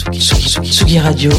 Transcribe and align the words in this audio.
Tsugi, 0.00 0.18
Tsugi, 0.18 0.48
Tsugi, 0.48 0.70
Tsugi 0.70 0.98
Radio. 0.98 1.30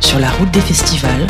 Sur 0.00 0.18
la 0.18 0.30
route 0.30 0.50
des 0.50 0.60
festivals. 0.60 1.26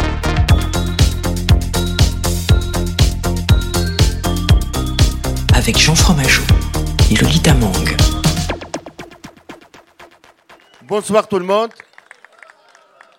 Avec 5.54 5.79
Jean 5.79 5.95
Fromageau 5.95 6.42
et 7.10 7.17
Lolita 7.17 7.54
Mang. 7.54 7.96
Bonsoir 10.83 11.28
tout 11.28 11.38
le 11.38 11.46
monde. 11.46 11.72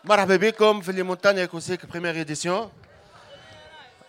مرحبا 0.04 0.36
بكم 0.36 0.82
في 0.82 0.90
اللي 0.90 1.04
مونتانيا 1.04 1.46
كوسيك 1.46 1.82
première 1.82 2.18
édition. 2.28 2.70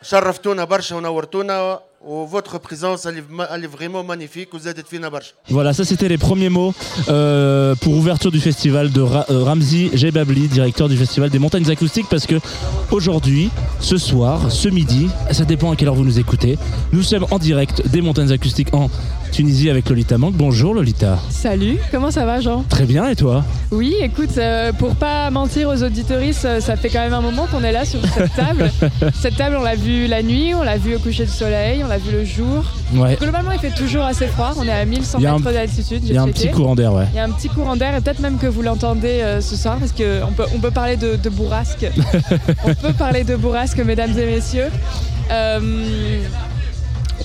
شرفتونا 0.03 0.65
برشا 0.65 0.97
ونورتونا 0.97 1.63
و 1.63 1.81
Oh, 2.04 2.26
votre 2.26 2.58
présence, 2.58 3.06
elle 3.06 3.18
est, 3.64 3.68
vraiment 3.68 4.04
magnifique. 4.04 4.50
Vous 4.54 4.68
êtes 4.68 4.88
fina 4.88 5.12
Voilà, 5.50 5.72
ça 5.72 5.86
c'était 5.86 6.08
les 6.08 6.18
premiers 6.18 6.50
mots 6.50 6.74
euh, 7.10 7.76
pour 7.76 7.94
ouverture 7.94 8.32
du 8.32 8.40
festival 8.40 8.92
de 8.92 9.02
euh, 9.02 9.44
Ramzi 9.44 9.92
Jebabli, 9.94 10.48
directeur 10.48 10.90
du 10.90 10.98
festival 10.98 11.30
des 11.30 11.38
montagnes 11.38 11.70
acoustiques, 11.70 12.08
parce 12.10 12.26
que 12.26 12.40
aujourd'hui, 12.90 13.52
ce 13.80 13.98
soir, 13.98 14.52
ce 14.52 14.68
midi, 14.68 15.10
ça 15.30 15.46
dépend 15.46 15.72
à 15.72 15.76
quelle 15.76 15.90
heure 15.90 15.94
vous 15.96 16.04
nous 16.04 16.18
écoutez, 16.18 16.58
nous 16.92 17.04
sommes 17.04 17.28
en 17.30 17.38
direct 17.38 17.88
des 17.88 18.02
montagnes 18.02 18.32
acoustiques 18.32 18.74
en 18.74 18.90
Tunisie 19.32 19.70
avec 19.70 19.88
Lolita 19.88 20.18
Mank. 20.18 20.34
Bonjour 20.36 20.74
Lolita. 20.74 21.18
Salut, 21.30 21.78
comment 21.90 22.12
ça 22.12 22.26
va 22.26 22.42
Jean? 22.42 22.64
Très 22.68 22.84
bien, 22.86 23.08
et 23.08 23.16
toi? 23.16 23.46
Oui, 23.72 23.96
écoute, 24.02 24.38
euh, 24.38 24.74
pour 24.74 24.96
pas 24.96 25.30
mentir 25.32 25.70
aux 25.70 25.82
auditoristes, 25.84 26.44
euh, 26.46 26.60
ça 26.60 26.76
fait 26.76 26.90
quand 26.90 27.00
même 27.00 27.14
un 27.14 27.22
moment 27.22 27.48
qu'on 27.50 27.64
est 27.64 27.72
là 27.72 27.86
sur 27.86 28.02
cette 28.14 28.34
table. 28.36 28.70
cette 29.22 29.38
table, 29.38 29.56
on 29.58 29.64
l'a 29.64 29.76
vue 29.76 30.08
la 30.08 30.22
nuit, 30.22 30.54
on 30.54 30.64
l'a 30.64 30.78
vue 30.78 30.96
au 30.96 31.00
coucher 31.00 31.24
du 31.26 31.32
soleil, 31.32 31.82
on 31.84 31.88
l'a 31.88 31.98
vue 31.98 32.12
le 32.12 32.26
jour. 32.26 32.64
Ouais, 32.94 33.16
Globalement, 33.22 33.52
il 33.54 33.60
fait 33.60 33.74
toujours 33.74 34.04
assez 34.04 34.28
froid, 34.28 34.54
on 34.58 34.68
est 34.68 34.72
à 34.72 34.84
1100 34.84 35.20
Il 35.20 35.24
y 35.24 35.28
a 35.28 35.32
un- 35.34 35.38
mètres 35.40 35.54
d'altitude, 35.54 36.02
il 36.04 36.14
y 36.14 36.18
a 36.18 36.22
un 36.24 36.28
petit 36.28 36.50
courant 36.52 36.76
d'air, 36.76 36.94
ouais. 36.94 37.06
Il 37.14 37.16
y 37.16 37.20
a 37.20 37.24
un 37.24 37.32
petit 37.32 37.48
courant 37.48 37.78
d'air 37.78 37.96
et 37.96 38.02
peut-être 38.02 38.20
même 38.20 38.38
que 38.38 38.48
vous 38.48 38.62
l'entendez 38.62 39.22
euh, 39.22 39.40
ce 39.40 39.56
soir 39.56 39.78
parce 39.78 39.94
qu'on 39.94 40.34
peut, 40.36 40.46
on 40.54 40.60
peut 40.60 40.72
parler 40.72 40.98
de, 40.98 41.16
de 41.16 41.30
bourrasque. 41.30 41.90
on 42.66 42.74
peut 42.76 42.94
parler 42.94 43.24
de 43.24 43.38
bourrasque, 43.38 43.78
mesdames 43.80 44.12
et 44.20 44.26
messieurs. 44.26 44.68
Euh, 45.32 46.20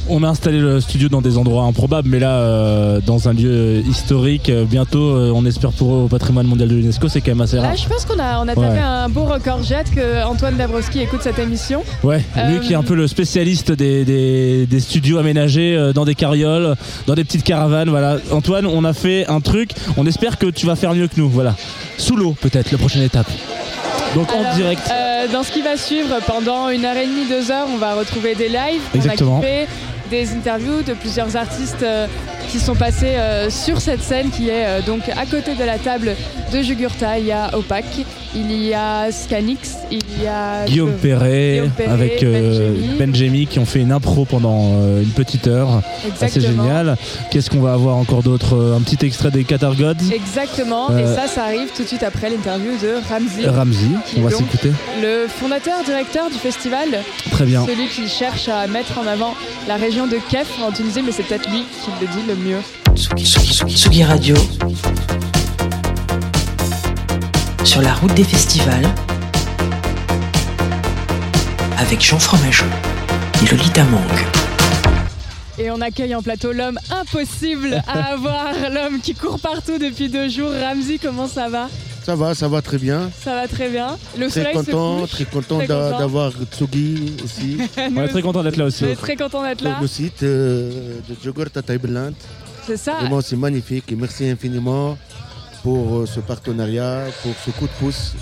On 0.08 0.22
a 0.22 0.28
installé 0.28 0.60
le 0.60 0.80
studio 0.80 1.08
dans 1.08 1.20
des 1.20 1.36
endroits 1.36 1.64
improbables, 1.64 2.08
mais 2.08 2.20
là, 2.20 2.30
euh, 2.38 3.00
dans 3.04 3.28
un 3.28 3.32
lieu 3.32 3.82
historique, 3.88 4.48
euh, 4.50 4.64
bientôt, 4.64 5.00
euh, 5.16 5.32
on 5.34 5.44
espère 5.44 5.72
pour 5.72 5.92
eux 5.94 5.98
au 6.04 6.06
patrimoine 6.08 6.46
mondial 6.46 6.68
de 6.68 6.76
l'UNESCO, 6.76 7.08
c'est 7.08 7.20
quand 7.20 7.32
même 7.32 7.40
assez 7.40 7.56
là, 7.56 7.62
rare. 7.62 7.76
je 7.76 7.88
pense 7.88 8.04
qu'on 8.04 8.18
a, 8.20 8.38
on 8.38 8.42
a 8.46 8.54
tapé 8.54 8.60
Ouais. 8.60 8.78
un 8.78 9.08
beau 9.08 9.24
record. 9.24 9.60
J'ai 9.64 9.74
hâte 9.74 9.90
que 9.92 10.24
Antoine 10.24 10.56
Dabrowski 10.56 11.00
écoute 11.00 11.20
cette 11.22 11.40
émission. 11.40 11.82
Ouais, 12.04 12.22
lui 12.48 12.60
qui 12.60 12.72
est 12.72 12.76
un 12.76 12.84
peu 12.84 12.94
le 12.94 13.08
spécialiste 13.08 13.72
des, 13.72 14.04
des- 14.04 14.66
des 14.66 14.80
studios 14.80 15.18
aménagés 15.18 15.90
dans 15.92 16.04
des 16.04 16.14
carrioles, 16.14 16.76
dans 17.08 17.14
des 17.14 17.24
petites 17.24 17.42
caravanes. 17.42 17.88
Voilà, 17.90 18.18
Antoine, 18.30 18.66
on 18.66 18.84
a 18.84 18.92
fait 18.92 19.26
un 19.26 19.40
truc. 19.40 19.70
On 19.96 20.06
espère 20.06 20.38
que 20.38 20.46
tu 20.46 20.66
vas 20.66 20.76
faire 20.76 20.94
mieux 20.94 21.08
que 21.08 21.18
nous. 21.20 21.28
Voilà, 21.28 21.56
sous 21.98 22.14
l'eau 22.14 22.36
peut-être, 22.40 22.70
la 22.70 22.78
prochaine 22.78 23.02
étape. 23.02 23.26
Donc 24.14 24.28
en 24.32 24.54
direct. 24.54 24.82
euh, 24.90 25.26
dans 25.32 25.42
ce 25.42 25.50
qui 25.50 25.62
va 25.62 25.76
suivre, 25.76 26.08
pendant 26.26 26.70
une 26.70 26.84
heure 26.84 26.96
et 26.96 27.06
demie, 27.06 27.26
deux 27.28 27.50
heures, 27.50 27.66
on 27.74 27.76
va 27.78 27.94
retrouver 27.96 28.34
des 28.36 28.48
lives. 28.48 28.80
Exactement. 28.94 29.38
On 29.38 29.40
a 29.40 29.42
kiffé 29.42 29.66
des 30.10 30.32
interviews 30.32 30.82
de 30.82 30.94
plusieurs 30.94 31.36
artistes 31.36 31.82
euh, 31.82 32.06
qui 32.50 32.58
sont 32.60 32.74
passés 32.74 33.16
euh, 33.16 33.50
sur 33.50 33.80
cette 33.80 34.02
scène 34.02 34.30
qui 34.30 34.48
est 34.48 34.66
euh, 34.66 34.80
donc 34.82 35.02
à 35.08 35.26
côté 35.26 35.54
de 35.54 35.64
la 35.64 35.78
table 35.78 36.14
de 36.52 36.62
Jugurta. 36.62 37.18
Il 37.18 37.26
y 37.26 37.32
a 37.32 37.56
Opac, 37.56 37.84
il 38.34 38.52
y 38.64 38.72
a 38.72 39.10
Scanix, 39.10 39.76
il 39.90 39.98
y 40.22 40.26
a 40.28 40.64
Guillaume 40.66 40.90
euh, 40.90 41.02
Perret, 41.02 41.50
Guillaume 41.54 41.70
Perret, 41.70 41.90
avec 41.92 42.24
Benjemi. 42.24 42.96
Benjemi 42.98 43.46
qui 43.46 43.58
ont 43.58 43.64
fait 43.64 43.80
une 43.80 43.90
impro 43.92 44.24
pendant 44.24 44.74
une 45.00 45.10
petite 45.10 45.46
heure. 45.48 45.82
Exactement. 46.06 46.62
génial. 46.64 46.96
Qu'est-ce 47.30 47.50
qu'on 47.50 47.60
va 47.60 47.72
avoir 47.72 47.96
encore 47.96 48.22
d'autre 48.22 48.74
Un 48.76 48.80
petit 48.82 49.04
extrait 49.06 49.30
des 49.30 49.44
Qatar 49.44 49.74
Gods? 49.74 49.94
Exactement, 50.14 50.90
Euh, 50.90 50.98
et 51.00 51.16
ça, 51.16 51.26
ça 51.26 51.44
arrive 51.44 51.68
tout 51.76 51.82
de 51.82 51.88
suite 51.88 52.02
après 52.02 52.30
l'interview 52.30 52.72
de 52.80 52.94
Ramzi, 53.08 53.46
Ramzi, 53.46 53.90
on 54.18 54.20
va 54.22 54.30
s'écouter. 54.30 54.70
le 55.02 55.26
fondateur, 55.28 55.82
directeur 55.84 56.30
du 56.30 56.36
festival, 56.38 56.88
Très 57.30 57.44
bien. 57.44 57.64
celui 57.66 57.88
qui 57.88 58.08
cherche 58.08 58.48
à 58.48 58.66
mettre 58.66 58.98
en 58.98 59.06
avant 59.06 59.34
la 59.66 59.76
région 59.76 59.95
de 60.04 60.18
Kef 60.30 60.60
en 60.60 60.70
Tunisie, 60.70 61.00
mais 61.02 61.10
c'est 61.10 61.22
peut-être 61.22 61.48
lui 61.50 61.64
qui 61.82 61.90
le 62.02 62.06
dit 62.06 62.26
le 62.28 62.34
mieux. 62.36 62.60
Tsugi, 62.94 63.24
Tsugi, 63.24 63.54
Tsugi, 63.54 63.76
Tsugi 63.76 64.04
Radio. 64.04 64.36
Sur 67.64 67.80
la 67.80 67.94
route 67.94 68.12
des 68.12 68.24
festivals. 68.24 68.86
Avec 71.78 72.04
Jean 72.04 72.18
Fromageau 72.18 72.66
et 73.42 73.50
Lolita 73.50 73.84
Mang. 73.84 74.00
Et 75.58 75.70
on 75.70 75.80
accueille 75.80 76.14
en 76.14 76.22
plateau 76.22 76.52
l'homme 76.52 76.78
impossible 76.90 77.82
à 77.88 78.12
avoir, 78.12 78.52
l'homme 78.70 79.00
qui 79.00 79.14
court 79.14 79.40
partout 79.40 79.78
depuis 79.78 80.10
deux 80.10 80.28
jours. 80.28 80.50
Ramzi, 80.52 80.98
comment 80.98 81.26
ça 81.26 81.48
va? 81.48 81.68
Ça 82.06 82.14
va, 82.14 82.36
ça 82.36 82.46
va 82.46 82.62
très 82.62 82.78
bien. 82.78 83.10
Ça 83.20 83.34
va 83.34 83.48
très 83.48 83.68
bien. 83.68 83.96
Le 84.16 84.28
Très 84.28 84.42
soleil 84.42 84.54
content, 84.54 84.96
se 84.98 85.00
couche. 85.02 85.10
très 85.10 85.24
content 85.24 85.58
Très 85.58 85.66
d'a- 85.66 85.74
content. 85.86 85.98
d'avoir 85.98 86.32
Tsugi 86.52 87.16
ici. 87.24 87.58
On 87.96 88.00
est 88.04 88.08
très 88.08 88.22
content 88.22 88.44
d'être 88.44 88.56
là 88.56 88.66
aussi. 88.66 88.84
On 88.84 88.88
est 88.88 88.94
très 88.94 89.16
content 89.16 89.42
d'être 89.42 89.62
là. 89.62 89.78
le 89.80 89.86
site 89.88 90.22
euh, 90.22 91.00
de 91.08 91.16
Jogurta 91.24 91.62
Taibeland. 91.62 92.12
C'est 92.64 92.76
ça. 92.76 92.94
Vraiment, 93.00 93.20
c'est 93.22 93.34
magnifique 93.34 93.90
et 93.90 93.96
merci 93.96 94.28
infiniment 94.28 94.96
pour 95.64 95.96
euh, 95.96 96.06
ce 96.06 96.20
partenariat, 96.20 97.06
pour 97.24 97.32
ce 97.44 97.50
coup 97.50 97.66
de 97.66 97.72
pouce 97.80 98.12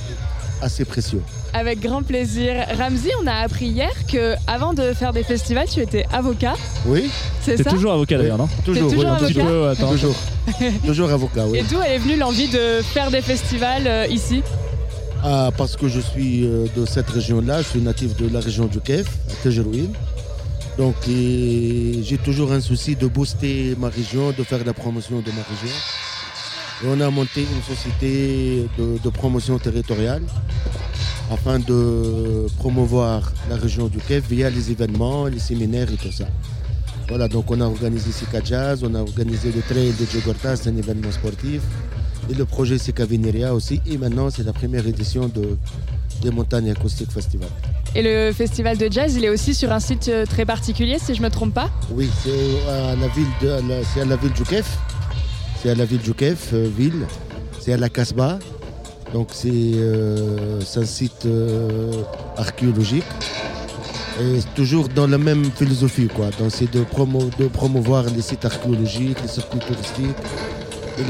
assez 0.62 0.86
précieux. 0.86 1.20
Avec 1.56 1.78
grand 1.80 2.02
plaisir. 2.02 2.66
Ramzi, 2.76 3.10
on 3.22 3.28
a 3.28 3.34
appris 3.34 3.66
hier 3.66 3.92
que 4.10 4.34
avant 4.48 4.74
de 4.74 4.92
faire 4.92 5.12
des 5.12 5.22
festivals, 5.22 5.68
tu 5.72 5.78
étais 5.80 6.04
avocat. 6.12 6.54
Oui, 6.84 7.08
C'est 7.42 7.54
T'es 7.54 7.62
ça 7.62 7.70
toujours 7.70 7.92
avocat 7.92 8.18
d'ailleurs, 8.18 8.38
non 8.38 8.48
toujours. 8.64 8.90
toujours 8.90 9.04
oui, 9.04 9.10
Un 9.10 9.16
petit 9.18 9.40
avocat 9.40 9.46
peu, 9.46 9.68
attends. 9.68 9.90
Toujours. 9.92 10.16
toujours 10.84 11.10
avocat, 11.12 11.46
oui. 11.46 11.58
Et 11.58 11.62
d'où 11.62 11.80
est 11.80 11.98
venue 11.98 12.16
l'envie 12.16 12.48
de 12.48 12.82
faire 12.82 13.12
des 13.12 13.20
festivals 13.22 13.86
euh, 13.86 14.06
ici? 14.08 14.42
Ah, 15.22 15.50
parce 15.56 15.76
que 15.76 15.86
je 15.86 16.00
suis 16.00 16.44
euh, 16.44 16.66
de 16.76 16.84
cette 16.86 17.08
région-là, 17.08 17.62
je 17.62 17.68
suis 17.68 17.80
natif 17.80 18.16
de 18.16 18.28
la 18.28 18.40
région 18.40 18.66
du 18.66 18.80
Kef, 18.80 19.06
à 19.30 19.44
Tajerouine. 19.44 19.92
Donc 20.76 20.96
j'ai 21.06 22.18
toujours 22.24 22.50
un 22.50 22.60
souci 22.60 22.96
de 22.96 23.06
booster 23.06 23.76
ma 23.78 23.90
région, 23.90 24.32
de 24.36 24.42
faire 24.42 24.64
la 24.66 24.72
promotion 24.72 25.20
de 25.20 25.30
ma 25.30 25.42
région. 25.48 25.76
Et 26.82 26.86
on 26.88 27.00
a 27.00 27.08
monté 27.10 27.42
une 27.42 27.62
société 27.76 28.66
de, 28.76 28.98
de 29.02 29.08
promotion 29.10 29.56
territoriale 29.60 30.22
afin 31.34 31.58
de 31.58 32.46
promouvoir 32.58 33.32
la 33.50 33.56
région 33.56 33.88
du 33.88 33.98
Kef 33.98 34.24
via 34.30 34.48
les 34.50 34.70
événements, 34.70 35.26
les 35.26 35.38
séminaires 35.38 35.90
et 35.92 35.96
tout 35.96 36.12
ça. 36.12 36.26
Voilà, 37.08 37.28
donc 37.28 37.50
on 37.50 37.60
a 37.60 37.66
organisé 37.66 38.12
Sika 38.12 38.40
Jazz, 38.42 38.82
on 38.82 38.94
a 38.94 39.00
organisé 39.00 39.52
le 39.52 39.60
trail 39.60 39.92
de 40.00 40.06
Jogorta, 40.10 40.56
c'est 40.56 40.70
un 40.70 40.76
événement 40.76 41.12
sportif. 41.12 41.60
Et 42.30 42.34
le 42.34 42.46
projet 42.46 42.78
Sika 42.78 43.04
Veneria 43.04 43.54
aussi. 43.54 43.82
Et 43.86 43.98
maintenant, 43.98 44.30
c'est 44.30 44.44
la 44.44 44.54
première 44.54 44.86
édition 44.86 45.28
de, 45.28 45.58
des 46.22 46.30
Montagnes 46.30 46.70
Acoustiques 46.70 47.10
Festival. 47.10 47.50
Et 47.94 48.02
le 48.02 48.32
festival 48.32 48.78
de 48.78 48.90
jazz, 48.90 49.14
il 49.14 49.24
est 49.24 49.28
aussi 49.28 49.54
sur 49.54 49.70
un 49.70 49.80
site 49.80 50.08
euh, 50.08 50.24
très 50.24 50.46
particulier, 50.46 50.98
si 50.98 51.14
je 51.14 51.20
me 51.20 51.28
trompe 51.28 51.52
pas? 51.52 51.70
Oui, 51.90 52.08
c'est 52.22 52.70
à 52.70 52.96
la 52.96 53.08
ville 53.08 53.26
de, 53.42 53.82
c'est 53.92 54.00
à 54.00 54.04
la 54.06 54.16
ville 54.16 54.32
du 54.32 54.42
Kef. 54.44 54.78
C'est 55.62 55.70
à 55.70 55.74
la 55.74 55.84
ville 55.84 56.00
du 56.00 56.14
Kef, 56.14 56.50
euh, 56.54 56.68
ville. 56.74 57.06
C'est 57.60 57.74
à 57.74 57.76
la 57.76 57.90
Casbah. 57.90 58.38
Donc 59.14 59.28
c'est 59.32 59.48
euh, 59.52 60.60
c'est 60.66 60.80
un 60.80 60.84
site 60.84 61.24
euh, 61.24 62.02
archéologique. 62.36 63.04
Et 64.20 64.40
toujours 64.54 64.88
dans 64.88 65.06
la 65.06 65.18
même 65.18 65.44
philosophie, 65.56 66.08
quoi. 66.08 66.28
Donc 66.38 66.50
c'est 66.50 66.70
de, 66.70 66.82
promo- 66.84 67.30
de 67.38 67.46
promouvoir 67.46 68.04
les 68.16 68.22
sites 68.22 68.44
archéologiques, 68.44 69.18
les 69.22 69.28
circuits 69.28 69.60
touristiques, 69.60 70.20
et 70.98 71.02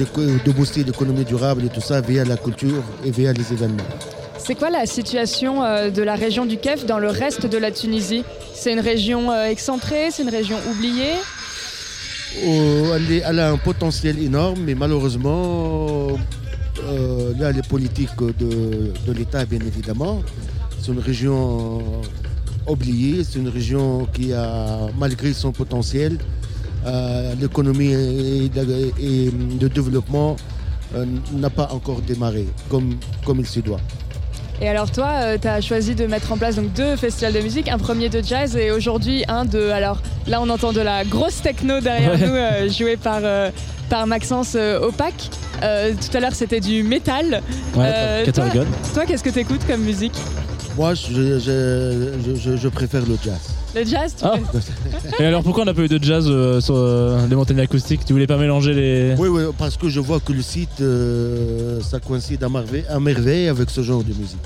de 0.47 0.53
booster 0.53 0.84
l'économie 0.84 1.25
durable 1.25 1.65
et 1.65 1.69
tout 1.69 1.81
ça 1.91 2.00
via 2.03 2.25
la 2.25 2.37
culture 2.37 2.82
et 3.06 3.10
via 3.10 3.32
les 3.32 3.53
événements. 3.53 3.91
C'est 4.38 4.54
quoi 4.54 4.71
la 4.71 4.84
situation 4.84 5.65
euh, 5.65 5.91
de 5.91 6.03
la 6.03 6.15
région 6.15 6.44
du 6.44 6.56
Kef 6.59 6.84
dans 6.86 6.98
le 6.98 7.09
reste 7.09 7.47
de 7.47 7.59
la 7.59 7.71
Tunisie? 7.71 8.25
C'est 8.54 8.72
une 8.72 8.81
région 8.81 9.21
excentrée, 9.54 10.09
c'est 10.10 10.22
une 10.22 10.34
région 10.41 10.59
oubliée? 10.71 11.15
Oh, 12.47 12.95
elle, 12.97 13.12
est- 13.12 13.22
elle 13.28 13.41
a 13.41 13.51
un 13.51 13.59
potentiel 13.59 14.18
énorme, 14.22 14.60
mais 14.66 14.74
malheureusement, 14.74 16.09
euh, 16.86 17.33
là, 17.39 17.53
les 17.53 17.63
politiques 17.63 18.16
de, 18.19 18.92
de 19.07 19.13
l'État, 19.13 19.45
bien 19.45 19.60
évidemment, 19.60 20.22
c'est 20.81 20.92
une 20.92 20.98
région 21.01 21.83
oubliée, 22.66 23.25
c'est 23.25 23.39
une 23.39 23.48
région 23.48 24.07
qui 24.13 24.33
a, 24.33 24.89
malgré 24.98 25.33
son 25.33 25.53
potentiel, 25.53 26.19
euh, 26.86 27.34
l'économie 27.41 27.92
et, 27.92 28.51
le- 29.60 29.69
développement 29.69 30.36
euh, 30.95 31.07
n'a 31.33 31.51
pas 31.51 31.69
encore 31.72 32.01
démarré 32.03 32.47
comme, 32.69 32.97
comme 33.25 33.41
il 33.41 33.47
se 33.47 33.60
doit. 33.60 33.80
Et 34.65 34.69
alors 34.71 34.91
toi, 34.91 35.37
tu 35.39 35.47
as 35.47 35.61
choisi 35.61 35.95
de 35.95 36.07
mettre 36.07 36.33
en 36.33 36.39
place 36.39 36.57
donc 36.57 36.72
deux 36.72 36.97
festivals 36.97 37.34
de 37.34 37.41
musique, 37.41 37.69
un 37.69 37.77
premier 37.77 38.09
de 38.09 38.22
jazz 38.25 38.57
et 38.57 38.71
aujourd'hui 38.71 39.22
un 39.28 39.45
de... 39.45 39.69
Alors 39.69 40.01
là, 40.27 40.41
on 40.41 40.49
entend 40.49 40.72
de 40.72 40.81
la 40.81 41.05
grosse 41.05 41.43
techno 41.43 41.81
derrière 41.81 42.13
Ouais. 42.13 42.27
nous, 42.27 42.33
euh, 42.34 42.69
jouée 42.71 42.97
par, 42.97 43.21
euh, 43.22 43.51
par 43.91 44.07
Maxence 44.07 44.55
euh, 44.57 44.81
Opac. 44.81 45.13
Euh, 45.63 45.93
tout 45.93 46.16
à 46.16 46.21
l'heure, 46.21 46.34
c'était 46.34 46.61
du 46.61 46.83
métal. 46.83 47.43
Ouais, 47.77 47.84
Euh, 47.95 48.25
toi- 48.33 48.45
God. 48.55 48.66
Toi, 48.95 49.05
qu'est-ce 49.05 49.22
que 49.22 49.28
tu 49.28 49.41
écoutes 49.41 49.66
comme 49.66 49.83
musique? 49.83 50.16
Moi, 50.78 50.95
je, 50.95 51.13
je- 51.39 52.13
je- 52.25 52.34
je- 52.34 52.57
je 52.57 52.69
préfère 52.69 53.03
le 53.03 53.19
jazz. 53.22 53.51
Le 53.74 53.84
jazz, 53.84 54.15
tu 54.16 54.24
Ah. 54.24 54.34
peux- 54.53 54.59
Et 55.22 55.26
alors 55.26 55.42
pourquoi 55.42 55.62
on 55.62 55.66
n'a 55.66 55.74
pas 55.74 55.82
eu 55.82 55.88
de 55.88 56.03
jazz 56.03 56.26
euh, 56.28 56.60
sur 56.60 56.74
euh, 56.76 57.26
les 57.28 57.34
montagnes 57.36 57.60
acoustiques? 57.60 58.04
Tu 58.04 58.12
voulais 58.12 58.26
pas 58.26 58.36
mélanger 58.36 58.72
les. 58.74 59.15
Oui, 59.18 59.28
oui, 59.28 59.42
parce 59.59 59.76
que 59.76 59.88
je 59.88 60.00
vois 60.00 60.21
que 60.21 60.32
le 60.32 60.42
site, 60.42 60.80
euh, 60.80 61.80
ça 61.80 61.98
coïncide 62.00 62.42
à 62.44 62.48
merveille, 62.48 62.84
à 62.88 63.00
merveille 63.00 63.48
avec 63.48 63.71
ce 63.71 63.82
genre 63.82 64.03
de 64.04 64.09
musique. 64.15 64.38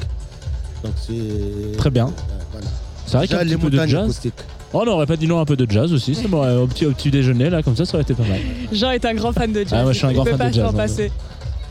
Donc 0.83 0.93
c'est. 1.07 1.77
Très 1.77 1.91
bien. 1.91 2.07
Euh, 2.07 2.11
voilà. 2.53 2.67
C'est 3.07 3.17
vrai 3.17 3.27
qu'il 3.27 3.37
y 3.37 3.39
a 3.41 3.45
Déjà, 3.45 3.55
un 3.55 3.57
les 3.57 3.63
peu 3.63 3.71
de 3.71 3.77
montagnes 3.77 3.91
jazz. 3.91 4.03
acoustiques. 4.05 4.35
Oh 4.73 4.83
non, 4.85 4.93
on 4.93 4.95
aurait 4.97 5.07
pas 5.07 5.17
dit 5.17 5.27
non 5.27 5.39
à 5.39 5.43
un 5.43 5.45
peu 5.47 5.57
de 5.57 5.71
jazz 5.71 5.93
aussi. 5.93 6.15
Ça 6.15 6.29
m'aurait- 6.29 6.55
au 6.57 6.67
petit, 6.67 6.85
au 6.87 6.91
petit 6.93 7.11
déjeuner 7.11 7.49
là, 7.49 7.63
comme 7.63 7.75
ça, 7.77 7.85
ça 7.87 7.95
aurait 7.95 8.03
été 8.03 8.13
pas 8.15 8.23
mal. 8.25 8.39
Jean 8.73 8.91
est 8.91 9.05
un 9.05 9.15
grand 9.15 9.33
fan 9.33 9.51
de 9.53 9.61
jazz. 9.61 9.73
Ah, 9.73 9.83
moi, 9.83 9.93
je 9.93 9.99
suis 9.99 10.07
un 10.07 10.11
Il 10.11 10.15
grand 10.15 10.25
peut 10.25 10.31
fan 10.31 10.39
pas 10.39 10.49
de 10.51 10.55
jazz, 10.55 10.65
s'en 10.67 10.71
hein. 10.73 10.77
passer. 10.77 11.11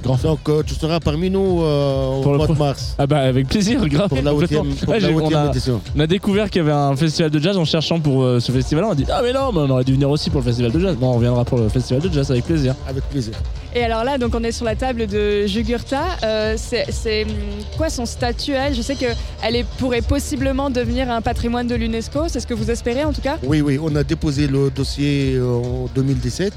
Grand. 0.03 0.17
Donc 0.21 0.39
euh, 0.49 0.61
tu 0.65 0.75
seras 0.75 0.99
parmi 0.99 1.29
nous 1.29 1.61
euh, 1.63 2.21
Pour 2.21 2.27
au 2.27 2.31
le 2.33 2.37
mois 2.37 2.47
de 2.47 2.53
mars 2.53 2.95
Ah 2.99 3.07
bah 3.07 3.19
avec 3.19 3.47
plaisir, 3.47 3.85
grave. 3.87 4.09
pour 4.09 4.21
la 4.21 4.31
huitième 4.31 4.67
Ouais, 4.87 4.99
on, 5.13 5.33
a, 5.35 5.47
édition. 5.47 5.81
on 5.95 5.99
a 5.99 6.07
découvert 6.07 6.49
qu'il 6.49 6.61
y 6.61 6.65
avait 6.65 6.71
un 6.71 6.95
festival 6.95 7.31
de 7.31 7.39
jazz 7.39 7.57
en 7.57 7.65
cherchant 7.65 7.99
pour 7.99 8.23
euh, 8.23 8.39
ce 8.39 8.51
festival-là. 8.51 8.89
On 8.89 8.91
a 8.91 8.95
dit 8.95 9.05
ah 9.11 9.21
mais 9.23 9.33
non, 9.33 9.51
mais 9.51 9.59
on 9.61 9.69
aurait 9.71 9.83
dû 9.83 9.93
venir 9.93 10.09
aussi 10.09 10.29
pour 10.29 10.41
le 10.41 10.45
festival 10.45 10.71
de 10.71 10.79
jazz. 10.79 10.95
Bon, 10.95 11.07
on 11.11 11.13
reviendra 11.15 11.43
pour 11.45 11.57
le 11.57 11.67
festival 11.69 12.01
de 12.01 12.13
jazz 12.13 12.29
avec 12.31 12.45
plaisir. 12.45 12.75
Avec 12.87 13.03
plaisir. 13.09 13.33
Et 13.75 13.83
alors 13.83 14.03
là, 14.03 14.17
donc 14.17 14.33
on 14.35 14.43
est 14.43 14.51
sur 14.51 14.65
la 14.65 14.75
table 14.75 15.07
de 15.07 15.45
Jugurtha. 15.45 16.01
Euh, 16.23 16.55
c'est 16.57 17.23
hum, 17.25 17.29
quoi 17.77 17.89
son 17.89 18.05
statut 18.05 18.51
elle? 18.53 18.73
Je 18.75 18.81
sais 18.81 18.95
qu'elle 18.95 19.55
est- 19.55 19.65
pourrait 19.77 20.01
possiblement 20.01 20.69
devenir 20.69 21.11
un 21.11 21.21
patrimoine 21.21 21.67
de 21.67 21.75
l'UNESCO. 21.75 22.21
C'est 22.27 22.39
ce 22.39 22.47
que 22.47 22.53
vous 22.53 22.71
espérez 22.71 23.03
en 23.03 23.13
tout 23.13 23.21
cas? 23.21 23.37
Oui, 23.43 23.61
oui, 23.61 23.79
on 23.81 23.95
a 23.95 24.03
déposé 24.03 24.47
le 24.47 24.69
dossier 24.69 25.35
euh, 25.35 25.45
en 25.57 25.89
2017 25.95 26.53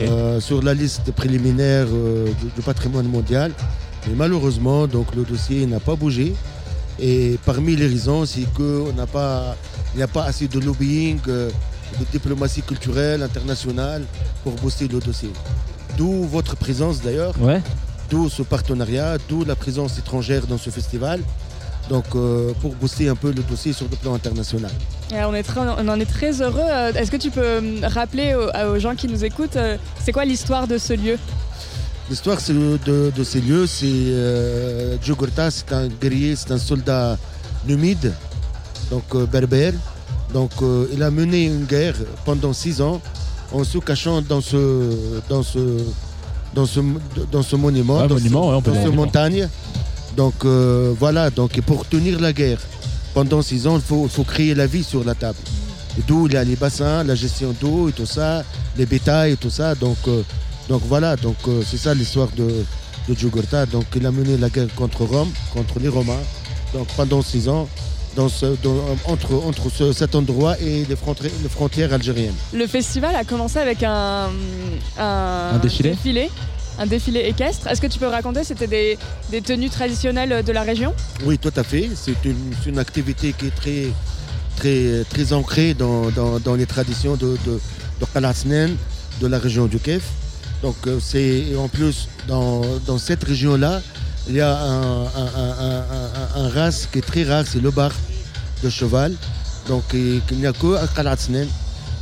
euh, 0.00 0.40
sur 0.40 0.62
la 0.62 0.74
liste 0.74 1.12
préliminaire 1.12 1.86
euh, 1.92 2.26
du, 2.40 2.46
du 2.54 2.60
patrimoine 2.62 3.06
mondial. 3.06 3.52
Mais 4.06 4.14
malheureusement, 4.16 4.86
donc, 4.86 5.14
le 5.14 5.22
dossier 5.24 5.66
n'a 5.66 5.80
pas 5.80 5.94
bougé. 5.96 6.34
Et 7.00 7.38
parmi 7.44 7.74
les 7.76 7.86
raisons, 7.86 8.24
c'est 8.26 8.46
qu'il 8.54 8.94
n'a 8.96 9.06
pas, 9.06 9.56
il 9.94 9.98
n'y 9.98 10.02
a 10.02 10.08
pas 10.08 10.24
assez 10.24 10.46
de 10.48 10.60
lobbying, 10.60 11.18
euh, 11.28 11.50
de 11.98 12.04
diplomatie 12.12 12.62
culturelle 12.62 13.22
internationale 13.22 14.02
pour 14.42 14.52
booster 14.54 14.88
le 14.88 15.00
dossier. 15.00 15.30
D'où 15.96 16.24
votre 16.24 16.56
présence 16.56 17.00
d'ailleurs, 17.00 17.34
Ouais. 17.40 17.60
d'où 18.10 18.28
ce 18.28 18.42
partenariat, 18.42 19.16
d'où 19.28 19.44
la 19.44 19.56
présence 19.56 19.98
étrangère 19.98 20.46
dans 20.46 20.58
ce 20.58 20.70
festival. 20.70 21.20
Donc 21.90 22.04
euh, 22.14 22.52
pour 22.60 22.74
booster 22.74 23.08
un 23.08 23.14
peu 23.14 23.28
le 23.32 23.42
dossier 23.42 23.72
sur 23.72 23.86
le 23.90 23.96
plan 23.96 24.14
international. 24.14 24.70
Alors, 25.12 25.30
on, 25.30 25.34
est 25.34 25.42
très- 25.42 25.60
on 25.60 25.88
en 25.88 26.00
est 26.00 26.06
très 26.06 26.40
heureux. 26.40 26.60
Euh, 26.62 26.92
Est-ce 26.94 27.10
que 27.10 27.18
tu 27.18 27.30
peux 27.30 27.58
hum, 27.58 27.80
rappeler 27.84 28.34
aux, 28.34 28.74
aux 28.74 28.78
gens 28.78 28.94
qui 28.94 29.06
nous 29.06 29.22
écoutent, 29.24 29.56
euh, 29.56 29.76
c'est 30.02 30.12
quoi 30.12 30.24
l'histoire 30.24 30.66
de 30.66 30.78
ce 30.78 30.94
lieu? 30.94 31.18
L'histoire 32.10 32.38
de, 32.48 33.10
de 33.16 33.24
ces 33.24 33.40
lieux, 33.40 33.66
c'est 33.66 33.84
euh, 33.86 34.96
Jugurtha, 35.02 35.50
c'est 35.50 35.72
un 35.72 35.88
guerrier, 35.88 36.36
c'est 36.36 36.50
un 36.52 36.58
soldat 36.58 37.16
numide, 37.66 38.12
donc 38.90 39.04
euh, 39.14 39.24
berbère. 39.26 39.72
Donc 40.32 40.50
euh, 40.62 40.86
il 40.92 41.02
a 41.02 41.10
mené 41.10 41.44
une 41.44 41.64
guerre 41.64 41.94
pendant 42.24 42.52
six 42.52 42.80
ans 42.82 43.00
en 43.52 43.62
se 43.64 43.78
cachant 43.78 44.20
dans 44.20 44.40
ce, 44.40 44.90
dans 45.28 45.42
ce, 45.42 45.78
dans 46.54 46.66
ce, 46.66 46.80
dans 47.32 47.42
ce 47.42 47.56
monument, 47.56 48.06
dans, 48.06 48.14
monument, 48.14 48.48
ouais, 48.50 48.56
on 48.56 48.62
peut 48.62 48.72
ce- 48.72 48.76
dans 48.76 48.82
dire 48.84 48.92
montagne. 48.94 49.48
Donc 50.16 50.34
euh, 50.44 50.92
voilà, 50.98 51.30
donc 51.30 51.56
et 51.58 51.62
pour 51.62 51.86
tenir 51.86 52.20
la 52.20 52.32
guerre 52.32 52.58
pendant 53.14 53.42
six 53.42 53.66
ans, 53.66 53.76
il 53.76 54.08
faut, 54.08 54.24
créer 54.24 54.54
la 54.54 54.66
vie 54.66 54.82
sur 54.84 55.04
la 55.04 55.14
table. 55.14 55.38
Et 55.98 56.02
d'où 56.06 56.26
il 56.26 56.32
y 56.32 56.36
a 56.36 56.42
les 56.44 56.56
bassins, 56.56 57.04
la 57.04 57.14
gestion 57.14 57.54
d'eau 57.60 57.88
et 57.88 57.92
tout 57.92 58.06
ça, 58.06 58.42
les 58.76 58.86
bétails 58.86 59.32
et 59.32 59.36
tout 59.36 59.50
ça. 59.50 59.74
Donc, 59.76 59.98
euh, 60.08 60.22
donc 60.68 60.82
voilà, 60.86 61.14
donc 61.16 61.36
euh, 61.46 61.62
c'est 61.64 61.76
ça 61.76 61.94
l'histoire 61.94 62.28
de, 62.36 62.64
de 63.08 63.14
Jugurtha. 63.16 63.66
Donc 63.66 63.84
il 63.94 64.04
a 64.04 64.10
mené 64.10 64.36
la 64.36 64.48
guerre 64.50 64.66
contre 64.74 65.04
Rome, 65.04 65.30
contre 65.52 65.78
les 65.78 65.88
Romains. 65.88 66.22
Donc 66.72 66.88
pendant 66.96 67.22
six 67.22 67.48
ans, 67.48 67.68
dans 68.16 68.28
ce- 68.28 68.56
dans- 68.62 68.82
entre, 69.06 69.32
entre 69.46 69.70
ce- 69.70 69.92
cet 69.92 70.14
endroit 70.16 70.56
et 70.60 70.84
les 70.88 70.96
frontières, 70.96 71.30
les 71.42 71.48
frontières 71.48 71.92
algériennes. 71.92 72.34
Le 72.52 72.66
festival 72.66 73.14
a 73.14 73.22
commencé 73.24 73.58
avec 73.60 73.82
un, 73.84 74.28
un, 74.98 75.50
Un 75.54 75.58
défilé 75.58 76.28
un 76.78 76.86
défilé 76.86 77.20
équestre. 77.20 77.66
Est-ce 77.66 77.80
que 77.80 77.86
tu 77.86 77.98
peux 77.98 78.06
raconter 78.06 78.44
C'était 78.44 78.66
des, 79.30 79.40
tenues 79.42 79.70
traditionnelles 79.70 80.44
de 80.44 80.52
la 80.52 80.62
région? 80.62 80.94
Oui, 81.24 81.38
tout 81.38 81.52
à 81.56 81.62
fait. 81.62 81.90
C'est 81.94 82.16
une, 82.66 82.78
activité 82.78 83.32
qui 83.32 83.46
est 83.46 83.54
très, 83.54 85.04
très, 85.10 85.32
ancrée 85.32 85.74
dans, 85.74 86.56
les 86.56 86.66
traditions 86.66 87.16
de, 87.16 87.36
de, 87.46 87.60
de 89.20 89.26
la 89.26 89.38
région 89.38 89.66
du 89.66 89.78
Kef. 89.78 90.02
Donc, 90.62 90.76
euh, 90.86 90.98
c'est 91.00 91.54
en 91.56 91.68
plus, 91.68 92.08
dans, 92.26 92.62
cette 92.98 93.22
région-là, 93.24 93.82
il 94.28 94.36
y 94.36 94.40
a 94.40 94.58
un, 94.58 96.48
race 96.48 96.88
qui 96.90 96.98
est 96.98 97.02
très 97.02 97.24
rare, 97.24 97.44
c'est 97.46 97.60
le 97.60 97.70
bar 97.70 97.92
de 98.62 98.70
cheval. 98.70 99.14
Donc, 99.68 99.82
qu'il 99.88 100.38
n'y 100.38 100.46
a 100.46 100.52
que 100.52 100.76
à. 100.76 100.86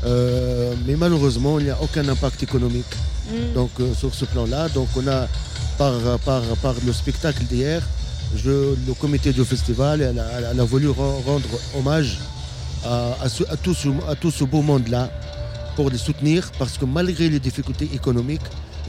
Euh, 0.04 0.75
mais 0.87 0.96
malheureusement, 0.96 1.58
il 1.58 1.66
n'y 1.66 1.70
a 1.70 1.78
aucun 1.81 2.06
impact 2.08 2.43
économique 2.43 2.94
Mm. 3.31 3.54
donc 3.54 3.70
euh, 3.78 3.94
sur 3.94 4.12
ce 4.12 4.25
plan-là. 4.25 4.69
Donc 4.70 4.88
on 4.96 5.06
a 5.06 5.28
par, 5.78 5.93
par, 6.25 6.43
par 6.60 6.75
le 6.84 6.93
spectacle 6.93 7.44
d'hier, 7.44 7.81
le 8.44 8.75
comité 8.99 9.32
du 9.32 9.44
festival 9.44 10.00
elle 10.02 10.19
a, 10.19 10.50
elle 10.50 10.58
a 10.60 10.64
voulu 10.64 10.88
ren- 10.88 11.20
rendre 11.25 11.49
hommage 11.78 12.19
à, 12.84 13.12
à 13.22 13.28
ce, 13.28 13.44
à 13.44 13.56
tout 13.56 13.75
ce, 13.75 13.88
à 14.08 14.16
tout 14.16 14.32
ce 14.32 14.43
beau 14.43 14.60
monde-là 14.60 15.08
pour 15.76 15.88
les 15.88 15.99
soutenir 15.99 16.50
parce 16.58 16.76
que 16.78 16.84
malgré 16.84 17.28
les 17.28 17.38
difficultés 17.38 17.88
économiques, 17.94 18.43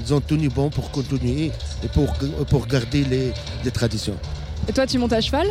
ils 0.04 0.12
ont 0.16 0.20
tenu 0.22 0.50
bon 0.50 0.72
pour 0.72 0.90
continuer 0.90 1.52
et 1.84 1.88
pour, 1.94 2.12
pour 2.50 2.66
garder 2.66 3.04
les, 3.06 3.32
les 3.64 3.72
traditions. 3.72 4.18
Et 4.68 4.74
toi, 4.74 4.88
tu 4.88 4.98
montes 4.98 5.14
à 5.14 5.22
cheval? 5.22 5.48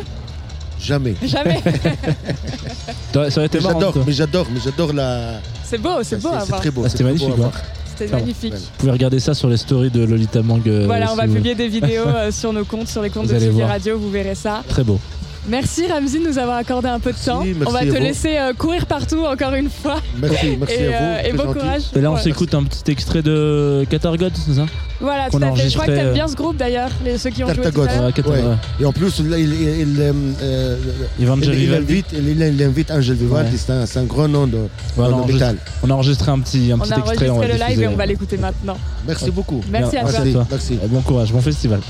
Jamais. 0.79 1.15
Jamais 1.23 1.61
Ça 3.13 3.19
aurait 3.37 3.45
été 3.45 3.57
Mais 3.59 3.63
marrant. 3.63 3.79
j'adore, 3.79 3.93
toi. 3.93 4.03
mais 4.05 4.13
j'adore, 4.13 4.47
mais 4.53 4.59
j'adore 4.63 4.93
la. 4.93 5.39
C'est 5.63 5.77
beau, 5.77 6.03
c'est 6.03 6.21
beau 6.21 6.29
à 6.29 6.39
C'est 6.41 6.47
voir. 6.49 6.61
très 6.61 6.71
beau. 6.71 6.81
Ah, 6.85 6.89
c'est 6.89 6.97
C'était 6.97 7.03
très 7.03 7.13
beau 7.13 7.25
magnifique. 7.27 7.27
à 7.27 7.31
ouais. 7.31 7.37
voir. 7.37 7.53
C'était 7.95 8.11
magnifique. 8.11 8.53
Vous 8.53 8.59
pouvez 8.79 8.91
regarder 8.91 9.19
ça 9.19 9.33
sur 9.33 9.49
les 9.49 9.57
stories 9.57 9.91
de 9.91 10.03
Lolita 10.03 10.41
Mang. 10.41 10.61
euh, 10.67 10.85
Voilà, 10.87 11.07
on 11.07 11.11
si 11.11 11.17
va 11.17 11.25
vous- 11.27 11.33
publier 11.35 11.55
des 11.55 11.67
vidéos 11.67 12.07
euh, 12.07 12.31
sur 12.31 12.51
nos 12.51 12.65
comptes, 12.65 12.87
sur 12.87 13.01
les 13.03 13.09
comptes 13.11 13.25
Vous 13.25 13.31
de 13.31 13.35
allez 13.35 13.45
Tsugi 13.45 13.57
voir. 13.59 13.69
Radio, 13.69 13.99
vous 13.99 14.09
verrez 14.09 14.35
ça. 14.35 14.63
Très 14.67 14.83
beau. 14.83 14.99
Merci 15.47 15.87
Ramzi 15.87 16.19
de 16.19 16.27
nous 16.29 16.37
avoir 16.37 16.57
accordé 16.57 16.87
un 16.87 16.99
peu 16.99 17.11
de 17.11 17.15
Merci, 17.17 17.25
temps. 17.29 17.43
merci 17.43 17.63
on 17.67 17.71
va 17.71 17.79
te 17.81 17.97
laisser 18.01 18.37
euh, 18.37 18.53
courir 18.53 18.85
partout 18.85 19.25
encore 19.25 19.53
une 19.53 19.69
fois. 19.69 19.97
Merci, 20.21 20.57
merci 20.59 20.75
et, 20.75 20.93
à 20.93 20.99
vous. 20.99 21.05
euh, 21.05 21.21
et 21.25 21.31
bon 21.33 21.43
gentil. 21.43 21.59
courage. 21.59 21.81
Et 21.95 21.99
là, 22.01 22.11
on 22.11 22.15
Ouais. 22.15 22.21
s'écoute 22.21 22.53
un 22.53 22.63
petit 22.63 22.91
extrait 22.91 23.21
de 23.21 23.85
Catargod, 23.89 24.31
c'est 24.35 24.53
ça 24.53 24.65
Voilà, 25.01 25.29
tout 25.29 25.37
a 25.43 25.47
à 25.47 25.53
fait. 25.55 25.67
Je 25.69 25.73
crois 25.73 25.85
que 25.85 25.91
enregistré, 25.91 25.95
t'aimes 25.95 26.07
euh, 26.07 26.13
bien 26.13 26.27
ce 26.29 26.35
groupe 26.35 26.55
d'ailleurs, 26.55 26.89
ceux 27.17 27.29
qui 27.29 27.43
ont 27.43 27.47
joué 27.47 27.55
tout 27.55 27.61
Cartagode. 27.61 27.89
à 27.89 27.95
l'heure. 27.95 28.05
Ouais, 28.05 28.11
Catar- 28.13 28.31
Ouais. 28.31 28.41
ouais. 28.41 28.55
Et 28.79 28.85
en 28.85 28.93
plus, 28.93 29.19
là, 29.19 29.37
il, 29.37 29.53
il, 29.53 29.79
il, 29.79 29.97
euh, 29.99 30.77
il- 31.19 31.27
invite, 31.73 32.05
il, 32.13 32.29
il 32.41 32.63
invite 32.63 32.91
Angel 32.91 33.15
Vivaldi, 33.15 33.55
Ouais. 33.67 33.83
c'est 33.85 33.97
un, 33.99 34.03
grand 34.05 34.29
nom 34.29 34.47
de, 34.47 34.59
Voilà, 34.95 35.15
on, 35.17 35.25
métal. 35.25 35.57
on 35.83 35.89
a 35.89 35.93
enregistré 35.93 36.31
un 36.31 36.39
petit, 36.39 36.71
un 36.71 36.75
On 36.75 36.79
petit 36.79 36.93
a 36.93 36.97
extrait. 36.99 37.29
enregistré 37.29 37.57
va 37.57 37.67
le 37.67 37.73
live 37.75 37.81
et 37.83 37.87
on 37.89 37.95
va 37.97 38.05
l'écouter 38.05 38.37
maintenant. 38.37 38.77
Merci 39.05 39.29
beaucoup. 39.31 39.61
Merci 39.69 39.97
à 39.97 40.03
toi. 40.05 40.47
Merci, 40.49 40.79
bon 40.87 41.01
courage, 41.01 41.33
bon 41.33 41.41
festival. 41.41 41.81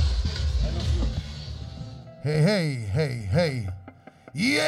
Hey, 2.24 2.42
hey, 2.42 2.88
hey, 2.94 3.28
hey. 3.34 3.68
Yeah! 4.34 4.64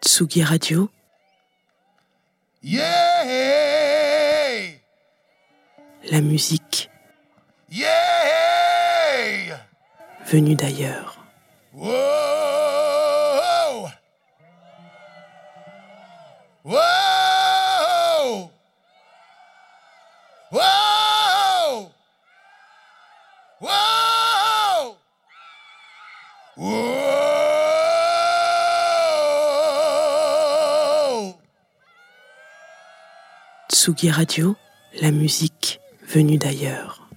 Tsugi 0.00 0.42
Radio, 0.42 0.88
Yeah! 2.62 2.88
la 6.10 6.20
musique 6.22 6.88
Yeah! 7.70 9.60
venue 10.24 10.54
d'ailleurs. 10.56 11.18
Whoa! 11.74 12.29
Tsugi 33.82 34.10
Radio, 34.10 34.56
la 35.00 35.10
musique 35.10 35.80
venue 36.06 36.36
d'ailleurs. 36.36 37.08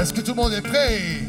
Est-ce 0.00 0.14
que 0.14 0.22
tout 0.22 0.30
le 0.30 0.34
monde 0.34 0.54
est 0.54 0.62
prêt? 0.62 1.28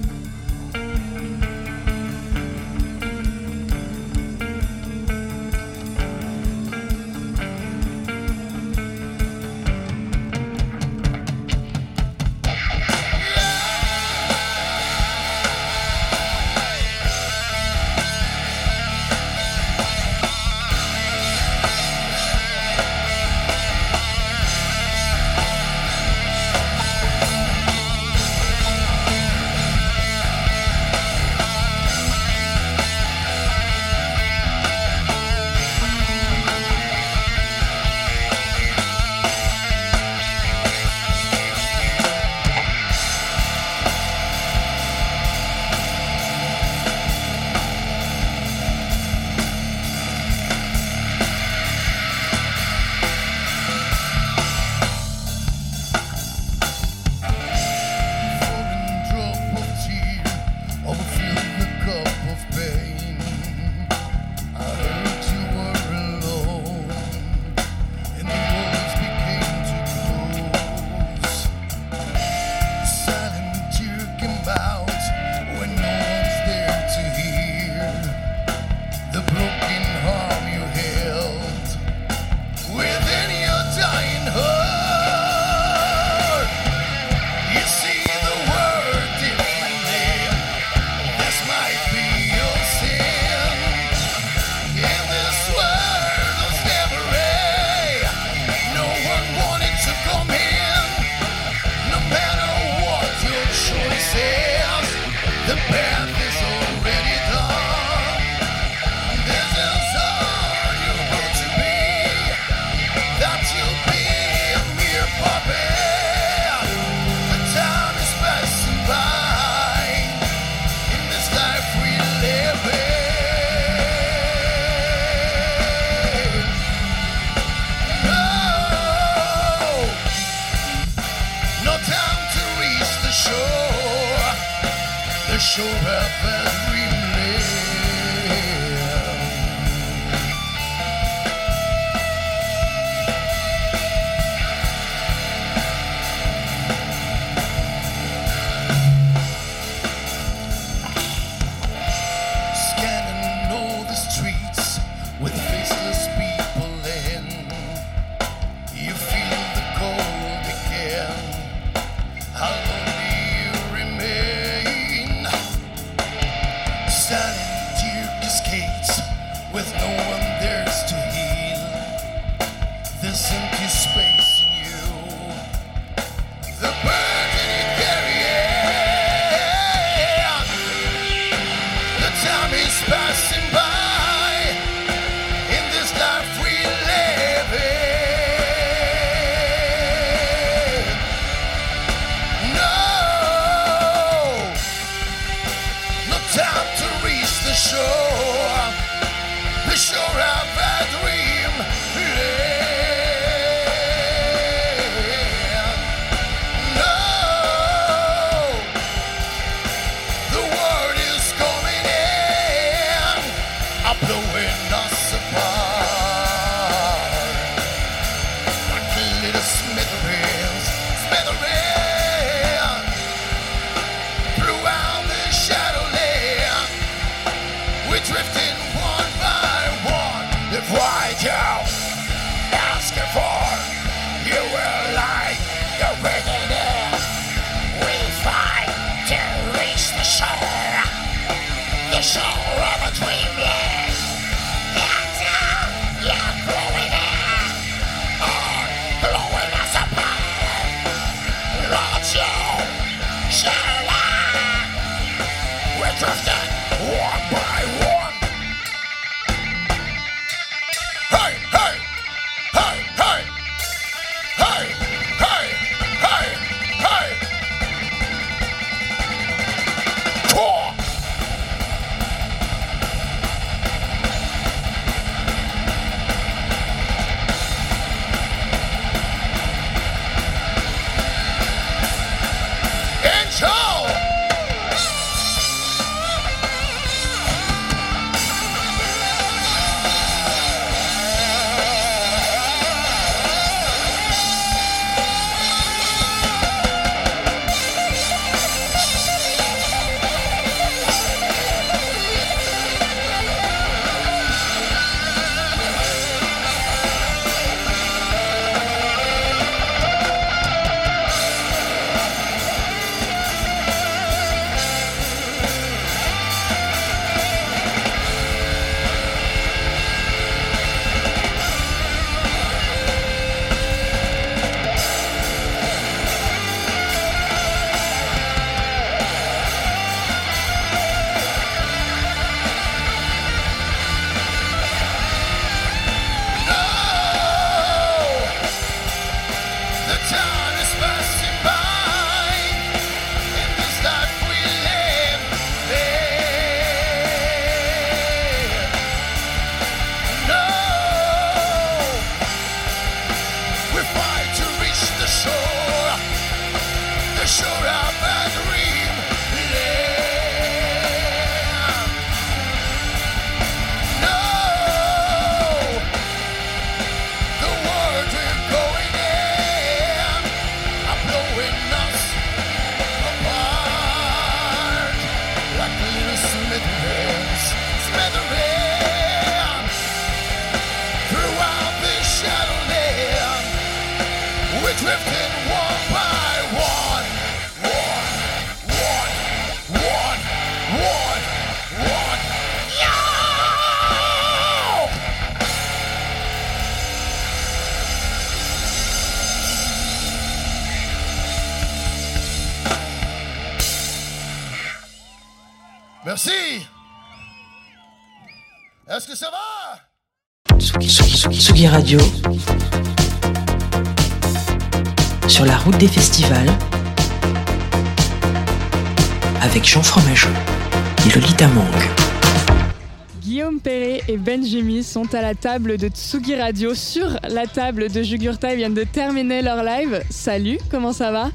Sont 424.84 425.14
à 425.14 425.22
la 425.22 425.36
table 425.36 425.78
de 425.78 425.88
Tsugi 425.90 426.36
Radio 426.36 426.74
sur 426.74 427.18
la 427.28 427.46
table 427.48 427.90
de 427.92 428.02
Jugurta. 428.02 428.54
Ils 428.54 428.58
viennent 428.58 428.74
de 428.74 428.84
terminer 428.86 429.42
leur 429.42 429.64
live. 429.64 430.02
Salut, 430.10 430.58
comment 430.72 430.94
ça 430.94 431.12
va? 431.12 431.32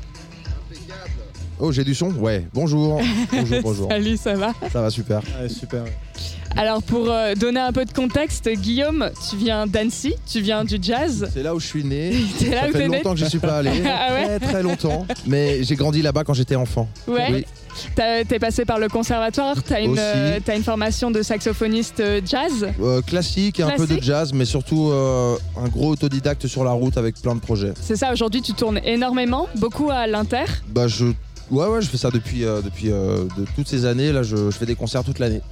Oh, 1.58 1.70
j'ai 1.70 1.84
du 1.84 1.94
son? 1.94 2.10
Ouais, 2.12 2.46
bonjour. 2.52 3.00
bonjour, 3.32 3.58
bonjour. 3.62 3.88
Salut, 3.88 4.16
ça 4.16 4.34
va? 4.34 4.52
Ça 4.72 4.80
va 4.80 4.90
super. 4.90 5.20
Ouais, 5.40 5.48
super. 5.48 5.84
Alors 6.56 6.82
pour 6.82 7.10
euh, 7.10 7.34
donner 7.34 7.60
un 7.60 7.72
peu 7.72 7.84
de 7.84 7.92
contexte, 7.92 8.48
Guillaume, 8.48 9.10
tu 9.28 9.36
viens 9.36 9.66
d'Annecy, 9.66 10.14
tu 10.30 10.40
viens 10.40 10.64
du 10.64 10.78
jazz. 10.80 11.28
C'est 11.34 11.42
là 11.42 11.54
où 11.54 11.58
je 11.60 11.66
suis 11.66 11.84
né. 11.84 12.14
C'est 12.38 12.50
là 12.50 12.62
Ça 12.62 12.68
où 12.68 12.72
fait 12.72 12.78
t'es 12.78 12.88
né? 12.88 12.96
longtemps 12.98 13.12
que 13.14 13.20
je 13.20 13.24
suis 13.26 13.38
pas 13.40 13.58
allé. 13.58 13.70
Ah 13.86 14.14
ouais? 14.14 14.38
Très 14.38 14.52
très 14.52 14.62
longtemps. 14.62 15.06
Mais 15.26 15.62
j'ai 15.64 15.74
grandi 15.76 16.00
là-bas 16.02 16.22
quand 16.24 16.34
j'étais 16.34 16.54
enfant. 16.56 16.88
Ouais. 17.08 17.28
Oui. 17.30 17.44
T'es 17.94 18.38
passé 18.40 18.64
par 18.64 18.78
le 18.78 18.88
conservatoire, 18.88 19.62
t'as 19.62 19.80
une, 19.80 19.96
euh, 19.98 20.40
une 20.54 20.64
formation 20.64 21.10
de 21.12 21.22
saxophoniste 21.22 22.00
euh, 22.00 22.20
jazz? 22.24 22.66
Euh, 22.80 23.00
classique 23.02 23.60
et 23.60 23.62
un 23.62 23.70
peu 23.70 23.86
de 23.86 24.02
jazz, 24.02 24.32
mais 24.32 24.44
surtout 24.44 24.90
euh, 24.90 25.36
un 25.56 25.68
gros 25.68 25.90
autodidacte 25.90 26.46
sur 26.48 26.64
la 26.64 26.72
route 26.72 26.98
avec 26.98 27.20
plein 27.20 27.34
de 27.36 27.40
projets. 27.40 27.72
C'est 27.80 27.96
ça, 27.96 28.12
aujourd'hui 28.12 28.42
tu 28.42 28.52
tournes 28.52 28.80
énormément, 28.84 29.48
beaucoup 29.56 29.90
à 29.90 30.06
l'Inter? 30.06 30.44
Bah 30.68 30.88
je. 30.88 31.06
Ouais 31.50 31.66
ouais 31.66 31.82
je 31.82 31.88
fais 31.88 31.98
ça 31.98 32.10
depuis, 32.10 32.40
depuis 32.40 32.88
de 32.88 33.46
toutes 33.54 33.68
ces 33.68 33.84
années. 33.84 34.12
Là 34.12 34.22
je, 34.22 34.50
je 34.50 34.56
fais 34.56 34.66
des 34.66 34.74
concerts 34.74 35.04
toute 35.04 35.18
l'année. 35.18 35.42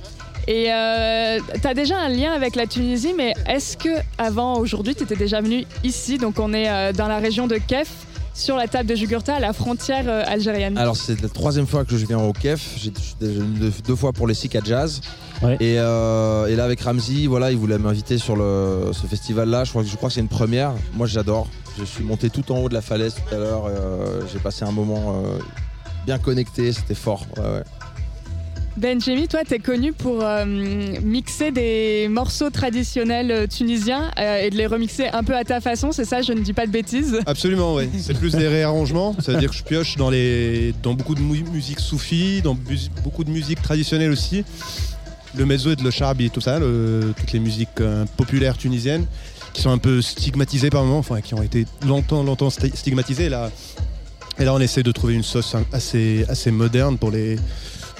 Et 0.48 0.72
euh, 0.72 1.38
t'as 1.62 1.74
déjà 1.74 1.98
un 1.98 2.08
lien 2.08 2.32
avec 2.32 2.56
la 2.56 2.66
Tunisie, 2.66 3.14
mais 3.16 3.34
est-ce 3.46 3.76
que 3.76 3.90
avant 4.18 4.58
aujourd'hui 4.58 4.94
t'étais 4.94 5.14
déjà 5.16 5.40
venu 5.40 5.64
ici? 5.84 6.18
Donc 6.18 6.40
on 6.40 6.52
est 6.52 6.92
dans 6.94 7.06
la 7.06 7.18
région 7.18 7.46
de 7.46 7.56
Kef, 7.56 7.88
sur 8.34 8.56
la 8.56 8.66
table 8.68 8.88
de 8.88 8.94
Jugurtha, 8.94 9.36
à 9.36 9.40
la 9.40 9.52
frontière 9.52 10.04
euh, 10.08 10.22
algérienne. 10.26 10.78
Alors 10.78 10.96
c'est 10.96 11.20
la 11.20 11.28
troisième 11.28 11.66
fois 11.66 11.84
que 11.84 11.96
je 11.96 12.06
viens 12.06 12.18
au 12.18 12.32
KEF. 12.32 12.76
J'ai 12.78 12.92
deux, 13.20 13.72
deux 13.86 13.96
fois 13.96 14.12
pour 14.12 14.26
les 14.26 14.34
Sika 14.34 14.60
Jazz. 14.64 15.00
Ouais. 15.42 15.56
Et, 15.60 15.76
euh, 15.78 16.46
et 16.46 16.54
là 16.56 16.64
avec 16.64 16.80
Ramzi, 16.80 17.26
voilà, 17.26 17.50
il 17.50 17.56
voulait 17.58 17.78
m'inviter 17.78 18.16
sur 18.18 18.36
le, 18.36 18.90
ce 18.92 19.06
festival-là. 19.06 19.64
Je 19.64 19.70
crois, 19.70 19.82
que- 19.82 19.88
je 19.88 19.96
crois 19.96 20.08
que 20.08 20.14
c'est 20.14 20.20
une 20.20 20.28
première. 20.28 20.72
Moi 20.94 21.06
j'adore. 21.06 21.48
Je 21.78 21.84
suis 21.84 22.04
monté 22.04 22.30
tout 22.30 22.52
en 22.52 22.58
haut 22.58 22.68
de 22.68 22.74
la 22.74 22.82
falaise 22.82 23.14
tout 23.14 23.34
à 23.34 23.38
l'heure. 23.38 23.64
euh, 23.68 24.20
J'ai 24.32 24.38
passé 24.38 24.64
un 24.64 24.72
moment 24.72 25.22
euh, 25.24 25.38
bien 26.06 26.18
connecté. 26.18 26.72
C'était 26.72 26.94
fort. 26.94 27.26
Ouais, 27.36 27.42
ouais. 27.42 27.62
Benjemi, 28.78 29.28
toi, 29.28 29.40
t'es 29.46 29.58
connu 29.58 29.92
pour 29.92 30.22
euh, 30.24 30.46
mixer 30.46 31.50
des 31.50 32.08
morceaux 32.08 32.48
traditionnels 32.48 33.30
euh, 33.30 33.46
tunisiens 33.46 34.10
euh, 34.18 34.38
et 34.40 34.48
de 34.50 34.56
les 34.56 34.66
remixer 34.66 35.08
un 35.08 35.22
peu 35.22 35.36
à 35.36 35.44
ta 35.44 35.60
façon, 35.60 35.92
c'est 35.92 36.06
ça? 36.06 36.22
Je 36.22 36.32
ne 36.32 36.40
dis 36.40 36.54
pas 36.54 36.66
de 36.66 36.70
bêtises. 36.72 37.20
Absolument, 37.26 37.74
oui. 37.74 37.90
C'est 38.00 38.16
plus 38.16 38.32
des 38.34 38.48
réarrangements. 38.48 39.14
C'est-à-dire 39.20 39.50
que 39.50 39.56
je 39.56 39.62
pioche 39.62 39.96
dans, 39.96 40.08
les, 40.08 40.74
dans 40.82 40.94
beaucoup 40.94 41.14
de 41.14 41.20
mu- 41.20 41.44
musique 41.52 41.80
soufie, 41.80 42.40
dans 42.40 42.56
beaucoup 43.04 43.24
de 43.24 43.30
musique 43.30 43.60
traditionnelle 43.60 44.10
aussi. 44.10 44.42
Le 45.36 45.44
mezzo 45.44 45.70
et 45.72 45.76
le 45.76 45.90
charbi 45.90 46.26
et 46.26 46.30
tout 46.30 46.40
ça, 46.40 46.58
le- 46.58 47.12
toutes 47.16 47.32
les 47.32 47.40
musiques 47.40 47.68
euh, 47.82 48.06
populaires 48.16 48.56
tunisiennes 48.56 49.06
qui 49.52 49.60
sont 49.60 49.70
un 49.70 49.78
peu 49.78 50.00
stigmatisées 50.00 50.70
par 50.70 50.82
moments, 50.84 50.98
enfin 50.98 51.20
qui 51.20 51.34
ont 51.34 51.42
été 51.42 51.66
longtemps, 51.86 52.22
longtemps 52.22 52.48
sti- 52.48 52.74
stigmatisées. 52.74 53.28
Là, 53.28 53.50
et 54.38 54.44
là, 54.44 54.54
on 54.54 54.60
essaie 54.60 54.82
de 54.82 54.92
trouver 54.92 55.12
une 55.12 55.22
sauce 55.22 55.54
assez, 55.72 56.24
assez 56.30 56.50
moderne 56.50 56.96
pour 56.96 57.10
les, 57.10 57.36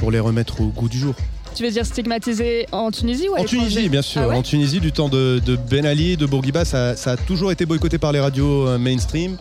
pour 0.02 0.10
les 0.10 0.18
remettre 0.18 0.60
au 0.60 0.66
goût 0.66 0.88
du 0.88 0.98
jour. 0.98 1.14
Tu 1.54 1.62
veux 1.62 1.70
dire 1.70 1.86
stigmatisé 1.86 2.66
en 2.72 2.90
Tunisie 2.90 3.28
ou 3.28 3.36
En 3.36 3.44
Tunisie, 3.44 3.88
bien 3.88 4.02
sûr. 4.02 4.22
Ah 4.22 4.28
ouais 4.28 4.34
en 4.34 4.42
Tunisie, 4.42 4.80
du 4.80 4.90
temps 4.90 5.08
de, 5.08 5.40
de 5.46 5.54
Ben 5.54 5.86
Ali, 5.86 6.16
de 6.16 6.26
Bourguiba, 6.26 6.64
ça, 6.64 6.96
ça 6.96 7.12
a 7.12 7.16
toujours 7.16 7.52
été 7.52 7.66
boycotté 7.66 7.98
par 7.98 8.10
les 8.10 8.18
radios 8.18 8.66
euh, 8.66 8.78
mainstream. 8.78 9.36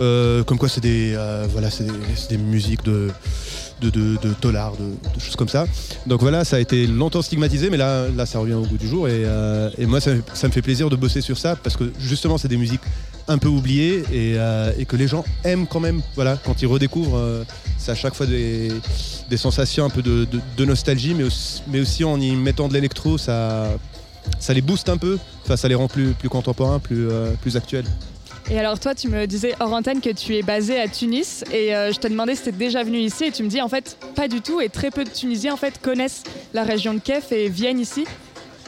Euh, 0.00 0.44
comme 0.44 0.56
quoi, 0.56 0.70
c'est 0.70 0.80
des, 0.80 1.12
euh, 1.14 1.46
voilà, 1.52 1.68
c'est 1.70 1.84
des, 1.84 1.92
c'est 2.16 2.30
des 2.30 2.38
musiques 2.38 2.82
de, 2.84 3.10
de, 3.82 3.90
de, 3.90 4.16
de 4.16 4.34
dollars, 4.40 4.72
de, 4.78 4.84
de 5.14 5.20
choses 5.20 5.36
comme 5.36 5.48
ça. 5.50 5.66
Donc 6.06 6.22
voilà, 6.22 6.42
ça 6.46 6.56
a 6.56 6.60
été 6.60 6.86
longtemps 6.86 7.20
stigmatisé, 7.20 7.68
mais 7.68 7.76
là, 7.76 8.08
là 8.08 8.24
ça 8.24 8.38
revient 8.38 8.54
au 8.54 8.64
goût 8.64 8.78
du 8.78 8.88
jour. 8.88 9.08
Et, 9.08 9.24
euh, 9.26 9.68
et 9.76 9.84
moi, 9.84 10.00
ça, 10.00 10.12
ça 10.32 10.48
me 10.48 10.52
fait 10.54 10.62
plaisir 10.62 10.88
de 10.88 10.96
bosser 10.96 11.20
sur 11.20 11.36
ça 11.36 11.54
parce 11.54 11.76
que 11.76 11.92
justement, 12.00 12.38
c'est 12.38 12.48
des 12.48 12.56
musiques 12.56 12.80
un 13.28 13.38
peu 13.38 13.48
oubliées 13.48 14.02
et, 14.12 14.34
euh, 14.36 14.72
et 14.78 14.86
que 14.86 14.96
les 14.96 15.06
gens 15.06 15.24
aiment 15.44 15.66
quand 15.66 15.80
même. 15.80 16.00
Voilà, 16.14 16.38
quand 16.44 16.60
ils 16.62 16.66
redécouvrent, 16.66 17.16
euh, 17.16 17.44
c'est 17.76 17.92
à 17.92 17.94
chaque 17.94 18.14
fois 18.14 18.26
des, 18.26 18.70
sensations 19.36 19.84
un 19.84 19.90
peu 19.90 20.02
de, 20.02 20.64
nostalgie, 20.64 21.14
mais 21.14 21.24
aussi, 21.24 21.62
mais 21.68 21.80
aussi 21.80 22.04
en 22.04 22.20
y 22.20 22.34
mettant 22.34 22.68
de 22.68 22.74
l'électro, 22.74 23.18
ça, 23.18 23.68
ça 24.40 24.54
les 24.54 24.62
booste 24.62 24.88
un 24.88 24.96
peu. 24.96 25.18
Enfin, 25.44 25.56
ça 25.56 25.68
les 25.68 25.74
rend 25.74 25.88
plus, 25.88 26.12
plus 26.12 26.28
contemporains, 26.28 26.78
plus, 26.78 27.08
euh, 27.08 27.32
plus 27.40 27.56
actuels. 27.56 27.86
Et 28.50 28.58
alors 28.58 28.80
toi, 28.80 28.94
tu 28.94 29.08
me 29.08 29.26
disais 29.26 29.54
hors 29.60 29.78
que 29.82 30.10
tu 30.10 30.34
es 30.34 30.42
basé 30.42 30.80
à 30.80 30.88
Tunis 30.88 31.44
et 31.52 31.68
je 31.68 31.98
te 31.98 32.08
demandais 32.08 32.34
si 32.34 32.44
tu 32.44 32.52
déjà 32.52 32.82
venu 32.82 32.96
ici 32.96 33.24
et 33.24 33.30
tu 33.30 33.42
me 33.42 33.48
dis 33.50 33.60
en 33.60 33.68
fait 33.68 33.98
pas 34.14 34.26
du 34.26 34.40
tout 34.40 34.58
et 34.62 34.70
très 34.70 34.90
peu 34.90 35.04
de 35.04 35.10
Tunisiens 35.10 35.52
en 35.52 35.58
fait 35.58 35.78
connaissent 35.82 36.22
la 36.54 36.62
région 36.62 36.94
de 36.94 36.98
Kef 36.98 37.30
et 37.30 37.50
viennent 37.50 37.78
ici. 37.78 38.06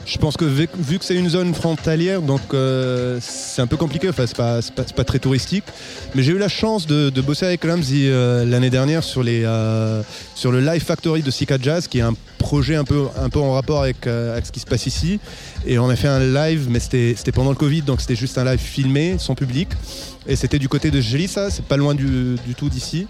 Je 0.06 0.18
pense 0.18 0.36
que 0.36 0.44
vu, 0.44 0.66
que 0.66 1.04
c'est 1.04 1.14
une 1.14 1.28
zone 1.28 1.54
frontalière, 1.54 2.22
donc 2.22 2.40
euh, 2.52 3.18
c'est 3.20 3.62
un 3.62 3.66
peu 3.66 3.76
compliqué. 3.76 4.08
Enfin, 4.08 4.26
c'est 4.26 4.36
pas, 4.36 4.60
pas, 4.96 5.04
très 5.04 5.18
touristique. 5.18 5.64
Mais 6.14 6.22
j'ai 6.22 6.32
eu 6.32 6.38
la 6.38 6.48
chance 6.48 6.86
de, 6.86 7.20
bosser 7.20 7.46
avec 7.46 7.62
Ramsey 7.64 8.08
euh, 8.08 8.44
l'année 8.44 8.70
dernière 8.70 9.04
sur, 9.04 9.22
les, 9.22 9.42
euh, 9.44 10.02
sur 10.34 10.52
le 10.52 10.60
Live 10.60 10.82
Factory 10.82 11.22
de 11.22 11.30
Sika 11.30 11.58
Jazz, 11.60 11.86
qui 11.86 11.98
est 11.98 12.02
un 12.02 12.14
projet 12.38 12.74
un 12.74 12.84
peu, 12.84 13.04
un 13.20 13.28
peu 13.28 13.38
en 13.38 13.52
rapport 13.52 13.82
avec, 13.82 14.06
avec 14.06 14.46
ce 14.46 14.52
qui 14.52 14.60
se 14.60 14.66
passe 14.66 14.86
ici. 14.86 15.20
Et 15.66 15.78
on 15.78 15.88
a 15.88 15.96
fait 15.96 16.08
un 16.08 16.20
live, 16.20 16.68
mais 16.70 16.80
c'était 16.80 17.14
c'était 17.16 17.32
pendant 17.32 17.50
le 17.50 17.56
Covid, 17.56 17.82
donc 17.82 18.00
c'était 18.00 18.16
juste 18.16 18.38
un 18.38 18.44
live 18.44 18.58
filmé, 18.58 19.16
sans 19.18 19.34
public. 19.34 19.68
Et 20.26 20.36
c'était 20.36 20.58
du 20.58 20.68
côté 20.68 20.90
de 20.90 21.00
Gelissa, 21.00 21.50
c'est 21.50 21.64
pas 21.64 21.76
loin 21.76 21.94
du, 21.94 22.36
du 22.46 22.54
tout 22.54 22.68
d'ici. 22.68 23.06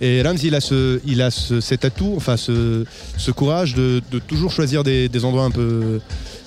Et 0.00 0.22
Ramsey, 0.22 0.48
il 0.48 0.54
a, 0.54 0.60
ce, 0.60 1.00
il 1.06 1.22
a 1.22 1.30
ce- 1.30 1.60
cet 1.60 1.84
atout, 1.84 2.14
enfin 2.16 2.36
ce, 2.36 2.84
ce 3.16 3.30
courage 3.30 3.74
de, 3.74 4.02
de 4.10 4.18
toujours 4.18 4.50
choisir 4.50 4.82
des, 4.82 5.08
des 5.08 5.24
endroits 5.24 5.44
un 5.44 5.50
peu, 5.50 6.00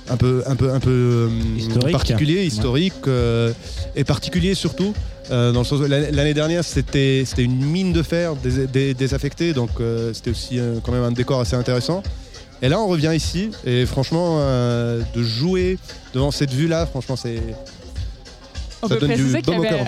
un 0.09 0.17
peu, 0.17 0.43
un 0.45 0.55
peu, 0.55 0.71
un 0.71 0.79
peu 0.79 0.89
euh, 0.89 1.29
Historique. 1.57 1.91
particuliers, 1.93 2.45
historiques 2.45 2.93
euh, 3.07 3.51
et 3.95 4.03
particuliers 4.03 4.53
surtout. 4.55 4.93
Euh, 5.31 5.51
dans 5.51 5.59
le 5.59 5.65
sens 5.65 5.81
l'année 5.81 6.33
dernière, 6.33 6.63
c'était 6.63 7.23
c'était 7.25 7.43
une 7.43 7.57
mine 7.65 7.91
de 7.93 8.01
fer 8.03 8.35
dés- 8.35 8.67
dés- 8.67 8.93
désaffectée, 8.93 9.53
donc 9.53 9.71
euh, 9.79 10.13
c'était 10.13 10.31
aussi 10.31 10.57
euh, 10.59 10.79
quand 10.83 10.91
même 10.93 11.03
un 11.03 11.11
décor 11.11 11.39
assez 11.41 11.55
intéressant. 11.55 12.01
Et 12.61 12.69
là, 12.69 12.79
on 12.79 12.87
revient 12.87 13.11
ici, 13.15 13.51
et 13.65 13.85
franchement, 13.85 14.37
euh, 14.39 15.01
de 15.15 15.21
jouer 15.23 15.77
devant 16.13 16.31
cette 16.31 16.51
vue-là, 16.53 16.85
franchement, 16.85 17.15
c'est. 17.15 17.39
On 18.81 18.87
Ça 18.87 18.95
peut 18.95 19.01
donne 19.01 19.09
du 19.15 19.15
préciser 19.23 19.41
qu'il 19.41 19.53
y 19.53 19.55
baume 19.57 19.65
au 19.65 19.67
avait 19.67 19.77
cœur. 19.83 19.87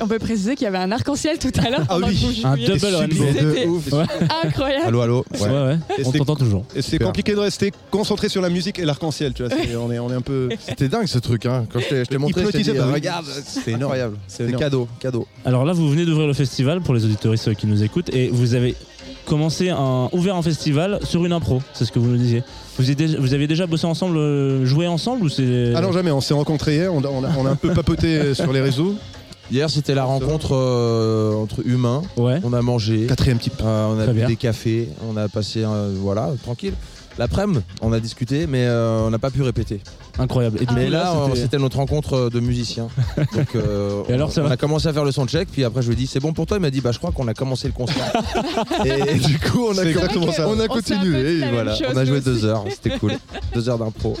On 0.00 0.06
peut 0.08 0.18
préciser 0.18 0.54
qu'il 0.54 0.64
y 0.64 0.68
avait 0.68 0.78
un 0.78 0.90
arc-en-ciel 0.92 1.38
tout 1.38 1.50
à 1.64 1.70
l'heure. 1.70 1.84
Ah 1.88 1.98
oui, 1.98 2.42
un 2.44 2.56
double 2.56 2.86
rainbow. 2.94 3.24
C'était 3.32 3.66
ouf. 3.66 3.92
Ouais. 3.92 4.04
incroyable. 4.44 4.86
Allô, 4.86 5.00
allô. 5.00 5.24
Ouais, 5.40 5.48
ouais. 5.48 5.78
Et 5.98 6.06
On 6.06 6.12
t'entend 6.12 6.36
toujours. 6.36 6.64
Et 6.74 6.82
c'est 6.82 6.98
compliqué 6.98 7.32
de 7.34 7.38
rester 7.40 7.72
concentré 7.90 8.28
sur 8.28 8.42
la 8.42 8.48
musique 8.50 8.78
et 8.78 8.84
l'arc-en-ciel, 8.84 9.32
tu 9.34 9.44
vois. 9.44 9.52
On 9.80 9.90
est, 9.90 9.98
on 9.98 10.10
est 10.10 10.14
un 10.14 10.20
peu. 10.20 10.48
C'était 10.66 10.88
dingue 10.88 11.06
ce 11.06 11.18
truc. 11.18 11.46
Hein. 11.46 11.66
Quand 11.72 11.80
je 11.80 12.04
t'ai 12.04 12.18
montré, 12.18 12.44
je 12.52 12.58
dit, 12.58 12.70
par- 12.72 12.92
regarde, 12.92 13.26
c'est 13.46 13.74
incroyable. 13.74 14.16
C'est 14.26 14.54
cadeau, 14.56 14.88
cadeau. 15.00 15.26
Alors 15.44 15.64
là, 15.64 15.72
vous 15.72 15.88
venez 15.90 16.04
d'ouvrir 16.04 16.26
le 16.26 16.34
festival 16.34 16.80
pour 16.80 16.94
les 16.94 17.04
auditoristes 17.04 17.54
qui 17.54 17.66
nous 17.66 17.82
écoutent 17.82 18.12
et 18.14 18.28
vous 18.28 18.54
avez 18.54 18.74
commencé 19.26 19.70
un 19.70 20.08
ouvert 20.12 20.36
un 20.36 20.42
festival 20.42 20.98
sur 21.02 21.24
une 21.24 21.32
impro. 21.32 21.62
C'est 21.72 21.84
ce 21.86 21.92
que 21.92 21.98
vous 21.98 22.08
nous 22.08 22.16
disiez. 22.18 22.42
Vous, 22.78 22.84
avez 22.84 22.94
déjà, 22.94 23.18
vous 23.18 23.32
avez 23.34 23.46
déjà 23.46 23.66
bossé 23.66 23.86
ensemble, 23.86 24.16
euh, 24.18 24.66
joué 24.66 24.86
ensemble 24.86 25.24
ou 25.24 25.28
c'est 25.28 25.72
Ah 25.74 25.80
non, 25.80 25.92
jamais, 25.92 26.10
on 26.10 26.20
s'est 26.20 26.34
rencontrés 26.34 26.74
hier, 26.74 26.92
on 26.92 27.02
a, 27.04 27.08
on 27.08 27.24
a- 27.24 27.30
on 27.38 27.46
a 27.46 27.50
un 27.50 27.56
peu 27.56 27.70
papoté 27.74 28.34
sur 28.34 28.52
les 28.52 28.60
réseaux. 28.60 28.94
Hier, 29.50 29.68
c'était 29.70 29.94
la 29.94 30.04
rencontre 30.04 30.54
euh, 30.54 31.34
entre 31.34 31.66
humains. 31.66 32.02
Ouais. 32.16 32.40
On 32.44 32.52
a 32.52 32.62
mangé, 32.62 33.06
Quatrième 33.06 33.38
type. 33.38 33.54
euh, 33.62 33.86
on 33.94 33.98
a 34.00 34.04
Très 34.04 34.12
bu 34.12 34.18
bien. 34.20 34.28
des 34.28 34.36
cafés, 34.36 34.88
on 35.08 35.16
a 35.16 35.28
passé, 35.28 35.62
euh, 35.64 35.94
voilà, 35.98 36.30
tranquille. 36.42 36.74
L'après-midi, 37.16 37.60
on 37.80 37.92
a 37.92 38.00
discuté, 38.00 38.48
mais 38.48 38.64
euh, 38.66 39.02
on 39.06 39.10
n'a 39.10 39.20
pas 39.20 39.30
pu 39.30 39.42
répéter. 39.42 39.80
Incroyable. 40.18 40.58
Et 40.60 40.66
du 40.66 40.74
mais 40.74 40.86
coup, 40.86 40.90
là, 40.92 41.12
c'était- 41.26 41.40
c'était 41.42 41.58
notre 41.58 41.76
rencontre 41.76 42.14
euh, 42.14 42.28
de 42.30 42.40
musiciens. 42.40 42.88
Donc, 43.36 43.54
euh, 43.54 44.02
Et 44.08 44.14
alors, 44.14 44.32
ça 44.32 44.40
on 44.40 44.46
va 44.48 44.52
a 44.54 44.56
commencé 44.56 44.88
à 44.88 44.92
faire 44.92 45.04
le 45.04 45.12
soundcheck, 45.12 45.48
puis 45.52 45.62
après 45.62 45.82
je 45.82 45.88
lui 45.88 45.92
ai 45.92 45.96
dit 45.96 46.06
c'est 46.08 46.18
bon 46.18 46.32
pour 46.32 46.46
toi? 46.46 46.56
Il 46.56 46.60
m'a 46.60 46.70
dit 46.70 46.80
bah 46.80 46.90
je 46.90 46.98
crois 46.98 47.12
qu'on 47.12 47.28
a 47.28 47.34
commencé 47.34 47.68
le 47.68 47.72
concert. 47.72 48.12
et, 48.84 49.14
du 49.18 49.38
coup, 49.38 49.66
on 49.68 49.72
a, 49.78 49.82
C'est 49.82 49.90
exactement 49.90 50.32
ça. 50.32 50.48
on 50.48 50.52
a 50.52 50.54
On 50.54 50.56
s'est 50.56 50.64
un 50.64 50.66
peu 50.66 50.74
continué. 50.74 51.22
dit 51.22 51.28
et 51.30 51.38
la 51.38 51.46
même 51.46 51.54
voilà, 51.54 51.74
chose, 51.76 51.86
on 51.92 51.96
a 51.96 52.00
nous 52.00 52.06
joué 52.06 52.16
aussi. 52.16 52.24
deux 52.24 52.44
heures, 52.46 52.64
c'était 52.70 52.98
cool. 52.98 53.12
deux 53.54 53.68
heures 53.68 53.78
d'impro. 53.78 54.16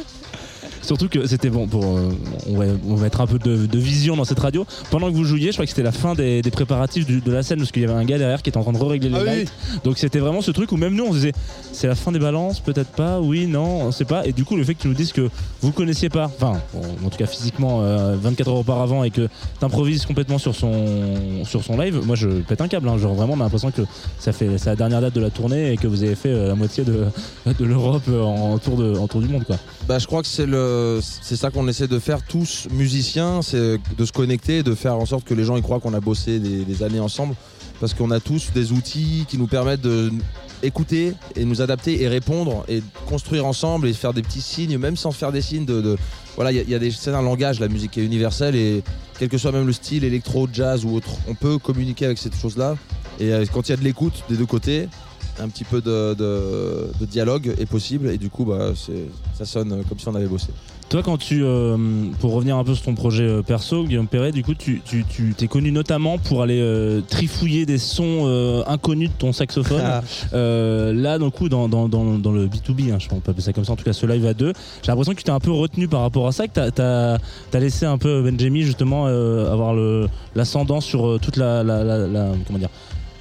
Surtout 0.84 1.08
que 1.08 1.26
c'était 1.26 1.50
bon 1.50 1.66
pour. 1.66 1.84
euh, 1.84 2.10
on, 2.48 2.56
va, 2.58 2.64
on 2.88 2.94
va 2.94 3.02
mettre 3.04 3.20
un 3.20 3.26
peu 3.26 3.38
de, 3.38 3.66
de 3.66 3.78
vision 3.78 4.16
dans 4.16 4.24
cette 4.24 4.38
radio. 4.38 4.66
Pendant 4.90 5.10
que 5.10 5.16
vous 5.16 5.24
jouiez, 5.24 5.48
je 5.48 5.52
crois 5.52 5.64
que 5.64 5.70
c'était 5.70 5.82
la 5.82 5.92
fin 5.92 6.14
des, 6.14 6.42
des 6.42 6.50
préparatifs 6.50 7.06
du- 7.06 7.20
de 7.20 7.32
la 7.32 7.42
scène 7.42 7.58
parce 7.58 7.72
qu'il 7.72 7.82
y 7.82 7.84
avait 7.84 7.94
un 7.94 8.04
gars 8.04 8.18
derrière 8.18 8.42
qui 8.42 8.50
était 8.50 8.58
en 8.58 8.62
train 8.62 8.72
de 8.72 8.82
régler 8.84 9.08
les 9.08 9.16
Ah 9.16 9.22
oui. 9.24 9.44
Donc 9.84 9.98
c'était 9.98 10.18
vraiment 10.18 10.42
ce 10.42 10.50
truc 10.50 10.72
où 10.72 10.76
même 10.76 10.94
nous 10.94 11.04
on 11.04 11.10
se 11.12 11.16
disait 11.16 11.32
c'est 11.72 11.86
la 11.86 11.94
fin 11.94 12.12
des 12.12 12.18
balances, 12.18 12.60
peut-être 12.60 12.90
pas, 12.90 13.20
oui, 13.20 13.46
non, 13.46 13.82
on 13.86 13.92
sait 13.92 14.04
pas. 14.04 14.26
Et 14.26 14.32
du 14.32 14.44
coup, 14.44 14.56
le 14.56 14.64
fait 14.64 14.74
que 14.74 14.82
tu 14.82 14.88
nous 14.88 14.94
dises 14.94 15.12
que 15.12 15.28
vous 15.62 15.72
connaissiez 15.72 16.08
pas, 16.08 16.24
enfin, 16.26 16.60
en 17.04 17.08
tout 17.08 17.16
cas 17.18 17.26
physiquement, 17.26 17.80
euh, 17.82 18.16
24 18.20 18.48
heures 18.50 18.56
auparavant 18.58 19.04
et 19.04 19.10
que 19.10 19.28
t'improvises 19.60 20.04
complètement 20.06 20.38
sur 20.38 20.54
son, 20.54 21.44
sur 21.44 21.62
son 21.64 21.76
live, 21.78 22.00
moi 22.04 22.14
je 22.16 22.28
pète 22.28 22.60
un 22.60 22.68
câble. 22.68 22.88
hein. 22.88 22.98
Genre 22.98 23.14
vraiment, 23.14 23.34
on 23.34 23.40
a 23.40 23.44
l'impression 23.44 23.70
que 23.70 23.82
ça 24.18 24.32
fait 24.32 24.48
c'est 24.58 24.66
la 24.70 24.76
dernière 24.76 25.00
date 25.00 25.14
de 25.14 25.20
la 25.20 25.30
tournée 25.30 25.72
et 25.72 25.76
que 25.76 25.86
vous 25.86 26.02
avez 26.02 26.14
fait 26.14 26.28
euh, 26.30 26.48
la 26.48 26.54
moitié 26.54 26.84
de, 26.84 27.04
de 27.46 27.64
l'Europe 27.64 28.02
euh, 28.08 28.22
en 28.22 28.58
tour, 28.58 28.76
de, 28.76 28.96
en 28.98 29.08
tour 29.08 29.20
du 29.20 29.28
monde 29.28 29.44
quoi. 29.44 29.56
Bah, 29.88 29.98
je 29.98 30.06
crois 30.06 30.22
que 30.22 30.28
c'est 30.28 30.46
le, 30.46 30.73
c'est 31.00 31.36
ça 31.36 31.50
qu'on 31.50 31.68
essaie 31.68 31.88
de 31.88 31.98
faire 31.98 32.22
tous 32.22 32.68
musiciens, 32.70 33.42
c'est 33.42 33.78
de 33.96 34.04
se 34.04 34.12
connecter, 34.12 34.62
de 34.62 34.74
faire 34.74 34.96
en 34.96 35.06
sorte 35.06 35.24
que 35.24 35.34
les 35.34 35.44
gens 35.44 35.56
y 35.56 35.62
croient 35.62 35.80
qu'on 35.80 35.94
a 35.94 36.00
bossé 36.00 36.38
des, 36.38 36.82
années 36.82 37.00
ensemble, 37.00 37.34
parce 37.80 37.94
qu'on 37.94 38.10
a 38.10 38.20
tous 38.20 38.52
des 38.52 38.72
outils 38.72 39.24
qui 39.28 39.38
nous 39.38 39.46
permettent 39.46 39.82
de 39.82 40.12
écouter 40.62 41.12
et 41.36 41.44
nous 41.44 41.60
adapter 41.60 42.02
et 42.02 42.08
répondre 42.08 42.64
et 42.68 42.82
construire 43.06 43.44
ensemble 43.44 43.86
et 43.86 43.92
faire 43.92 44.14
des 44.14 44.22
petits 44.22 44.40
signes, 44.40 44.78
même 44.78 44.96
sans 44.96 45.12
faire 45.12 45.30
des 45.30 45.42
signes 45.42 45.66
de, 45.66 45.96
voilà, 46.36 46.52
il 46.52 46.74
a 46.74 46.78
des, 46.78 46.90
c'est 46.90 47.10
un 47.10 47.22
langage, 47.22 47.60
la 47.60 47.68
musique 47.68 47.98
est 47.98 48.04
universelle 48.04 48.56
et 48.56 48.82
quel 49.18 49.28
que 49.28 49.38
soit 49.38 49.52
même 49.52 49.66
le 49.66 49.72
style, 49.72 50.04
électro, 50.04 50.48
jazz 50.52 50.84
ou 50.84 50.94
autre, 50.94 51.10
on 51.28 51.34
peut 51.34 51.58
communiquer 51.58 52.06
avec 52.06 52.18
cette 52.18 52.36
chose-là. 52.36 52.76
Et 53.20 53.32
euh, 53.32 53.44
quand 53.52 53.68
il 53.68 53.72
y 53.72 53.74
a 53.74 53.76
de 53.76 53.84
l'écoute 53.84 54.24
des 54.28 54.36
deux 54.36 54.46
côtés, 54.46 54.88
un 55.40 55.48
petit 55.48 55.64
peu 55.64 55.80
de, 55.80 56.14
de- 56.14 56.90
de 57.00 57.06
dialogue 57.06 57.54
est 57.58 57.66
possible 57.66 58.08
et 58.10 58.18
du 58.18 58.30
coup 58.30 58.44
bah, 58.44 58.70
ça 59.36 59.44
sonne 59.44 59.82
comme 59.88 59.98
si 59.98 60.08
on 60.08 60.14
avait 60.14 60.26
bossé. 60.26 60.48
Toi, 60.90 61.02
quand 61.02 61.16
tu, 61.16 61.42
euh, 61.42 61.76
pour 62.20 62.34
revenir 62.34 62.56
un 62.58 62.62
peu 62.62 62.74
sur 62.74 62.84
ton 62.84 62.94
projet 62.94 63.24
euh, 63.24 63.42
perso, 63.42 63.84
Guillaume 63.84 64.06
Perret, 64.06 64.32
du 64.32 64.44
coup, 64.44 64.54
tu, 64.54 64.82
tu, 64.84 65.02
tu 65.08 65.34
t'es 65.36 65.48
connu 65.48 65.72
notamment 65.72 66.18
pour 66.18 66.42
aller 66.42 66.60
euh, 66.60 67.00
trifouiller 67.08 67.64
des 67.64 67.78
sons 67.78 68.24
euh, 68.26 68.62
inconnus 68.66 69.08
de 69.08 69.14
ton 69.18 69.32
saxophone. 69.32 69.80
Euh, 70.34 70.92
là, 70.92 71.18
dans 71.18 71.24
le 71.24 71.30
coup, 71.30 71.48
dans, 71.48 71.68
dans, 71.70 71.88
dans, 71.88 72.18
dans 72.18 72.32
le 72.32 72.46
B2B, 72.46 72.92
hein, 72.92 72.98
je 73.00 73.08
pense, 73.08 73.16
on 73.18 73.20
peut 73.20 73.30
appeler 73.30 73.42
ça 73.42 73.54
comme 73.54 73.64
ça, 73.64 73.72
en 73.72 73.76
tout 73.76 73.82
cas 73.84 73.94
ce 73.94 74.04
live 74.06 74.26
à 74.26 74.34
deux, 74.34 74.52
j'ai 74.82 74.88
l'impression 74.92 75.12
que 75.14 75.18
tu 75.18 75.24
t'es 75.24 75.30
un 75.30 75.40
peu 75.40 75.50
retenu 75.52 75.88
par 75.88 76.02
rapport 76.02 76.28
à 76.28 76.32
ça, 76.32 76.46
que 76.46 76.52
t'as, 76.52 76.70
t'as, 76.70 77.18
t'as 77.50 77.58
laissé 77.58 77.86
un 77.86 77.96
peu 77.98 78.22
Benjamin 78.22 78.60
justement 78.60 79.06
avoir 79.06 79.74
l'ascendant 80.34 80.80
sur 80.82 81.18
toute 81.20 81.38
la, 81.38 81.64
la, 81.64 81.82
la- 81.82 82.06
la- 82.06 82.32
comment 82.46 82.58
dire, 82.58 82.68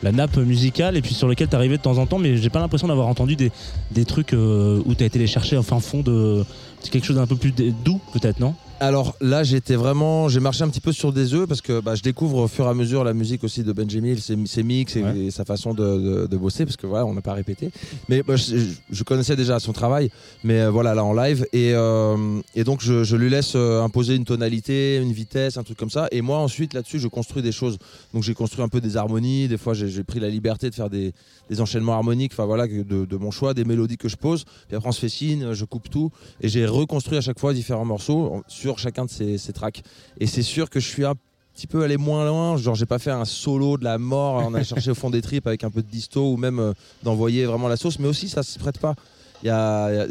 la 0.04 0.12
nappe 0.12 0.38
musicale 0.38 0.98
et 0.98 1.02
puis 1.02 1.14
sur 1.14 1.28
lequel 1.28 1.48
t'arrivais 1.48 1.78
de 1.78 1.82
temps 1.82 1.98
en 1.98 2.06
temps, 2.06 2.20
mais 2.20 2.38
j'ai 2.38 2.50
pas 2.50 2.60
l'impression 2.60 2.88
d'avoir 2.88 3.08
entendu 3.08 3.36
des, 3.36 3.52
des 3.92 4.06
trucs 4.06 4.34
euh, 4.34 4.82
où 4.86 4.94
t'as 4.94 5.06
été 5.06 5.18
les 5.18 5.28
chercher 5.28 5.58
au 5.58 5.64
fin 5.64 5.80
fond 5.80 6.02
de 6.02 6.46
quelque 6.92 7.06
chose 7.06 7.16
d'un 7.16 7.26
peu 7.26 7.38
plus 7.38 7.52
doux, 7.52 8.00
peut-être, 8.12 8.40
non? 8.40 8.54
Alors 8.84 9.16
là, 9.22 9.44
j'étais 9.46 9.76
vraiment, 9.78 10.28
j'ai 10.28 10.42
marché 10.42 10.62
un 10.62 10.68
petit 10.68 10.82
peu 10.82 10.92
sur 10.92 11.14
des 11.14 11.34
œufs 11.34 11.48
parce 11.48 11.62
que 11.62 11.80
bah, 11.80 11.96
je 11.96 12.02
découvre 12.02 12.40
au 12.40 12.48
fur 12.50 12.66
et 12.66 12.68
à 12.68 12.74
mesure 12.74 13.06
la 13.06 13.14
musique 13.14 13.46
aussi 13.46 13.64
de 13.64 13.72
Benjamin, 13.72 14.18
ses, 14.18 14.36
ses 14.46 14.62
mix 14.62 14.98
et, 14.98 15.04
Ouais. 15.04 15.18
et 15.20 15.32
sa 15.32 15.46
façon 15.46 15.74
de, 15.74 15.84
de- 16.24 16.28
de 16.28 16.38
bosser 16.38 16.66
parce 16.66 16.76
que 16.76 16.86
voilà, 16.86 17.06
on 17.06 17.14
n'a 17.14 17.22
pas 17.22 17.32
répété. 17.32 17.70
Mais 18.10 18.24
bah, 18.24 18.36
je, 18.36 18.58
je 18.92 19.04
connaissais 19.04 19.38
déjà 19.38 19.58
son 19.62 19.72
travail, 19.72 20.10
mais 20.44 20.60
euh, 20.60 20.70
voilà 20.70 20.94
là 20.96 21.06
en 21.06 21.14
live 21.14 21.46
et, 21.54 21.72
euh, 21.74 22.42
et 22.56 22.66
donc 22.66 22.82
je, 22.82 23.06
je 23.06 23.16
lui 23.16 23.30
laisse 23.30 23.54
euh, 23.56 23.82
imposer 23.82 24.16
une 24.16 24.26
tonalité, 24.26 24.98
une 24.98 25.14
vitesse, 25.14 25.56
un 25.56 25.64
truc 25.64 25.78
comme 25.78 25.90
ça. 25.90 26.10
Et 26.12 26.22
moi 26.22 26.40
ensuite 26.40 26.74
là-dessus, 26.74 27.00
je 27.00 27.08
construis 27.08 27.42
des 27.42 27.54
choses. 27.54 27.78
Donc 28.14 28.24
j'ai 28.24 28.34
construit 28.34 28.66
un 28.66 28.70
peu 28.70 28.82
des 28.82 28.98
harmonies. 28.98 29.48
Des 29.48 29.58
fois, 29.58 29.74
j'ai 29.74 30.04
pris 30.04 30.20
la 30.20 30.28
liberté 30.28 30.70
de 30.70 30.76
faire 30.76 30.90
des, 30.90 31.14
des 31.50 31.62
enchaînements 31.62 31.94
harmoniques, 31.94 32.34
enfin 32.34 32.46
voilà, 32.46 32.68
de, 32.68 32.84
de 33.06 33.16
mon 33.18 33.32
choix, 33.32 33.54
des 33.54 33.64
mélodies 33.64 33.96
que 33.98 34.10
je 34.10 34.18
pose. 34.18 34.44
Puis 34.68 34.76
après, 34.76 34.90
on 34.90 34.92
se 34.92 35.00
fait 35.00 35.08
signe, 35.08 35.54
je 35.54 35.64
coupe 35.64 35.90
tout 35.90 36.12
et 36.42 36.50
j'ai 36.50 36.66
reconstruit 36.66 37.18
à 37.18 37.22
chaque 37.22 37.40
fois 37.40 37.54
différents 37.54 37.86
morceaux 37.86 38.44
sur 38.50 38.73
chacun 38.80 39.06
de 39.06 39.10
ces, 39.10 39.38
ces 39.38 39.54
tracks. 39.54 39.84
Et 40.20 40.28
c'est 40.28 40.42
sûr 40.42 40.70
que 40.70 40.80
je 40.80 40.88
suis 40.88 41.06
un 41.06 41.16
petit 41.54 41.68
peu 41.68 41.84
allé 41.84 41.98
moins 41.98 42.26
loin, 42.26 42.58
genre 42.58 42.76
j'ai 42.76 42.86
pas 42.86 43.00
fait 43.00 43.12
un 43.12 43.26
solo 43.26 43.78
de 43.78 43.84
la 43.84 43.98
mort, 43.98 44.44
on 44.46 44.54
a 44.54 44.64
cherché 44.64 44.92
au 44.92 44.96
fond 44.96 45.10
des 45.10 45.22
tripes 45.22 45.46
avec 45.48 45.64
un 45.64 45.70
peu 45.70 45.82
de 45.82 45.88
disto 45.88 46.34
ou 46.34 46.38
même 46.38 46.60
euh, 46.60 46.74
d'envoyer 47.04 47.46
vraiment 47.46 47.68
la 47.68 47.78
sauce, 47.78 48.00
mais 48.00 48.08
aussi 48.08 48.28
ça 48.28 48.44
se 48.44 48.58
prête 48.58 48.80
pas. 48.80 48.96
Y 49.44 49.50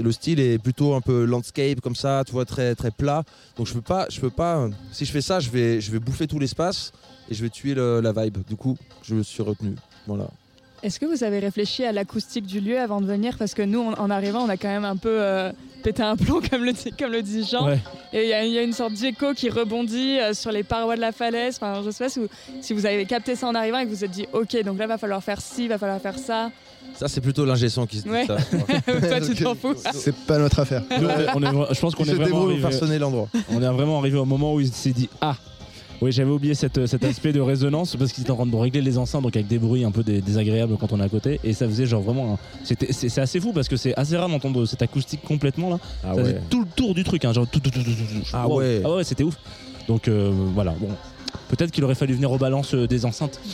le 0.02 0.12
style 0.12 0.40
est 0.40 0.58
plutôt 0.58 0.94
un 0.94 1.00
peu 1.00 1.24
landscape 1.24 1.80
comme 1.80 1.96
ça, 1.96 2.22
tu 2.26 2.32
vois, 2.32 2.44
très 2.44 2.74
très 2.74 2.90
plat. 2.90 3.24
Donc 3.56 3.66
je 3.66 3.72
peux 3.72 3.80
pas, 3.80 4.06
je 4.10 4.20
peux 4.20 4.30
pas. 4.30 4.68
Si 4.92 5.06
je 5.06 5.10
fais 5.10 5.22
ça, 5.22 5.40
je 5.40 5.48
vais, 5.48 5.80
je 5.80 5.90
vais 5.90 5.98
bouffer 5.98 6.26
tout 6.26 6.38
l'espace 6.38 6.92
et 7.30 7.34
je 7.34 7.42
vais 7.42 7.48
tuer 7.48 7.74
la 7.74 8.12
vibe. 8.12 8.38
Du 8.46 8.56
coup, 8.56 8.76
je 9.02 9.14
me 9.14 9.22
suis 9.22 9.42
retenu. 9.42 9.74
Voilà. 10.06 10.28
Est-ce 10.82 10.98
que 10.98 11.06
vous 11.06 11.22
avez 11.22 11.38
réfléchi 11.38 11.84
à 11.84 11.92
l'acoustique 11.92 12.44
du 12.46 12.60
lieu 12.60 12.78
avant 12.80 13.00
de 13.00 13.06
venir? 13.06 13.36
Parce 13.38 13.54
que 13.54 13.62
nous, 13.62 13.78
on- 13.80 13.92
en 13.94 14.10
arrivant, 14.10 14.40
on 14.44 14.48
a 14.48 14.56
quand 14.56 14.68
même 14.68 14.84
un 14.84 14.96
peu 14.96 15.10
euh, 15.22 15.52
pété 15.84 16.02
un 16.02 16.16
plomb, 16.16 16.40
comme 16.50 16.64
le, 16.64 16.72
dit- 16.72 16.90
comme 16.98 17.12
le 17.12 17.22
dit 17.22 17.44
Jean. 17.48 17.66
Ouais. 17.68 17.78
Et 18.12 18.24
il 18.24 18.28
y, 18.28 18.32
a- 18.32 18.44
il 18.44 18.50
y 18.52 18.58
a 18.58 18.62
une 18.62 18.72
sorte 18.72 18.94
d'écho 18.94 19.32
qui 19.32 19.48
rebondit 19.48 20.18
euh, 20.18 20.34
sur 20.34 20.50
les 20.50 20.64
parois 20.64 20.96
de 20.96 21.00
la 21.00 21.12
falaise. 21.12 21.56
Enfin, 21.60 21.82
je 21.84 21.90
sais 21.90 22.04
pas 22.04 22.10
si 22.10 22.18
vous, 22.18 22.26
si 22.60 22.72
vous 22.74 22.84
avez 22.84 23.06
capté 23.06 23.36
ça 23.36 23.46
en 23.46 23.54
arrivant 23.54 23.78
et 23.78 23.84
que 23.84 23.90
vous 23.90 23.94
vous 23.96 24.04
êtes 24.04 24.10
dit, 24.10 24.26
ok, 24.32 24.60
donc 24.64 24.76
là, 24.78 24.88
va 24.88 24.98
falloir 24.98 25.22
faire 25.22 25.40
ci, 25.40 25.68
va 25.68 25.78
falloir 25.78 26.00
faire 26.00 26.18
ça. 26.18 26.50
Ça, 26.94 27.06
c'est 27.06 27.20
plutôt 27.20 27.44
l'ingé 27.44 27.68
son 27.68 27.86
qui 27.86 27.98
se 27.98 28.02
dit 28.02 28.10
Ouais. 28.10 28.26
ça. 28.26 28.36
Toi, 29.08 29.20
tu 29.20 29.34
t'en 29.44 29.54
fous. 29.54 29.74
C'est 29.92 30.16
pas 30.26 30.38
notre 30.38 30.58
affaire. 30.58 30.82
Nous, 31.00 31.06
on 31.06 31.10
est- 31.10 31.26
on 31.36 31.42
est 31.42 31.52
vra- 31.68 31.74
je 31.74 31.80
pense 31.80 31.94
qu'on 31.94 32.04
est 32.04 32.12
vraiment 32.14 32.42
arrivé, 32.44 32.60
pour 32.60 32.70
faire 32.70 32.78
sonner 32.80 32.98
l'endroit. 32.98 33.28
on 33.50 33.62
est 33.62 33.66
vraiment 33.72 33.98
arrivé 34.00 34.18
au 34.18 34.24
moment 34.24 34.52
où 34.54 34.60
il 34.60 34.72
s'est 34.72 34.90
dit 34.90 35.08
ah. 35.20 35.36
Oui, 36.02 36.10
j'avais 36.12 36.30
oublié 36.30 36.54
cette- 36.54 36.86
cet 36.86 37.04
aspect 37.04 37.32
de 37.32 37.40
résonance 37.40 37.94
parce 37.96 38.12
qu'ils 38.12 38.22
étaient 38.24 38.32
en 38.32 38.36
train 38.36 38.46
de 38.46 38.56
régler 38.56 38.82
les 38.82 38.98
enceintes 38.98 39.22
donc 39.22 39.36
avec 39.36 39.46
des 39.46 39.58
bruits 39.60 39.84
un 39.84 39.92
peu 39.92 40.02
dé- 40.02 40.20
désagréables 40.20 40.76
quand 40.78 40.92
on 40.92 40.98
est 41.00 41.04
à 41.04 41.08
côté 41.08 41.38
et 41.44 41.52
ça 41.52 41.66
faisait 41.68 41.86
genre 41.86 42.02
vraiment 42.02 42.34
un- 42.34 42.38
c'était 42.64 42.92
c'est 42.92 43.20
assez 43.20 43.38
fou 43.38 43.52
parce 43.52 43.68
que 43.68 43.76
c'est 43.76 43.94
assez 43.96 44.16
rare 44.16 44.28
d'entendre 44.28 44.66
cette 44.66 44.82
acoustique 44.82 45.22
complètement 45.22 45.70
là. 45.70 45.78
Ah 46.04 46.14
ça 46.16 46.22
faisait 46.24 46.40
tout 46.50 46.60
le 46.60 46.66
tour 46.74 46.94
du 46.94 47.04
truc 47.04 47.24
hein, 47.24 47.32
genre 47.32 47.46
tout, 47.46 47.60
tout, 47.60 47.70
tout, 47.70 47.84
tout, 47.84 47.90
tout. 47.92 48.26
Ah 48.32 48.48
Wow. 48.48 48.58
ouais. 48.58 48.82
Ah 48.84 48.94
ouais, 48.96 49.04
c'était 49.04 49.22
ouf. 49.22 49.36
Donc 49.86 50.08
euh, 50.08 50.32
voilà, 50.54 50.72
bon. 50.72 50.88
Peut-être 51.48 51.70
qu'il 51.70 51.84
aurait 51.84 51.94
fallu 51.94 52.14
venir 52.14 52.32
aux 52.32 52.38
balances 52.38 52.74
euh, 52.74 52.88
des 52.88 53.04
enceintes. 53.06 53.38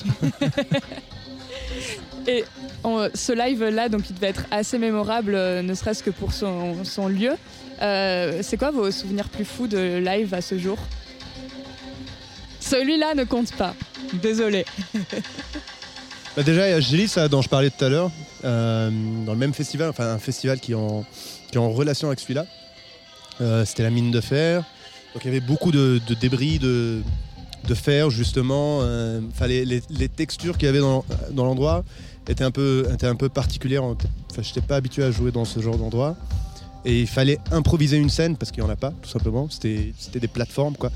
Et 2.26 2.44
on- 2.84 3.08
ce 3.14 3.32
live-là, 3.32 3.88
donc, 3.88 4.08
il 4.10 4.14
devait 4.14 4.28
être 4.28 4.44
assez 4.50 4.78
mémorable, 4.78 5.34
euh, 5.34 5.62
ne 5.62 5.74
serait-ce 5.74 6.02
que 6.02 6.10
pour 6.10 6.32
son, 6.32 6.84
son 6.84 7.08
lieu. 7.08 7.32
Euh, 7.80 8.40
c'est 8.42 8.56
quoi 8.56 8.70
vos 8.70 8.90
souvenirs 8.90 9.28
plus 9.28 9.44
fous 9.44 9.66
de 9.66 9.98
live 9.98 10.34
à 10.34 10.40
ce 10.42 10.58
jour? 10.58 10.78
Celui-là 12.68 13.14
ne 13.14 13.24
compte 13.24 13.52
pas. 13.52 13.74
Désolé. 14.22 14.64
Bah 16.36 16.44
déjà, 16.44 16.68
il 16.68 17.04
y 17.04 17.18
a 17.18 17.28
dont 17.28 17.42
je 17.42 17.48
parlais 17.48 17.68
tout 17.68 17.84
à 17.84 17.88
l'heure, 17.88 18.12
euh, 18.44 18.90
dans 19.26 19.32
le 19.32 19.38
même 19.38 19.52
festival, 19.52 19.90
enfin 19.90 20.12
un 20.12 20.18
festival 20.18 20.60
qui 20.60 20.70
est 20.70 20.76
en, 20.76 21.04
relation 21.72 22.06
avec 22.06 22.20
celui-là. 22.20 22.46
Euh, 23.40 23.64
C'était 23.64 23.82
la 23.82 23.90
mine 23.90 24.12
de 24.12 24.20
fer. 24.20 24.62
Donc 25.14 25.24
il 25.24 25.26
y 25.26 25.30
avait 25.30 25.44
beaucoup 25.44 25.72
de, 25.72 26.00
débris 26.20 26.60
de, 26.60 27.02
fer, 27.74 28.08
justement. 28.10 28.80
Euh, 28.82 29.20
les, 29.48 30.08
textures 30.08 30.58
qu'il 30.58 30.66
y 30.66 30.68
avait 30.68 30.78
dans, 30.78 31.04
l'endroit 31.34 31.82
étaient 32.28 32.44
un 32.44 32.52
peu, 32.52 32.86
un 33.02 33.16
peu 33.16 33.28
particulières. 33.28 33.82
Je 34.36 34.38
n'étais 34.38 34.60
pas 34.60 34.76
habitué 34.76 35.02
à 35.02 35.10
jouer 35.10 35.32
dans 35.32 35.44
ce 35.44 35.58
genre 35.58 35.76
d'endroit. 35.76 36.16
Et 36.84 37.00
il 37.00 37.08
fallait 37.08 37.40
improviser 37.50 37.96
une 37.96 38.10
scène 38.10 38.36
parce 38.36 38.52
qu'il 38.52 38.62
n'y 38.62 38.70
en 38.70 38.72
a 38.72 38.76
pas, 38.76 38.92
tout 39.02 39.10
simplement. 39.10 39.48
C'était 39.50 40.20
des 40.20 40.28
plateformes, 40.28 40.76
quoi. 40.76 40.92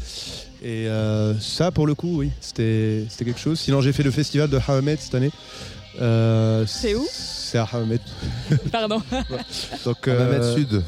Et 0.65 0.87
euh, 0.87 1.35
ça, 1.41 1.71
pour 1.73 1.87
le 1.87 1.95
coup, 1.95 2.19
oui, 2.19 2.31
c'était 2.41 3.05
c'était 3.09 3.25
quelque 3.25 3.41
chose. 3.41 3.59
Sinon, 3.59 3.81
j'ai 3.81 3.93
fait 3.93 4.03
le 4.05 4.11
festival 4.13 4.49
de 4.49 4.61
Hamed 4.69 4.99
cette 5.01 5.15
année. 5.15 5.31
Euh, 6.01 6.65
C'est 6.67 6.95
où? 6.95 7.05
C'est 7.13 7.59
à 7.59 7.69
Hamed. 7.73 8.01
Pardon. 8.73 9.03
Donc, 9.85 9.97
Damamet 10.07 10.37
euh, 10.37 10.55
Sud. 10.55 10.83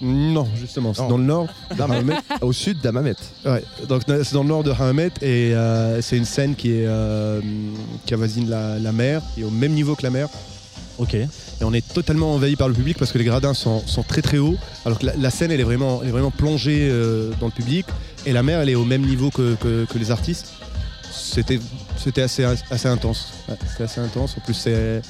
Non, 0.00 0.46
justement, 0.56 0.92
c'est 0.94 1.02
Non. 1.02 1.08
dans 1.08 1.18
le 1.18 1.24
nord. 1.24 1.46
Damamet, 1.76 2.14
au 2.42 2.52
sud 2.52 2.80
d'Amamet. 2.82 3.14
Ouais, 3.44 3.62
donc 3.88 4.02
c'est 4.06 4.32
dans 4.34 4.42
le 4.42 4.48
nord 4.48 4.62
de 4.64 4.70
Hamed 4.72 5.12
et 5.22 5.54
euh, 5.54 6.02
c'est 6.02 6.16
une 6.18 6.26
scène 6.26 6.54
qui 6.56 6.72
est 6.72 6.86
euh, 6.86 7.40
qui 8.04 8.12
avoisine 8.14 8.48
la, 8.50 8.78
la 8.78 8.92
mer, 8.92 9.22
qui 9.34 9.40
est 9.42 9.44
au 9.44 9.50
même 9.50 9.72
niveau 9.72 9.94
que 9.94 10.02
la 10.02 10.10
mer. 10.10 10.28
Ok. 10.98 11.14
Et 11.14 11.28
on 11.62 11.72
est 11.72 11.86
totalement 11.94 12.34
envahi 12.34 12.56
par 12.56 12.68
le 12.68 12.74
public 12.74 12.98
parce 12.98 13.12
que 13.12 13.18
les 13.18 13.24
gradins 13.24 13.54
sont, 13.54 13.86
sont 13.86 14.02
très 14.02 14.20
très 14.20 14.38
hauts, 14.38 14.56
alors 14.84 14.98
que 14.98 15.06
la, 15.06 15.14
la 15.16 15.30
scène 15.30 15.50
elle 15.52 15.60
est 15.60 15.64
vraiment, 15.64 16.00
elle 16.02 16.08
est 16.08 16.12
vraiment 16.12 16.30
plongée 16.32 16.88
euh, 16.90 17.30
dans 17.40 17.46
le 17.46 17.52
public 17.52 17.86
et 18.26 18.32
la 18.32 18.42
mer 18.42 18.60
elle 18.60 18.68
est 18.70 18.74
au 18.74 18.84
même 18.84 19.02
niveau 19.02 19.30
que, 19.30 19.54
que- 19.56 19.84
que 19.86 19.98
les 19.98 20.10
artistes. 20.10 20.52
C'était 21.10 21.58
c'était 21.96 22.22
assez, 22.22 22.44
assez 22.70 22.88
intense. 22.88 23.32
Ouais, 23.48 23.56
c'était 23.70 23.84
assez 23.84 24.00
intense. 24.00 24.36
En 24.36 24.40
plus, 24.40 24.54
c'est- 24.54 25.02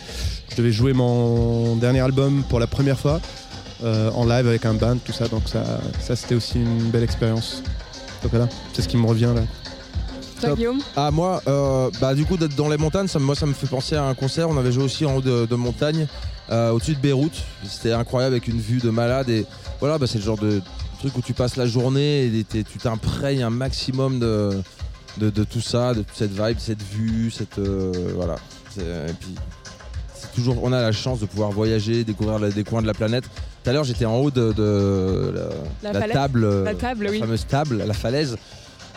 je 0.50 0.56
devais 0.56 0.72
jouer 0.72 0.92
mon 0.92 1.76
dernier 1.76 2.00
album 2.00 2.44
pour 2.48 2.60
la 2.60 2.66
première 2.66 2.98
fois 2.98 3.20
euh, 3.84 4.10
en 4.12 4.24
live 4.24 4.46
avec 4.46 4.64
un 4.64 4.74
band, 4.74 4.96
tout 5.04 5.12
ça. 5.12 5.28
Donc 5.28 5.42
ça, 5.46 5.62
ça 6.00 6.16
c'était 6.16 6.34
aussi 6.34 6.58
une 6.58 6.90
belle 6.90 7.02
expérience. 7.04 7.62
Donc 8.22 8.30
voilà, 8.32 8.48
c'est 8.72 8.82
ce 8.82 8.88
qui 8.88 8.96
me 8.96 9.06
revient 9.06 9.32
là. 9.34 9.42
Toi, 10.40 10.50
Top. 10.50 10.56
Guillaume 10.58 10.80
Ah 10.96 11.10
moi, 11.10 11.42
euh, 11.48 11.90
bah 12.00 12.14
du 12.14 12.24
coup 12.24 12.36
d'être 12.36 12.54
dans 12.56 12.68
les 12.68 12.76
montagnes, 12.76 13.08
ça, 13.08 13.18
me- 13.18 13.24
moi 13.24 13.34
ça 13.34 13.46
me 13.46 13.52
fait 13.52 13.66
penser 13.66 13.96
à 13.96 14.04
un 14.04 14.14
concert. 14.14 14.48
On 14.48 14.56
avait 14.56 14.72
joué 14.72 14.84
aussi 14.84 15.04
en 15.04 15.16
haut 15.16 15.20
de, 15.20 15.46
de 15.46 15.54
montagne, 15.56 16.06
euh, 16.50 16.70
au-dessus 16.70 16.94
de 16.94 17.00
Beyrouth. 17.00 17.42
C'était 17.68 17.92
incroyable 17.92 18.34
avec 18.34 18.46
une 18.48 18.60
vue 18.60 18.78
de 18.78 18.90
malade 18.90 19.28
et 19.28 19.44
voilà, 19.80 19.98
bah, 19.98 20.06
c'est 20.08 20.18
le 20.18 20.24
genre 20.24 20.38
de 20.38 20.60
truc 20.98 21.16
où 21.16 21.22
tu 21.22 21.32
passes 21.32 21.56
la 21.56 21.66
journée 21.66 22.24
et 22.26 22.44
tu 22.44 22.78
t'imprègnes 22.78 23.42
un 23.42 23.50
maximum 23.50 24.18
de, 24.18 24.50
de, 25.18 25.30
de 25.30 25.44
tout 25.44 25.60
ça, 25.60 25.94
de 25.94 26.02
toute 26.02 26.16
cette 26.16 26.32
vibe, 26.32 26.58
cette 26.58 26.82
vue, 26.82 27.30
cette 27.30 27.58
euh, 27.58 27.92
voilà. 28.14 28.36
C'est- 28.74 28.82
Et 28.82 29.12
puis 29.18 29.34
c'est 30.14 30.32
toujours, 30.34 30.62
on 30.62 30.72
a 30.72 30.80
la 30.82 30.92
chance 30.92 31.20
de 31.20 31.26
pouvoir 31.26 31.50
voyager, 31.50 32.04
découvrir 32.04 32.38
la- 32.38 32.50
des 32.50 32.64
coins 32.64 32.82
de 32.82 32.86
la 32.86 32.94
planète. 32.94 33.24
Tout 33.64 33.70
à 33.70 33.72
l'heure, 33.72 33.84
j'étais 33.84 34.04
en 34.06 34.16
haut 34.16 34.30
de, 34.30 34.52
de 34.52 35.32
la, 35.34 35.90
La 35.90 35.92
la 35.92 36.00
falaise 36.00 36.14
table, 36.14 36.44
euh, 36.44 36.64
La 36.64 36.74
table, 36.74 37.04
la 37.04 37.10
oui. 37.10 37.18
fameuse 37.20 37.46
table, 37.46 37.82
la 37.86 37.94
falaise. 37.94 38.36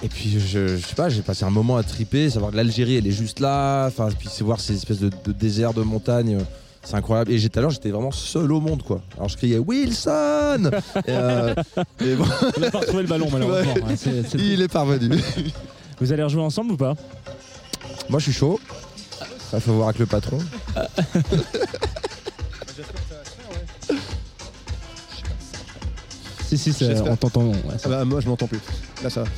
Et 0.04 0.10
puis 0.10 0.40
je, 0.40 0.68
je 0.68 0.78
sais 0.78 0.96
pas, 0.96 1.10
j'ai 1.10 1.22
passé 1.22 1.46
un 1.46 1.52
moment 1.52 1.78
à 1.78 1.84
triper, 1.84 2.30
savoir 2.32 2.52
que 2.52 2.58
l'Algérie 2.58 2.96
elle 2.96 3.06
est 3.06 3.12
juste 3.12 3.40
là, 3.40 3.86
enfin 3.88 4.10
puis 4.18 4.30
c'est 4.32 4.44
voir 4.44 4.60
ces 4.60 4.74
espèces 4.76 5.00
de, 5.00 5.10
de 5.26 5.32
déserts 5.32 5.76
de 5.76 5.84
montagne, 5.84 6.38
euh, 6.38 6.44
c'est 6.84 6.96
incroyable. 6.96 7.32
Et 7.32 7.38
j'ai- 7.38 7.50
tout 7.50 7.60
à 7.60 7.62
l'heure 7.62 7.72
j'étais 7.72 7.92
vraiment 7.92 8.12
seul 8.12 8.52
au 8.52 8.60
monde 8.60 8.84
quoi. 8.84 9.02
Alors 9.18 9.30
je 9.30 9.38
criais 9.38 9.58
Wilson. 9.60 10.72
et, 10.96 11.02
euh, 11.10 11.54
et 12.00 12.16
bon, 12.16 12.26
On 12.58 12.60
n'a 12.60 12.72
pas 12.72 12.80
retrouvé 12.80 13.04
le 13.04 13.10
ballon 13.10 13.30
malheureusement. 13.32 13.74
Ouais, 13.74 13.96
c'est- 13.96 14.24
c'est- 14.28 14.38
il 14.38 14.62
est 14.62 14.68
parvenu. 14.72 15.18
Vous 16.00 16.12
allez 16.12 16.24
rejouer 16.24 16.42
ensemble 16.42 16.74
ou 16.74 16.78
pas? 16.78 16.96
Moi 18.10 18.20
je 18.20 18.24
suis 18.26 18.34
chaud. 18.34 18.60
Il 19.54 19.60
faut 19.60 19.74
voir 19.74 19.90
avec 19.90 20.00
le 20.00 20.06
patron. 20.06 20.40
Si 26.48 26.58
si, 26.58 26.74
c'est- 26.74 26.86
J'espère. 26.88 27.14
on 27.14 27.16
t'entend. 27.16 27.46
ouais, 27.46 27.56
Ah 27.86 27.88
bah, 27.88 28.06
moi 28.06 28.20
je 28.20 28.28
m'entends 28.28 28.48
plus. 28.48 28.60
Là 29.04 29.10
ça. 29.10 29.24
va. 29.24 29.30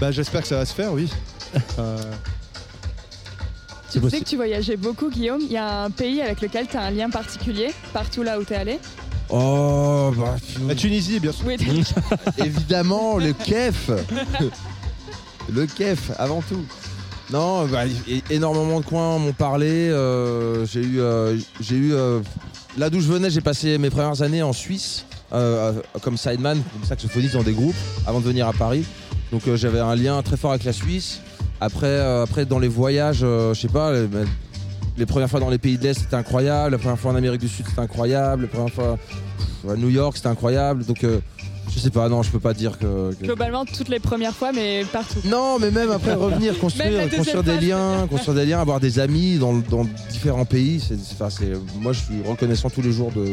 Bah 0.00 0.10
j'espère 0.10 0.42
que 0.42 0.48
ça 0.48 0.56
va 0.56 0.64
se 0.66 0.74
faire, 0.74 0.92
oui. 0.92 1.08
Euh, 1.78 1.96
Tu 4.02 4.10
sais 4.10 4.20
que 4.20 4.24
tu 4.28 4.36
voyageais 4.36 4.76
beaucoup, 4.76 5.10
Guillaume. 5.10 5.40
Il 5.40 5.52
y 5.52 5.56
a 5.56 5.84
un 5.84 5.90
pays 5.90 6.20
avec 6.20 6.40
lequel 6.40 6.66
tu 6.68 6.76
as 6.76 6.82
un 6.82 6.90
lien 6.90 7.08
particulier, 7.10 7.68
partout 7.92 8.22
là 8.22 8.38
où 8.38 8.44
tu 8.44 8.52
es 8.52 8.56
allé. 8.56 8.78
Oh 9.28 10.12
bah 10.16 10.36
la 10.68 10.74
Tunisie, 10.74 11.18
bien 11.18 11.32
sûr. 11.32 11.44
Oui, 11.46 11.56
évidemment 12.38 13.16
le 13.18 13.32
kef. 13.32 13.90
le 15.52 15.66
kef 15.66 16.12
avant 16.18 16.42
tout. 16.42 16.64
Non, 17.32 17.66
bah, 17.66 17.86
é- 17.86 18.22
énormément 18.30 18.78
de 18.80 18.84
coins 18.84 19.18
m'ont 19.18 19.32
parlé. 19.32 19.66
euh, 19.68 20.64
j'ai 20.66 20.80
eu, 20.82 21.00
euh, 21.00 21.36
j'ai 21.60 21.74
eu 21.74 21.92
euh, 21.92 22.20
là 22.78 22.88
d'où 22.88 23.00
je 23.00 23.08
venais, 23.08 23.30
j'ai 23.30 23.40
passé 23.40 23.78
mes 23.78 23.90
premières 23.90 24.22
années 24.22 24.44
en 24.44 24.52
Suisse 24.52 25.04
euh, 25.32 25.72
euh, 25.72 25.98
comme 26.02 26.16
sideman, 26.16 26.62
comme 26.72 26.84
saxophoniste 26.84 27.34
dans 27.34 27.42
des 27.42 27.52
groupes 27.52 27.74
avant 28.06 28.20
de 28.20 28.24
venir 28.26 28.46
à 28.46 28.52
Paris. 28.52 28.84
Donc 29.32 29.48
euh, 29.48 29.56
j'avais 29.56 29.80
un 29.80 29.96
lien 29.96 30.22
très 30.22 30.36
fort 30.36 30.52
avec 30.52 30.62
la 30.62 30.72
Suisse. 30.72 31.20
Après, 31.60 31.86
euh, 31.86 32.22
après 32.24 32.44
dans 32.44 32.58
les 32.58 32.68
voyages, 32.68 33.20
euh, 33.22 33.54
je 33.54 33.60
sais 33.62 33.68
pas, 33.68 33.92
les, 33.92 34.08
les 34.98 35.06
premières 35.06 35.30
fois 35.30 35.40
dans 35.40 35.50
les 35.50 35.58
pays 35.58 35.78
de 35.78 35.82
l'Est 35.84 36.00
c'était 36.00 36.16
incroyable, 36.16 36.72
la 36.72 36.78
première 36.78 36.98
fois 36.98 37.12
en 37.12 37.16
Amérique 37.16 37.40
du 37.40 37.48
Sud 37.48 37.66
c'était 37.68 37.80
incroyable, 37.80 38.42
la 38.42 38.48
première 38.48 38.72
fois 38.72 38.98
pff, 38.98 39.72
à 39.72 39.76
New 39.76 39.88
York 39.88 40.16
c'était 40.16 40.28
incroyable. 40.28 40.84
Donc 40.84 41.02
euh, 41.04 41.18
je 41.74 41.80
sais 41.80 41.90
pas, 41.90 42.08
non, 42.08 42.22
je 42.22 42.30
peux 42.30 42.38
pas 42.38 42.54
dire 42.54 42.78
que. 42.78 43.12
que- 43.14 43.24
Globalement, 43.24 43.64
toutes 43.64 43.88
les 43.88 43.98
premières 43.98 44.34
fois, 44.34 44.52
mais 44.52 44.84
partout. 44.92 45.18
non, 45.24 45.58
mais 45.58 45.70
même 45.70 45.90
après 45.90 46.14
revenir, 46.26 46.56
construire, 46.58 47.10
construire 47.10 47.42
des 47.42 47.58
liens, 47.58 48.06
construire 48.08 48.36
des 48.36 48.46
liens, 48.46 48.60
avoir 48.60 48.78
des 48.78 48.98
amis 49.00 49.36
dans, 49.38 49.54
dans 49.54 49.84
différents 50.10 50.44
pays. 50.44 50.78
C'est, 50.80 50.96
c'est- 50.98 51.52
moi, 51.80 51.92
je 51.92 52.00
suis 52.00 52.22
reconnaissant 52.24 52.70
tous 52.70 52.82
les 52.82 52.92
jours 52.92 53.10
de, 53.12 53.24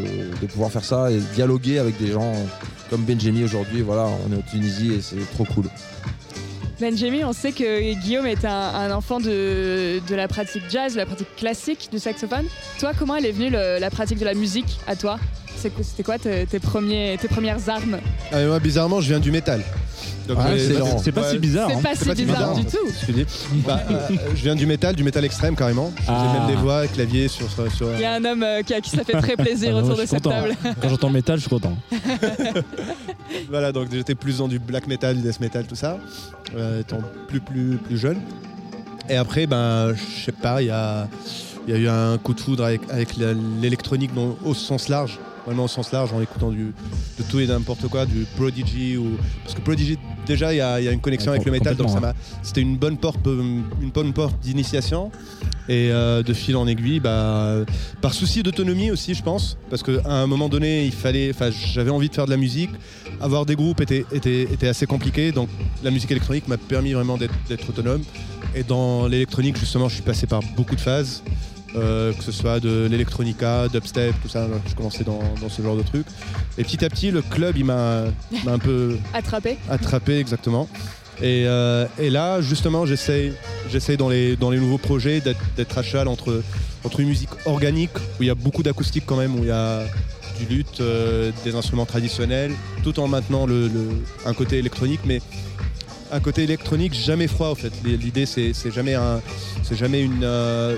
de 0.41 0.47
pouvoir 0.47 0.71
faire 0.71 0.83
ça 0.83 1.12
et 1.12 1.19
dialoguer 1.36 1.77
avec 1.77 1.97
des 1.99 2.12
gens 2.12 2.33
comme 2.89 3.03
Benjamin 3.03 3.43
aujourd'hui. 3.43 3.81
Voilà, 3.81 4.07
on 4.27 4.33
est 4.33 4.38
en 4.38 4.41
Tunisie 4.49 4.93
et 4.93 5.01
c'est 5.01 5.17
trop 5.36 5.45
cool. 5.53 5.65
Benjamin, 6.84 7.26
on 7.26 7.32
sait 7.32 7.54
que 7.54 7.93
Guillaume 7.93 8.26
est 8.26 8.43
un, 8.43 8.91
enfant 8.91 9.22
de, 9.22 10.02
la 10.10 10.28
pratique 10.28 10.63
jazz, 10.69 10.96
de 10.96 10.98
la 10.98 11.06
pratique 11.06 11.34
classique 11.38 11.88
du 11.89 11.98
saxophone. 11.98 12.46
Toi, 12.78 12.91
comment 13.00 13.15
est 13.15 13.32
venue 13.32 13.52
la 13.52 13.89
pratique 13.89 14.19
de 14.19 14.26
la 14.26 14.34
musique 14.34 14.82
à 14.86 14.98
toi? 14.98 15.17
C'était 15.82 16.04
quoi 16.04 16.17
tes, 16.17 16.45
tes 16.45 16.60
premiers, 16.60 17.17
tes 17.21 17.28
premières 17.28 17.69
armes 17.69 17.97
Ah, 18.32 18.43
moi, 18.45 18.60
bizarrement, 18.60 19.02
je 19.02 19.08
viens 19.10 19.19
du 19.19 19.32
métal. 19.32 19.62
Donc, 20.28 20.38
Ah. 20.39 20.52
C'est 21.04 21.12
pas 21.12 21.21
Ouais. 21.21 21.32
si 21.32 21.39
bizarre. 21.39 21.69
C'est 21.69 21.76
hein. 21.76 21.80
pas 21.84 21.89
c'est 21.95 22.04
si 22.04 22.10
pas 22.10 22.15
si 22.15 22.23
bizarre 22.26 22.56
bizarre. 22.56 22.56
du 22.56 23.13
tout. 23.13 23.23
Bah, 23.65 23.82
euh, 23.91 23.99
je 24.36 24.41
viens 24.43 24.56
du 24.56 24.65
métal, 24.65 24.95
du 24.95 25.04
métal 25.04 25.26
extrême 25.26 25.54
carrément. 25.56 25.91
Je 25.97 26.02
faisais 26.04 26.13
Ah. 26.15 26.38
même 26.39 26.47
des 26.56 26.62
voix, 26.62 26.88
clavier 26.88 27.28
sur. 27.28 27.49
sur, 27.52 27.69
sur- 27.71 27.93
Il 27.95 27.99
y 28.02 28.06
a 28.06 28.13
un 28.13 28.23
homme 28.23 28.41
euh, 28.43 28.62
qui, 28.62 28.73
à 28.73 28.80
qui 28.80 28.89
ça 28.89 29.04
fait 29.04 29.13
très 29.19 29.36
plaisir 29.36 29.73
Ah, 29.76 29.80
autour 29.84 29.97
de 29.97 30.06
cette 30.06 30.23
content. 30.23 30.30
table. 30.30 30.56
Quand 30.82 30.89
j'entends 30.89 31.10
métal, 31.10 31.36
je 31.38 31.41
suis 31.41 31.49
content. 31.49 31.76
Voilà, 33.49 33.71
donc 33.71 33.88
j'étais 33.91 34.15
plus 34.15 34.38
dans 34.38 34.47
du 34.47 34.60
black 34.60 34.88
metal, 34.88 35.15
du 35.15 35.21
death 35.21 35.39
metal, 35.39 35.65
tout 35.65 35.76
ça, 35.76 35.97
euh, 36.56 36.82
étant 36.82 36.99
plus, 37.28 37.39
plus, 37.39 37.78
plus 37.78 37.97
jeune. 37.97 38.19
Et 39.10 39.15
après, 39.15 39.47
ben, 39.47 39.93
je 39.93 40.26
sais 40.26 40.32
pas, 40.32 40.62
il 40.62 40.67
y 40.67 40.71
a, 40.71 41.08
il 41.67 41.73
y 41.73 41.78
a 41.78 41.80
eu 41.80 41.88
un 41.89 42.17
coup 42.17 42.34
de 42.34 42.39
foudre 42.39 42.63
avec, 42.63 42.82
l'électronique 43.62 44.12
au 44.45 44.54
sens 44.54 44.88
large, 44.89 45.19
vraiment 45.45 45.65
au 45.65 45.67
sens 45.67 45.91
large, 45.91 46.13
en 46.13 46.21
écoutant 46.21 46.49
du, 46.51 46.73
de 47.17 47.23
tout 47.29 47.39
et 47.39 47.47
n'importe 47.47 47.88
quoi, 47.88 48.06
du 48.06 48.25
Prodigy. 48.38 48.97
Ou... 48.97 49.17
Parce 49.43 49.56
que 49.56 49.62
Prodigy, 49.62 49.97
déjà, 50.25 50.53
il 50.53 50.58
y 50.58 50.62
a, 50.62 50.79
il 50.79 50.86
y 50.86 50.88
a 50.88 50.91
une 50.91 51.01
connexion 51.01 51.32
Ouais, 51.32 51.38
avec 51.38 51.45
le 51.45 51.51
métal, 51.51 51.75
donc 51.75 51.89
ça 51.89 51.99
m'a- 51.99 52.13
c'était 52.41 52.62
une 52.62 52.77
bonne 52.77 52.97
porte, 52.97 53.25
euh, 53.27 53.60
une 53.82 53.91
bonne 53.91 54.13
porte 54.13 54.39
d'initiation. 54.41 55.12
Et 55.69 55.91
euh, 55.93 56.23
de 56.23 56.34
fil 56.34 56.58
en 56.58 56.67
aiguille, 56.67 56.99
bah, 56.99 57.56
par 58.01 58.13
souci 58.13 58.43
d'autonomie 58.43 58.91
aussi, 58.91 59.13
je 59.13 59.23
pense, 59.23 59.58
parce 59.69 59.82
qu'à 59.82 60.01
un 60.06 60.27
moment 60.27 60.49
donné, 60.49 60.86
il 60.86 60.91
fallait, 60.91 61.29
enfin, 61.34 61.51
j'avais 61.51 61.89
envie 61.89 62.10
de 62.10 62.13
faire 62.13 62.25
de 62.25 62.32
la 62.32 62.38
musique. 62.38 62.69
Avoir 63.21 63.45
des 63.45 63.56
groupes 63.56 63.79
était, 63.79 64.06
était, 64.12 64.41
était 64.41 64.67
assez 64.67 64.86
compliqué, 64.86 65.32
donc 65.32 65.47
la 65.82 65.89
musique 65.89 66.12
électronique 66.12 66.49
m'a 66.49 66.58
permis 66.58 66.91
vraiment 66.91 67.15
d'être 67.17 67.34
d'être 67.47 67.69
autonome. 67.69 68.01
Et 68.56 68.63
dans 68.63 69.08
l'électronique, 69.08 69.58
justement, 69.58 69.88
je 69.88 69.93
suis 69.93 70.03
passé 70.03 70.27
par 70.27 70.41
beaucoup 70.58 70.75
de 70.75 70.82
phases, 70.82 71.23
euh, 71.75 72.13
que 72.13 72.23
ce 72.23 72.31
soit 72.31 72.59
de 72.59 72.88
l'électronica, 72.89 73.67
dubstep, 73.67 74.13
tout 74.21 74.29
ça. 74.29 74.47
Je 74.67 74.75
commençais 74.75 75.03
dans, 75.03 75.21
dans 75.41 75.49
ce 75.49 75.62
genre 75.62 75.75
de 75.75 75.83
trucs. 75.83 76.05
Et 76.57 76.63
petit 76.63 76.83
à 76.86 76.89
petit, 76.89 77.12
le 77.12 77.21
club, 77.21 77.57
il 77.57 77.65
m'a 77.65 78.03
un 78.47 78.59
peu 78.59 78.97
Attrapé. 79.13 79.57
attrapé 79.69 80.19
exactement. 80.19 80.67
Et, 81.21 81.45
euh, 81.47 81.86
et 81.99 82.09
là, 82.09 82.41
justement, 82.41 82.86
j'essaye, 82.86 83.33
dans 83.97 84.09
les, 84.09 84.36
dans 84.36 84.49
les 84.49 84.59
nouveaux 84.59 84.77
projets 84.79 85.21
d'être, 85.21 85.39
d'être 85.55 85.77
à 85.77 85.83
cheval 85.83 86.07
entre, 86.07 86.41
entre 86.83 86.99
une 86.99 87.07
musique 87.07 87.29
organique, 87.45 87.95
où 88.19 88.23
il 88.23 88.27
y 88.27 88.31
a 88.31 88.36
beaucoup 88.36 88.63
d'acoustique 88.63 89.03
quand 89.05 89.17
même, 89.17 89.36
où 89.36 89.43
il 89.43 89.47
y 89.47 89.51
a 89.51 89.83
du 90.39 90.45
luth, 90.55 90.81
euh, 90.81 91.31
des 91.43 91.55
instruments 91.55 91.86
traditionnels, 91.86 92.51
tout 92.83 92.99
en 92.99 93.07
maintenant 93.07 93.45
le, 93.45 93.67
le- 93.67 93.89
un 94.25 94.33
côté 94.33 94.57
électronique, 94.57 95.01
mais 95.05 95.21
un 96.13 96.19
côté 96.19 96.43
électronique 96.43 96.93
jamais 96.93 97.28
froid 97.28 97.49
en 97.49 97.56
fait. 97.56 97.71
L'idée 97.84 98.26
c'est, 98.26 98.54
c'est 98.54 98.71
jamais, 98.71 98.93
un, 98.93 99.21
c'est 99.63 99.76
jamais 99.76 100.02
une, 100.02 100.23
euh, 100.23 100.76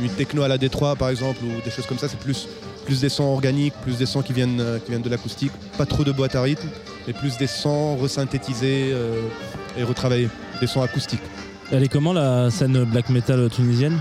une, 0.00 0.04
une 0.06 0.10
techno 0.12 0.42
à 0.42 0.48
la 0.48 0.58
Détroit 0.58 0.96
par 0.96 1.08
exemple, 1.08 1.38
ou 1.44 1.62
des 1.64 1.70
choses 1.70 1.86
comme 1.86 1.98
ça, 1.98 2.08
c'est 2.08 2.18
plus, 2.18 2.48
plus 2.84 3.00
des 3.00 3.08
sons 3.08 3.24
organiques, 3.24 3.74
plus 3.82 3.96
des 3.98 4.06
sons 4.06 4.22
qui 4.22 4.32
viennent, 4.32 4.60
euh, 4.60 4.78
qui 4.78 4.90
viennent 4.90 5.02
de 5.02 5.08
l'acoustique, 5.08 5.52
pas 5.78 5.86
trop 5.86 6.04
de 6.04 6.12
boîte 6.12 6.34
à 6.34 6.42
rythme, 6.42 6.68
mais 7.06 7.12
plus 7.12 7.36
des 7.38 7.46
sons 7.46 7.96
resynthétisés 7.96 8.90
euh, 8.92 9.20
et 9.78 9.82
retravaillés, 9.84 10.28
des 10.60 10.66
sons 10.66 10.82
acoustiques. 10.82 11.20
Elle 11.72 11.82
est 11.82 11.88
comment 11.88 12.12
la 12.12 12.50
scène 12.50 12.84
black 12.84 13.08
metal 13.10 13.48
tunisienne? 13.50 13.98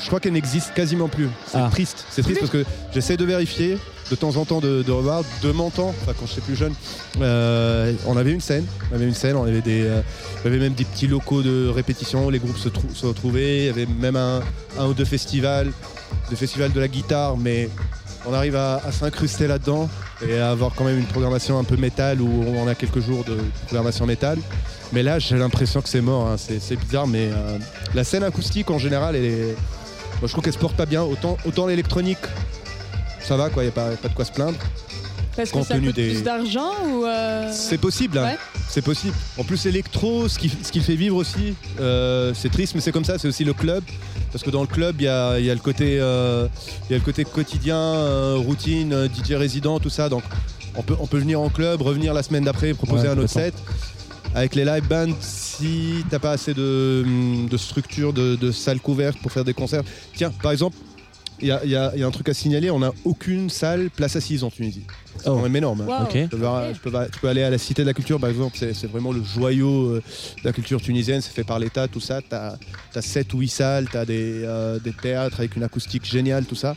Je 0.00 0.06
crois 0.06 0.20
qu'elle 0.20 0.32
n'existe 0.32 0.74
quasiment 0.74 1.08
plus. 1.08 1.28
C'est 1.46 1.58
Ah. 1.58 1.68
triste. 1.70 2.04
C'est 2.10 2.22
triste 2.22 2.40
parce 2.40 2.50
que 2.50 2.64
j'essaie 2.92 3.16
de 3.16 3.24
vérifier, 3.24 3.78
de 4.10 4.16
temps 4.16 4.36
en 4.36 4.44
temps 4.44 4.60
de, 4.60 4.84
revoir. 4.90 5.22
De 5.42 5.52
mon 5.52 5.70
quand 5.70 5.92
j'étais 6.26 6.40
plus 6.42 6.56
jeune, 6.56 6.74
euh, 7.20 7.92
on 8.06 8.16
avait 8.16 8.32
une 8.32 8.40
scène. 8.40 8.66
On 8.90 8.94
avait 8.96 9.06
une 9.06 9.14
scène, 9.14 9.36
on 9.36 9.44
avait, 9.44 9.62
euh, 9.66 10.02
même 10.44 10.74
des 10.74 10.84
petits 10.84 11.06
locaux 11.06 11.42
de 11.42 11.68
répétition. 11.68 12.28
Les 12.30 12.38
groupes 12.38 12.58
se, 12.58 12.68
trou- 12.68 12.94
se 12.94 13.06
retrouvaient. 13.06 13.58
Il 13.60 13.66
y 13.66 13.68
avait 13.70 13.86
même 13.86 14.16
un, 14.16 14.42
ou 14.86 14.94
deux 14.94 15.04
festivals, 15.04 15.70
des 16.30 16.36
festivals 16.36 16.72
de 16.72 16.80
la 16.80 16.88
guitare, 16.88 17.36
mais 17.36 17.68
on 18.26 18.32
arrive 18.32 18.56
à, 18.56 18.80
s'incruster 18.92 19.46
là-dedans 19.46 19.88
et 20.26 20.38
à 20.38 20.50
avoir 20.50 20.74
quand 20.74 20.84
même 20.84 20.98
une 20.98 21.06
programmation 21.06 21.58
un 21.58 21.64
peu 21.64 21.76
métal 21.76 22.20
où 22.20 22.44
on 22.56 22.66
a 22.68 22.74
quelques 22.74 23.00
jours 23.00 23.24
de 23.24 23.36
programmation 23.66 24.06
métal. 24.06 24.38
Mais 24.92 25.02
là, 25.02 25.18
j'ai 25.18 25.36
l'impression 25.36 25.80
que 25.80 25.88
c'est 25.88 26.00
mort. 26.00 26.28
hein. 26.28 26.36
C'est 26.36 26.76
bizarre, 26.76 27.06
mais 27.06 27.28
euh, 27.32 27.58
la 27.94 28.04
scène 28.04 28.22
acoustique 28.22 28.70
en 28.70 28.78
général, 28.78 29.16
je 29.16 30.26
trouve 30.28 30.44
qu'elle 30.44 30.52
se 30.52 30.58
porte 30.58 30.76
pas 30.76 30.86
bien. 30.86 31.02
Autant 31.02 31.66
l'électronique, 31.66 32.18
ça 33.24 33.36
va, 33.36 33.50
quoi. 33.50 33.62
Il 33.62 33.66
n'y 33.66 33.72
a 33.72 33.74
pas, 33.74 33.90
pas 33.96 34.08
de 34.08 34.14
quoi 34.14 34.24
se 34.24 34.32
plaindre. 34.32 34.58
Parce 35.36 35.50
que 35.50 35.62
ça 35.64 35.74
coûte 35.80 35.94
des- 35.96 36.10
plus 36.12 36.22
d'argent 36.22 36.70
ou. 36.86 37.04
euh, 37.04 37.50
C'est 37.52 37.78
possible, 37.78 38.18
hein. 38.18 38.24
Ouais. 38.24 38.38
c'est 38.68 38.82
possible. 38.82 39.14
En 39.36 39.42
plus, 39.42 39.64
l'électro, 39.64 40.28
ce 40.28 40.38
qui, 40.38 40.48
ce 40.48 40.70
qui 40.70 40.78
le 40.78 40.84
fait 40.84 40.94
vivre 40.94 41.16
aussi, 41.16 41.54
euh, 41.80 42.32
c'est 42.34 42.50
triste, 42.50 42.74
mais 42.76 42.80
c'est 42.80 42.92
comme 42.92 43.04
ça. 43.04 43.18
C'est 43.18 43.26
aussi 43.26 43.42
le 43.42 43.52
club, 43.52 43.82
parce 44.30 44.44
que 44.44 44.50
dans 44.50 44.60
le 44.60 44.68
club, 44.68 44.94
il 45.00 45.04
y 45.04 45.08
a, 45.08 45.38
il 45.40 45.44
y 45.44 45.50
a 45.50 45.54
le 45.54 45.60
côté, 45.60 45.98
euh, 46.00 46.46
il 46.88 46.92
y 46.92 46.94
a 46.94 46.98
le 46.98 47.04
côté 47.04 47.24
quotidien, 47.24 47.76
euh, 47.76 48.36
routine, 48.36 49.08
DJ 49.08 49.32
résident, 49.32 49.80
tout 49.80 49.90
ça. 49.90 50.08
Donc, 50.08 50.22
on 50.76 50.82
peut, 50.82 50.94
on 51.00 51.06
peut 51.08 51.18
venir 51.18 51.40
en 51.40 51.48
club, 51.48 51.82
revenir 51.82 52.14
la 52.14 52.22
semaine 52.22 52.44
d'après, 52.44 52.72
proposer 52.72 53.08
Ouais, 53.08 53.14
un 53.14 53.18
autre 53.18 53.30
set. 53.30 53.54
Avec 54.36 54.54
les 54.54 54.64
live 54.64 54.86
bands, 54.88 55.14
si 55.20 56.04
t'as 56.10 56.18
pas 56.20 56.32
assez 56.32 56.54
de, 56.54 57.04
de 57.48 57.56
structure, 57.56 58.12
de, 58.12 58.34
de 58.36 58.50
salles 58.52 58.80
couvertes 58.80 59.18
pour 59.18 59.30
faire 59.32 59.44
des 59.44 59.54
concerts. 59.54 59.82
Tiens, 60.16 60.32
par 60.42 60.50
exemple, 60.52 60.76
il 61.40 61.48
y 61.48 61.50
a, 61.52 61.64
y 61.64 61.98
y 61.98 62.02
un 62.02 62.10
truc 62.10 62.28
à 62.28 62.34
signaler, 62.34 62.70
on 62.70 62.78
n'a 62.78 62.92
aucune 63.04 63.50
salle 63.50 63.90
place 63.90 64.16
assise 64.16 64.44
en 64.44 64.50
Tunisie. 64.50 64.82
C'est 65.18 65.28
Oh. 65.28 65.34
quand 65.36 65.42
même 65.42 65.56
énorme. 65.56 65.82
hein. 65.82 66.06
Tu 66.10 66.28
peux, 66.28 66.36
voir- 66.36 66.72
tu 66.72 66.78
peux 66.80 66.90
va- 66.90 67.06
tu 67.08 67.18
peux 67.20 67.28
aller 67.28 67.42
à 67.42 67.50
la 67.50 67.58
Cité 67.58 67.82
de 67.82 67.86
la 67.86 67.94
Culture, 67.94 68.18
par 68.20 68.30
exemple, 68.30 68.56
c'est 68.58 68.86
vraiment 68.86 69.12
le 69.12 69.22
joyau 69.22 69.86
euh, 69.90 70.02
de 70.42 70.44
la 70.46 70.52
culture 70.52 70.80
tunisienne, 70.80 71.20
c'est 71.20 71.32
fait 71.32 71.44
par 71.44 71.58
l'État, 71.58 71.88
tout 71.88 72.00
ça. 72.00 72.20
Tu 72.22 72.34
as, 72.34 73.02
7 73.02 73.32
ou 73.34 73.38
8 73.40 73.48
salles, 73.48 73.88
tu 73.90 73.96
as 73.96 74.04
des, 74.04 74.42
euh, 74.44 74.78
des 74.78 74.92
théâtres 74.92 75.38
avec 75.40 75.56
une 75.56 75.62
acoustique 75.62 76.04
géniale, 76.04 76.44
tout 76.44 76.54
ça. 76.56 76.74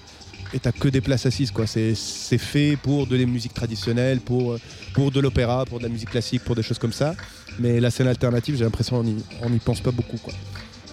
Et 0.54 0.60
tu 0.60 0.72
que 0.72 0.88
des 0.88 1.02
places 1.02 1.26
assises. 1.26 1.52
quoi. 1.52 1.65
C'est 1.67 1.93
fait 2.38 2.78
pour 2.82 3.06
de 3.06 3.15
la 3.17 3.26
musique 3.26 3.54
traditionnelle, 3.54 4.20
pour, 4.22 4.54
euh, 4.54 4.60
pour 4.93 5.12
de 5.12 5.20
l'opéra, 5.20 5.65
pour 5.65 5.80
de 5.80 5.84
la 5.84 5.89
musique 5.89 6.10
classique, 6.12 6.43
pour 6.43 6.56
des 6.56 6.63
choses 6.63 6.80
comme 6.80 6.93
ça. 6.93 7.15
Mais 7.60 7.80
la 7.82 7.89
scène 7.91 8.08
alternative, 8.08 8.56
j'ai 8.58 8.63
l'impression 8.63 9.04
qu'on 9.41 9.50
n'y 9.50 9.60
pense 9.60 9.82
pas 9.82 9.91
beaucoup. 9.91 10.17
Quoi. 10.17 10.34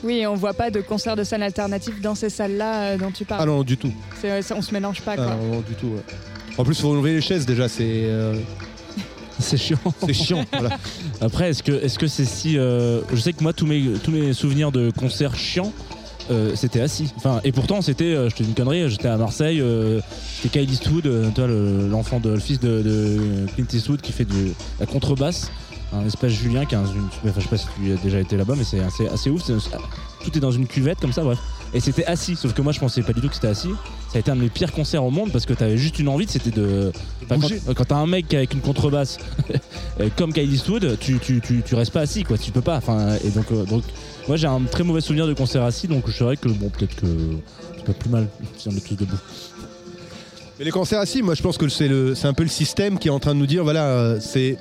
Oui, 0.05 0.27
on 0.27 0.35
voit 0.35 0.55
pas 0.55 0.71
de 0.71 0.81
concert 0.81 1.17
de 1.17 1.25
scène 1.25 1.43
alternative 1.43 2.01
dans 2.01 2.15
ces 2.15 2.29
salles-là 2.29 2.83
euh, 2.93 2.99
dont 2.99 3.11
tu 3.11 3.25
Ah 3.29 3.37
parles. 3.37 3.49
non, 3.49 3.63
du 3.63 3.77
tout. 3.77 3.93
C'est- 4.21 4.43
ça- 4.43 4.55
on 4.57 4.63
se 4.63 4.73
mélange 4.73 5.01
pas, 5.01 5.13
Ah 5.13 5.17
quoi. 5.17 5.27
non, 5.37 5.55
non, 5.55 5.61
du 5.61 5.75
tout. 5.75 5.87
ouais. 5.89 6.03
En 6.59 6.65
plus, 6.65 6.75
il 6.79 6.81
faut 6.83 6.91
enlever 6.91 7.15
les 7.15 7.21
chaises 7.21 7.47
déjà, 7.47 7.69
c'est 7.69 7.83
euh, 7.85 8.35
C'est 9.41 9.57
chiant. 9.57 9.79
c'est 10.07 10.13
chiant. 10.15 10.45
voilà. 10.53 10.79
Après, 11.21 11.51
est-ce 11.51 11.63
que 11.63 11.73
est-ce 11.73 11.99
que 11.99 12.07
c'est 12.07 12.25
si 12.25 12.57
euh, 12.59 13.01
Je 13.13 13.17
sais 13.21 13.33
que 13.33 13.43
moi, 13.43 13.53
tous 13.53 13.67
mes 13.67 13.83
tous 14.03 14.11
mes 14.13 14.33
souvenirs 14.33 14.71
de 14.71 14.91
concerts 14.97 15.35
chiants, 15.35 15.73
euh, 16.31 16.53
c'était 16.55 16.81
assis. 16.81 17.13
Enfin, 17.17 17.41
et 17.43 17.51
pourtant, 17.51 17.83
c'était, 17.83 18.15
euh, 18.15 18.31
je 18.31 18.37
te 18.37 18.43
dis 18.45 18.51
une 18.51 18.55
connerie, 18.55 18.89
j'étais 18.89 19.09
à 19.09 19.17
Marseille, 19.17 19.61
euh, 19.61 20.01
c'était 20.41 20.61
Kyle 20.61 20.71
Eastwood, 20.73 21.07
euh, 21.07 21.31
toi, 21.35 21.47
le- 21.49 21.89
l'enfant 21.89 22.21
de 22.21 22.31
le 22.31 22.39
fils 22.39 22.61
de, 22.61 22.83
de 22.83 23.47
Clint 23.57 23.67
Eastwood 23.73 24.01
qui 24.01 24.13
fait 24.13 24.25
de 24.25 24.53
la 24.79 24.87
contrebasse, 24.87 25.51
un 25.95 26.07
espace 26.07 26.33
Julien 26.33 26.65
qui 26.67 26.75
a 26.75 26.81
un- 26.81 26.87
une, 26.87 27.07
enfin, 27.29 27.33
je 27.39 27.43
sais 27.43 27.49
pas 27.49 27.57
si 27.57 27.67
tu 27.77 27.93
as 27.93 27.97
déjà 27.97 28.21
été 28.21 28.37
là-bas, 28.37 28.55
mais 28.57 28.65
c'est 28.65 28.81
assez, 28.81 29.07
assez 29.09 29.31
ouf. 29.31 29.43
c'est- 29.45 29.55
tout 30.25 30.37
est 30.37 30.41
dans 30.41 30.51
une 30.53 30.67
cuvette 30.67 31.01
comme 31.01 31.13
ça, 31.13 31.23
bref. 31.23 31.39
Et 31.75 31.81
c'était 31.81 32.05
assis, 32.07 32.37
sauf 32.37 32.53
que 32.55 32.63
moi, 32.63 32.73
je 32.73 32.79
pensais 32.81 33.03
pas 33.03 33.13
du 33.13 33.21
tout 33.21 33.29
que 33.29 33.35
c'était 33.35 33.49
assis. 33.49 33.71
Ça 34.11 34.17
a 34.17 34.19
été 34.21 34.31
un 34.31 34.37
de 34.37 34.41
mes 34.43 34.49
pires 34.49 34.73
concerts 34.73 35.05
au 35.05 35.11
monde 35.11 35.31
parce 35.33 35.45
que 35.45 35.53
t'avais 35.55 35.77
juste 35.77 35.99
une 35.99 36.09
envie, 36.09 36.27
c'était 36.29 36.51
de. 36.53 36.93
Enfin, 37.29 37.41
quand 37.67 37.75
quand 37.75 37.85
t'as 37.85 37.97
un 37.97 38.07
mec 38.07 38.33
avec 38.33 38.55
une 38.55 38.61
contrebasse 38.61 39.19
euh, 40.01 40.09
comme 40.17 40.33
Kyle 40.33 40.53
Eastwood, 40.53 40.97
tu, 41.01 41.19
tu, 41.19 41.41
tu, 41.41 41.63
tu 41.67 41.75
restes 41.75 41.93
pas 41.93 42.01
assis, 42.03 42.23
quoi. 42.23 42.39
Tu 42.39 42.53
peux 42.53 42.61
pas. 42.61 42.77
Enfin, 42.77 43.17
et 43.25 43.31
donc, 43.31 43.47
euh, 43.51 43.65
donc, 43.65 43.83
moi 44.29 44.37
j'ai 44.37 44.47
un 44.47 44.61
très 44.63 44.85
mauvais 44.85 45.01
souvenir 45.01 45.27
de 45.27 45.35
concert 45.35 45.63
assis, 45.65 45.89
donc 45.89 46.05
je 46.09 46.17
dirais 46.17 46.37
que 46.37 46.49
bon, 46.49 46.69
peut-être 46.71 46.95
que 46.95 47.07
c'est 47.77 47.85
pas 47.85 47.93
plus 47.93 48.09
mal 48.11 48.29
si 48.57 48.69
on 48.69 48.73
est 48.73 48.87
tous 48.87 48.95
debout. 48.95 49.19
Mais 50.59 50.65
les 50.65 50.71
concerts 50.71 51.01
assis, 51.01 51.21
moi 51.23 51.35
je 51.35 51.43
pense 51.43 51.59
que 51.59 51.69
c'est 51.69 51.89
le- 51.89 52.15
c'est 52.15 52.29
un 52.29 52.33
peu 52.35 52.45
le 52.45 52.49
système 52.49 52.99
qui 52.99 53.09
est 53.09 53.11
en 53.11 53.19
train 53.19 53.35
de 53.35 53.41
nous 53.41 53.47
dire 53.47 53.65
voilà, 53.65 53.87
euh, 53.87 54.19
c'est 54.21 54.57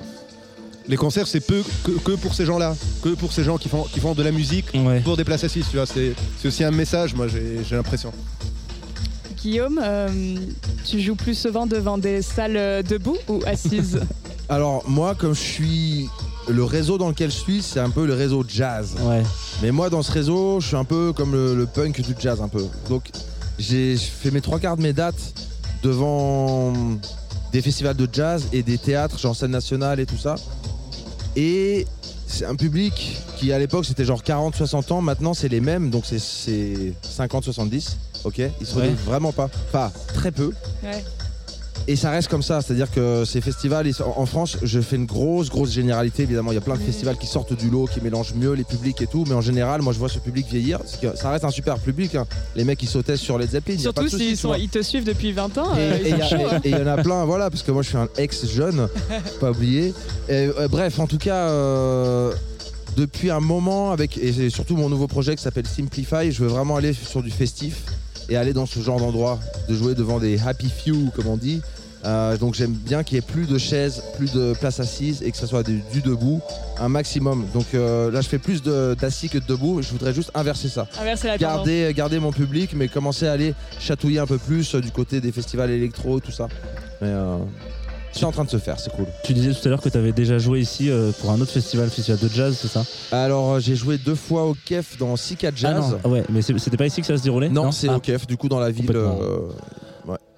Les 0.86 0.96
concerts, 0.96 1.26
c'est 1.26 1.40
peu 1.40 1.62
que, 1.82 1.92
que 1.92 2.12
pour 2.12 2.34
ces 2.34 2.44
gens-là, 2.44 2.76
que 3.02 3.10
pour 3.14 3.32
ces 3.32 3.42
gens 3.42 3.56
qui 3.56 3.68
font, 3.70 3.84
qui 3.84 4.00
font 4.00 4.14
de 4.14 4.22
la 4.22 4.30
musique 4.32 4.66
Ouais. 4.74 5.00
pour 5.00 5.16
des 5.16 5.24
places 5.24 5.44
assises. 5.44 5.66
Tu 5.70 5.76
vois, 5.76 5.86
c'est 5.86 6.12
c'est 6.40 6.48
aussi 6.48 6.62
un 6.64 6.70
message. 6.70 7.14
Moi, 7.14 7.26
j'ai 7.28 7.64
j'ai 7.66 7.74
l'impression. 7.76 8.12
Guillaume, 9.42 9.80
euh, 9.82 10.36
tu 10.84 11.00
joues 11.00 11.16
plus 11.16 11.34
souvent 11.38 11.66
devant 11.66 11.98
des 11.98 12.22
salles 12.22 12.56
euh, 12.56 12.82
debout 12.82 13.16
ou 13.28 13.40
assises 13.46 14.00
Alors 14.48 14.84
moi, 14.88 15.14
comme 15.14 15.34
je 15.34 15.40
suis 15.40 16.08
le 16.48 16.64
réseau 16.64 16.98
dans 16.98 17.08
lequel 17.08 17.30
je 17.30 17.36
suis, 17.36 17.62
c'est 17.62 17.80
un 17.80 17.90
peu 17.90 18.06
le 18.06 18.14
réseau 18.14 18.44
jazz. 18.46 18.94
Ouais. 19.00 19.22
Mais 19.62 19.70
moi, 19.70 19.88
dans 19.90 20.02
ce 20.02 20.12
réseau, 20.12 20.60
je 20.60 20.66
suis 20.68 20.76
un 20.76 20.84
peu 20.84 21.12
comme 21.14 21.32
le, 21.32 21.54
le 21.54 21.66
punk 21.66 22.00
du 22.02 22.14
jazz, 22.18 22.40
un 22.42 22.48
peu. 22.48 22.64
Donc, 22.90 23.10
j'ai 23.58 23.96
fait 23.96 24.30
mes 24.30 24.40
trois 24.42 24.58
quarts 24.58 24.76
de 24.76 24.82
mes 24.82 24.92
dates 24.92 25.32
devant 25.82 26.72
des 27.52 27.62
festivals 27.62 27.96
de 27.96 28.08
jazz 28.12 28.46
et 28.52 28.62
des 28.62 28.76
théâtres, 28.78 29.18
genre 29.18 29.34
scène 29.36 29.52
nationale 29.52 30.00
et 30.00 30.06
tout 30.06 30.18
ça. 30.18 30.34
Et 31.36 31.86
c'est 32.26 32.44
un 32.44 32.54
public 32.56 33.18
qui, 33.36 33.52
à 33.52 33.58
l'époque, 33.58 33.84
c'était 33.84 34.04
genre 34.04 34.22
40-60 34.22 34.92
ans. 34.92 35.00
Maintenant, 35.00 35.34
c'est 35.34 35.48
les 35.48 35.60
mêmes, 35.60 35.90
donc 35.90 36.04
c'est- 36.06 36.18
c'est 36.18 36.92
50-70. 37.02 37.96
Ok? 38.24 38.40
Ils 38.60 38.66
se 38.66 38.78
Ouais. 38.78 38.88
vraiment 39.04 39.32
pas. 39.32 39.48
Pas 39.72 39.92
très 40.14 40.30
peu. 40.32 40.52
Ouais. 40.82 41.04
Et 41.86 41.96
ça 41.96 42.10
reste 42.10 42.28
comme 42.28 42.42
ça, 42.42 42.62
c'est-à-dire 42.62 42.90
que 42.90 43.24
ces 43.26 43.42
festivals, 43.42 43.86
en 44.16 44.24
France, 44.24 44.56
je 44.62 44.80
fais 44.80 44.96
une 44.96 45.04
grosse, 45.04 45.50
grosse 45.50 45.70
généralité. 45.70 46.22
Évidemment, 46.22 46.50
il 46.50 46.54
y 46.54 46.58
a 46.58 46.62
plein 46.62 46.76
de 46.76 46.80
festivals 46.80 47.18
qui 47.18 47.26
sortent 47.26 47.52
du 47.54 47.68
lot, 47.68 47.86
qui 47.86 48.00
mélangent 48.00 48.34
mieux 48.34 48.52
les 48.54 48.64
publics 48.64 49.02
et 49.02 49.06
tout. 49.06 49.24
Mais 49.28 49.34
en 49.34 49.42
général, 49.42 49.82
moi, 49.82 49.92
je 49.92 49.98
vois 49.98 50.08
ce 50.08 50.18
public 50.18 50.46
vieillir. 50.48 50.78
que 51.02 51.14
ça 51.14 51.30
reste 51.30 51.44
un 51.44 51.50
super 51.50 51.78
public. 51.78 52.14
hein. 52.14 52.24
Les 52.56 52.64
mecs 52.64 52.78
qui 52.78 52.86
sautaient 52.86 53.18
sur 53.18 53.36
les 53.38 53.48
Zeppelin. 53.48 53.76
Surtout 53.78 54.08
s'ils 54.08 54.36
vois. 54.36 54.56
ils 54.56 54.70
te 54.70 54.80
suivent 54.82 55.04
depuis 55.04 55.32
20 55.32 55.58
ans. 55.58 55.74
Et 55.76 55.80
euh, 55.80 55.98
et 56.04 56.10
il 56.10 56.16
y, 56.70 56.74
hein. 56.74 56.78
y 56.78 56.82
en 56.82 56.86
a 56.86 56.96
plein, 57.02 57.24
voilà, 57.26 57.50
parce 57.50 57.62
que 57.62 57.70
moi 57.70 57.82
je 57.82 57.88
suis 57.88 57.98
un 57.98 58.08
ex-jeune, 58.16 58.88
pas 59.40 59.50
oublié. 59.50 59.92
Et, 60.30 60.48
euh, 60.58 60.68
bref, 60.68 60.98
en 60.98 61.06
tout 61.06 61.18
cas, 61.18 61.48
euh, 61.48 62.32
depuis 62.96 63.30
un 63.30 63.40
moment, 63.40 63.90
avec 63.92 64.16
et 64.16 64.32
c'est 64.32 64.48
surtout 64.50 64.76
mon 64.76 64.88
nouveau 64.88 65.06
projet 65.06 65.36
qui 65.36 65.42
s'appelle 65.42 65.66
Simplify, 65.66 66.32
je 66.32 66.42
veux 66.44 66.48
vraiment 66.48 66.76
aller 66.76 66.94
sur 66.94 67.22
du 67.22 67.30
festif 67.30 67.82
et 68.28 68.36
aller 68.36 68.52
dans 68.52 68.66
ce 68.66 68.80
genre 68.80 68.98
d'endroit, 68.98 69.38
de 69.68 69.74
jouer 69.74 69.94
devant 69.94 70.18
des 70.18 70.38
happy 70.40 70.70
few, 70.70 71.10
comme 71.14 71.26
on 71.26 71.36
dit. 71.36 71.62
Euh, 72.04 72.36
donc 72.36 72.54
j'aime 72.54 72.72
bien 72.72 73.02
qu'il 73.02 73.14
y 73.14 73.18
ait 73.18 73.22
plus 73.22 73.46
de 73.46 73.56
chaises, 73.56 74.02
plus 74.18 74.32
de 74.32 74.52
places 74.60 74.78
assises 74.78 75.22
et 75.22 75.30
que 75.30 75.38
ça 75.38 75.46
soit 75.46 75.62
du, 75.62 75.82
du 75.90 76.02
debout, 76.02 76.42
un 76.78 76.90
maximum. 76.90 77.46
Donc 77.54 77.66
euh, 77.72 78.10
là 78.10 78.20
je 78.20 78.28
fais 78.28 78.38
plus 78.38 78.62
d'assis 78.62 79.30
que 79.30 79.38
de 79.38 79.46
debout, 79.46 79.80
je 79.80 79.88
voudrais 79.88 80.12
juste 80.12 80.30
inverser 80.34 80.68
ça 80.68 80.86
Inverser 81.00 81.28
la 81.28 81.38
garder, 81.38 81.92
garder 81.96 82.18
mon 82.18 82.30
public, 82.30 82.74
mais 82.76 82.88
commencer 82.88 83.26
à 83.26 83.32
aller 83.32 83.54
chatouiller 83.80 84.18
un 84.18 84.26
peu 84.26 84.36
plus 84.36 84.74
euh, 84.74 84.80
du 84.82 84.90
côté 84.90 85.22
des 85.22 85.32
festivals 85.32 85.70
électro, 85.70 86.20
tout 86.20 86.32
ça. 86.32 86.48
Mais 87.00 87.08
euh, 87.08 87.38
c'est 88.14 88.24
en 88.24 88.32
train 88.32 88.44
de 88.44 88.50
se 88.50 88.56
faire, 88.58 88.78
c'est 88.78 88.90
cool. 88.92 89.06
Tu 89.24 89.32
disais 89.34 89.52
tout 89.52 89.60
à 89.66 89.68
l'heure 89.70 89.80
que 89.80 89.88
tu 89.88 89.96
avais 89.98 90.12
déjà 90.12 90.38
joué 90.38 90.60
ici 90.60 90.90
euh, 90.90 91.10
pour 91.20 91.30
un 91.30 91.40
autre 91.40 91.50
festival, 91.52 91.90
festival 91.90 92.18
de 92.20 92.28
jazz, 92.28 92.56
c'est 92.60 92.68
ça 92.68 92.84
Alors 93.12 93.52
euh, 93.54 93.60
j'ai 93.60 93.74
joué 93.76 93.98
deux 93.98 94.14
fois 94.14 94.44
au 94.44 94.54
KEF 94.64 94.96
dans 94.98 95.16
Sika 95.16 95.48
Ah 95.48 95.52
Jazz. 95.54 95.74
non, 95.92 95.98
ah 96.04 96.08
ouais, 96.08 96.24
mais 96.30 96.42
c'était 96.42 96.76
pas 96.76 96.86
ici 96.86 97.00
que 97.00 97.06
ça 97.06 97.16
se 97.16 97.22
déroulait 97.22 97.48
non, 97.48 97.72
c'est 97.72 97.88
Ah, 97.88 97.96
au 97.96 98.00
KEF, 98.00 98.26
du 98.26 98.36
coup 98.36 98.48
dans 98.48 98.60
la 98.60 98.70
ville. 98.70 98.86
Complètement. 98.86 99.18
euh, 99.20 99.38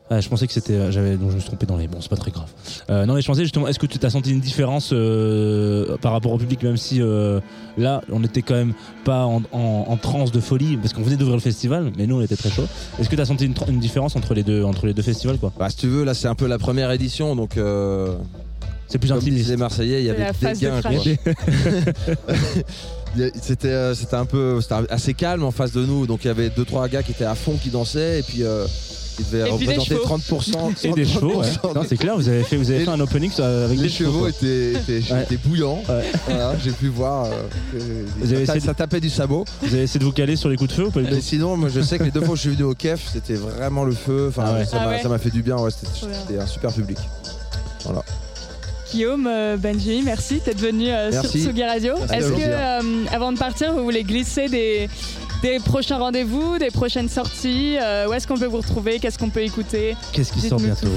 Ah, 0.09 0.21
je 0.21 0.29
pensais 0.29 0.47
que 0.47 0.53
c'était. 0.53 0.75
euh, 0.75 0.93
J'avais, 0.93 1.17
donc 1.17 1.31
je 1.31 1.35
me 1.35 1.41
suis 1.41 1.49
trompé 1.49 1.67
dans 1.67 1.77
les. 1.77 1.89
Bon, 1.89 1.99
c'est 2.01 2.09
pas 2.09 2.17
très 2.17 2.31
grave. 2.31 2.49
Euh, 2.91 3.07
non, 3.07 3.15
mais 3.15 3.23
je 3.23 3.27
pensais 3.27 3.43
justement, 3.43 3.67
est-ce 3.67 3.79
que 3.81 3.87
tu 3.87 3.99
t'as 3.99 4.09
senti 4.11 4.31
une 4.31 4.39
différence 4.41 4.91
euh, 4.93 5.97
par 6.01 6.13
rapport 6.13 6.31
au 6.33 6.39
public, 6.39 6.63
même 6.63 6.77
si 6.77 7.03
euh, 7.03 7.41
là, 7.77 8.03
on 8.13 8.23
était 8.23 8.43
quand 8.43 8.55
même 8.55 8.73
pas 9.05 9.25
en, 9.25 9.43
en- 9.51 9.85
en 9.89 9.97
transe 9.97 10.31
de 10.31 10.39
folie, 10.39 10.77
parce 10.77 10.93
qu'on 10.93 11.03
venait 11.03 11.17
d'ouvrir 11.17 11.35
le 11.37 11.43
festival, 11.43 11.91
mais 11.99 12.07
nous, 12.07 12.17
on 12.19 12.21
était 12.21 12.37
très 12.37 12.51
chaud. 12.51 12.67
Est-ce 13.01 13.09
que 13.09 13.17
tu 13.17 13.21
as 13.21 13.25
senti 13.27 13.47
une, 13.47 13.81
différence 13.81 14.15
entre 14.15 14.33
les 14.35 14.45
deux, 14.45 14.63
entre 14.63 14.87
les 14.87 14.95
deux 14.95 15.03
festivals, 15.03 15.39
quoi? 15.39 15.53
Bah, 15.59 15.71
si 15.71 15.77
tu 15.77 15.89
veux, 15.89 16.05
là 16.05 16.15
c'est 16.15 16.29
un 16.29 16.37
peu 16.37 16.47
la 16.47 16.59
première 16.59 16.93
édition, 16.93 17.35
donc 17.35 17.57
euh, 17.57 18.15
C'est 18.87 18.99
plus 18.99 19.09
comme 19.09 19.19
intimiste. 19.19 19.49
les 19.51 19.57
Marseillais, 19.57 20.03
il 20.03 20.07
y 20.07 20.11
avait 20.11 20.31
des 20.41 20.55
de 20.55 20.61
gains. 20.61 20.81
a- 20.85 20.91
C'était 23.43 23.95
c'était 23.95 24.15
un 24.17 24.27
peu 24.27 24.61
c'était 24.61 24.75
assez 24.91 25.15
calme 25.15 25.43
en 25.43 25.51
face 25.51 25.73
de 25.73 25.85
nous, 25.85 26.07
donc 26.07 26.25
il 26.25 26.29
y 26.29 26.31
avait 26.31 26.51
deux 26.51 26.65
trois 26.67 26.87
gars 26.87 27.03
qui 27.03 27.13
étaient 27.13 27.25
à 27.25 27.35
fond 27.35 27.57
qui 27.61 27.71
dansaient 27.71 28.21
et 28.21 28.23
puis 28.23 28.43
euh, 28.43 28.67
ils 29.19 29.25
devaient 29.27 29.49
Et 29.49 29.53
puis 29.57 29.67
des 29.67 29.75
représenter 29.77 30.03
chevaux. 30.03 30.17
30%. 30.19 30.85
Et 30.89 30.93
des 30.93 31.05
chevaux, 31.05 31.41
ouais. 31.41 31.47
30% 31.47 31.75
Non, 31.75 31.83
c'est 31.89 31.97
clair, 31.97 32.17
vous 32.17 32.29
avez 32.29 32.43
fait, 32.45 32.57
vous 32.57 32.71
avez 32.71 32.83
Et- 32.83 32.85
fait 32.85 32.91
un 32.91 33.01
opening 33.01 33.31
euh, 33.41 33.65
avec 33.67 33.77
Les 33.79 33.85
des 33.85 33.89
chevaux 33.89 34.21
quoi. 34.21 34.29
étaient, 34.31 34.73
étaient- 34.73 35.13
Ouais. 35.13 35.23
étaient 35.23 35.37
bouillants. 35.37 35.83
Ouais. 35.89 36.05
Voilà, 36.27 36.55
j'ai 36.63 36.71
pu 36.73 36.89
voir. 36.89 37.25
euh, 37.27 37.31
que 37.73 37.79
Vous 38.19 38.33
avez 38.33 38.45
ça, 38.47 38.53
essayé 38.55 38.61
de- 38.61 38.67
ça 38.67 38.75
tapait 38.75 39.01
du 39.01 39.11
sabot. 39.11 39.45
Vous 39.63 39.75
avez 39.75 39.85
essayé 39.85 40.01
de 40.01 40.05
vous 40.05 40.13
caler 40.13 40.37
sur 40.37 40.49
les 40.49 40.57
coups 40.57 40.71
de 40.71 40.75
feu 40.75 40.85
ou 40.87 40.91
pas 40.91 41.01
du 41.01 41.07
Mais 41.07 41.17
tout 41.17 41.23
sinon, 41.23 41.57
moi, 41.57 41.69
je 41.73 41.81
sais 41.81 41.99
que 41.99 42.05
les 42.05 42.11
deux 42.11 42.21
fois 42.21 42.35
où 42.35 42.37
je 42.37 42.43
suis 42.43 42.51
venu 42.51 42.65
au 42.65 42.75
KEF, 42.75 43.09
c'était 43.13 43.35
vraiment 43.35 43.85
le 43.85 43.93
feu. 43.93 44.27
Enfin, 44.29 44.45
Ah 44.47 44.53
ouais. 44.55 44.65
ça 44.65 44.79
Ah 44.81 44.85
m'a 44.85 44.91
ouais. 44.93 45.03
ça 45.03 45.09
m'a 45.09 45.19
fait 45.19 45.31
du 45.31 45.43
bien. 45.43 45.57
Ouais, 45.57 45.71
c'était 45.71 45.87
Trop 45.93 46.07
bien. 46.07 46.17
c'était 46.27 46.41
un 46.41 46.47
super 46.47 46.73
public. 46.73 46.99
Guillaume, 48.93 49.27
euh, 49.27 49.57
Benji, 49.57 50.03
merci 50.05 50.41
d'être 50.45 50.61
venu 50.61 50.89
euh, 50.89 51.11
sur 51.11 51.23
Merci. 51.23 51.43
Tsugi 51.45 51.65
Radio. 51.65 51.95
Merci, 51.99 52.15
Est-ce 52.15 52.33
que, 52.33 52.41
euh, 52.47 53.05
avant 53.13 53.33
de 53.33 53.39
partir, 53.39 53.73
vous 53.73 53.83
voulez 53.83 54.05
glisser 54.05 54.49
des, 54.49 54.89
des 55.43 55.59
prochains 55.59 55.99
rendez-vous, 55.99 56.59
des 56.59 56.71
prochaines 56.71 57.09
sorties 57.09 57.77
euh, 57.81 58.09
Où 58.09 58.13
est-ce 58.13 58.27
qu'on 58.27 58.39
peut 58.39 58.47
vous 58.47 58.59
retrouver 58.59 58.99
Qu'est-ce 58.99 59.19
qu'on 59.19 59.31
peut 59.31 59.43
écouter 59.43 59.97
Qu'est-ce 60.13 60.33
qui 60.33 60.41
sort 60.41 60.59
bientôt 60.59 60.89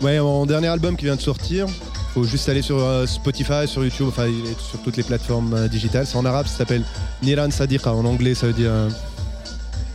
Ouais, 0.00 0.18
mon 0.20 0.46
dernier 0.46 0.68
album 0.68 0.96
qui 0.96 1.04
vient 1.04 1.16
de 1.16 1.20
sortir. 1.20 1.66
Faut 2.14 2.24
juste 2.24 2.48
aller 2.48 2.62
sur 2.62 2.78
euh, 2.78 3.06
Spotify, 3.06 3.66
sur 3.66 3.84
YouTube, 3.84 4.06
enfin 4.08 4.26
il 4.26 4.50
est 4.50 4.60
sur 4.60 4.80
toutes 4.82 4.96
les 4.96 5.02
plateformes 5.02 5.54
euh, 5.54 5.68
digitales. 5.68 6.06
C'est 6.06 6.16
en 6.16 6.24
arabe, 6.24 6.46
ça 6.46 6.58
s'appelle 6.58 6.82
Niran 7.22 7.50
Sadiqa. 7.50 7.92
En 7.92 8.04
anglais, 8.04 8.34
ça 8.34 8.48
veut 8.48 8.52
dire 8.52 8.72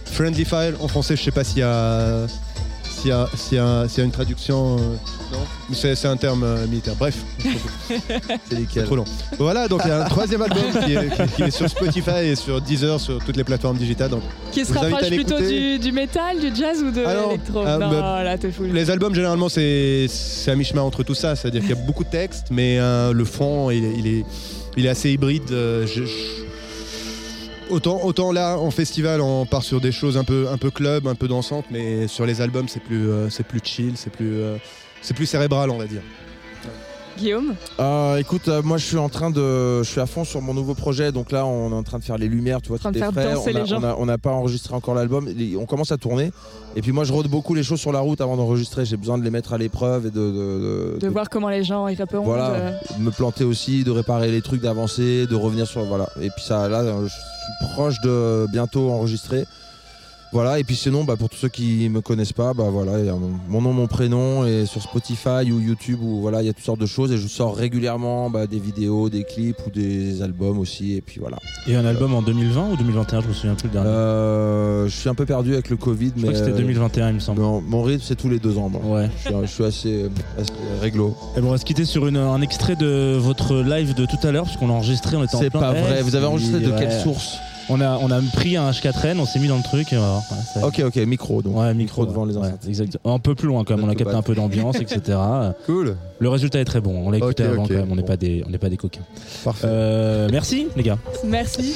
Friendly 0.06 0.46
Fire. 0.46 0.74
En 0.82 0.88
français, 0.88 1.16
je 1.16 1.24
sais 1.24 1.32
pas 1.32 1.44
s'il 1.44 1.60
y 1.60 1.64
a, 1.64 2.26
s'il 3.36 3.58
y 3.58 3.60
a, 3.60 3.86
y 3.86 4.02
une 4.02 4.12
traduction. 4.12 4.78
euh, 4.78 4.96
non, 5.34 5.40
c'est, 5.74 6.06
un 6.06 6.16
terme 6.18 6.44
euh, 6.44 6.66
militaire. 6.68 6.96
Bref, 6.98 7.18
C'est 8.50 8.84
trop 8.86 8.96
long. 8.96 9.06
Voilà, 9.38 9.68
donc 9.68 9.82
il 9.86 9.90
y 9.90 9.92
a 9.92 10.06
un 10.06 10.10
troisième 10.10 10.42
album 10.42 10.64
qui 10.86 10.94
est, 10.94 11.10
qui- 11.10 11.34
qui 11.36 11.44
est 11.44 11.52
sur 11.52 11.70
Spotify 11.70 12.26
et 12.26 12.36
sur 12.36 12.62
Deezer, 12.62 13.00
sur 13.00 13.24
toutes 13.24 13.36
les 13.38 13.44
plateformes 13.44 13.78
digitales. 13.78 14.10
Donc, 14.10 14.22
Qui 14.52 14.66
se 14.66 14.74
rapproche 14.74 15.08
plutôt 15.10 15.40
du, 15.40 15.80
du 15.80 15.92
métal, 15.92 16.40
du 16.40 16.56
jazz 16.56 16.82
ou 16.82 16.92
de 16.92 17.02
l'électro 17.02 17.60
euh, 17.66 17.78
Non, 17.78 17.90
bah, 17.90 18.24
là, 18.24 18.38
t'es 18.38 18.52
fou. 18.52 18.64
Les 18.64 18.90
albums, 18.90 19.14
généralement, 19.14 19.50
c'est 19.50 20.08
à 20.48 20.56
mi-chemin 20.56 20.82
entre 20.82 21.04
tout 21.04 21.16
ça. 21.16 21.36
C'est-à-dire 21.36 21.62
qu'il 21.62 21.72
y 21.72 21.74
a 21.74 21.82
beaucoup 21.86 22.04
de 22.04 22.10
textes, 22.10 22.48
mais 22.52 22.80
euh, 22.80 23.12
le 23.14 23.26
fond, 23.26 23.70
il 23.70 23.84
est, 23.84 23.94
il 23.98 24.08
est, 24.08 24.26
il 24.78 24.86
est 24.86 24.90
assez 24.90 25.12
hybride. 25.12 25.52
Euh, 25.52 25.86
je- 25.88 26.06
je- 26.06 26.47
Autant, 27.70 28.32
là, 28.32 28.58
en 28.58 28.72
festival, 28.72 29.22
on 29.22 29.46
part 29.46 29.64
sur 29.64 29.82
des 29.82 29.92
choses 29.92 30.18
un 30.18 30.24
peu, 30.24 30.48
un 30.50 30.58
peu 30.58 30.72
club, 30.72 31.08
un 31.08 31.16
peu 31.16 31.28
dansantes, 31.28 31.66
mais 31.70 32.08
sur 32.08 32.26
les 32.26 32.42
albums, 32.42 32.68
c'est 32.68 32.82
plus, 32.82 33.10
euh, 33.10 33.30
c'est 33.30 33.46
plus 33.46 33.60
chill, 33.64 33.98
c'est 33.98 34.10
plus, 34.10 34.42
euh, 34.42 34.58
c'est 35.02 35.14
plus 35.14 35.26
cérébral, 35.26 35.70
on 35.70 35.78
va 35.78 35.86
dire. 35.86 36.02
Guillaume 37.18 37.54
Euh, 37.80 38.18
écoute, 38.18 38.48
euh, 38.48 38.62
moi 38.62 38.78
je 38.78 38.86
suis 38.86 38.98
en 38.98 39.10
train 39.10 39.30
de, 39.32 39.84
je 39.84 39.90
suis 39.90 40.00
à 40.00 40.06
fond 40.06 40.24
sur 40.24 40.42
mon 40.42 40.54
nouveau 40.54 40.74
projet. 40.74 41.12
Donc 41.12 41.32
là, 41.32 41.46
on 41.46 41.72
est 41.72 41.76
en 41.76 41.84
train 41.84 42.00
de 42.00 42.04
faire 42.04 42.18
les 42.18 42.28
lumières, 42.28 42.62
tu 42.62 42.70
vois, 42.70 42.78
tout 42.78 42.84
de 42.92 42.98
est 42.98 43.12
frais. 43.12 43.34
on 43.98 44.06
n'a 44.06 44.18
pas 44.18 44.32
enregistré 44.32 44.74
encore 44.76 44.96
l'album. 44.96 45.28
On 45.60 45.66
commence 45.66 45.92
à 45.92 45.98
tourner. 45.98 46.32
Et 46.76 46.82
puis 46.82 46.92
moi, 46.92 47.04
je 47.04 47.12
rôde 47.14 47.28
beaucoup 47.28 47.54
les 47.54 47.64
choses 47.64 47.80
sur 47.80 47.92
la 47.92 48.00
route 48.00 48.22
avant 48.22 48.38
d'enregistrer. 48.38 48.86
J'ai 48.86 48.98
besoin 48.98 49.18
de 49.18 49.24
les 49.24 49.32
mettre 49.32 49.54
à 49.54 49.58
l'épreuve 49.58 50.06
et 50.06 50.12
de, 50.12 50.20
de, 50.20 50.32
de- 50.32 50.98
De 51.00 51.08
de- 51.08 51.08
voir 51.12 51.30
comment 51.30 51.50
les 51.50 51.64
gens 51.64 51.88
y 51.88 51.96
répondent. 51.96 52.26
voilà, 52.26 52.50
euh, 52.52 52.72
de 52.98 53.04
me 53.04 53.12
planter 53.12 53.44
aussi, 53.44 53.84
de 53.84 53.92
réparer 53.92 54.32
les 54.32 54.42
trucs, 54.42 54.62
d'avancer, 54.62 55.26
de 55.28 55.36
revenir 55.36 55.66
sur 55.68 55.84
voilà. 55.86 56.08
Et 56.22 56.30
puis 56.30 56.44
ça, 56.46 56.68
là, 56.70 56.82
euh, 56.82 57.04
je 57.08 57.10
suis 57.14 57.74
proche 57.74 58.00
de 58.02 58.46
bientôt 58.52 58.90
enregistrer. 58.92 59.46
Voilà, 60.34 60.60
et 60.60 60.64
puis 60.66 60.76
sinon, 60.76 61.06
bah, 61.06 61.16
pour 61.18 61.30
tous 61.30 61.38
ceux 61.38 61.48
qui 61.48 61.88
me 61.90 62.02
connaissent 62.02 62.34
pas, 62.34 62.54
bah 62.54 62.66
voilà, 62.70 63.00
il 63.00 63.06
y 63.06 63.10
a 63.10 63.14
mon, 63.14 63.32
mon 63.48 63.62
nom, 63.62 63.72
mon 63.72 63.88
prénom, 63.88 64.46
et 64.46 64.66
sur 64.66 64.82
Spotify 64.82 65.50
ou 65.52 65.60
YouTube, 65.62 66.00
où 66.02 66.20
voilà, 66.20 66.42
il 66.42 66.46
y 66.48 66.50
a 66.50 66.54
toutes 66.54 66.66
sortes 66.66 66.82
de 66.82 66.86
choses, 66.86 67.14
et 67.14 67.18
je 67.18 67.28
sors 67.28 67.56
régulièrement 67.56 68.30
bah, 68.30 68.46
des 68.46 68.60
vidéos, 68.60 69.10
des 69.10 69.24
clips 69.24 69.56
ou 69.66 69.70
des 69.70 70.22
albums 70.22 70.60
aussi, 70.60 70.96
et 70.96 71.02
puis 71.02 71.20
voilà. 71.22 71.38
Et 71.66 71.76
un 71.76 71.86
album 71.86 72.14
en 72.14 72.22
2020 72.22 72.72
ou 72.72 72.76
2021 72.76 73.22
Je 73.22 73.28
me 73.28 73.34
souviens 73.34 73.56
plus 73.56 73.68
le 73.70 73.74
dernier. 73.74 73.90
Euh, 73.90 74.88
je 74.88 74.96
suis 74.96 75.08
un 75.10 75.16
peu 75.16 75.26
perdu 75.26 75.54
avec 75.54 75.70
le 75.70 75.78
Covid, 75.78 76.12
je 76.18 76.26
mais 76.26 76.36
c'était 76.36 76.52
euh, 76.52 76.58
2021, 76.58 77.08
il 77.10 77.16
me 77.16 77.20
semble. 77.20 77.42
mon 77.42 77.82
rythme 77.82 78.04
c'est 78.06 78.16
tous 78.16 78.30
les 78.30 78.40
deux 78.40 78.58
ans. 78.58 78.70
moi. 78.70 78.82
Ouais. 78.84 79.10
Je, 79.24 79.30
suis, 79.30 79.36
je 79.44 79.48
suis 79.48 79.64
assez, 79.64 80.06
assez 80.38 80.52
réglo. 80.82 81.16
Et 81.38 81.42
bon, 81.42 81.48
on 81.48 81.52
va 81.52 81.58
se 81.58 81.66
quitter 81.66 81.86
sur 81.86 82.06
une- 82.06 82.18
un 82.18 82.42
extrait 82.42 82.76
de 82.76 83.16
votre 83.18 83.56
live 83.62 83.94
de 83.96 84.06
tout 84.06 84.18
à 84.28 84.32
l'heure, 84.32 84.44
puisqu'on 84.44 84.70
a 84.70 84.74
enregistré, 84.74 85.16
on 85.16 85.24
était 85.24 85.36
en 85.36 85.40
C'est 85.40 85.50
pas 85.50 85.74
Eh, 85.76 85.82
vrai. 85.82 86.02
Vous 86.02 86.16
avez 86.16 86.26
enregistré 86.26 86.60
de 86.60 86.70
ouais. 86.70 86.76
quelle 86.78 86.92
source? 86.92 87.38
On 87.70 87.82
a, 87.82 87.98
on 87.98 88.10
a 88.12 88.22
pris 88.34 88.56
un 88.58 88.70
H4N, 88.72 89.20
on 89.20 89.26
s'est 89.26 89.40
mis 89.40 89.48
dans 89.48 89.58
le 89.58 89.64
truc. 89.64 89.92
et 89.94 89.98
voilà, 89.98 90.16
ouais, 90.18 90.38
ça- 90.54 90.66
Ok, 90.66 90.82
ok, 90.86 90.96
micro 91.06 91.42
donc. 91.42 91.58
Ouais, 91.58 91.74
micro, 91.74 92.06
devant 92.06 92.24
ouais, 92.26 92.32
les 92.32 92.38
ouais, 92.38 92.48
enceintes. 92.48 92.66
exactement. 92.68 93.16
Un 93.16 93.20
peu 93.20 93.36
plus 93.36 93.48
loin 93.48 93.64
quand 93.64 93.76
même, 93.76 93.86
on 93.86 93.90
a 93.90 93.96
capté 93.96 94.16
un 94.16 94.22
peu 94.22 94.36
d'ambiance, 94.36 94.78
etc. 94.78 95.18
Cool. 95.66 95.96
Le 96.20 96.30
résultat 96.30 96.60
est 96.60 96.66
très 96.66 96.82
bon, 96.82 97.04
on 97.06 97.12
l'a 97.12 97.18
écouté 97.18 97.44
Ok, 97.44 97.50
avant 97.52 97.64
ok, 97.64 97.70
quand 97.70 97.76
même, 97.76 97.92
on 97.92 97.96
n'est 97.96 98.04
pas, 98.04 98.18
des- 98.18 98.44
on 98.48 98.50
n'est 98.50 98.58
pas 98.58 98.70
des 98.70 98.78
coquins. 98.78 99.02
Parfait. 99.44 99.68
Euh, 99.70 100.30
merci 100.32 100.68
les 100.76 100.84
gars. 100.84 100.98
Merci. 101.26 101.74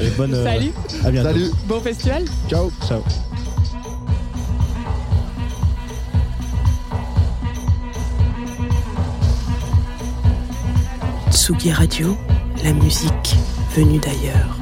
Et 0.00 0.08
bonne, 0.16 0.34
euh, 0.34 0.44
Salut. 0.44 0.72
À 1.04 1.10
bientôt. 1.10 1.28
Salut. 1.30 1.50
Bon 1.66 1.80
festival. 1.80 2.24
Ciao. 2.48 2.70
Ciao. 2.86 3.00
Tsugi 11.30 11.72
Radio, 11.72 12.16
la 12.62 12.72
musique 12.72 13.36
venue 13.74 13.98
d'ailleurs. 13.98 14.56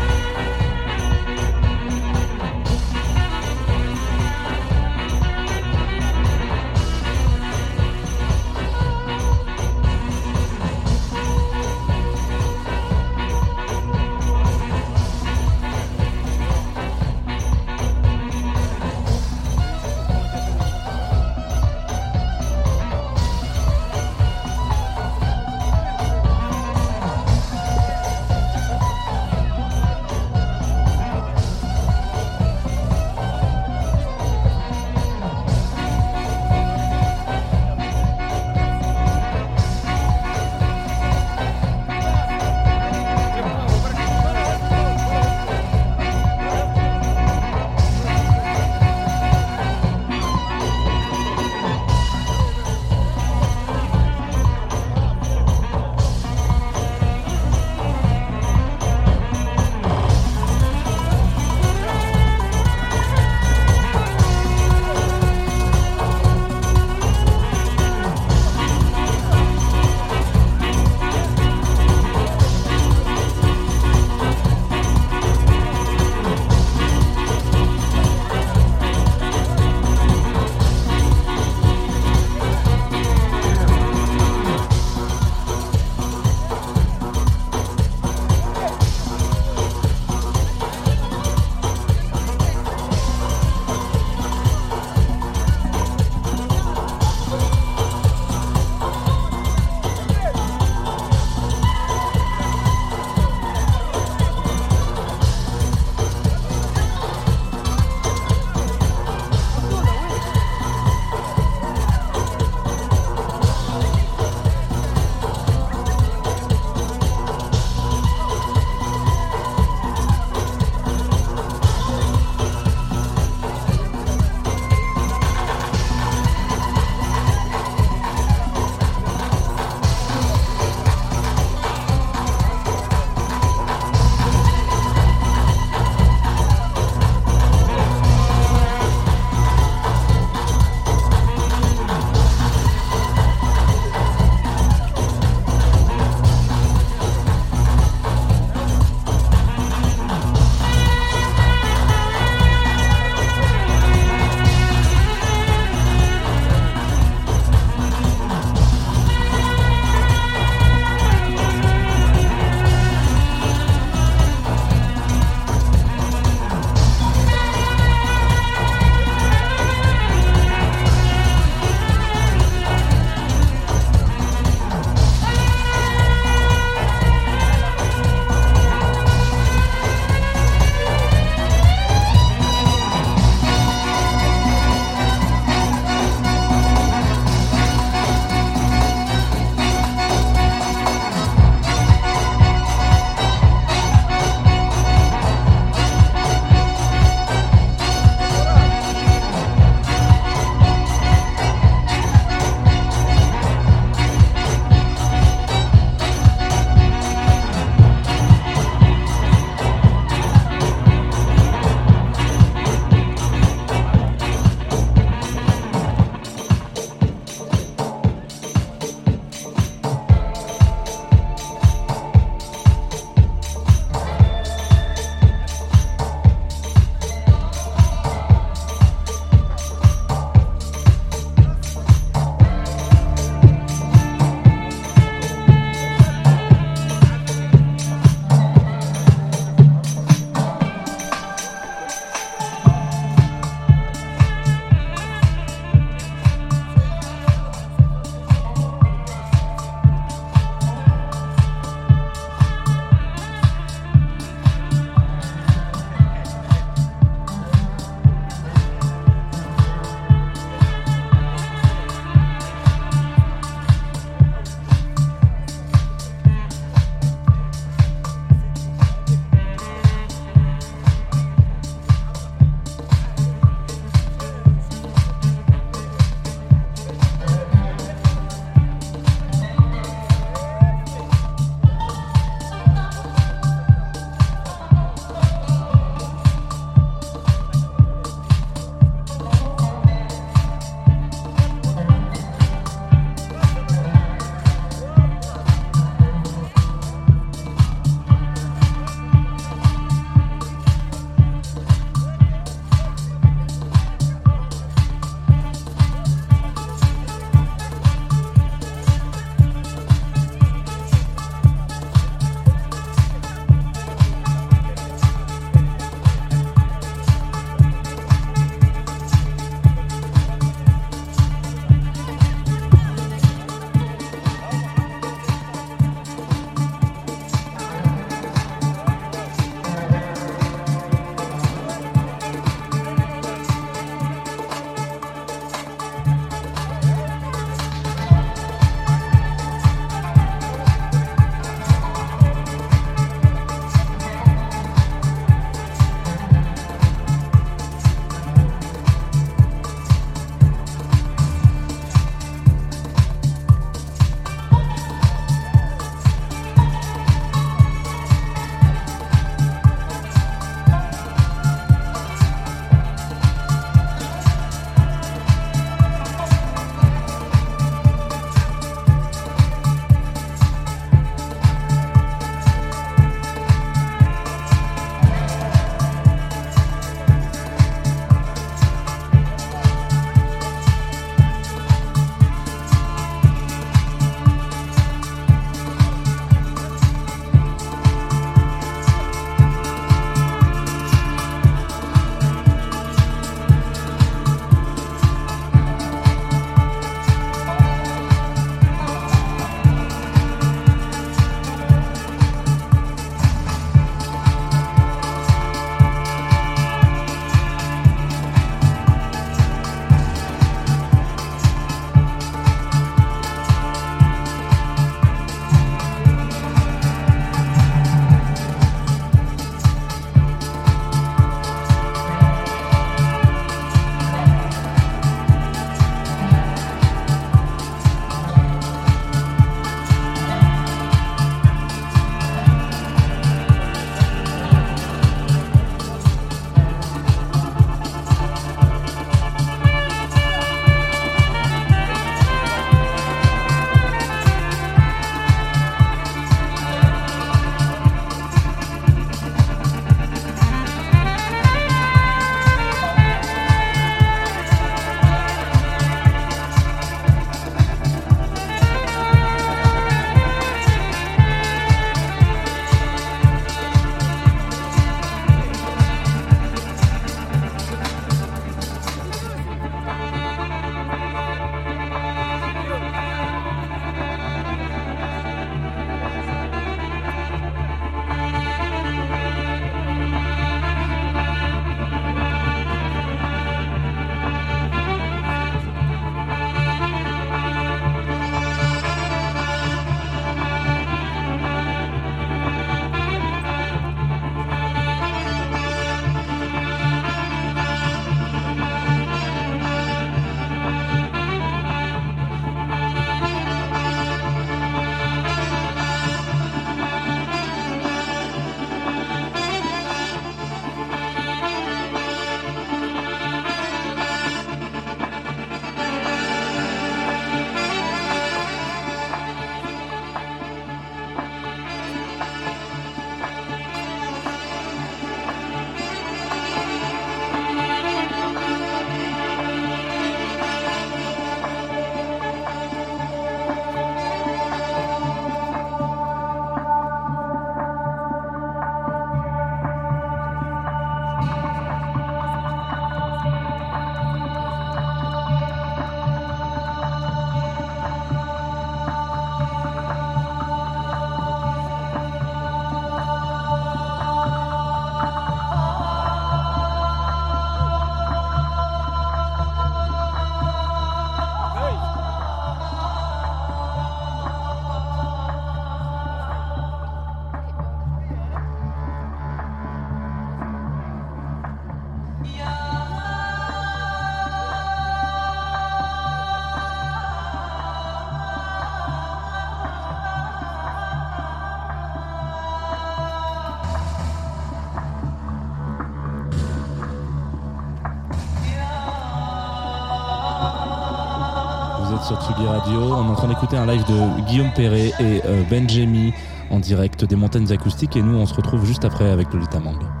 On 592.47 593.07
est 593.07 593.11
en 593.11 593.15
train 593.15 593.27
d'écouter 593.27 593.57
un 593.57 593.65
live 593.65 593.83
de 593.85 594.21
Guillaume 594.27 594.51
Perret 594.55 594.91
et 594.99 595.21
euh, 595.25 595.43
Benjemi 595.49 596.13
en 596.49 596.59
direct 596.59 597.05
des 597.05 597.15
montagnes 597.15 597.51
acoustiques 597.51 597.95
et 597.95 598.01
nous 598.01 598.17
on 598.17 598.25
se 598.25 598.33
retrouve 598.33 598.65
juste 598.65 598.83
après 598.85 599.09
avec 599.09 599.31
Lolita 599.33 599.59
Mang. 599.59 600.00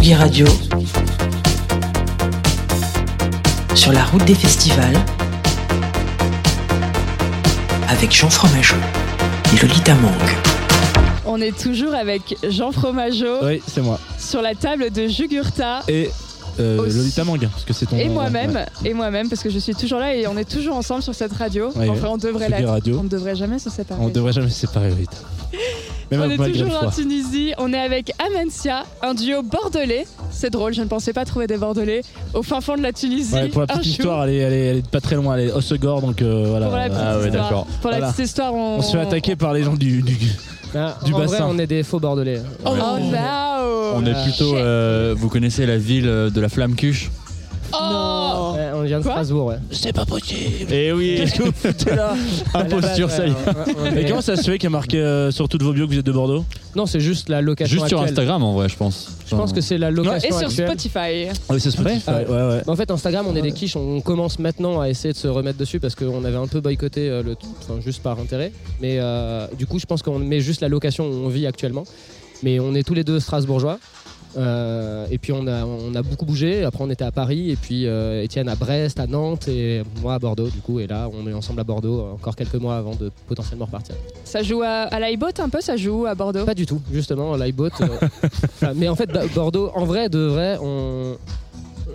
Tsugi, 0.00 0.14
Radio. 0.14 0.46
Sur 3.74 3.92
la 3.92 4.04
route 4.04 4.24
des 4.24 4.34
festivals. 4.34 4.96
Avec 7.88 8.10
Jean 8.10 8.30
Fromageau 8.30 8.76
et 9.52 9.60
Lolita 9.60 9.94
Mang. 9.96 10.10
On 11.26 11.38
est 11.40 11.54
toujours 11.56 11.94
avec 11.94 12.36
Jean 12.48 12.72
Fromageau 12.72 13.44
Oui, 13.44 13.60
c'est 13.66 13.82
moi. 13.82 13.98
sur 14.18 14.40
la 14.40 14.54
table 14.54 14.90
de 14.90 15.06
Jugurtha 15.06 15.80
Et 15.88 16.10
euh. 16.58 16.76
Lolita 16.76 17.24
Mang, 17.24 17.38
parce 17.50 17.64
que 17.64 17.72
c'est 17.74 17.84
ton. 17.86 17.96
et 17.98 18.08
moi-même, 18.08 18.54
ouais. 18.54 18.66
et 18.90 18.94
moi-même 18.94 19.28
parce 19.28 19.42
que 19.42 19.50
je 19.50 19.58
suis 19.58 19.74
toujours 19.74 19.98
là 19.98 20.14
et 20.14 20.26
on 20.26 20.36
est 20.38 20.48
toujours 20.48 20.76
ensemble 20.76 21.02
sur 21.02 21.14
cette 21.14 21.32
radio. 21.34 21.72
Ouais, 21.76 21.88
enfin, 21.90 22.08
on 22.10 22.16
devrait 22.16 22.48
l'être. 22.48 22.68
Radio. 22.68 22.98
On 23.00 23.04
ne 23.04 23.08
devrait 23.08 23.36
jamais 23.36 23.58
se 23.58 23.68
séparer. 23.68 24.00
On 24.02 24.08
devrait 24.08 24.32
jamais 24.32 24.48
se 24.50 24.60
séparer, 24.60 24.88
Lolita. 24.90 25.16
Même 26.10 26.20
On 26.22 26.30
est 26.30 26.52
toujours 26.52 26.82
en. 26.84 26.90
Tunisie, 26.90 27.52
on 27.58 27.72
est 27.72 27.78
avec 27.78 28.12
Amencia, 28.18 28.84
un 29.02 29.14
duo 29.14 29.42
bordelais. 29.42 30.06
C'est 30.30 30.50
drôle, 30.50 30.74
je 30.74 30.82
ne 30.82 30.86
pensais 30.86 31.12
pas 31.12 31.24
trouver 31.24 31.46
des 31.46 31.56
bordelais 31.56 32.02
au 32.34 32.42
fin 32.42 32.60
fond 32.60 32.76
de 32.76 32.82
la 32.82 32.92
Tunisie. 32.92 33.32
Ouais, 33.34 33.48
pour 33.48 33.60
la 33.60 33.66
petite 33.68 33.86
histoire, 33.86 34.24
elle 34.24 34.30
est, 34.34 34.38
elle, 34.38 34.52
est, 34.52 34.66
elle 34.66 34.76
est 34.78 34.88
pas 34.90 35.00
très 35.00 35.16
loin, 35.16 35.36
elle 35.36 35.48
est 35.48 35.52
Osegor, 35.52 36.00
donc 36.02 36.20
euh, 36.22 36.46
voilà. 36.48 36.66
Pour 36.66 36.76
la 36.76 36.88
petite 36.88 37.00
Ah 37.02 37.18
ouais, 37.18 37.24
histoire. 37.26 37.44
d'accord. 37.44 37.66
Pour 37.80 37.90
la 37.90 38.00
petite 38.00 38.18
histoire, 38.26 38.54
on, 38.54 38.76
On 38.78 38.82
se 38.82 38.92
fait 38.92 39.00
attaquer 39.02 39.36
par 39.36 39.52
les 39.52 39.62
gens 39.62 39.74
du. 39.74 40.02
du... 40.02 40.16
Ah, 40.74 40.96
Du 41.04 41.12
en 41.12 41.16
vrai, 41.18 41.26
bassin. 41.26 41.46
on 41.50 41.58
est 41.58 41.66
des 41.66 41.82
faux 41.82 41.98
bordelais. 41.98 42.40
Oh, 42.64 42.70
Ouais. 42.70 42.76
no 42.78 43.96
On 43.96 44.06
est 44.06 44.22
plutôt. 44.22 44.56
euh, 44.56 45.14
vous 45.18 45.28
connaissez 45.28 45.66
la 45.66 45.78
ville 45.78 46.06
euh, 46.08 46.30
de 46.30 46.40
la 46.40 46.48
Flamme 46.48 46.76
Cuche 46.76 47.10
Oh 47.12 47.19
vient 48.90 48.98
de 48.98 49.02
Quoi 49.04 49.12
Strasbourg, 49.12 49.46
ouais. 49.46 49.56
C'est 49.70 49.92
pas 49.92 50.04
possible 50.04 50.66
Eh 50.70 50.92
oui 50.92 51.14
Qu'est-ce 51.16 51.34
que 51.38 51.42
vous 51.44 51.52
foutez 51.52 51.94
là 51.94 52.14
Imposture, 52.54 53.10
ça 53.10 53.26
y 53.26 53.30
est. 53.30 53.34
Mais 53.94 54.04
comment 54.06 54.20
ça 54.20 54.36
se 54.36 54.42
fait 54.42 54.58
qu'il 54.58 54.64
y 54.64 54.66
a 54.66 54.70
marqué 54.70 54.98
euh, 55.00 55.30
sur 55.30 55.48
toutes 55.48 55.62
vos 55.62 55.72
bios 55.72 55.86
que 55.86 55.92
vous 55.92 55.98
êtes 55.98 56.06
de 56.06 56.12
Bordeaux? 56.12 56.44
Non, 56.76 56.86
c'est 56.86 57.00
juste 57.00 57.28
la 57.28 57.40
location 57.42 57.74
Juste 57.78 57.88
sur 57.88 57.98
actuelle. 57.98 58.12
Instagram 58.12 58.42
en 58.42 58.52
vrai, 58.54 58.68
je 58.68 58.76
pense. 58.76 59.10
Je 59.26 59.34
pense 59.34 59.52
que 59.52 59.60
c'est 59.60 59.78
la 59.78 59.90
location 59.90 60.28
Et 60.28 60.32
sur 60.32 60.46
actuelle. 60.48 60.68
Spotify. 60.68 61.40
Oui, 61.48 61.60
c'est 61.60 61.70
Spotify. 61.70 62.02
Ah 62.06 62.18
ouais. 62.18 62.26
Ouais, 62.28 62.62
En 62.66 62.76
fait, 62.76 62.90
Instagram, 62.90 63.26
on 63.28 63.34
est 63.36 63.42
des 63.42 63.52
quiches. 63.52 63.76
On 63.76 64.00
commence 64.00 64.38
maintenant 64.38 64.80
à 64.80 64.88
essayer 64.88 65.12
de 65.12 65.18
se 65.18 65.28
remettre 65.28 65.58
dessus 65.58 65.80
parce 65.80 65.94
qu'on 65.94 66.24
avait 66.24 66.36
un 66.36 66.46
peu 66.46 66.60
boycotté 66.60 67.08
euh, 67.08 67.22
le, 67.22 67.36
enfin, 67.62 67.80
juste 67.84 68.02
par 68.02 68.18
intérêt. 68.18 68.52
Mais 68.80 68.98
euh, 69.00 69.46
du 69.58 69.66
coup, 69.66 69.78
je 69.78 69.86
pense 69.86 70.02
qu'on 70.02 70.18
met 70.18 70.40
juste 70.40 70.60
la 70.60 70.68
location 70.68 71.06
où 71.06 71.12
on 71.24 71.28
vit 71.28 71.46
actuellement. 71.46 71.84
Mais 72.42 72.58
on 72.58 72.74
est 72.74 72.82
tous 72.84 72.94
les 72.94 73.04
deux 73.04 73.20
strasbourgeois. 73.20 73.78
Euh, 74.36 75.06
et 75.10 75.18
puis 75.18 75.32
on 75.32 75.46
a, 75.46 75.64
on 75.64 75.94
a 75.94 76.02
beaucoup 76.02 76.24
bougé. 76.24 76.64
Après, 76.64 76.82
on 76.84 76.90
était 76.90 77.04
à 77.04 77.10
Paris. 77.12 77.50
Et 77.50 77.56
puis 77.56 77.86
euh, 77.86 78.22
Étienne 78.22 78.48
à 78.48 78.54
Brest, 78.54 79.00
à 79.00 79.06
Nantes. 79.06 79.48
Et 79.48 79.82
moi 80.00 80.14
à 80.14 80.18
Bordeaux, 80.18 80.48
du 80.48 80.60
coup. 80.60 80.78
Et 80.80 80.86
là, 80.86 81.08
on 81.12 81.26
est 81.28 81.32
ensemble 81.32 81.60
à 81.60 81.64
Bordeaux 81.64 82.06
encore 82.14 82.36
quelques 82.36 82.54
mois 82.54 82.76
avant 82.76 82.94
de 82.94 83.10
potentiellement 83.26 83.64
repartir. 83.66 83.94
Ça 84.24 84.42
joue 84.42 84.62
à, 84.62 84.82
à 84.82 85.00
l'iBot 85.00 85.26
un 85.38 85.48
peu, 85.48 85.60
ça 85.60 85.76
joue 85.76 86.06
à 86.06 86.14
Bordeaux? 86.14 86.44
Pas 86.44 86.54
du 86.54 86.66
tout, 86.66 86.80
justement, 86.92 87.36
l'iBot. 87.36 87.68
euh, 87.80 88.72
mais 88.76 88.88
en 88.88 88.94
fait, 88.94 89.06
Ba- 89.12 89.26
Bordeaux, 89.34 89.70
en 89.74 89.84
vrai, 89.84 90.08
de 90.08 90.18
vrai, 90.20 90.58
on, 90.62 91.16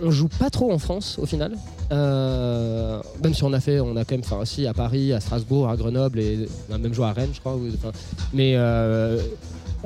on 0.04 0.12
joue 0.12 0.28
pas 0.28 0.50
trop 0.50 0.72
en 0.72 0.78
France 0.80 1.18
au 1.22 1.26
final. 1.26 1.54
Euh, 1.92 3.00
même 3.24 3.34
si 3.34 3.44
on 3.44 3.54
a 3.54 3.60
fait, 3.60 3.80
on 3.80 3.96
a 3.96 4.04
quand 4.04 4.16
même 4.16 4.24
fait 4.24 4.36
aussi 4.36 4.68
à 4.68 4.74
Paris, 4.74 5.14
à 5.14 5.20
Strasbourg, 5.20 5.70
à 5.70 5.78
Grenoble 5.78 6.20
et 6.20 6.48
on 6.70 6.74
a 6.74 6.78
même 6.80 6.94
joué 6.94 7.06
à 7.06 7.14
Rennes, 7.14 7.30
je 7.34 7.40
crois. 7.40 7.56
ou- 7.56 7.70
mais 8.34 8.54
euh, 8.56 9.20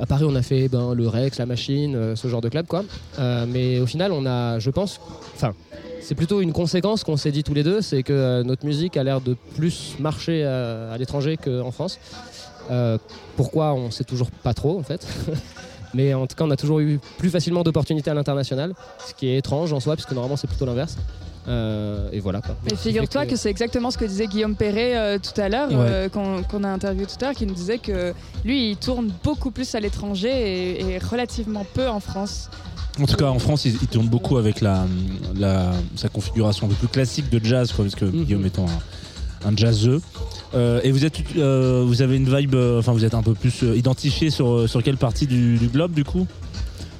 à 0.00 0.06
Paris, 0.06 0.24
on 0.26 0.34
a 0.34 0.42
fait 0.42 0.68
ben, 0.68 0.94
le 0.94 1.06
Rex, 1.08 1.38
la 1.38 1.46
Machine, 1.46 1.94
euh, 1.94 2.16
ce 2.16 2.26
genre 2.26 2.40
de 2.40 2.48
club, 2.48 2.66
quoi. 2.66 2.84
Euh, 3.18 3.44
mais 3.46 3.78
au 3.80 3.86
final, 3.86 4.12
on 4.12 4.24
a, 4.26 4.58
je 4.58 4.70
pense, 4.70 5.00
enfin. 5.34 5.54
C'est 6.00 6.14
plutôt 6.14 6.40
une 6.40 6.52
conséquence 6.52 7.04
qu'on 7.04 7.18
s'est 7.18 7.30
dit 7.30 7.44
tous 7.44 7.52
les 7.52 7.62
deux, 7.62 7.82
c'est 7.82 8.02
que 8.02 8.12
euh, 8.12 8.42
notre 8.42 8.64
musique 8.64 8.96
a 8.96 9.04
l'air 9.04 9.20
de 9.20 9.36
plus 9.54 9.96
marcher 10.00 10.44
à, 10.44 10.96
l'étranger 10.98 11.36
qu'en 11.36 11.70
France. 11.70 12.00
Pourquoi 13.36 13.74
on 13.74 13.90
sait 13.90 14.04
toujours 14.04 14.30
pas 14.30 14.54
trop 14.54 14.78
en 14.78 14.82
fait. 14.82 15.06
Mais 15.94 16.14
en 16.14 16.26
tout 16.26 16.36
cas, 16.36 16.44
on 16.44 16.50
a 16.50 16.56
toujours 16.56 16.80
eu 16.80 16.98
plus 17.18 17.30
facilement 17.30 17.62
d'opportunités 17.62 18.10
à 18.10 18.14
l'international, 18.14 18.74
ce 19.06 19.12
qui 19.12 19.28
est 19.28 19.36
étrange 19.36 19.72
en 19.72 19.80
soi, 19.80 19.94
puisque 19.94 20.12
normalement 20.12 20.36
c'est 20.36 20.46
plutôt 20.46 20.66
l'inverse. 20.66 20.96
Euh, 21.48 22.08
et 22.12 22.20
voilà 22.20 22.42
figure-toi 22.76 23.24
que 23.26 23.34
c'est 23.34 23.48
exactement 23.50 23.90
ce 23.90 23.96
que 23.98 24.04
disait 24.04 24.26
Guillaume 24.26 24.54
Perret 24.54 24.94
euh, 24.96 25.18
tout 25.18 25.40
à 25.40 25.48
l'heure, 25.48 25.70
Ouais. 25.70 25.76
euh, 25.78 26.08
qu'on 26.08 26.64
a 26.64 26.68
interviewé 26.68 27.06
tout 27.06 27.16
à 27.22 27.28
l'heure, 27.28 27.34
qui 27.34 27.46
nous 27.46 27.54
disait 27.54 27.78
que 27.78 28.12
lui, 28.44 28.70
il 28.72 28.76
tourne 28.76 29.10
beaucoup 29.24 29.50
plus 29.50 29.74
à 29.74 29.80
l'étranger 29.80 30.28
et, 30.30 30.80
et 30.94 30.98
relativement 30.98 31.64
peu 31.74 31.88
en 31.88 32.00
France. 32.00 32.50
En 33.00 33.06
tout 33.06 33.16
cas, 33.16 33.26
en 33.30 33.38
France, 33.38 33.64
il, 33.64 33.76
il 33.80 33.88
tourne 33.88 34.08
beaucoup 34.08 34.36
avec 34.36 34.60
la, 34.60 34.84
la- 35.34 35.72
sa 35.96 36.08
configuration 36.10 36.66
un 36.66 36.70
peu 36.70 36.74
plus 36.76 36.88
classique 36.88 37.30
de 37.30 37.42
jazz, 37.42 37.72
quoi, 37.72 37.84
parce 37.86 37.94
que 37.94 38.04
Mhm. 38.04 38.24
Guillaume 38.24 38.44
étant 38.46 38.66
un, 38.66 39.48
un 39.48 39.56
jazzeux. 39.56 40.02
Euh, 40.54 40.80
et 40.82 40.90
vous 40.90 41.04
êtes, 41.06 41.16
euh, 41.36 41.84
vous 41.86 42.02
avez 42.02 42.16
une 42.16 42.28
vibe, 42.36 42.54
euh, 42.54 42.80
enfin, 42.80 42.92
vous 42.92 43.04
êtes 43.04 43.14
un 43.14 43.22
peu 43.22 43.32
plus 43.34 43.62
euh, 43.62 43.76
identifié 43.76 44.28
sur, 44.30 44.68
sur 44.68 44.82
quelle 44.82 44.96
partie 44.98 45.26
du, 45.26 45.56
du 45.56 45.68
globe, 45.68 45.92
du 45.92 46.04
coup? 46.04 46.26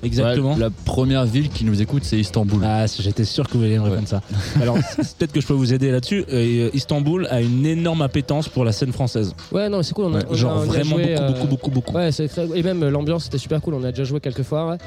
Exactement. 0.03 0.55
Ouais, 0.55 0.59
la 0.61 0.71
première 0.71 1.25
ville 1.27 1.49
qui 1.51 1.65
nous 1.65 1.81
écoute, 1.83 2.05
c'est 2.05 2.19
Istanbul. 2.19 2.61
Ah, 2.65 2.87
j'étais 2.87 3.25
sûr 3.25 3.49
que 3.49 3.57
vous 3.59 3.65
alliez 3.65 3.79
me 3.79 3.85
répondre 3.85 4.09
ça. 4.09 4.21
Alors, 4.63 4.77
peut-être 4.77 5.33
que 5.33 5.41
je 5.41 5.47
peux 5.47 5.53
vous 5.55 5.73
aider 5.75 5.91
là-dessus. 5.91 6.25
Euh, 6.33 6.71
Istanbul 6.73 7.27
a 7.31 7.41
une 7.41 7.67
énorme 7.67 8.03
appétence 8.03 8.49
pour 8.49 8.65
la 8.65 8.73
scène 8.73 8.93
française. 8.93 9.35
Ouais, 9.53 9.69
non, 9.69 9.83
c'est 9.83 9.95
cool. 9.95 10.07
On 10.07 10.15
a, 10.15 10.19
Ouais, 10.19 10.25
on 10.29 10.33
a- 10.33 10.37
Genre 10.37 10.57
on 10.57 10.61
a 10.63 10.65
vraiment 10.65 10.97
joué, 10.97 11.03
beaucoup, 11.15 11.23
euh, 11.23 11.29
beaucoup, 11.33 11.47
beaucoup, 11.47 11.71
beaucoup. 11.71 11.95
Ouais, 11.97 12.13
c'est 12.13 12.29
très- 12.29 12.49
et 12.55 12.63
même 12.63 12.83
euh, 12.83 12.91
l'ambiance 12.91 13.25
c'était 13.25 13.39
super 13.39 13.61
cool. 13.61 13.75
On 13.75 13.85
a 13.85 13.91
déjà 13.91 14.05
joué 14.05 14.21
quelques 14.21 14.43
fois. 14.43 14.79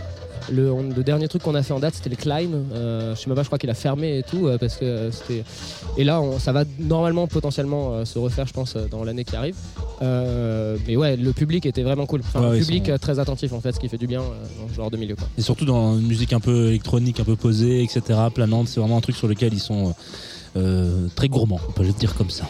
Le, 0.52 0.72
on- 0.72 0.84
le 0.90 1.04
dernier 1.04 1.28
truc 1.28 1.42
qu'on 1.44 1.56
a 1.56 1.64
fait 1.64 1.74
en 1.74 1.80
date, 1.80 1.96
c'était 1.96 2.10
le 2.10 2.16
Klein. 2.16 2.50
Euh, 2.74 3.16
je 3.16 3.22
sais 3.22 3.28
même 3.28 3.36
pas, 3.36 3.44
je 3.44 3.48
crois 3.48 3.58
qu'il 3.60 3.70
a 3.70 3.74
fermé 3.74 4.18
et 4.20 4.24
tout 4.24 4.48
euh, 4.48 4.58
parce 4.58 4.76
que 4.76 4.86
euh, 4.86 5.12
c'était. 5.12 5.44
Et 5.98 6.04
là, 6.04 6.20
on- 6.22 6.38
ça 6.40 6.52
va 6.52 6.64
normalement 6.80 7.28
potentiellement 7.28 7.94
euh, 7.94 8.06
se 8.06 8.20
refaire, 8.20 8.46
je 8.48 8.54
pense, 8.54 8.76
dans 8.92 9.04
l'année 9.04 9.24
qui 9.24 9.36
arrive. 9.36 9.56
Mais 10.88 10.96
ouais, 10.98 11.16
le 11.16 11.32
public 11.34 11.66
était 11.66 11.84
vraiment 11.84 12.06
cool. 12.06 12.22
Enfin, 12.22 12.42
Ouais, 12.42 12.48
un 12.48 12.56
ils 12.56 12.66
public 12.66 12.88
sont- 12.88 12.98
très 12.98 13.20
attentif 13.20 13.54
en 13.54 13.62
fait, 13.62 13.72
ce 13.72 13.80
qui 13.80 13.88
fait 13.90 13.98
du 13.98 14.08
bien 14.08 14.20
dans 14.22 14.70
ce 14.70 14.74
genre 14.76 14.92
de 14.92 14.98
milieu. 14.98 15.16
Quoi. 15.16 15.28
Et 15.38 15.42
surtout 15.42 15.66
dans 15.66 15.98
une 15.98 16.08
musique 16.08 16.34
un 16.34 16.40
peu 16.40 16.68
électronique, 16.68 17.20
un 17.20 17.24
peu 17.24 17.36
posée, 17.36 17.82
etc., 17.84 18.02
planante. 18.34 18.68
C'est 18.68 18.80
vraiment 18.80 18.98
un 18.98 19.02
truc 19.02 19.16
sur 19.16 19.28
lequel 19.28 19.54
ils 19.54 19.60
sont 19.60 19.94
euh, 20.58 21.08
très 21.16 21.30
gourmands, 21.30 21.60
on 21.70 21.72
peut 21.72 21.84
le 21.84 21.94
dire 21.94 22.14
comme 22.16 22.30
ça. 22.30 22.46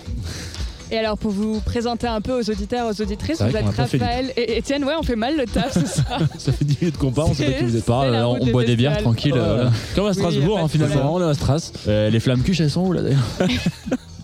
Et 0.93 0.97
alors, 0.99 1.17
pour 1.17 1.31
vous 1.31 1.59
présenter 1.59 2.05
un 2.05 2.21
peu 2.21 2.39
aux 2.39 2.49
auditeurs, 2.51 2.87
aux 2.87 3.01
auditrices, 3.01 3.41
vous 3.41 3.57
êtes 3.57 3.65
Raphaël 3.75 4.31
et 4.37 4.57
Étienne. 4.57 4.83
Ouais, 4.83 4.93
on 4.97 5.01
fait 5.01 5.15
mal 5.15 5.35
le 5.35 5.45
taf, 5.45 5.71
c'est 5.73 5.87
ça. 5.87 6.03
Ça 6.37 6.51
fait 6.51 6.63
10 6.65 6.81
minutes 6.81 6.97
qu'on 6.99 7.11
parle, 7.11 7.29
on 7.31 7.33
sait 7.33 7.45
pas 7.45 7.57
qui 7.57 7.63
vous 7.63 7.77
êtes. 7.77 7.83
Pas, 7.85 8.27
on 8.27 8.45
boit 8.51 8.63
des 8.63 8.75
bières 8.75 8.97
tranquille. 9.01 9.33
euh, 9.35 9.55
Voilà. 9.55 9.71
Comme 9.95 10.05
à 10.05 10.09
Oui, 10.09 10.13
Strasbourg, 10.13 10.55
pas 10.57 10.61
hein, 10.61 10.65
de 10.65 10.71
finalement, 10.71 11.15
on 11.15 11.19
est 11.21 11.29
à 11.29 11.33
Stras. 11.33 11.71
euh, 11.87 12.09
les 12.11 12.19
flammes 12.19 12.43
cuches, 12.43 12.61
elles 12.61 12.69
sont 12.69 12.81
où 12.85 12.93
là 12.93 13.01
d'ailleurs 13.01 13.19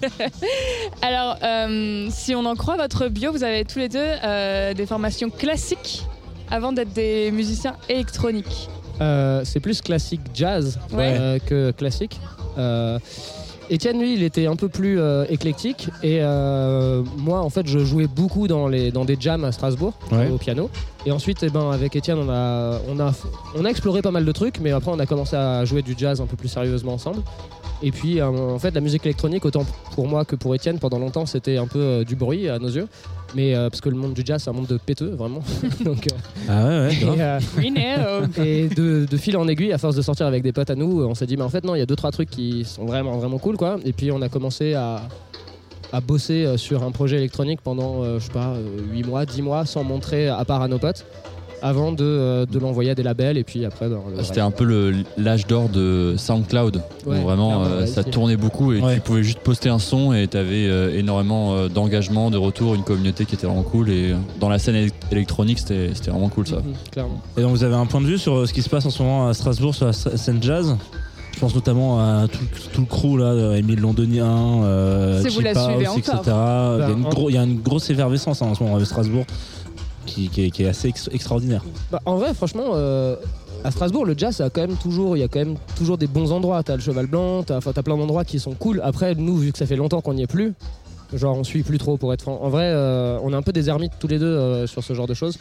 Alors, 1.02 1.38
euh, 1.44 2.08
si 2.12 2.36
on 2.36 2.46
en 2.46 2.56
croit 2.56 2.78
votre 2.78 3.08
bio, 3.10 3.32
vous 3.32 3.44
avez 3.44 3.66
tous 3.66 3.80
les 3.80 3.90
deux 3.90 4.00
euh, 4.24 4.74
des 4.74 4.86
formations 4.86 5.30
classiques 5.30 6.06
avant 6.52 6.72
d'être 6.72 6.94
des 6.94 7.32
musiciens 7.32 7.76
électroniques. 7.90 8.70
Euh, 9.02 9.42
c'est 9.44 9.60
plus 9.60 9.82
classique 9.82 10.22
jazz 10.34 10.78
Ouais. 10.94 11.18
euh, 11.20 11.40
que 11.46 11.72
classique. 11.72 12.20
Euh, 12.58 13.00
Étienne, 13.70 14.00
lui, 14.00 14.14
il 14.14 14.24
était 14.24 14.48
un 14.48 14.56
peu 14.56 14.68
plus 14.68 15.00
euh, 15.00 15.26
éclectique. 15.30 15.90
Et 16.02 16.20
euh, 16.22 17.04
moi, 17.18 17.40
en 17.42 17.50
fait, 17.50 17.68
je 17.68 17.80
jouais 17.80 18.08
beaucoup 18.08 18.48
dans, 18.48 18.68
les, 18.68 18.92
dans 18.92 19.06
des 19.06 19.16
jams 19.20 19.44
à 19.44 19.52
Strasbourg, 19.52 19.94
Ouais. 20.12 20.28
au 20.30 20.38
piano. 20.38 20.70
Et 21.06 21.12
ensuite, 21.12 21.44
eh 21.44 21.50
ben, 21.50 21.70
avec 21.72 21.96
Étienne, 21.96 22.18
on 22.20 22.30
a, 22.30 22.80
on, 22.90 23.00
a, 23.00 23.12
on 23.56 23.66
a 23.66 23.70
exploré 23.70 24.02
pas 24.02 24.12
mal 24.12 24.26
de 24.26 24.32
trucs. 24.32 24.60
Mais 24.60 24.72
après, 24.72 24.92
on 24.92 25.00
a 25.00 25.06
commencé 25.06 25.36
à 25.36 25.64
jouer 25.66 25.82
du 25.82 25.94
jazz 25.98 26.20
un 26.20 26.26
peu 26.26 26.36
plus 26.36 26.50
sérieusement 26.50 26.94
ensemble. 26.94 27.22
Et 27.82 27.92
puis, 27.92 28.20
euh, 28.20 28.28
en 28.28 28.60
fait, 28.60 28.72
la 28.72 28.82
musique 28.82 29.06
électronique, 29.06 29.46
autant 29.46 29.66
pour 29.96 30.08
moi 30.08 30.26
que 30.26 30.36
pour 30.36 30.54
Étienne, 30.56 30.80
pendant 30.80 31.00
longtemps, 31.00 31.26
c'était 31.26 31.58
un 31.58 31.68
peu 31.68 31.80
euh, 31.80 32.04
du 32.04 32.16
bruit 32.16 32.50
à 32.50 32.60
nos 32.60 32.68
yeux. 32.70 32.88
Mais 33.36 33.54
euh, 33.56 33.70
parce 33.70 33.82
que 33.82 33.90
le 33.90 33.96
monde 33.96 34.14
du 34.14 34.24
jazz, 34.26 34.42
c'est 34.44 34.50
un 34.50 34.54
monde 34.54 34.68
de 34.68 34.78
péteux, 34.78 35.12
vraiment. 35.16 35.42
Donc, 35.86 36.08
euh, 36.08 36.16
Ah 36.50 36.68
ouais, 36.68 36.88
ouais, 36.88 37.68
et, 37.68 38.00
euh, 38.00 38.28
et 38.44 38.68
de, 38.70 39.06
de 39.06 39.18
fil 39.18 39.38
en 39.38 39.48
aiguille, 39.48 39.72
à 39.72 39.78
force 39.78 39.96
de 39.96 40.02
sortir 40.02 40.26
avec 40.26 40.42
des 40.44 40.52
potes 40.52 40.70
à 40.70 40.76
nous, 40.76 41.04
on 41.04 41.14
s'est 41.16 41.26
dit, 41.28 41.38
mais 41.38 41.44
en 41.44 41.50
fait, 41.50 41.64
non, 41.64 41.76
il 41.76 41.80
y 41.80 41.82
a 41.82 41.86
deux, 41.86 41.96
trois 41.96 42.12
trucs 42.12 42.30
qui 42.30 42.66
sont 42.66 42.86
vraiment, 42.86 43.18
vraiment 43.18 43.38
cool, 43.38 43.56
quoi. 43.58 43.78
Et 43.86 43.94
puis, 43.94 44.12
on 44.12 44.22
a 44.22 44.30
commencé 44.30 44.74
à, 44.74 45.02
à 45.94 46.02
bosser 46.02 46.58
sur 46.58 46.84
un 46.84 46.92
projet 46.92 47.18
électronique 47.18 47.60
pendant, 47.64 48.04
euh, 48.04 48.20
je 48.20 48.26
sais 48.26 48.32
pas, 48.32 48.56
8 48.92 49.04
mois, 49.06 49.26
10 49.26 49.42
mois, 49.44 49.66
sans 49.66 49.84
montrer 49.84 50.28
à 50.28 50.44
part 50.46 50.62
à 50.62 50.68
nos 50.68 50.80
potes, 50.80 51.06
avant 51.62 51.92
de, 51.92 52.04
euh, 52.04 52.46
de 52.46 52.60
l'envoyer 52.60 52.92
à 52.92 52.96
des 52.96 53.04
labels. 53.04 53.38
Et 53.38 53.44
puis 53.44 53.66
après, 53.66 53.88
ben, 53.90 53.98
le 54.16 54.24
C'était 54.24 54.42
reste. 54.42 54.48
un 54.48 54.52
peu 54.52 54.64
le- 54.64 54.94
l'âge 55.18 55.48
d'or 55.48 55.70
de 55.70 56.16
SoundCloud. 56.18 56.82
où 57.06 57.10
vraiment, 57.12 57.24
clairement, 57.26 57.66
euh, 57.66 57.80
ouais, 57.82 57.88
ça 57.88 58.04
tournait 58.04 58.38
beaucoup 58.38 58.74
et 58.74 58.82
Ouais. 58.82 58.96
tu 58.96 59.02
pouvais 59.02 59.24
juste 59.24 59.40
poster 59.40 59.70
un 59.70 59.80
son 59.80 60.14
et 60.14 60.28
tu 60.28 60.38
avais 60.38 60.66
énormément 60.98 61.54
euh, 61.56 61.68
d'engagement, 61.70 62.30
de 62.32 62.38
retour, 62.38 62.76
une 62.76 62.84
communauté 62.84 63.26
qui 63.26 63.36
était 63.36 63.48
vraiment 63.48 63.64
cool. 63.64 63.90
Et 63.90 64.12
euh, 64.12 64.16
dans 64.40 64.50
la 64.50 64.60
scène 64.60 64.76
élec- 64.76 64.94
électronique, 65.12 65.60
c'était 65.60 65.92
c'était 65.94 66.12
vraiment 66.12 66.30
cool 66.30 66.48
ça. 66.48 66.58
Mhm, 66.58 66.64
clairement. 66.92 67.22
Et 67.38 67.42
donc 67.42 67.52
vous 67.52 67.64
avez 67.64 67.76
un 67.76 67.86
point 67.86 68.02
de 68.02 68.06
vue 68.06 68.18
sur 68.18 68.36
euh, 68.36 68.46
ce 68.46 68.54
qui 68.54 68.62
se 68.62 68.70
passe 68.70 68.86
en 68.86 68.90
ce 68.90 69.02
moment 69.02 69.28
à 69.28 69.34
Strasbourg 69.34 69.74
sur 69.76 69.86
la 69.86 69.92
sc- 69.92 70.16
scène 70.18 70.42
jazz? 70.42 70.76
Je 71.34 71.40
pense 71.40 71.56
notamment 71.56 72.00
à 72.02 72.28
tout, 72.28 72.40
tout 72.74 72.82
le 72.82 72.88
crew 72.88 73.18
là, 73.18 73.26
euh, 73.28 73.56
Émile 73.56 73.80
Londonien, 73.80 74.64
euh, 74.64 75.22
Si 75.22 75.30
vous 75.30 75.40
la 75.40 75.54
Chip 75.54 75.62
suivez 75.72 75.86
House, 75.86 75.98
etc. 76.00 76.12
encore. 76.18 76.76
il, 76.76 76.80
y 76.82 76.84
a 76.84 76.90
une 76.90 77.06
en- 77.06 77.10
gros- 77.10 77.30
il 77.30 77.36
y 77.36 77.38
a 77.38 77.44
une 77.44 77.60
grosse 77.62 77.90
effervescence 77.90 78.42
hein, 78.42 78.48
en 78.48 78.56
ce 78.56 78.64
moment 78.64 78.76
à 78.76 78.84
Strasbourg 78.84 79.24
qui, 80.10 80.30
qui 80.30 80.46
est, 80.46 80.50
qui 80.52 80.64
est 80.64 80.68
assez 80.68 80.88
ex- 80.90 81.10
extraordinaire. 81.12 81.64
Bah, 81.92 82.02
en 82.06 82.18
vrai, 82.18 82.34
franchement, 82.34 82.72
euh, 82.74 83.16
à 83.64 83.72
Strasbourg, 83.72 84.06
le 84.06 84.16
jazz, 84.18 84.36
ça 84.36 84.46
a 84.46 84.50
quand 84.50 84.62
même 84.62 84.76
toujours, 84.78 85.16
il 85.18 85.20
y 85.20 85.24
a 85.24 85.28
quand 85.28 85.40
même 85.40 85.56
toujours 85.76 85.98
des 85.98 86.08
bons 86.08 86.32
endroits. 86.32 86.62
T'as 86.64 86.76
le 86.76 86.82
Cheval 86.82 87.08
Blanc, 87.08 87.44
t'as, 87.44 87.60
t'as 87.62 87.84
plein 87.84 87.98
d'endroits 87.98 88.26
qui 88.26 88.40
sont 88.40 88.54
cool. 88.54 88.82
Après, 88.84 89.16
nous, 89.16 89.38
vu 89.38 89.52
que 89.52 89.58
ça 89.58 89.66
fait 89.66 89.76
longtemps 89.76 90.02
qu'on 90.02 90.14
n'y 90.14 90.24
est 90.24 90.28
plus, 90.28 90.54
Genre, 91.12 91.36
on 91.36 91.44
suit 91.44 91.64
plus 91.64 91.80
trop 91.80 91.98
pour 91.98 92.14
être 92.14 92.22
franc. 92.22 92.38
En 92.40 92.50
vrai, 92.50 92.66
euh, 92.68 93.18
on 93.24 93.34
est 93.34 93.36
un 93.36 93.42
peu 93.42 93.52
des 93.52 93.68
ermites 93.68 93.94
tous 94.00 94.08
les 94.08 94.20
deux 94.20 94.28
euh, 94.28 94.68
sur 94.68 94.84
ce 94.84 94.94
genre 94.94 95.08
de 95.08 95.16
choses. 95.16 95.40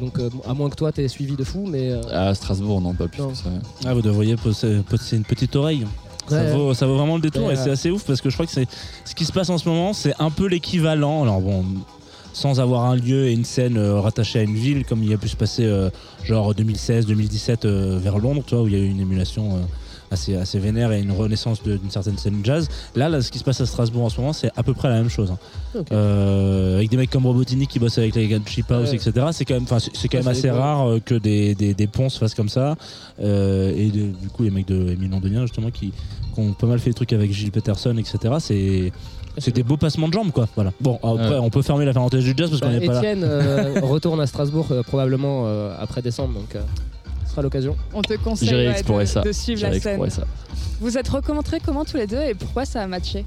Donc, 0.00 0.16
euh, 0.20 0.30
à 0.48 0.54
moins 0.54 0.70
que 0.70 0.76
toi, 0.76 0.92
t'aies 0.92 1.08
suivi 1.08 1.34
de 1.34 1.42
fou, 1.42 1.66
mais. 1.68 1.90
euh, 1.90 2.00
À 2.28 2.32
Strasbourg, 2.36 2.80
non, 2.80 2.94
pas 2.94 3.08
plus 3.08 3.20
Non. 3.20 3.30
que 3.30 3.36
ça. 3.36 3.48
Ah, 3.84 3.94
vous 3.94 4.00
devriez 4.00 4.36
poser, 4.36 4.78
poser 4.88 5.16
une 5.16 5.24
petite 5.24 5.56
oreille. 5.56 5.84
Ça, 6.28 6.54
vaut, 6.54 6.72
ça 6.72 6.86
vaut 6.86 6.96
vraiment 6.96 7.16
le 7.16 7.20
détour 7.22 7.46
Ouais, 7.46 7.54
et 7.54 7.56
c'est 7.56 7.70
assez 7.72 7.90
ouf 7.90 8.04
parce 8.04 8.20
que 8.20 8.30
je 8.30 8.34
crois 8.36 8.46
que 8.46 8.52
c'est 8.52 8.68
ce 9.04 9.12
qui 9.16 9.24
se 9.24 9.32
passe 9.32 9.50
en 9.50 9.58
ce 9.58 9.68
moment, 9.68 9.92
c'est 9.92 10.14
un 10.20 10.30
peu 10.30 10.46
l'équivalent. 10.46 11.24
Alors 11.24 11.40
bon, 11.40 11.64
sans 12.32 12.60
avoir 12.60 12.84
un 12.86 12.96
lieu 12.96 13.26
et 13.28 13.32
une 13.32 13.44
scène 13.44 13.76
euh, 13.76 14.00
rattachée 14.00 14.38
à 14.38 14.42
une 14.42 14.54
ville, 14.54 14.84
comme 14.84 15.02
il 15.02 15.12
a 15.12 15.18
pu 15.18 15.28
se 15.28 15.36
passer 15.36 15.64
euh, 15.64 15.90
genre 16.24 16.52
2016-2017 16.54 17.58
euh, 17.66 17.98
vers 18.02 18.18
Londres, 18.18 18.42
tu 18.46 18.54
vois, 18.54 18.64
où 18.64 18.68
il 18.68 18.72
y 18.74 18.76
a 18.76 18.80
eu 18.80 18.88
une 18.88 19.00
émulation 19.00 19.58
assez, 20.10 20.36
assez 20.36 20.58
vénère 20.58 20.92
et 20.92 21.00
une 21.00 21.10
renaissance 21.12 21.62
d'une 21.62 21.90
certaine 21.90 22.18
scène 22.18 22.40
jazz. 22.44 22.68
Là, 22.94 23.08
là, 23.08 23.22
ce 23.22 23.30
qui 23.30 23.38
se 23.38 23.44
passe 23.44 23.60
à 23.62 23.66
Strasbourg 23.66 24.04
en 24.04 24.08
ce 24.10 24.20
moment, 24.20 24.34
c'est 24.34 24.50
à 24.56 24.62
peu 24.62 24.74
près 24.74 24.88
la 24.90 24.96
même 24.96 25.08
chose. 25.08 25.30
hein. 25.32 25.82
Euh, 25.90 26.76
avec 26.76 26.90
des 26.90 26.96
mecs 26.98 27.08
comme 27.10 27.24
Robotini 27.26 27.66
qui 27.66 27.78
bossent 27.78 27.96
avec 27.98 28.14
les 28.14 28.28
gars 28.28 28.38
de 28.38 28.46
Chip 28.46 28.70
House, 28.70 28.90
Ouais. 28.90 28.96
etc. 28.96 29.12
C'est 29.32 29.44
quand 29.46 29.54
même, 29.54 29.66
c'est 29.94 30.08
quand 30.08 30.26
assez 30.26 30.50
rare 30.50 30.96
que 31.04 31.14
des, 31.14 31.54
des, 31.54 31.72
des 31.72 31.86
ponts 31.86 32.10
se 32.10 32.18
fassent 32.18 32.34
comme 32.34 32.50
ça. 32.50 32.76
Euh, 33.22 33.72
et 33.74 33.86
de- 33.90 34.12
du 34.20 34.28
coup, 34.28 34.42
les 34.42 34.50
mecs 34.50 34.66
de 34.68 34.90
Émile 34.92 35.10
Londonien, 35.10 35.42
justement, 35.42 35.70
qui, 35.70 35.92
qui 36.34 36.40
ont 36.40 36.52
pas 36.52 36.66
mal 36.66 36.78
fait 36.78 36.90
des 36.90 36.94
trucs 36.94 37.12
avec 37.14 37.32
Gilles 37.32 37.50
Peterson, 37.52 37.96
etc. 37.96 38.34
C'est 38.38 38.92
c'est 39.38 39.54
des 39.54 39.62
beaux 39.62 39.76
passements 39.76 40.08
de 40.08 40.12
jambes, 40.12 40.30
quoi. 40.32 40.46
Voilà. 40.54 40.72
Bon, 40.80 40.96
après, 41.02 41.30
Ouais. 41.30 41.38
on 41.40 41.50
peut 41.50 41.62
fermer 41.62 41.84
la 41.84 41.92
parenthèse 41.92 42.24
du 42.24 42.34
jazz 42.36 42.50
parce 42.50 42.60
qu'on 42.60 42.68
bah, 42.68 42.78
n'est 42.78 42.86
pas 42.86 42.92
là. 42.94 42.98
Étienne 42.98 43.24
euh, 43.24 43.80
retourne 43.82 44.20
à 44.20 44.26
Strasbourg 44.26 44.66
euh, 44.70 44.82
probablement 44.82 45.44
euh, 45.46 45.74
après 45.80 46.02
décembre, 46.02 46.34
donc 46.34 46.54
euh, 46.54 46.60
ce 47.24 47.30
sera 47.32 47.42
l'occasion. 47.42 47.76
On 47.94 48.02
te 48.02 48.14
conseille 48.14 48.50
ouais, 48.52 48.82
de, 48.82 49.04
ça. 49.06 49.20
de 49.22 49.32
suivre 49.32 49.62
la 49.62 49.78
scène. 49.80 50.10
ça. 50.10 50.24
Vous 50.80 50.98
êtes 50.98 51.08
rencontrés 51.08 51.60
comment 51.64 51.84
tous 51.84 51.96
les 51.96 52.06
deux 52.06 52.20
et 52.20 52.34
pourquoi 52.34 52.64
ça 52.64 52.82
a 52.82 52.86
matché? 52.86 53.24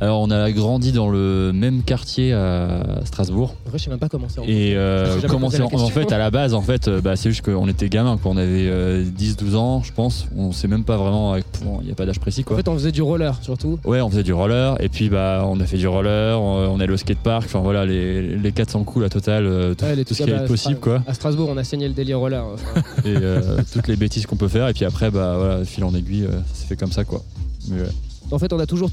Alors, 0.00 0.20
on 0.20 0.30
a 0.30 0.50
grandi 0.52 0.92
dans 0.92 1.08
le 1.08 1.50
même 1.52 1.82
quartier 1.82 2.32
à 2.32 3.00
Strasbourg. 3.04 3.54
En 3.66 3.70
vrai, 3.70 3.78
je 3.78 3.84
sais 3.84 3.90
même 3.90 3.98
pas 3.98 4.08
comment 4.08 4.26
c'est. 4.28 4.40
Et 4.48 4.76
euh, 4.76 5.20
comment 5.28 5.50
c'est 5.50 5.60
en, 5.60 5.66
en 5.72 5.88
fait 5.88 6.12
à 6.12 6.18
la 6.18 6.30
base 6.30 6.54
en 6.54 6.62
fait 6.62 6.86
euh, 6.88 7.00
bah, 7.00 7.16
c'est 7.16 7.30
juste 7.30 7.44
qu'on 7.44 7.66
était 7.68 7.88
gamins 7.88 8.16
quoi 8.16 8.30
on 8.32 8.36
avait 8.36 8.68
euh, 8.68 9.04
10-12 9.04 9.56
ans 9.56 9.82
je 9.82 9.92
pense 9.92 10.26
on 10.36 10.52
sait 10.52 10.68
même 10.68 10.84
pas 10.84 10.96
vraiment 10.96 11.34
il 11.36 11.42
n'y 11.84 11.90
a 11.90 11.94
pas 11.94 12.06
d'âge 12.06 12.20
précis 12.20 12.42
En 12.42 12.44
quoi 12.44 12.56
fait, 12.56 12.68
on 12.68 12.74
faisait 12.74 12.92
du 12.92 13.02
roller 13.02 13.36
surtout. 13.42 13.78
ouais 13.84 14.00
on 14.00 14.08
faisait 14.10 14.22
du 14.22 14.32
roller 14.32 14.76
et 14.80 14.88
puis 14.88 15.08
bah 15.08 15.44
on 15.46 15.58
a 15.60 15.66
fait 15.66 15.76
du 15.78 15.88
roller 15.88 16.40
on, 16.40 16.68
on 16.68 16.80
allait 16.80 16.92
au 16.92 16.96
skatepark 16.96 17.44
enfin 17.46 17.60
voilà 17.60 17.84
les, 17.86 18.36
les 18.36 18.52
400 18.52 18.84
coups 18.84 19.02
la 19.02 19.08
totale 19.10 19.46
euh, 19.46 19.74
tout, 19.74 19.84
Ouais, 19.84 19.96
les 19.96 20.04
tout 20.04 20.14
ce 20.14 20.22
qui 20.22 20.30
est 20.30 20.46
possible 20.46 20.78
quoi 20.80 21.02
À 21.06 21.14
Strasbourg, 21.14 21.48
on 21.52 21.56
a 21.56 21.64
saigné 21.64 21.88
le 21.88 21.94
délire 21.94 22.18
roller. 22.20 22.44
enfin. 22.44 22.80
et 23.04 23.16
euh, 23.16 23.58
toutes 23.72 23.88
les 23.88 23.96
bêtises 23.96 24.26
qu'on 24.26 24.36
peut 24.36 24.48
faire 24.48 24.68
et 24.68 24.72
puis 24.74 24.84
après 24.84 25.10
bah 25.10 25.34
voilà 25.38 25.64
fil 25.64 25.82
en 25.84 25.94
aiguille 25.94 26.26
ça 26.52 26.54
s'est 26.54 26.66
fait 26.66 26.76
comme 26.76 26.92
ça 26.92 27.04
quoi 27.04 27.22
Mais, 27.68 27.80
ouais. 27.82 27.88
En 28.30 28.38
fait, 28.38 28.52
on 28.52 28.58
a 28.60 28.66
toujours 28.66 28.90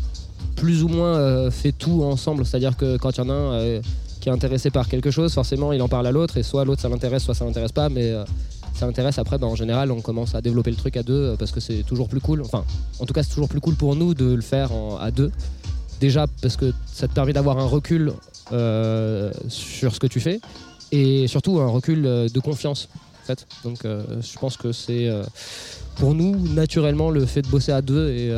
plus 0.55 0.83
ou 0.83 0.87
moins 0.87 1.17
euh, 1.17 1.51
fait 1.51 1.71
tout 1.71 2.03
ensemble. 2.03 2.45
C'est-à-dire 2.45 2.77
que 2.77 2.97
quand 2.97 3.11
il 3.11 3.17
y 3.17 3.21
en 3.21 3.29
a 3.29 3.33
un 3.33 3.53
euh, 3.53 3.81
qui 4.21 4.29
est 4.29 4.31
intéressé 4.31 4.71
par 4.71 4.87
quelque 4.87 5.11
chose, 5.11 5.33
forcément, 5.33 5.71
il 5.73 5.81
en 5.81 5.87
parle 5.87 6.07
à 6.07 6.11
l'autre, 6.11 6.37
et 6.37 6.43
soit 6.43 6.65
l'autre 6.65 6.81
ça 6.81 6.89
l'intéresse, 6.89 7.23
soit 7.23 7.35
ça 7.35 7.45
l'intéresse 7.45 7.71
pas. 7.71 7.89
Mais 7.89 8.11
euh, 8.11 8.23
ça 8.73 8.85
l'intéresse. 8.85 9.19
Après, 9.19 9.37
bah, 9.37 9.47
en 9.47 9.55
général, 9.55 9.91
on 9.91 10.01
commence 10.01 10.35
à 10.35 10.41
développer 10.41 10.71
le 10.71 10.77
truc 10.77 10.97
à 10.97 11.03
deux 11.03 11.35
parce 11.37 11.51
que 11.51 11.59
c'est 11.59 11.83
toujours 11.83 12.09
plus 12.09 12.21
cool. 12.21 12.41
Enfin, 12.41 12.63
en 12.99 13.05
tout 13.05 13.13
cas, 13.13 13.23
c'est 13.23 13.33
toujours 13.33 13.49
plus 13.49 13.59
cool 13.59 13.75
pour 13.75 13.95
nous 13.95 14.13
de 14.13 14.33
le 14.33 14.41
faire 14.41 14.71
à 14.99 15.11
deux. 15.11 15.31
Déjà 16.01 16.25
parce 16.41 16.57
que 16.57 16.73
ça 16.91 17.07
te 17.07 17.13
permet 17.13 17.33
d'avoir 17.33 17.57
un 17.59 17.65
recul 17.65 18.11
sur 19.47 19.95
ce 19.95 19.99
que 19.99 20.07
tu 20.07 20.19
fais, 20.19 20.41
et 20.91 21.27
surtout 21.27 21.59
un 21.59 21.69
recul 21.69 22.01
de 22.03 22.39
confiance. 22.39 22.89
En 23.23 23.27
fait. 23.27 23.47
Donc, 23.63 23.79
je 23.83 24.39
pense 24.39 24.57
que 24.57 24.71
c'est 24.71 25.09
pour 25.95 26.13
nous 26.13 26.35
naturellement 26.49 27.09
le 27.11 27.25
fait 27.25 27.41
de 27.41 27.47
bosser 27.47 27.71
à 27.71 27.81
deux 27.81 28.09
et 28.09 28.29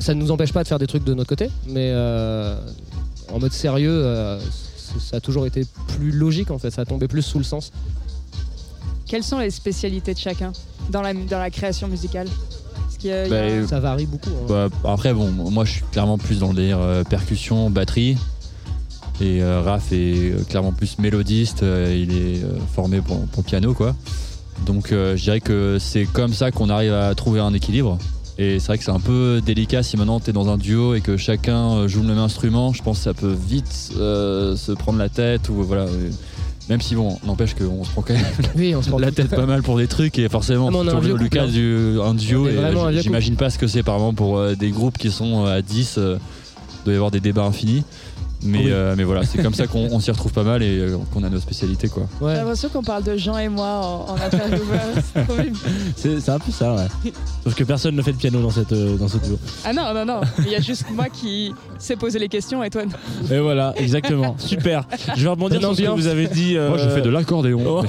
ça 0.00 0.14
ne 0.14 0.20
nous 0.20 0.30
empêche 0.32 0.52
pas 0.52 0.62
de 0.62 0.68
faire 0.68 0.78
des 0.80 0.86
trucs 0.88 1.04
de 1.04 1.14
notre 1.14 1.28
côté, 1.28 1.48
mais 1.68 1.90
euh, 1.92 2.56
en 3.32 3.38
mode 3.38 3.52
sérieux, 3.52 3.90
euh, 3.92 4.40
ça 4.98 5.16
a 5.18 5.20
toujours 5.20 5.46
été 5.46 5.64
plus 5.88 6.10
logique 6.10 6.50
en 6.50 6.58
fait, 6.58 6.70
ça 6.70 6.82
a 6.82 6.84
tombé 6.84 7.06
plus 7.06 7.22
sous 7.22 7.38
le 7.38 7.44
sens. 7.44 7.70
Quelles 9.06 9.22
sont 9.24 9.38
les 9.38 9.50
spécialités 9.50 10.14
de 10.14 10.18
chacun 10.18 10.52
dans 10.90 11.02
la, 11.02 11.12
dans 11.14 11.38
la 11.38 11.50
création 11.50 11.88
musicale? 11.88 12.28
Parce 12.74 12.96
qu'il 12.98 13.10
y 13.10 13.12
a- 13.12 13.26
il 13.26 13.30
y 13.32 13.34
a- 13.34 13.38
Bah, 13.38 13.44
euh, 13.46 13.66
Ça 13.66 13.80
varie 13.80 14.06
beaucoup. 14.06 14.30
hein. 14.30 14.46
Bah, 14.82 14.90
après, 14.92 15.12
bon, 15.14 15.28
moi 15.30 15.64
je 15.64 15.72
suis 15.72 15.84
clairement 15.92 16.18
plus 16.18 16.38
dans 16.40 16.48
le 16.48 16.54
délire 16.54 16.78
euh, 16.80 17.02
percussion, 17.04 17.70
batterie. 17.70 18.16
Et 19.20 19.42
euh, 19.42 19.60
Raph 19.60 19.92
est 19.92 20.32
euh, 20.32 20.42
clairement 20.48 20.72
plus 20.72 20.98
mélodiste, 20.98 21.62
euh, 21.62 21.94
il 21.94 22.12
est 22.16 22.42
euh, 22.42 22.58
formé 22.74 23.02
pour, 23.02 23.20
pour 23.26 23.44
piano 23.44 23.74
quoi. 23.74 23.94
Donc 24.64 24.92
euh, 24.92 25.14
je 25.16 25.22
dirais 25.24 25.40
que 25.40 25.76
c'est 25.78 26.04
comme 26.06 26.32
ça 26.32 26.50
qu'on 26.50 26.70
arrive 26.70 26.94
à 26.94 27.14
trouver 27.14 27.40
un 27.40 27.52
équilibre. 27.52 27.98
Et 28.42 28.58
c'est 28.58 28.68
vrai 28.68 28.78
que 28.78 28.84
c'est 28.84 28.90
un 28.90 29.00
peu 29.00 29.42
délicat 29.44 29.82
si 29.82 29.98
maintenant 29.98 30.18
tu 30.18 30.30
es 30.30 30.32
dans 30.32 30.48
un 30.48 30.56
duo 30.56 30.94
et 30.94 31.02
que 31.02 31.18
chacun 31.18 31.72
euh, 31.72 31.88
joue 31.88 32.00
le 32.00 32.08
même 32.08 32.16
instrument, 32.18 32.72
je 32.72 32.82
pense 32.82 32.96
que 32.96 33.04
ça 33.04 33.12
peut 33.12 33.36
vite 33.48 33.92
euh, 33.98 34.56
se 34.56 34.72
prendre 34.72 34.98
la 34.98 35.10
tête 35.10 35.50
ou 35.50 35.56
voilà. 35.62 35.82
euh, 35.82 36.10
Même 36.70 36.80
si 36.80 36.94
bon, 36.94 37.18
n'empêche 37.26 37.52
qu'on 37.54 37.84
se 37.84 37.90
prend 37.90 38.00
quand 38.00 38.14
même 38.14 38.24
Oui, 38.56 38.74
on 38.74 38.80
se 38.80 38.88
prend 38.88 38.98
la 38.98 39.10
tête 39.10 39.28
pas 39.28 39.44
mal 39.44 39.62
pour 39.62 39.76
des 39.76 39.88
trucs 39.88 40.18
et 40.18 40.26
forcément 40.30 40.70
Ah, 40.72 40.74
on 40.74 40.84
est 40.84 40.88
un 40.88 40.90
sur 40.92 41.00
le, 41.00 41.06
vieux 41.06 41.12
le 41.16 41.24
couple, 41.24 41.36
cas 41.36 41.42
hein. 41.44 41.48
du 41.48 42.00
un 42.02 42.14
duo 42.14 42.48
et 42.48 42.56
j'imagine 43.02 43.36
pas 43.36 43.50
ce 43.50 43.58
que 43.58 43.66
c'est 43.66 43.82
par 43.82 43.96
exemple 43.96 44.16
pour 44.16 44.38
euh, 44.38 44.54
des 44.54 44.70
groupes 44.70 44.96
qui 44.96 45.10
sont 45.10 45.44
à 45.44 45.60
10 45.60 45.96
euh, 45.98 46.16
doit 46.86 46.94
y 46.94 46.96
avoir 46.96 47.10
des 47.10 47.20
débats 47.20 47.44
infinis 47.44 47.84
mais, 48.42 48.58
Oui. 48.58 48.64
euh, 48.70 48.94
mais 48.96 49.04
voilà 49.04 49.22
c'est 49.24 49.42
comme 49.42 49.54
ça 49.54 49.66
qu'on 49.66 49.88
on 49.92 50.00
s'y 50.00 50.10
retrouve 50.10 50.32
pas 50.32 50.42
mal 50.44 50.62
et 50.62 50.78
euh, 50.78 50.96
qu'on 51.12 51.22
a 51.24 51.28
nos 51.28 51.40
spécialités 51.40 51.88
quoi 51.88 52.06
J'ai 52.20 52.26
Ouais. 52.26 52.34
l'impression 52.34 52.68
qu'on 52.68 52.82
parle 52.82 53.04
de 53.04 53.16
Jean 53.16 53.36
et 53.38 53.48
moi 53.48 53.68
en, 54.08 54.12
en 54.12 54.16
intervieweur. 54.16 54.80
C'est 55.96 56.28
un 56.28 56.38
peu 56.38 56.50
ça, 56.52 56.74
ouais. 56.74 57.12
Sauf 57.44 57.54
que 57.54 57.64
personne 57.64 57.94
ne 57.96 58.02
fait 58.02 58.12
de 58.12 58.16
piano 58.18 58.40
dans 58.40 58.50
cette 58.50 58.72
euh, 58.72 58.96
dans 58.96 59.08
ce 59.08 59.18
duo. 59.18 59.38
ah 59.64 59.72
non, 59.72 59.92
non, 59.94 60.04
non. 60.04 60.20
Il 60.38 60.48
y 60.48 60.56
a 60.56 60.60
juste 60.60 60.84
moi 60.94 61.06
qui 61.12 61.52
sais 61.78 61.96
poser 61.96 62.18
les 62.18 62.28
questions 62.28 62.62
et 62.64 62.70
toi 62.70 62.82
non. 62.84 63.34
Et 63.34 63.40
voilà, 63.40 63.72
exactement. 63.76 64.36
Super. 64.38 64.84
Je 65.16 65.22
vais 65.22 65.28
rebondir 65.28 65.60
sur 65.60 65.74
ce 65.76 65.82
que 65.82 65.88
vous 65.90 66.06
avez 66.06 66.26
dit. 66.26 66.56
euh, 66.56 67.10
l'accordéon 67.10 67.60
Oh. 67.66 67.82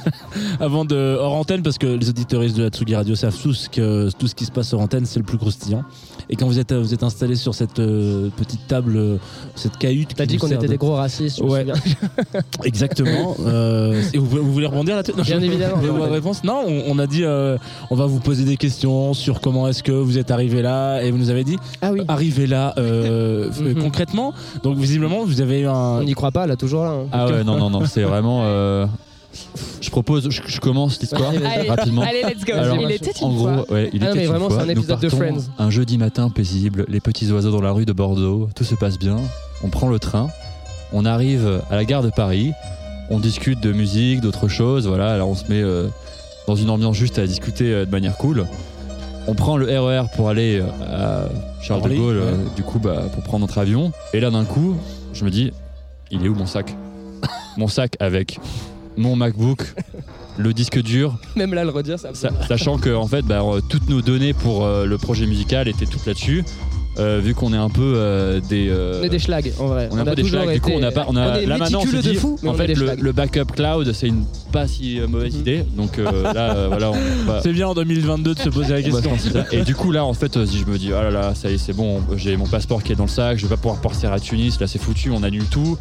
avant 0.60 0.84
de 0.84 1.16
hors 1.18 1.34
antenne 1.34 1.62
parce 1.62 1.78
que 1.78 1.86
les 1.86 2.08
auditeuristes 2.08 2.56
de 2.56 2.62
la 2.64 2.68
Tsugi 2.68 2.94
Radio 2.94 3.14
savent 3.14 3.36
tous 3.40 3.68
que 3.70 4.10
tout 4.18 4.26
ce 4.26 4.34
qui 4.34 4.44
se 4.44 4.50
passe 4.52 4.72
hors 4.72 4.80
antenne 4.80 5.06
c'est 5.06 5.18
le 5.18 5.24
plus 5.24 5.38
croustillant 5.38 5.84
et 6.28 6.36
quand 6.36 6.46
vous 6.46 6.58
êtes 6.58 6.72
vous 6.72 6.94
êtes 6.94 7.02
installé 7.02 7.34
sur 7.36 7.54
cette 7.54 7.74
petite 7.74 8.66
table 8.68 9.18
cette 9.56 9.78
cahute 9.80 10.10
T'as 10.14 10.26
dit 10.26 10.36
qu'on 10.36 10.46
était 10.46 10.66
de- 10.66 10.66
des 10.68 10.76
gros 10.76 10.94
racistes, 10.94 11.40
Ouais. 11.40 11.66
exactement 12.64 13.36
euh, 13.46 14.00
et 14.12 14.18
vous, 14.18 14.26
vous 14.26 14.52
voulez 14.52 14.66
rebondir 14.66 14.96
là-dessus? 14.96 15.16
Non, 15.16 15.24
Bien 15.24 15.40
je- 15.40 15.44
évidemment. 15.46 15.76
votre 15.78 16.12
réponse 16.12 16.44
non 16.44 16.62
on, 16.66 16.82
on 16.94 16.98
a 16.98 17.06
dit 17.06 17.24
euh, 17.24 17.56
on 17.90 17.96
va 17.96 18.06
vous 18.06 18.20
poser 18.20 18.44
des 18.44 18.56
questions 18.56 19.14
sur 19.14 19.40
comment 19.40 19.68
est-ce 19.68 19.82
que 19.82 19.92
vous 19.92 20.18
êtes 20.18 20.30
arrivé 20.30 20.62
là 20.62 21.00
et 21.02 21.10
vous 21.10 21.18
nous 21.18 21.30
avez 21.30 21.44
dit 21.44 21.56
Ah 21.82 21.92
oui, 21.92 22.02
arrivé 22.08 22.46
là 22.46 22.74
euh, 22.78 23.48
Mhm. 23.60 23.74
concrètement 23.82 24.32
donc 24.62 24.76
visiblement 24.78 25.24
vous 25.24 25.40
avez 25.40 25.60
eu 25.60 25.66
un 25.66 25.72
on 26.00 26.02
n'y 26.04 26.14
croit 26.14 26.30
pas 26.30 26.46
là, 26.46 26.56
toujours 26.56 26.84
là. 26.84 26.90
hein. 26.90 27.06
ah 27.12 27.26
ouais 27.26 27.44
non 27.44 27.56
non 27.58 27.70
non 27.70 27.80
c'est 27.86 28.02
vraiment 28.02 28.42
euh, 28.44 28.86
je 29.80 29.90
propose 29.90 30.28
je, 30.30 30.42
je 30.46 30.60
commence 30.60 31.00
l'histoire 31.00 31.30
Allez, 31.30 31.68
rapidement 31.68 32.02
allez, 32.02 32.22
let's 32.22 32.44
go. 32.44 32.52
Alors, 32.54 32.76
Il 32.76 32.90
était 32.90 33.12
une 33.20 33.26
En 33.26 33.36
fois. 33.36 33.52
gros, 33.64 33.74
ouais, 33.74 33.90
il 33.92 34.02
Ah 34.02 34.06
non, 34.06 34.10
était 34.12 34.18
mais 34.18 34.24
une 34.24 34.30
vraiment, 34.30 34.48
fois. 34.48 34.56
c'est 34.58 34.62
un 34.62 34.66
Nous 34.66 34.80
épisode 34.80 35.00
de 35.00 35.08
partons 35.08 35.16
Friends. 35.16 35.52
Un 35.58 35.70
jeudi 35.70 35.98
matin 35.98 36.28
paisible, 36.30 36.84
les 36.88 37.00
petits 37.00 37.30
oiseaux 37.32 37.50
dans 37.50 37.60
la 37.62 37.72
rue 37.72 37.84
de 37.86 37.92
Bordeaux, 37.92 38.48
tout 38.54 38.64
se 38.64 38.74
passe 38.74 38.98
bien. 38.98 39.16
On 39.62 39.68
prend 39.68 39.88
le 39.88 39.98
train, 39.98 40.28
on 40.92 41.04
arrive 41.04 41.62
à 41.70 41.76
la 41.76 41.84
gare 41.84 42.02
de 42.02 42.10
Paris, 42.10 42.52
on 43.10 43.20
discute 43.20 43.60
de 43.60 43.72
musique, 43.72 44.20
d'autres 44.20 44.48
choses. 44.48 44.86
Voilà, 44.86 45.12
alors 45.12 45.28
on 45.28 45.34
se 45.34 45.44
met 45.48 45.60
euh, 45.62 45.88
dans 46.46 46.56
une 46.56 46.70
ambiance 46.70 46.96
juste 46.96 47.18
à 47.18 47.26
discuter 47.26 47.72
euh, 47.72 47.84
de 47.84 47.90
manière 47.90 48.16
cool. 48.16 48.46
On 49.26 49.34
prend 49.34 49.56
le 49.56 49.66
RER 49.66 50.04
pour 50.16 50.28
aller 50.30 50.60
euh, 50.60 50.66
à 50.82 51.28
Charles 51.62 51.80
Orly, 51.82 51.96
de 51.96 52.00
Gaulle, 52.00 52.16
ouais. 52.16 52.22
euh, 52.24 52.36
du 52.56 52.62
coup, 52.62 52.78
bah, 52.78 53.02
pour 53.12 53.22
prendre 53.22 53.46
notre 53.46 53.58
avion. 53.58 53.92
Et 54.14 54.20
là, 54.20 54.30
d'un 54.30 54.44
coup, 54.44 54.74
je 55.12 55.24
me 55.24 55.30
dis, 55.30 55.52
il 56.10 56.24
est 56.24 56.28
où 56.28 56.34
mon 56.34 56.46
sac? 56.46 56.74
Mon 57.58 57.68
sac 57.68 57.96
avec 58.00 58.38
mon 58.96 59.16
MacBook, 59.16 59.74
le 60.38 60.52
disque 60.52 60.80
dur, 60.82 61.18
Même 61.36 61.54
là, 61.54 61.64
le 61.64 61.70
redire, 61.70 61.98
ça. 61.98 62.10
sachant 62.48 62.78
que 62.78 62.94
en 62.94 63.06
fait, 63.06 63.22
bah, 63.22 63.42
euh, 63.42 63.60
toutes 63.68 63.88
nos 63.88 64.02
données 64.02 64.32
pour 64.32 64.64
euh, 64.64 64.86
le 64.86 64.98
projet 64.98 65.26
musical 65.26 65.68
étaient 65.68 65.86
toutes 65.86 66.06
là-dessus. 66.06 66.44
Euh, 66.98 67.20
vu 67.22 67.34
qu'on 67.34 67.52
est 67.52 67.56
un 67.56 67.70
peu 67.70 67.94
euh, 67.96 68.40
des, 68.40 68.68
euh, 68.68 68.98
On 69.00 69.04
est 69.04 69.08
des 69.08 69.20
schlags 69.20 69.52
en 69.60 69.68
vrai. 69.68 69.88
on 69.92 69.96
est 69.96 70.00
un 70.00 70.04
peu 70.04 70.16
des 70.16 70.24
schlags. 70.24 70.52
Du 70.52 70.60
coup, 70.60 70.72
on 70.74 70.82
a 70.82 70.90
pas, 70.90 71.06
on 71.08 71.14
a 71.16 71.30
on 71.30 71.34
est 71.36 71.46
là 71.46 71.56
maintenant, 71.56 71.80
on 71.82 71.86
se 71.86 71.96
de 71.96 72.02
dit, 72.02 72.16
fou, 72.16 72.36
en 72.44 72.52
fait, 72.52 72.74
le, 72.74 73.12
backup 73.12 73.44
cloud, 73.54 73.92
c'est 73.92 74.08
une 74.08 74.24
pas 74.52 74.66
si 74.66 74.98
mauvaise 75.08 75.34
Mhm. 75.34 75.40
idée. 75.40 75.64
Donc 75.76 75.98
euh, 76.00 76.22
là, 76.34 76.56
euh, 76.56 76.66
voilà, 76.68 76.90
on 76.90 77.24
va. 77.26 77.40
c'est 77.42 77.52
bien 77.52 77.68
en 77.68 77.74
2022 77.74 78.34
de 78.34 78.38
se 78.40 78.48
poser 78.48 78.72
la 78.72 78.82
question. 78.82 79.12
Et 79.52 79.62
du 79.62 79.76
coup 79.76 79.92
là 79.92 80.04
en 80.04 80.14
fait 80.14 80.44
si 80.44 80.58
je 80.58 80.66
me 80.66 80.76
dis 80.78 80.92
ah 80.92 81.04
là 81.04 81.10
là 81.12 81.34
ça 81.36 81.48
y 81.48 81.54
est 81.54 81.58
c'est 81.58 81.72
bon 81.72 82.00
j'ai 82.16 82.36
mon 82.36 82.46
passeport 82.46 82.82
qui 82.82 82.90
est 82.92 82.96
dans 82.96 83.04
le 83.04 83.08
sac 83.08 83.38
je 83.38 83.44
vais 83.46 83.50
pas 83.50 83.56
pouvoir 83.56 83.80
partir 83.80 84.12
à 84.12 84.18
Tunis 84.18 84.58
là 84.60 84.66
c'est 84.66 84.80
foutu 84.80 85.10
on 85.12 85.22
annule 85.22 85.44
tout 85.44 85.78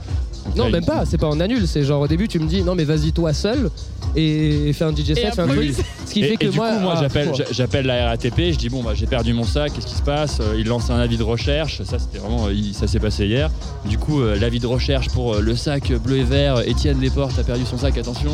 Non, 0.55 0.69
même 0.69 0.85
pas, 0.85 1.05
c'est 1.05 1.17
pas 1.17 1.27
en 1.27 1.39
annule, 1.39 1.67
c'est 1.67 1.83
genre 1.83 2.01
au 2.01 2.07
début 2.07 2.27
tu 2.27 2.39
me 2.39 2.47
dis 2.47 2.63
non 2.63 2.75
mais 2.75 2.83
vas-y 2.83 3.11
toi 3.11 3.33
seul 3.33 3.69
et 4.15 4.73
fais 4.73 4.83
un 4.85 4.91
DJ 4.95 5.13
set, 5.13 5.17
Et 5.17 5.31
fais 5.31 5.41
un 5.41 5.47
truc. 5.47 5.73
Ce 6.05 6.13
qui 6.13 6.21
et, 6.21 6.27
fait 6.29 6.33
et 6.33 6.37
que 6.37 6.47
du 6.47 6.57
moi, 6.57 6.71
coup, 6.73 6.79
moi 6.79 6.93
ah, 6.97 6.99
j'appelle, 7.01 7.27
pff, 7.29 7.37
j'a- 7.37 7.51
j'appelle 7.53 7.85
la 7.85 8.07
RATP, 8.09 8.51
je 8.53 8.57
dis 8.57 8.69
bon 8.69 8.81
bah 8.81 8.91
j'ai 8.95 9.05
perdu 9.05 9.33
mon 9.33 9.43
sac, 9.43 9.73
qu'est-ce 9.73 9.85
qui 9.85 9.95
se 9.95 10.01
passe? 10.01 10.39
Euh, 10.39 10.55
Il 10.57 10.65
lance 10.67 10.89
un 10.89 10.97
avis 10.99 11.17
de 11.17 11.23
recherche, 11.23 11.83
ça 11.83 11.99
c'était 11.99 12.17
vraiment, 12.17 12.47
euh, 12.47 12.53
il- 12.53 12.73
ça 12.73 12.87
s'est 12.87 12.99
passé 12.99 13.27
hier. 13.27 13.51
Du 13.85 13.97
coup, 13.99 14.21
euh, 14.21 14.35
l'avis 14.39 14.59
de 14.59 14.67
recherche 14.67 15.09
pour 15.09 15.35
euh, 15.35 15.41
le 15.41 15.55
sac 15.55 15.91
bleu 15.93 16.17
et 16.17 16.23
vert, 16.23 16.67
Étienne 16.67 16.99
Desportes 16.99 17.37
a 17.37 17.43
perdu 17.43 17.65
son 17.65 17.77
sac, 17.77 17.97
attention. 17.97 18.31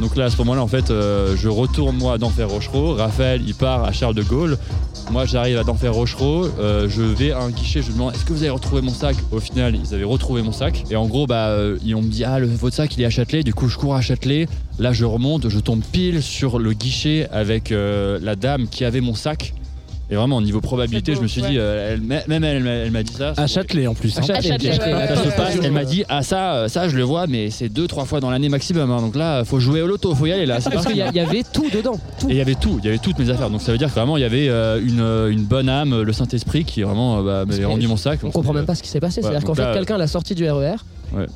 Donc 0.00 0.16
là, 0.16 0.24
à 0.24 0.30
ce 0.30 0.38
moment-là, 0.38 0.62
en 0.62 0.66
fait, 0.66 0.90
euh, 0.90 1.36
je 1.36 1.48
retourne 1.48 1.96
moi 1.96 2.14
à 2.14 2.18
d'Enfer 2.18 2.48
Rochereau. 2.48 2.94
Raphaël, 2.94 3.42
il 3.46 3.54
part 3.54 3.84
à 3.84 3.92
Charles 3.92 4.14
de 4.14 4.22
Gaulle. 4.22 4.56
Moi, 5.10 5.26
j'arrive 5.26 5.58
à 5.58 5.64
d'Enfer 5.64 5.92
Rochereau. 5.92 6.46
Euh, 6.58 6.88
je 6.88 7.02
vais 7.02 7.32
à 7.32 7.40
un 7.40 7.50
guichet. 7.50 7.82
Je 7.82 7.92
demande 7.92 8.14
Est-ce 8.14 8.24
que 8.24 8.32
vous 8.32 8.40
avez 8.42 8.50
retrouvé 8.50 8.80
mon 8.80 8.92
sac? 8.94 9.16
Au 9.30 9.40
final, 9.40 9.76
ils 9.76 9.94
avaient 9.94 10.04
retrouvé 10.04 10.42
mon 10.42 10.52
sac. 10.52 10.84
Et 10.90 10.96
en 10.96 11.06
gros, 11.06 11.26
bah, 11.26 11.48
euh, 11.48 11.76
ils- 11.84 11.94
on 11.94 12.02
me 12.02 12.08
dit 12.10 12.24
Ah, 12.24 12.38
votre 12.40 12.74
sac, 12.74 12.96
il 12.96 13.02
est 13.02 13.06
à 13.06 13.10
Châtelet. 13.10 13.42
Du 13.42 13.52
coup, 13.52 13.68
je 13.68 13.76
cours 13.76 13.94
à 13.94 14.00
Châtelet. 14.00 14.48
Là, 14.78 14.92
je 14.92 15.04
remonte. 15.04 15.48
Je 15.50 15.58
tombe 15.58 15.82
pile 15.92 16.22
sur 16.22 16.58
le 16.58 16.72
guichet 16.72 17.28
avec 17.30 17.70
la 17.70 18.36
dame 18.36 18.68
qui 18.68 18.84
avait 18.84 19.00
mon 19.02 19.14
sac. 19.14 19.52
Et 20.12 20.16
vraiment, 20.16 20.38
au 20.38 20.42
niveau 20.42 20.60
probabilité, 20.60 21.14
je 21.14 21.20
me 21.20 21.28
suis 21.28 21.40
dit, 21.40 21.56
euh, 21.56 21.92
elle- 21.94 22.00
même 22.00 22.42
elle, 22.44 22.56
elle 22.56 22.62
m'a- 22.64 22.70
elle 22.70 22.90
m'a 22.90 23.02
dit 23.04 23.12
ça. 23.12 23.32
À 23.36 23.46
Châtelet 23.46 23.86
en 23.86 23.94
plus. 23.94 24.16
À 24.16 24.20
hein. 24.20 24.24
Châtelet, 24.26 24.38
À 24.38 24.42
Châtelet, 24.54 24.72
Châtelet, 24.72 24.92
ouais, 24.94 24.98
la 25.00 25.08
Ça 25.08 25.16
se 25.22 25.28
ouais, 25.28 25.36
passe, 25.36 25.54
ouais. 25.54 25.60
elle 25.64 25.72
m'a 25.72 25.84
dit 25.84 26.04
ah 26.08 26.22
ça 26.22 26.54
euh, 26.54 26.68
ça 26.68 26.88
je 26.88 26.96
le 26.96 27.02
vois 27.04 27.26
mais 27.28 27.50
c'est 27.50 27.68
deux 27.68 27.86
trois 27.86 28.04
fois 28.04 28.18
dans 28.20 28.30
l'année 28.30 28.48
maximum 28.48 28.90
hein. 28.90 29.00
donc 29.00 29.14
là 29.14 29.44
faut 29.44 29.60
jouer 29.60 29.82
au 29.82 29.86
loto 29.86 30.14
faut 30.14 30.26
y 30.26 30.32
aller 30.32 30.46
là 30.46 30.58
Parce 30.62 30.86
qu'il 30.86 30.96
y, 30.96 31.02
a- 31.02 31.08
il 31.10 31.14
y 31.16 31.20
avait 31.20 31.42
tout 31.52 31.68
dedans. 31.72 31.98
Tout. 32.18 32.28
et 32.28 32.32
il 32.32 32.36
y 32.36 32.40
avait 32.40 32.54
tout 32.56 32.78
il 32.82 32.86
y 32.86 32.88
avait 32.88 32.98
toutes 32.98 33.18
mes 33.20 33.30
affaires 33.30 33.50
donc 33.50 33.62
ça 33.62 33.70
veut 33.72 33.78
dire 33.78 33.88
que 33.88 33.94
vraiment 33.94 34.16
il 34.16 34.20
y 34.22 34.24
avait 34.24 34.48
euh, 34.48 34.80
une, 34.80 35.32
une 35.32 35.44
bonne 35.44 35.68
âme 35.68 36.02
le 36.02 36.12
Saint 36.12 36.26
Esprit 36.26 36.64
qui 36.64 36.82
vraiment 36.82 37.22
bah, 37.22 37.44
m'avait 37.46 37.64
rendu 37.64 37.86
mon 37.86 37.96
sac 37.96 38.18
On 38.24 38.30
comprend 38.30 38.52
même 38.52 38.66
pas 38.66 38.74
ce 38.74 38.82
qui 38.82 38.88
s'est 38.88 39.00
passé. 39.00 39.22
C'est-à-dire 39.22 39.44
qu'en 39.44 39.54
fait, 39.54 39.72
quelqu'un 39.74 39.96
l'a 39.98 40.06
sorti 40.08 40.34
du 40.34 40.48
RER 40.50 40.74
Ouais. 41.12 41.26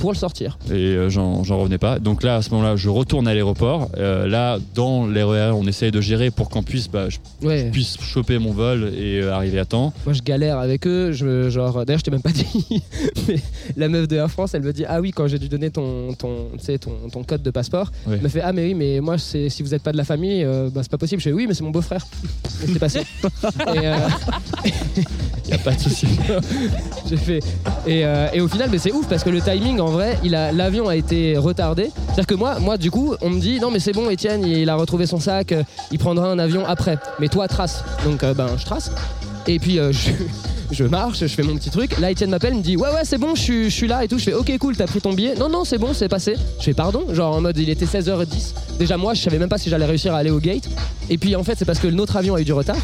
Pour 0.00 0.10
le 0.12 0.16
sortir. 0.16 0.58
et 0.68 0.72
euh, 0.74 1.08
j'en 1.10 1.42
revenais 1.42 1.78
pas 1.78 1.98
donc 2.00 2.22
là 2.24 2.36
à 2.36 2.42
ce 2.42 2.50
moment 2.50 2.62
là 2.62 2.74
je 2.76 2.88
retourne 2.88 3.28
à 3.28 3.34
l'aéroport 3.34 3.88
Euh, 3.98 4.26
là 4.26 4.58
dans 4.74 5.06
l'RER 5.06 5.52
on 5.54 5.66
essaye 5.66 5.90
de 5.92 6.00
gérer 6.00 6.30
pour 6.30 6.48
qu'on 6.50 6.62
puisse 6.64 6.88
bah, 6.88 7.08
je 7.08 7.18
Ouais. 7.46 7.70
puisse 7.70 7.96
choper 8.00 8.38
mon 8.38 8.50
vol 8.52 8.92
et 8.96 9.20
euh, 9.20 9.32
arriver 9.34 9.58
à 9.60 9.64
temps 9.64 9.92
Moi, 10.06 10.14
je 10.14 10.22
galère 10.22 10.58
avec 10.58 10.86
eux. 10.86 11.12
Je, 11.12 11.48
genre, 11.50 11.84
d'ailleurs, 11.86 12.00
je 12.00 12.04
t'ai 12.04 12.10
même 12.10 12.22
pas 12.22 12.30
dit. 12.32 12.82
mais 13.28 13.36
la 13.76 13.88
meuf 13.88 14.08
de 14.08 14.16
Air 14.16 14.30
France, 14.30 14.54
elle 14.54 14.62
me 14.62 14.72
dit 14.72 14.84
Ah 14.88 15.00
oui, 15.00 15.10
quand 15.12 15.26
j'ai 15.28 15.38
dû 15.38 15.48
donner 15.48 15.70
ton, 15.70 16.12
ton, 16.14 16.48
ton, 16.80 16.90
ton 17.12 17.22
code 17.24 17.42
de 17.42 17.50
passeport, 17.50 17.90
elle 18.10 18.20
me 18.20 18.28
fait 18.28 18.40
Ah, 18.42 18.52
mais 18.52 18.64
oui, 18.66 18.74
mais 18.74 19.00
moi, 19.00 19.16
si 19.18 19.48
vous 19.62 19.70
n'êtes 19.70 19.82
pas 19.82 19.92
de 19.92 19.96
la 19.96 20.04
famille, 20.04 20.44
euh, 20.44 20.68
bah, 20.72 20.80
c'est 20.82 20.90
pas 20.90 20.98
possible. 20.98 21.20
Je 21.20 21.28
fais 21.28 21.32
Oui, 21.34 21.46
mais 21.46 21.54
c'est 21.54 21.64
mon 21.64 21.70
beau-frère. 21.70 22.06
Et 22.62 22.66
c'est 22.72 22.78
passé. 22.78 23.00
et, 23.74 23.86
euh, 23.86 23.96
y 25.48 25.52
a 25.54 25.58
pas 25.58 25.72
de 25.74 25.80
souci 25.80 26.06
j'ai 27.08 27.16
fait. 27.16 27.38
Et, 27.86 28.04
euh, 28.04 28.28
et 28.32 28.40
au 28.40 28.48
final, 28.48 28.68
mais 28.70 28.78
c'est 28.78 28.92
ouf 28.92 29.08
parce 29.08 29.24
que 29.24 29.30
le 29.30 29.40
timing, 29.40 29.80
en 29.80 29.89
vrai, 29.90 30.18
il 30.24 30.34
a 30.34 30.52
l'avion 30.52 30.88
a 30.88 30.96
été 30.96 31.36
retardé. 31.36 31.90
C'est-à-dire 32.06 32.26
que 32.26 32.34
moi, 32.34 32.58
moi, 32.58 32.76
du 32.76 32.90
coup, 32.90 33.14
on 33.20 33.30
me 33.30 33.40
dit 33.40 33.60
Non, 33.60 33.70
mais 33.70 33.78
c'est 33.78 33.92
bon, 33.92 34.10
Étienne, 34.10 34.44
il 34.44 34.68
a 34.68 34.74
retrouvé 34.74 35.06
son 35.06 35.20
sac, 35.20 35.52
euh, 35.52 35.62
il 35.90 35.98
prendra 35.98 36.28
un 36.28 36.38
avion 36.38 36.64
après. 36.66 36.98
Mais 37.18 37.28
toi, 37.28 37.48
trace. 37.48 37.84
Donc, 38.04 38.22
euh, 38.22 38.34
ben, 38.34 38.48
je 38.56 38.64
trace. 38.64 38.90
Et 39.46 39.58
puis, 39.58 39.78
euh, 39.78 39.92
je. 40.70 40.84
Marche, 40.84 41.20
je 41.20 41.26
fais 41.26 41.42
mon 41.42 41.56
petit 41.56 41.70
truc. 41.70 41.98
Là, 41.98 42.10
Étienne 42.10 42.30
m'appelle, 42.30 42.54
me 42.54 42.62
dit 42.62 42.76
Ouais, 42.76 42.90
ouais, 42.90 43.04
c'est 43.04 43.18
bon, 43.18 43.34
je 43.34 43.68
suis 43.68 43.88
là 43.88 44.04
et 44.04 44.08
tout. 44.08 44.18
Je 44.18 44.24
fais 44.24 44.34
Ok, 44.34 44.56
cool, 44.58 44.76
t'as 44.76 44.86
pris 44.86 45.00
ton 45.00 45.12
billet. 45.12 45.34
Non, 45.34 45.48
non, 45.48 45.64
c'est 45.64 45.78
bon, 45.78 45.92
c'est 45.92 46.08
passé. 46.08 46.36
Je 46.58 46.64
fais 46.64 46.74
Pardon? 46.74 47.04
Genre 47.12 47.34
en 47.34 47.40
mode, 47.40 47.58
il 47.58 47.68
était 47.68 47.86
16h10. 47.86 48.54
Déjà, 48.78 48.96
moi, 48.96 49.14
je 49.14 49.22
savais 49.22 49.38
même 49.38 49.48
pas 49.48 49.58
si 49.58 49.70
j'allais 49.70 49.86
réussir 49.86 50.14
à 50.14 50.18
aller 50.18 50.30
au 50.30 50.38
gate. 50.38 50.68
Et 51.08 51.18
puis, 51.18 51.36
en 51.36 51.44
fait, 51.44 51.54
c'est 51.58 51.64
parce 51.64 51.78
que 51.78 51.88
notre 51.88 52.16
avion 52.16 52.34
a 52.34 52.40
eu 52.40 52.44
du 52.44 52.52
retard. 52.52 52.76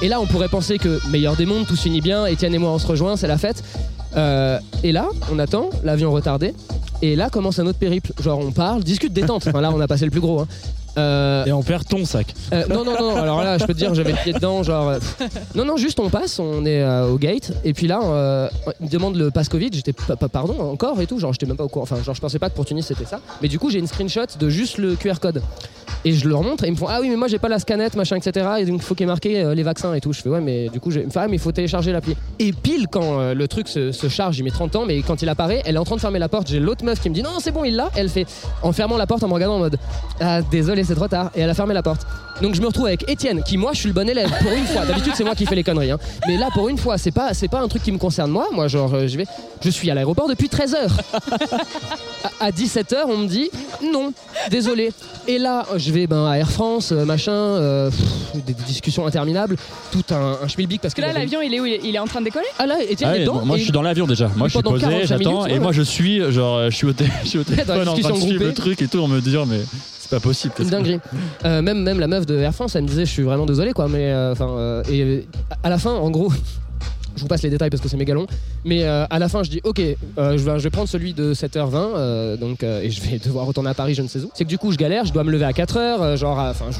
Et 0.00 0.08
là, 0.08 0.20
on 0.20 0.26
pourrait 0.26 0.48
penser 0.48 0.78
que 0.78 1.00
meilleur 1.10 1.34
des 1.36 1.44
mondes, 1.44 1.66
tout 1.66 1.76
s'unit 1.76 2.00
bien. 2.00 2.26
Étienne 2.26 2.54
et 2.54 2.58
moi, 2.58 2.70
on 2.70 2.78
se 2.78 2.86
rejoint, 2.86 3.16
c'est 3.16 3.26
la 3.26 3.38
fête. 3.38 3.62
Euh, 4.16 4.58
et 4.82 4.92
là, 4.92 5.06
on 5.32 5.38
attend, 5.38 5.70
l'avion 5.84 6.10
retardé. 6.12 6.54
Et 7.02 7.14
là 7.14 7.30
commence 7.30 7.58
un 7.58 7.66
autre 7.66 7.78
périple. 7.78 8.12
Genre, 8.20 8.38
on 8.38 8.50
parle, 8.50 8.82
discute 8.82 9.12
détente. 9.12 9.46
Enfin, 9.46 9.60
là, 9.60 9.70
on 9.74 9.80
a 9.80 9.86
passé 9.86 10.04
le 10.04 10.10
plus 10.10 10.20
gros. 10.20 10.40
hein. 10.40 10.48
Euh, 10.96 11.44
Et 11.44 11.52
on 11.52 11.62
perd 11.62 11.86
ton 11.86 12.04
sac. 12.04 12.34
euh, 12.52 12.64
non, 12.68 12.84
non, 12.84 12.94
non, 12.98 13.14
alors 13.16 13.44
là, 13.44 13.56
je 13.56 13.64
peux 13.66 13.72
te 13.74 13.78
dire, 13.78 13.94
j'avais 13.94 14.10
le 14.10 14.18
pied 14.18 14.32
dedans, 14.32 14.64
genre. 14.64 14.88
euh, 14.88 14.98
pff. 14.98 15.28
non, 15.54 15.64
non, 15.64 15.76
juste 15.76 16.00
on 16.00 16.08
passe, 16.10 16.40
on 16.40 16.64
est 16.66 16.82
euh, 16.82 17.06
au 17.08 17.18
gate, 17.18 17.52
et 17.64 17.72
puis 17.72 17.86
là, 17.86 18.00
euh, 18.02 18.48
il 18.80 18.86
me 18.86 18.90
demande 18.90 19.14
le 19.14 19.30
pass 19.30 19.48
Covid, 19.48 19.68
j'étais 19.72 19.92
pas, 19.92 20.16
pas- 20.16 20.28
pardon, 20.28 20.58
encore 20.72 21.00
et 21.00 21.06
tout, 21.06 21.20
genre, 21.20 21.32
j'étais 21.32 21.46
même 21.46 21.56
pas 21.56 21.62
au 21.62 21.68
courant, 21.68 21.84
enfin, 21.84 22.02
genre, 22.02 22.16
je 22.16 22.20
pensais 22.20 22.40
pas 22.40 22.50
que 22.50 22.56
pour 22.56 22.64
Tunis 22.64 22.84
c'était 22.84 23.04
ça, 23.04 23.20
mais 23.40 23.46
du 23.46 23.60
coup, 23.60 23.70
j'ai 23.70 23.78
une 23.78 23.86
screenshot 23.86 24.22
de 24.40 24.48
juste 24.48 24.78
le 24.78 24.96
QR 24.96 25.20
code. 25.20 25.40
Et 26.04 26.12
je 26.12 26.28
leur 26.28 26.42
montre, 26.42 26.64
et 26.64 26.68
ils 26.68 26.72
me 26.72 26.76
font, 26.76 26.86
ah 26.88 26.98
oui, 27.00 27.08
mais 27.08 27.16
moi 27.16 27.28
j'ai 27.28 27.38
pas 27.38 27.48
la 27.48 27.58
scanette, 27.58 27.96
machin, 27.96 28.16
etc., 28.16 28.46
et 28.58 28.64
donc 28.64 28.76
il 28.76 28.82
faut 28.82 28.94
qu'il 28.94 29.04
y 29.04 29.08
ait 29.08 29.12
marqué 29.12 29.42
euh, 29.42 29.54
les 29.54 29.62
vaccins 29.62 29.94
et 29.94 30.00
tout. 30.00 30.12
Je 30.12 30.20
fais, 30.20 30.28
ouais, 30.28 30.40
mais 30.40 30.68
du 30.68 30.80
coup, 30.80 30.90
ah, 31.14 31.28
mais 31.28 31.36
il 31.36 31.40
faut 31.40 31.52
télécharger 31.52 31.92
l'appli. 31.92 32.16
Et 32.38 32.52
pile 32.52 32.86
quand 32.90 33.20
euh, 33.20 33.34
le 33.34 33.48
truc 33.48 33.68
se, 33.68 33.92
charge, 34.08 34.38
il 34.38 34.44
met 34.44 34.50
30 34.50 34.76
ans, 34.76 34.84
mais 34.86 35.02
quand 35.02 35.22
il 35.22 35.28
apparaît, 35.28 35.62
elle 35.64 35.76
est 35.76 35.78
en 35.78 35.84
train 35.84 35.96
de 35.96 36.00
fermer 36.00 36.18
la 36.18 36.28
porte, 36.28 36.48
j'ai 36.48 36.60
l'autre 36.60 36.84
meuf 36.84 37.00
qui 37.00 37.10
me 37.10 37.14
dit, 37.14 37.22
non, 37.22 37.38
c'est 37.40 37.52
bon, 37.52 37.64
il 37.64 37.76
l'a, 37.76 37.90
elle 37.96 38.08
fait, 38.08 38.26
en 38.62 38.72
fermant 38.72 38.96
la 38.96 39.06
porte, 39.06 39.22
en 39.22 39.28
me 39.28 39.34
regardant 39.34 39.56
en 39.56 39.60
mode, 39.60 39.78
ah, 40.20 40.42
désolé, 40.42 40.84
c'est 40.84 40.94
trop 40.94 41.08
tard, 41.08 41.30
et 41.34 41.40
elle 41.40 41.50
a 41.50 41.54
fermé 41.54 41.74
la 41.74 41.82
porte. 41.82 42.06
Donc 42.40 42.54
je 42.54 42.60
me 42.60 42.66
retrouve 42.66 42.86
avec 42.86 43.08
Étienne, 43.10 43.42
qui 43.42 43.56
moi 43.56 43.72
je 43.72 43.80
suis 43.80 43.88
le 43.88 43.94
bon 43.94 44.08
élève 44.08 44.30
pour 44.40 44.52
une 44.52 44.64
fois. 44.64 44.86
D'habitude 44.86 45.12
c'est 45.16 45.24
moi 45.24 45.34
qui 45.34 45.44
fais 45.44 45.56
les 45.56 45.64
conneries, 45.64 45.90
hein. 45.90 45.98
mais 46.26 46.36
là 46.36 46.48
pour 46.54 46.68
une 46.68 46.78
fois 46.78 46.96
c'est 46.96 47.10
pas 47.10 47.34
c'est 47.34 47.48
pas 47.48 47.60
un 47.60 47.68
truc 47.68 47.82
qui 47.82 47.90
me 47.90 47.98
concerne 47.98 48.30
moi. 48.30 48.48
Moi 48.52 48.68
genre 48.68 48.94
euh, 48.94 49.08
je 49.08 49.16
vais, 49.16 49.24
je 49.60 49.70
suis 49.70 49.90
à 49.90 49.94
l'aéroport 49.94 50.28
depuis 50.28 50.48
13 50.48 50.74
heures. 50.74 50.96
À, 52.40 52.52
17 52.52 52.92
h 52.92 52.96
on 53.06 53.16
me 53.16 53.26
dit 53.26 53.50
non, 53.92 54.12
désolé. 54.50 54.92
Et 55.26 55.38
là 55.38 55.66
je 55.78 55.90
vais 55.92 56.06
ben 56.06 56.26
à 56.26 56.36
Air 56.38 56.50
France, 56.50 56.92
euh, 56.92 57.04
machin, 57.04 57.32
euh, 57.32 57.90
pff, 57.90 58.44
des, 58.44 58.52
des 58.54 58.62
discussions 58.64 59.06
interminables, 59.06 59.56
tout 59.92 60.04
un, 60.10 60.38
un 60.42 60.48
schmilblick 60.48 60.80
parce 60.80 60.94
Parce 60.94 61.08
que 61.08 61.14
là, 61.14 61.18
l'avion, 61.18 61.40
il 61.42 61.54
est 61.54 61.60
où? 61.60 61.66
Il 61.66 61.72
est, 61.74 61.80
il 61.84 61.94
est 61.94 61.98
en 61.98 62.06
train 62.06 62.20
de 62.20 62.24
décoller? 62.26 62.46
Ah 62.58 62.66
là 62.66 62.76
Étienne 62.82 63.10
Ah 63.12 63.16
est 63.16 63.20
dedans. 63.20 63.44
moi 63.44 63.56
et- 63.56 63.60
je 63.60 63.64
suis 63.64 63.72
dans 63.72 63.82
l'avion 63.82 64.06
déjà 64.06 64.28
moi 64.36 64.48
je 64.48 64.54
suis 64.54 64.62
posé 64.62 64.80
45 64.86 65.06
j'attends 65.06 65.46
et 65.46 65.52
ouais, 65.54 65.58
moi 65.58 65.72
je 65.72 65.82
suis 65.82 66.20
genre 66.32 66.70
je 66.70 66.74
suis 66.76 66.86
au, 66.86 66.92
je 67.22 67.28
suis 67.28 67.38
au 67.38 67.44
téléphone 67.44 67.88
en 67.88 67.94
train 67.96 68.10
de 68.12 68.16
suivre 68.16 68.44
le 68.44 68.54
truc 68.54 68.82
et 68.82 68.88
tout 68.88 68.98
on 68.98 69.08
me 69.08 69.20
dit 69.20 69.36
mais 69.48 69.60
c'est 69.98 70.10
pas 70.10 70.20
possible 70.20 70.54
Une 70.58 70.68
dinguerie. 70.70 71.00
Euh, 71.44 71.60
même, 71.62 71.82
même 71.82 72.00
la 72.00 72.06
meuf 72.06 72.24
de 72.26 72.36
Air 72.38 72.54
France, 72.54 72.74
elle 72.76 72.82
me 72.84 72.88
disait 72.88 73.04
Je 73.04 73.10
suis 73.10 73.22
vraiment 73.24 73.44
désolé, 73.46 73.72
quoi. 73.72 73.88
Mais 73.88 74.10
euh, 74.10 74.32
enfin, 74.32 74.48
euh, 74.48 74.82
et 74.90 75.02
euh, 75.02 75.20
à 75.62 75.68
la 75.68 75.76
fin, 75.78 75.92
en 75.92 76.08
gros, 76.10 76.32
je 77.18 77.22
vous 77.22 77.28
passe 77.28 77.42
les 77.42 77.50
détails 77.50 77.70
parce 77.70 77.82
que 77.82 77.88
c'est 77.88 77.96
méga 77.96 78.14
long. 78.14 78.26
Mais 78.64 78.84
euh, 78.84 79.04
à 79.10 79.18
la 79.18 79.28
fin, 79.28 79.42
je 79.42 79.50
dis 79.50 79.60
Ok, 79.64 79.80
euh, 79.80 80.38
je, 80.38 80.50
vais, 80.50 80.70
prendre 80.70 80.88
celui 80.88 81.12
de 81.12 81.34
7h20, 81.34 81.74
euh, 81.74 82.36
donc, 82.36 82.62
et 82.62 82.90
je 82.90 83.00
vais 83.02 83.18
devoir 83.24 83.44
retourner 83.46 83.70
à 83.70 83.74
Paris, 83.74 83.94
je 83.94 84.02
ne 84.02 84.08
sais 84.08 84.20
où. 84.20 84.30
C'est 84.34 84.44
que 84.44 84.48
du 84.48 84.58
coup, 84.58 84.72
je 84.72 84.76
galère, 84.78 85.04
je 85.04 85.12
dois 85.12 85.24
me 85.24 85.30
lever 85.30 85.44
à 85.44 85.52
4h, 85.52 85.76
euh, 85.76 86.16
genre, 86.16 86.38
enfin, 86.38 86.66
je- 86.70 86.76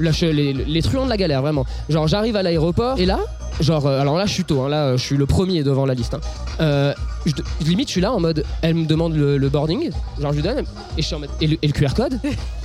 les, 0.00 0.52
les 0.52 0.82
truands 0.82 1.04
de 1.04 1.10
la 1.10 1.16
galère, 1.16 1.42
vraiment. 1.42 1.64
Genre, 1.88 2.06
j'arrive 2.08 2.36
à 2.36 2.42
l'aéroport, 2.42 2.98
et 2.98 3.06
là, 3.06 3.18
genre, 3.60 3.86
euh, 3.86 4.00
alors 4.00 4.16
là, 4.16 4.26
je 4.26 4.32
suis 4.32 4.44
tôt, 4.44 4.62
hein, 4.62 4.68
là, 4.68 4.84
euh, 4.84 4.96
je 4.96 5.02
suis 5.02 5.16
le 5.16 5.26
premier 5.26 5.62
devant 5.62 5.86
la 5.86 5.94
liste. 5.94 6.14
hein. 6.14 6.20
Euh, 6.60 6.92
je- 7.26 7.32
limite, 7.66 7.88
je 7.88 7.92
suis 7.92 8.00
là 8.00 8.12
en 8.12 8.20
mode 8.20 8.44
Elle 8.62 8.74
me 8.74 8.86
demande 8.86 9.14
le, 9.14 9.48
boarding, 9.48 9.90
genre, 10.20 10.30
je 10.32 10.36
lui 10.36 10.42
donne, 10.42 10.58
et 10.96 11.02
je 11.02 11.06
suis 11.06 11.14
en 11.14 11.20
mode 11.20 11.30
Et 11.40 11.46
le, 11.46 11.56
QR 11.72 11.94
code? 11.94 12.18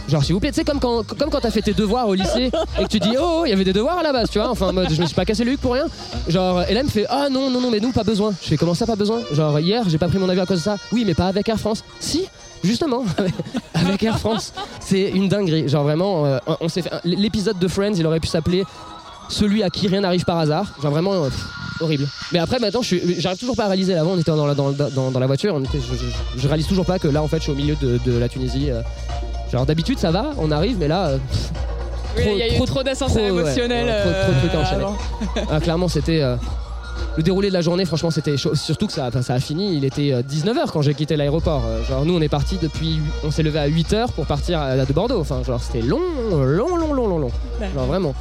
Genre 0.10 0.24
s'il 0.24 0.34
vous 0.34 0.40
plaît, 0.40 0.50
tu 0.50 0.56
sais 0.56 0.64
comme 0.64 0.80
quand 0.80 1.04
comme 1.06 1.30
quand 1.30 1.40
t'as 1.40 1.52
fait 1.52 1.62
tes 1.62 1.74
devoirs 1.74 2.08
au 2.08 2.16
lycée 2.16 2.50
et 2.80 2.84
que 2.84 2.88
tu 2.88 3.00
dis 3.00 3.16
oh 3.22 3.44
il 3.46 3.52
y 3.52 3.54
avait 3.54 3.64
des 3.64 3.72
devoirs 3.72 4.00
à 4.00 4.04
la 4.04 4.12
base, 4.12 4.32
tu 4.32 4.40
vois, 4.40 4.50
enfin 4.50 4.70
en 4.70 4.74
mode 4.74 4.88
je 4.92 5.00
me 5.00 5.06
suis 5.06 5.14
pas 5.16 5.26
cassé 5.26 5.44
le 5.46 5.52
huc 5.54 5.62
pour 5.62 5.74
rien. 5.74 5.86
Genre 6.28 6.64
elle 6.68 6.84
me 6.84 6.90
fait 6.90 7.06
ah 7.08 7.28
non 7.32 7.52
non 7.52 7.62
non 7.62 7.70
mais 7.70 7.80
nous 7.80 7.92
pas 7.92 8.04
besoin. 8.04 8.34
Je 8.42 8.48
fais 8.50 8.58
comment 8.58 8.74
ça 8.74 8.88
pas 8.88 8.96
besoin? 8.96 9.22
Genre 9.32 9.60
hier 9.60 9.84
j'ai 9.88 10.00
pas 10.00 10.08
pris 10.08 10.18
mon 10.18 10.28
avion 10.28 10.42
à 10.42 10.46
cause 10.48 10.58
de 10.58 10.64
ça. 10.64 10.78
Oui 10.92 11.04
mais 11.06 11.14
pas 11.14 11.28
avec 11.28 11.48
Air 11.48 11.60
France. 11.60 11.84
Si? 12.00 12.26
Justement 12.64 13.04
avec 13.74 14.04
Air 14.04 14.20
France 14.20 14.54
c'est 14.80 15.10
une 15.10 15.28
dinguerie. 15.30 15.68
Genre 15.70 15.84
vraiment 15.84 16.26
euh, 16.26 16.38
on 16.60 16.70
s'est 16.70 16.82
fait 16.82 16.92
l'épisode 17.04 17.58
de 17.60 17.68
Friends 17.68 17.94
il 17.96 18.06
aurait 18.06 18.20
pu 18.20 18.28
s'appeler 18.28 18.64
celui 19.30 19.64
à 19.64 19.70
qui 19.70 19.88
rien 19.88 20.02
n'arrive 20.02 20.26
par 20.26 20.38
hasard. 20.40 20.74
Genre 20.82 20.92
vraiment 20.92 21.14
euh, 21.14 21.30
pff, 21.30 21.46
horrible. 21.82 22.08
Mais 22.32 22.40
après 22.40 22.60
maintenant 22.60 22.82
j'arrive 22.82 23.40
toujours 23.40 23.56
pas 23.56 23.66
à 23.66 23.68
réaliser. 23.68 23.96
Avant 23.96 24.12
on 24.12 24.18
était 24.18 24.32
dans 24.32 24.46
la, 24.46 24.54
dans, 24.56 24.72
dans- 24.72 25.12
dans 25.12 25.20
la 25.20 25.28
voiture, 25.28 25.54
on 25.56 25.64
était, 25.64 25.80
je, 25.80 25.96
je- 25.96 26.40
je 26.42 26.48
réalise 26.48 26.68
toujours 26.68 26.86
pas 26.86 27.00
que 27.00 27.08
là 27.08 27.22
en 27.24 27.28
fait 27.28 27.38
je 27.38 27.44
suis 27.44 27.52
au 27.52 27.56
milieu 27.56 27.76
de, 27.76 28.00
de 28.06 28.18
la 28.18 28.28
Tunisie. 28.30 28.70
euh. 28.70 28.82
genre 29.52 29.66
d'habitude 29.66 30.00
ça 30.00 30.12
va, 30.12 30.32
on 30.38 30.52
arrive 30.52 30.78
mais 30.80 30.88
là. 30.88 31.08
euh, 31.08 31.18
pff, 31.18 31.52
Oui, 32.18 32.24
Trop- 32.24 32.32
il 32.34 32.38
y 32.40 32.42
a 32.42 32.48
eu 32.54 32.56
trop- 32.58 32.66
trop 32.66 32.84
d'ascenseurs 32.84 33.26
trop, 33.28 33.38
ouais, 33.38 33.44
ouais, 33.44 33.52
trop- 34.04 34.22
trop 34.24 34.34
de 34.34 34.40
trucs 34.40 34.54
euh, 35.38 35.42
ah, 35.50 35.60
clairement, 35.62 35.88
c'était. 35.88 36.22
Euh, 37.02 37.14
le 37.18 37.24
déroulé 37.24 37.50
de 37.50 37.54
la 37.54 37.62
journée, 37.62 37.86
franchement, 37.86 38.12
c'était 38.12 38.38
chaud. 38.38 38.56
Surtout 38.56 38.88
que 38.88 38.94
ça, 38.94 39.10
ça 39.22 39.34
a 39.34 39.40
fini, 39.40 39.76
il 39.78 39.86
était 39.86 40.22
19h 40.24 40.72
quand 40.72 40.82
j'ai 40.82 40.94
quitté 40.94 41.16
l'aéroport. 41.16 41.64
Euh, 41.66 41.84
Genre, 41.86 42.06
nous, 42.06 42.16
on 42.16 42.22
est 42.22 42.30
parti 42.30 42.58
depuis. 42.62 43.00
On 43.24 43.32
s'est 43.32 43.44
levé 43.44 43.60
à 43.60 43.68
8h 43.68 44.12
pour 44.14 44.26
partir 44.26 44.60
à- 44.60 44.78
de 44.86 44.94
Bordeaux. 44.94 45.20
Enfin, 45.20 45.42
genre, 45.44 45.62
c'était 45.62 45.82
long, 45.86 46.00
long, 46.32 46.76
long, 46.78 46.94
long, 46.94 47.08
long, 47.08 47.20
long. 47.20 47.32
Genre, 47.76 47.86
vraiment. 47.86 48.14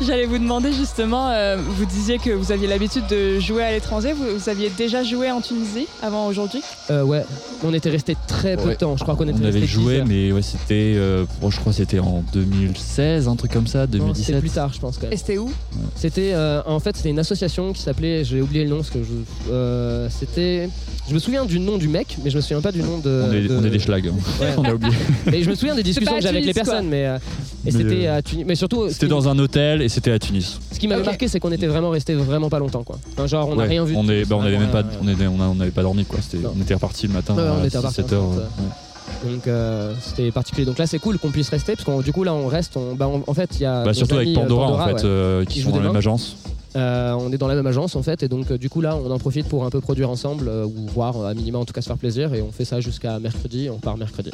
J'allais 0.00 0.26
vous 0.26 0.38
demander 0.38 0.72
justement, 0.72 1.28
euh, 1.30 1.56
vous 1.58 1.84
disiez 1.84 2.18
que 2.18 2.30
vous 2.30 2.52
aviez 2.52 2.68
l'habitude 2.68 3.02
de 3.10 3.40
jouer 3.40 3.64
à 3.64 3.72
l'étranger. 3.72 4.12
Vous, 4.12 4.38
vous 4.38 4.48
aviez 4.48 4.70
déjà 4.70 5.02
joué 5.02 5.28
en 5.32 5.40
Tunisie 5.40 5.88
avant 6.02 6.28
aujourd'hui? 6.28 6.60
Euh, 6.90 7.02
ouais, 7.02 7.24
on 7.64 7.74
était 7.74 7.90
resté 7.90 8.16
très 8.28 8.56
peu 8.56 8.68
Ouais. 8.68 8.74
de 8.74 8.78
temps. 8.78 8.96
Je 8.96 9.02
crois 9.02 9.16
qu'on 9.16 9.26
était 9.26 9.40
on 9.42 9.44
avait 9.44 9.66
joué 9.66 10.02
mais 10.06 10.30
ouais 10.30 10.42
c'était 10.42 10.94
euh, 10.96 11.24
je 11.48 11.56
crois 11.58 11.72
que 11.72 11.78
c'était 11.78 11.98
en 11.98 12.22
2016 12.32 13.26
un 13.28 13.34
truc 13.36 13.52
comme 13.52 13.66
ça 13.66 13.82
C'était 13.86 13.98
2017 13.98 14.38
plus 14.40 14.50
tard, 14.50 14.72
je 14.72 14.78
pense. 14.78 14.96
Quand 14.98 15.04
même. 15.04 15.12
Et 15.12 15.16
c'était 15.16 15.38
où? 15.38 15.50
C'était 15.96 16.30
euh, 16.34 16.62
en 16.66 16.78
fait 16.78 16.96
c'était 16.96 17.10
une 17.10 17.18
association 17.18 17.72
qui 17.72 17.82
s'appelait 17.82 18.22
j'ai 18.24 18.40
oublié 18.40 18.64
le 18.64 18.70
nom 18.70 18.76
parce 18.76 18.90
que 18.90 19.00
je 19.02 19.50
euh, 19.52 20.08
c'était 20.10 20.68
je 21.08 21.14
me 21.14 21.18
souviens 21.18 21.44
du 21.44 21.58
nom 21.58 21.76
du 21.76 21.88
mec 21.88 22.18
mais 22.22 22.30
je 22.30 22.36
me 22.36 22.40
souviens 22.40 22.60
pas 22.60 22.70
du 22.72 22.82
nom 22.82 22.98
de 22.98 23.24
on 23.28 23.32
est, 23.32 23.40
de- 23.48 23.56
on 23.56 23.64
est 23.64 23.70
des 23.70 23.78
schlags 23.78 24.06
hein. 24.08 24.14
Ouais. 24.40 24.48
on 24.58 24.64
a 24.64 24.74
oublié 24.74 24.94
mais 25.26 25.42
je 25.42 25.50
me 25.50 25.54
souviens 25.54 25.74
des 25.74 25.82
discussions 25.82 26.14
que 26.16 26.22
j'avais 26.22 26.38
avec 26.38 26.46
les 26.46 26.52
quoi. 26.54 26.62
personnes 26.62 26.88
mais 26.88 27.06
euh, 27.06 27.16
et 27.16 27.20
Mais, 27.66 27.70
c'était 27.72 28.06
euh, 28.06 28.16
à 28.18 28.22
Tunis 28.22 28.44
mais 28.46 28.54
surtout 28.54 28.88
c'était 28.90 29.08
dans 29.08 29.28
un 29.28 29.38
hôtel 29.38 29.82
et 29.88 29.90
c'était 29.90 30.10
à 30.12 30.18
Tunis. 30.18 30.60
Ce 30.70 30.78
qui 30.78 30.86
m'avait 30.86 31.02
marqué 31.02 31.28
c'est 31.28 31.40
qu'on 31.40 31.50
était 31.50 31.66
vraiment 31.66 31.88
resté 31.88 32.14
vraiment 32.14 32.50
pas 32.50 32.58
longtemps 32.58 32.84
quoi. 32.84 32.98
Enfin, 33.14 33.26
genre 33.26 33.48
on 33.48 33.54
n'a 33.56 33.62
Ouais, 33.62 33.68
rien 33.70 33.84
vu. 33.84 33.96
On 33.96 34.04
bah, 34.04 34.06
on 34.06 34.08
avait 34.10 34.24
vraiment 34.24 34.58
même 34.58 34.70
pas 34.70 34.82
on 35.02 35.08
était- 35.08 35.26
on 35.26 35.54
n'avait 35.54 35.70
pas 35.70 35.80
dormi 35.82 36.04
quoi. 36.04 36.18
On 36.54 36.60
était 36.60 36.74
reparti 36.74 37.06
le 37.06 37.14
matin 37.14 37.34
Ouais, 37.34 37.40
à 37.62 37.66
était 37.66 37.78
reparti 37.78 37.96
7 38.02 38.12
à 38.12 38.16
heures 38.16 38.22
7 38.34 38.36
ouais. 38.36 38.42
heures. 38.44 39.32
donc 39.32 39.46
euh, 39.46 39.94
c'était 40.02 40.30
particulier. 40.30 40.66
Donc 40.66 40.76
là 40.76 40.86
c'est 40.86 40.98
cool 40.98 41.18
qu'on 41.18 41.30
puisse 41.30 41.48
rester 41.48 41.74
parce 41.74 41.84
que 41.86 42.02
du 42.04 42.12
coup 42.12 42.22
là 42.22 42.34
on 42.34 42.48
reste 42.48 42.76
on, 42.76 42.94
bah, 42.94 43.08
on- 43.08 43.22
en 43.26 43.32
fait 43.34 43.48
il 43.54 43.62
y 43.62 43.64
a 43.64 43.82
Bah, 43.82 43.94
surtout 43.94 44.16
avec 44.16 44.28
amis, 44.28 44.36
euh, 44.36 44.40
Pandora, 44.42 44.72
en 44.72 44.86
fait 44.88 44.92
ouais. 44.92 45.00
euh, 45.04 45.44
qui 45.46 45.54
Qui 45.54 45.60
sont 45.62 45.70
dans 45.70 45.78
la 45.80 45.84
même 45.86 45.96
agence. 45.96 46.36
Euh, 46.76 47.14
on 47.18 47.32
est 47.32 47.38
dans 47.38 47.48
la 47.48 47.54
même 47.54 47.66
agence 47.66 47.96
en 47.96 48.02
fait 48.02 48.22
et 48.22 48.28
donc 48.28 48.50
euh, 48.50 48.58
du 48.58 48.68
coup 48.68 48.82
là 48.82 48.94
on 48.94 49.10
en 49.10 49.18
profite 49.18 49.48
pour 49.48 49.64
un 49.64 49.70
peu 49.70 49.80
produire 49.80 50.10
ensemble 50.10 50.48
euh, 50.48 50.66
ou 50.66 50.86
voir 50.92 51.16
euh, 51.16 51.30
à 51.30 51.32
minima 51.32 51.56
en 51.58 51.64
tout 51.64 51.72
cas 51.72 51.80
se 51.80 51.86
faire 51.86 51.96
plaisir 51.96 52.34
et 52.34 52.42
on 52.42 52.52
fait 52.52 52.66
ça 52.66 52.80
jusqu'à 52.80 53.18
mercredi 53.18 53.70
on 53.74 53.78
part 53.78 53.96
mercredi 53.96 54.30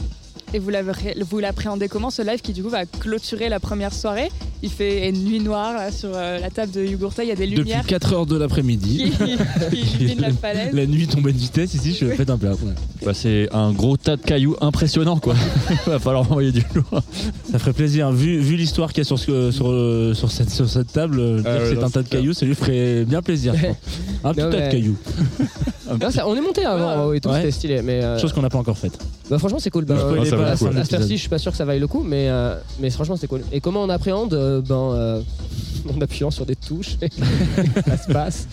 et 0.55 0.59
vous 0.59 0.71
l'avez- 0.71 0.93
vous 1.29 1.39
l'appréhendez 1.41 1.89
comment 1.89 2.11
ce 2.11 2.23
live 2.23 2.41
qui 2.41 2.53
du 2.53 2.63
coup 2.63 2.69
va 2.71 2.87
clôturer 2.87 3.49
la 3.49 3.61
première 3.61 3.93
soirée? 3.93 4.31
Il 4.63 4.71
fait 4.71 5.11
une 5.11 5.25
nuit 5.25 5.41
noire 5.41 5.75
là, 5.75 5.93
sur 5.93 6.09
euh, 6.15 6.39
la 6.39 6.49
table 6.49 6.73
de 6.73 6.83
Yugurta, 6.83 7.23
il 7.23 7.29
y 7.29 7.33
a 7.33 7.35
des 7.35 7.45
Depuis 7.47 7.59
lumières 7.59 7.85
4 7.87 8.13
heures 8.15 8.25
de 8.27 8.39
l'après-midi. 8.39 9.13
qui 9.71 9.77
illuminent 10.01 10.23
la 10.29 10.33
falaise. 10.33 10.73
La 10.73 10.87
nuit 10.87 11.07
tombe 11.07 11.27
à 11.27 11.31
une 11.31 11.37
vitesse, 11.37 11.75
ici 11.75 11.95
je 12.01 12.07
pète 12.07 12.31
un 12.31 12.39
plat. 12.39 12.53
Ouais. 12.53 12.73
Bah, 13.05 13.13
c'est 13.13 13.49
un 13.53 13.73
gros 13.73 13.97
tas 13.99 14.17
de 14.17 14.23
cailloux 14.23 14.57
impressionnant 14.63 15.19
quoi. 15.19 15.35
Va 15.87 15.99
falloir 15.99 16.23
envoyer 16.31 16.53
du 16.53 16.63
lourd. 16.75 17.03
Ça 17.51 17.59
ferait 17.59 17.73
plaisir. 17.75 18.11
Vu, 18.13 18.39
vu 18.39 18.57
l'histoire 18.57 18.91
qu'il 18.93 18.99
y 18.99 19.01
a 19.03 19.05
sur, 19.05 19.19
ce- 19.19 19.51
sur, 19.51 19.69
euh, 19.69 20.15
sur, 20.15 20.31
cette, 20.31 20.51
sur 20.51 20.69
cette 20.69 20.93
table, 20.93 21.19
euh, 21.21 21.43
Ah 21.45 21.59
ouais, 21.59 21.65
c'est 21.75 21.83
un 21.83 21.91
tas 21.91 22.03
de 22.03 22.09
cailloux, 22.09 22.33
ça 22.33 22.47
lui 22.47 22.55
ferait 22.55 23.05
bien 23.05 23.21
plaisir. 23.21 23.53
Un 24.25 24.33
petit 24.33 24.41
Non, 24.45 24.51
tas 24.51 24.61
de 24.67 24.71
cailloux. 24.71 24.97
Non, 26.01 26.11
ça- 26.11 26.27
on 26.27 26.35
est 26.35 26.41
monté 26.41 26.65
avant 26.65 27.13
et 27.13 27.21
tout, 27.21 27.29
Ouais. 27.29 27.37
c'était 27.41 27.51
stylé. 27.51 27.83
Mais 27.83 28.03
euh, 28.03 28.19
Chose 28.19 28.33
qu'on 28.33 28.41
n'a 28.41 28.49
pas 28.49 28.57
encore 28.59 28.79
faite. 28.79 28.99
bah, 29.29 29.39
franchement, 29.39 29.59
c'est 29.61 29.69
cool. 29.71 29.85
Bah, 29.85 29.97
Pas 30.45 30.53
à- 30.81 30.85
cette 30.85 30.95
heure-ci, 30.95 31.17
je 31.17 31.21
suis 31.21 31.29
pas 31.29 31.39
sûr 31.39 31.51
que 31.53 31.59
ça 31.59 31.65
vaille 31.65 31.81
le 31.81 31.87
coup, 31.87 32.03
mais, 32.07 32.29
euh, 32.29 32.57
mais 32.81 32.91
franchement, 32.91 33.17
c'était 33.17 33.27
cool. 33.29 33.43
Et 33.53 33.61
comment 33.61 33.83
on 33.83 33.89
appréhende 33.89 34.35
euh, 34.35 34.61
Ben, 34.61 34.75
euh, 34.95 35.21
en 35.97 36.01
appuyant 36.01 36.31
sur 36.31 36.47
des 36.47 36.57
touches, 36.57 36.97
ça 37.87 37.97
se 37.97 38.13
passe. 38.13 38.47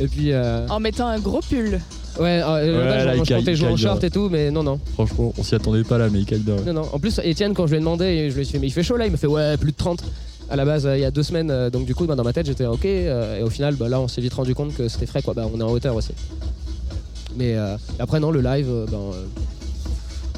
Et 0.00 0.06
puis, 0.06 0.32
euh, 0.32 0.66
En 0.68 0.80
mettant 0.80 1.06
un 1.08 1.18
gros 1.18 1.40
pull. 1.40 1.80
ouais, 2.20 2.40
euh, 2.42 2.78
Ouais, 2.78 2.84
là, 2.84 3.14
je, 3.14 3.18
il 3.20 3.24
je 3.24 3.34
comptais 3.34 3.44
caille- 3.44 3.54
jouer 3.56 3.66
en 3.68 3.70
caille 3.70 3.78
short 3.78 4.04
et 4.04 4.10
tout, 4.10 4.28
mais 4.30 4.50
non, 4.50 4.62
non. 4.62 4.78
Franchement, 4.94 5.32
on 5.36 5.42
s'y 5.42 5.54
attendait 5.54 5.84
pas 5.84 5.98
là, 5.98 6.08
mais 6.10 6.20
il 6.20 6.24
caille 6.26 6.40
bien. 6.40 6.56
Non, 6.66 6.72
non. 6.72 6.88
En 6.92 6.98
plus, 6.98 7.20
Étienne, 7.24 7.54
quand 7.54 7.66
je 7.66 7.72
lui 7.72 7.76
ai 7.78 7.80
demandé, 7.80 8.30
je 8.30 8.34
lui 8.36 8.42
ai 8.42 8.44
dit, 8.44 8.58
mais 8.60 8.66
il 8.68 8.72
fait 8.72 8.82
chaud 8.82 8.96
là, 8.96 9.06
il 9.06 9.12
me 9.12 9.16
fait 9.16 9.26
ouais, 9.26 9.56
plus 9.56 9.72
de 9.72 9.76
30. 9.76 10.02
À 10.52 10.56
la 10.56 10.64
base, 10.64 10.84
euh, 10.84 10.96
il 10.96 11.00
y 11.00 11.04
a 11.04 11.12
deux 11.12 11.22
semaines, 11.22 11.48
euh, 11.50 11.70
donc 11.70 11.86
du 11.86 11.94
coup, 11.94 12.06
bah, 12.06 12.16
dans 12.16 12.24
ma 12.24 12.32
tête, 12.32 12.46
j'étais 12.46 12.66
ok. 12.66 12.84
euh, 12.84 13.38
et 13.38 13.42
au 13.44 13.50
final, 13.50 13.76
bah, 13.76 13.88
là, 13.88 14.00
on 14.00 14.08
s'est 14.08 14.20
vite 14.20 14.34
rendu 14.34 14.52
compte 14.54 14.74
que 14.74 14.88
c'était 14.88 15.06
frais, 15.06 15.22
quoi. 15.22 15.32
Bah, 15.32 15.46
on 15.52 15.60
est 15.60 15.62
en 15.62 15.70
hauteur 15.70 15.94
aussi. 15.94 16.10
Mais 17.36 17.54
euh, 17.56 17.76
après, 18.00 18.18
non, 18.18 18.32
le 18.32 18.40
live, 18.40 18.66
euh, 18.68 18.86
ben, 18.90 18.96
euh, 18.98 19.24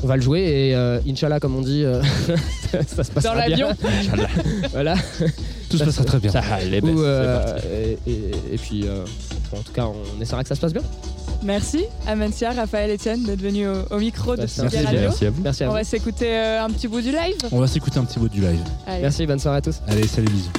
on 0.02 0.06
va 0.06 0.16
le 0.16 0.22
jouer 0.22 0.40
et 0.40 0.74
euh, 0.74 0.98
Inch'Allah, 1.08 1.40
comme 1.40 1.56
on 1.56 1.60
dit, 1.62 1.84
euh, 1.84 2.02
ça 2.86 3.04
se 3.04 3.10
passe 3.10 3.24
Dans 3.24 3.34
l'avion 3.34 3.68
voilà. 4.72 4.94
Tout 5.70 5.78
se 5.78 5.84
passera 5.84 6.04
très 6.04 6.18
bien. 6.18 6.30
Ça, 6.32 6.42
les 6.68 6.80
Ou, 6.80 6.86
baisses, 6.86 6.94
euh, 6.98 7.58
et, 8.06 8.10
et- 8.10 8.54
et 8.54 8.58
puis, 8.58 8.82
euh, 8.86 9.04
bon, 9.50 9.58
en 9.58 9.62
tout 9.62 9.72
cas, 9.72 9.86
on 9.86 10.20
essaiera 10.20 10.42
que 10.42 10.48
ça 10.48 10.54
se 10.54 10.60
passe 10.60 10.72
bien. 10.72 10.82
Merci 11.44 11.84
Amencia, 12.06 12.52
Raphaël, 12.52 12.90
Etienne 12.94 13.24
d'être 13.24 13.40
venus 13.42 13.66
au, 13.66 13.96
au 13.96 13.98
micro 13.98 14.36
de 14.36 14.42
Bah, 14.42 14.46
merci, 14.60 14.78
Radio. 14.78 15.00
Merci 15.00 15.26
à 15.26 15.30
vous. 15.30 15.42
Merci 15.42 15.64
à 15.64 15.66
On 15.66 15.70
vous. 15.70 15.76
va 15.76 15.84
s'écouter 15.84 16.36
euh, 16.36 16.62
un 16.64 16.70
petit 16.70 16.86
bout 16.88 17.00
du 17.00 17.10
live. 17.10 17.36
On 17.50 17.58
va 17.58 17.66
s'écouter 17.66 17.98
un 17.98 18.04
petit 18.04 18.18
bout 18.20 18.28
du 18.28 18.40
live. 18.40 18.60
Allez. 18.86 19.02
Merci, 19.02 19.26
bonne 19.26 19.38
soirée 19.40 19.58
à 19.58 19.62
tous. 19.62 19.80
Allez, 19.88 20.06
salut, 20.06 20.28
bisous. 20.28 20.50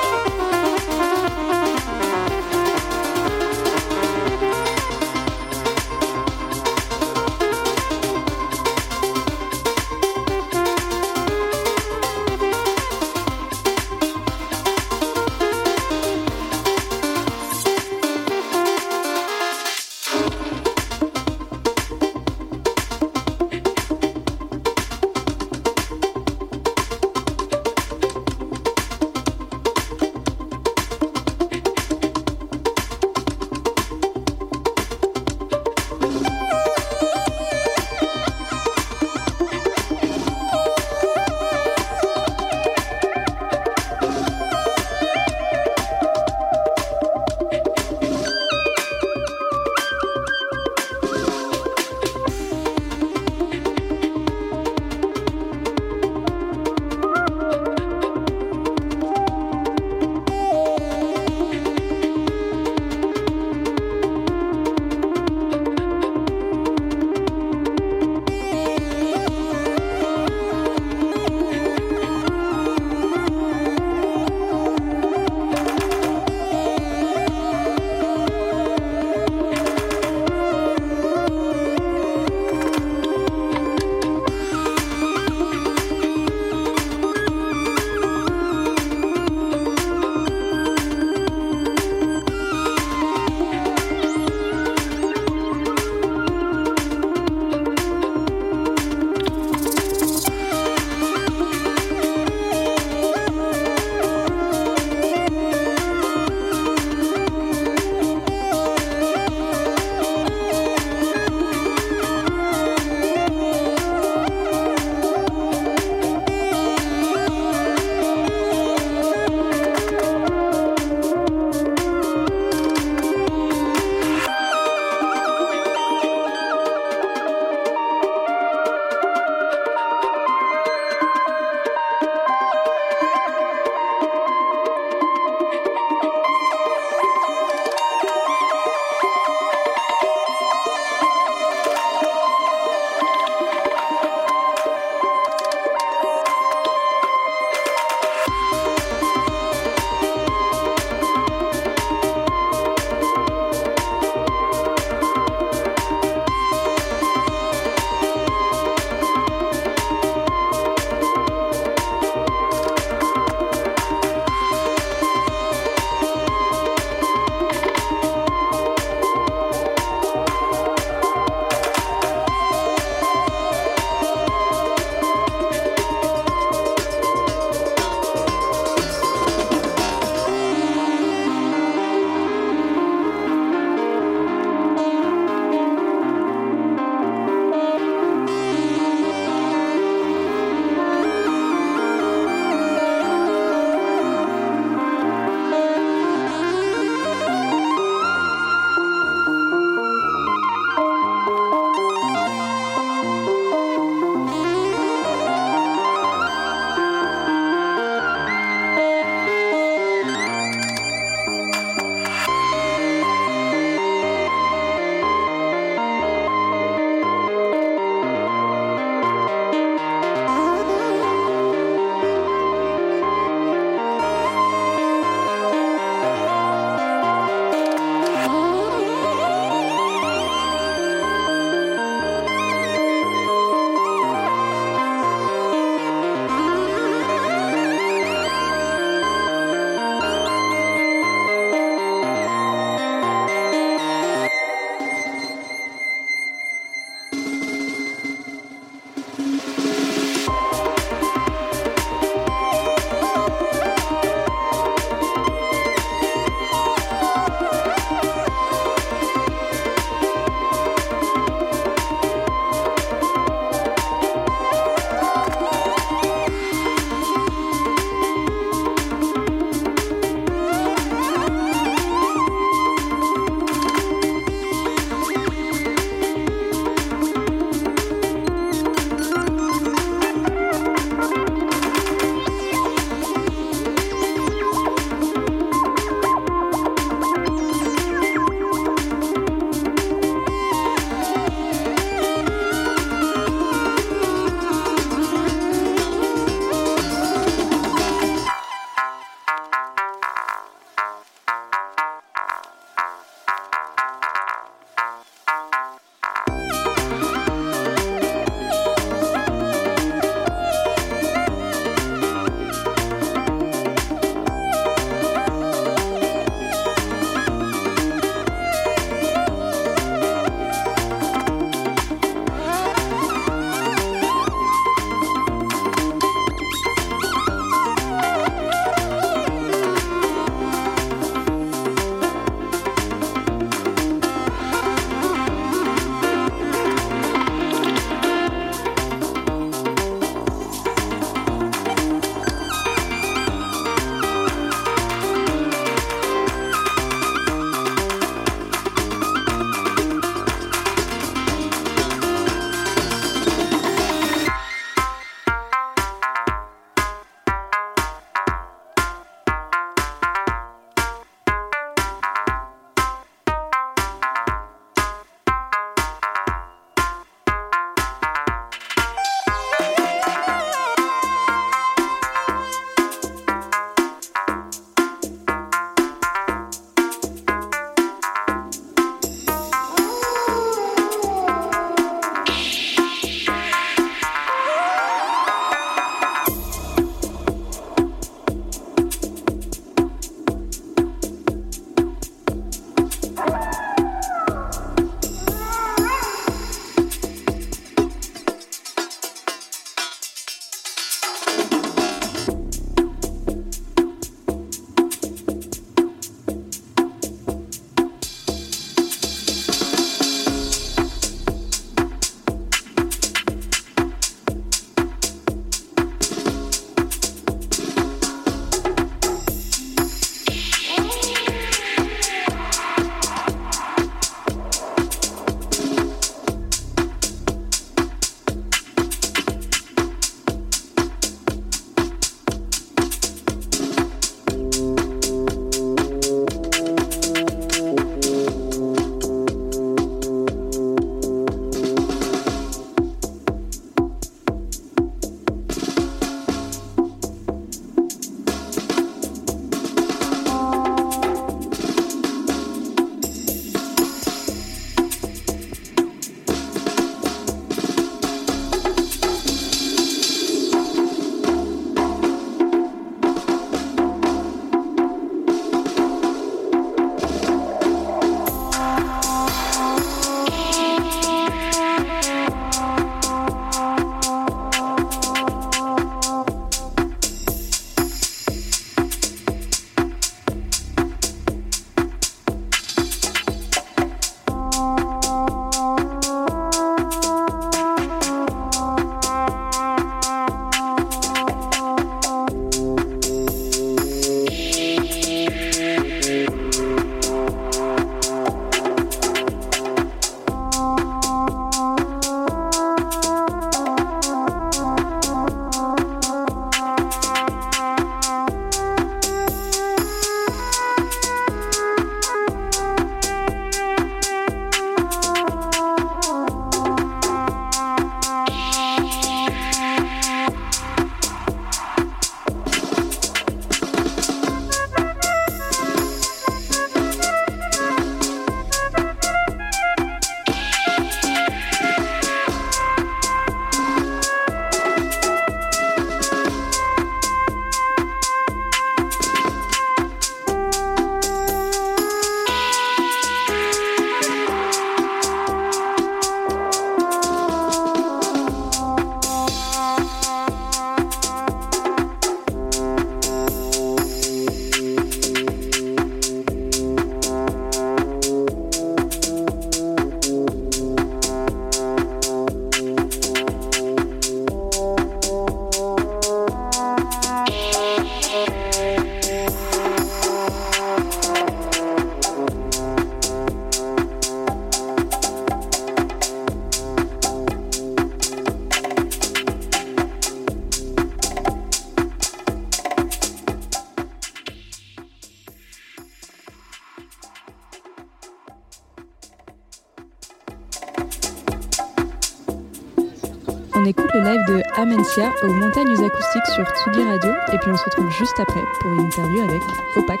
Aux 595.02 595.32
montagnes 595.32 595.84
acoustiques 595.84 596.26
sur 596.34 596.44
Tsugi 596.44 596.84
Radio. 596.84 597.12
Et 597.32 597.38
puis 597.38 597.50
on 597.50 597.56
se 597.56 597.64
retrouve 597.64 597.90
juste 597.90 598.20
après 598.20 598.44
pour 598.60 598.72
une 598.74 598.82
interview 598.82 599.22
avec 599.22 599.42
Opac. 599.76 600.00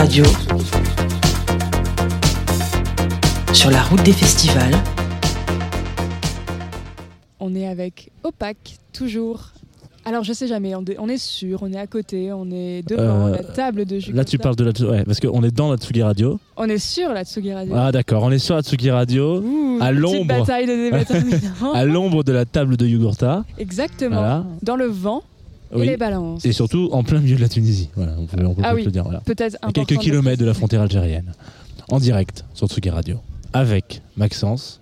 Radio. 0.00 0.24
Sur 3.52 3.70
la 3.70 3.82
route 3.82 4.02
des 4.02 4.14
festivals. 4.14 4.72
On 7.38 7.54
est 7.54 7.66
avec 7.66 8.10
Opac, 8.24 8.56
toujours. 8.94 9.50
Alors, 10.06 10.24
je 10.24 10.32
sais 10.32 10.46
jamais, 10.46 10.74
on 10.74 10.82
est- 10.86 11.18
sûr, 11.18 11.58
on 11.62 11.70
est 11.70 11.78
à 11.78 11.86
côté, 11.86 12.32
on 12.32 12.46
est 12.50 12.82
devant 12.88 13.26
Euh, 13.26 13.32
la 13.32 13.44
table 13.44 13.84
de 13.84 13.98
Jugurtha. 13.98 14.16
Là, 14.16 14.24
tu 14.24 14.38
parles 14.38 14.56
de 14.56 14.64
la. 14.64 14.90
Ouais, 14.90 15.04
parce 15.04 15.20
qu'on 15.20 15.42
est 15.42 15.54
dans 15.54 15.70
la 15.70 15.76
Tsugi 15.76 16.02
Radio. 16.02 16.40
On 16.56 16.64
est 16.64 16.78
sur 16.78 17.10
la 17.12 17.24
Tsugi 17.24 17.52
Radio. 17.52 17.74
Ah, 17.76 17.92
d'accord. 17.92 18.22
On 18.22 18.30
est 18.30 18.38
sur 18.38 18.54
la 18.54 18.62
Tsugi 18.62 18.90
Radio, 18.90 19.42
Ouh, 19.42 19.76
à 19.82 19.88
petite 19.90 20.00
l'ombre. 20.00 20.24
bataille 20.26 20.66
de 20.66 21.74
à 21.74 21.84
l'ombre 21.84 22.24
de 22.24 22.32
la 22.32 22.46
table 22.46 22.78
de 22.78 22.86
Yugurta. 22.86 23.44
Exactement. 23.58 24.16
Voilà. 24.16 24.44
Dans 24.62 24.76
le 24.76 24.86
vent 24.86 25.22
et 25.72 25.76
Oui. 25.76 25.86
les 25.86 25.96
balances. 25.96 26.44
Et 26.44 26.52
surtout 26.52 26.88
en 26.92 27.02
plein 27.04 27.20
milieu 27.20 27.36
de 27.36 27.40
la 27.40 27.48
Tunisie. 27.48 27.88
Voilà, 27.96 28.12
on 28.18 28.26
peut, 28.26 28.36
on 28.44 28.54
peut 28.54 28.62
Ah 28.64 28.70
peut-être 28.72 28.76
oui. 28.76 28.84
le 28.84 28.90
dire. 28.90 29.04
Voilà. 29.04 29.20
Peut-être 29.20 29.56
À 29.62 29.72
quelques 29.72 29.98
kilomètres 29.98 30.40
de 30.40 30.46
la 30.46 30.54
frontière 30.54 30.82
algérienne. 30.82 31.32
En 31.90 31.98
direct 31.98 32.44
sur 32.54 32.66
Tsugi 32.68 32.90
Radio. 32.90 33.18
Avec 33.52 34.02
Maxence. 34.16 34.80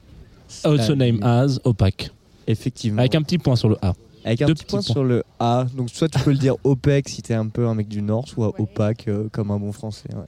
Also 0.65 0.95
name 0.95 1.23
as 1.23 1.59
Opac. 1.65 2.11
Effectivement. 2.47 3.01
Avec 3.01 3.15
un 3.15 3.23
petit 3.23 3.39
point 3.39 3.57
sur 3.57 3.69
le 3.69 3.77
A. 3.83 3.95
Avec 4.25 4.43
un 4.43 4.47
deux 4.47 4.55
petit 4.55 4.65
petits 4.65 4.71
point 4.71 4.81
points. 4.83 4.93
sur 4.95 5.05
le 5.05 5.23
A. 5.41 5.67
Donc 5.77 5.91
soit 5.91 6.09
tu 6.09 6.19
peux 6.21 6.31
le 6.31 6.37
dire 6.39 6.57
OPEC 6.65 7.09
si 7.09 7.23
t'es 7.23 7.35
un 7.35 7.49
peu 7.49 7.67
un 7.67 7.75
mec 7.75 7.89
du 7.89 8.03
Nord, 8.03 8.29
soit 8.29 8.59
opaque 8.61 9.09
euh, 9.09 9.29
comme 9.33 9.51
un 9.51 9.59
bon 9.59 9.73
français. 9.73 10.09
Ouais, 10.15 10.25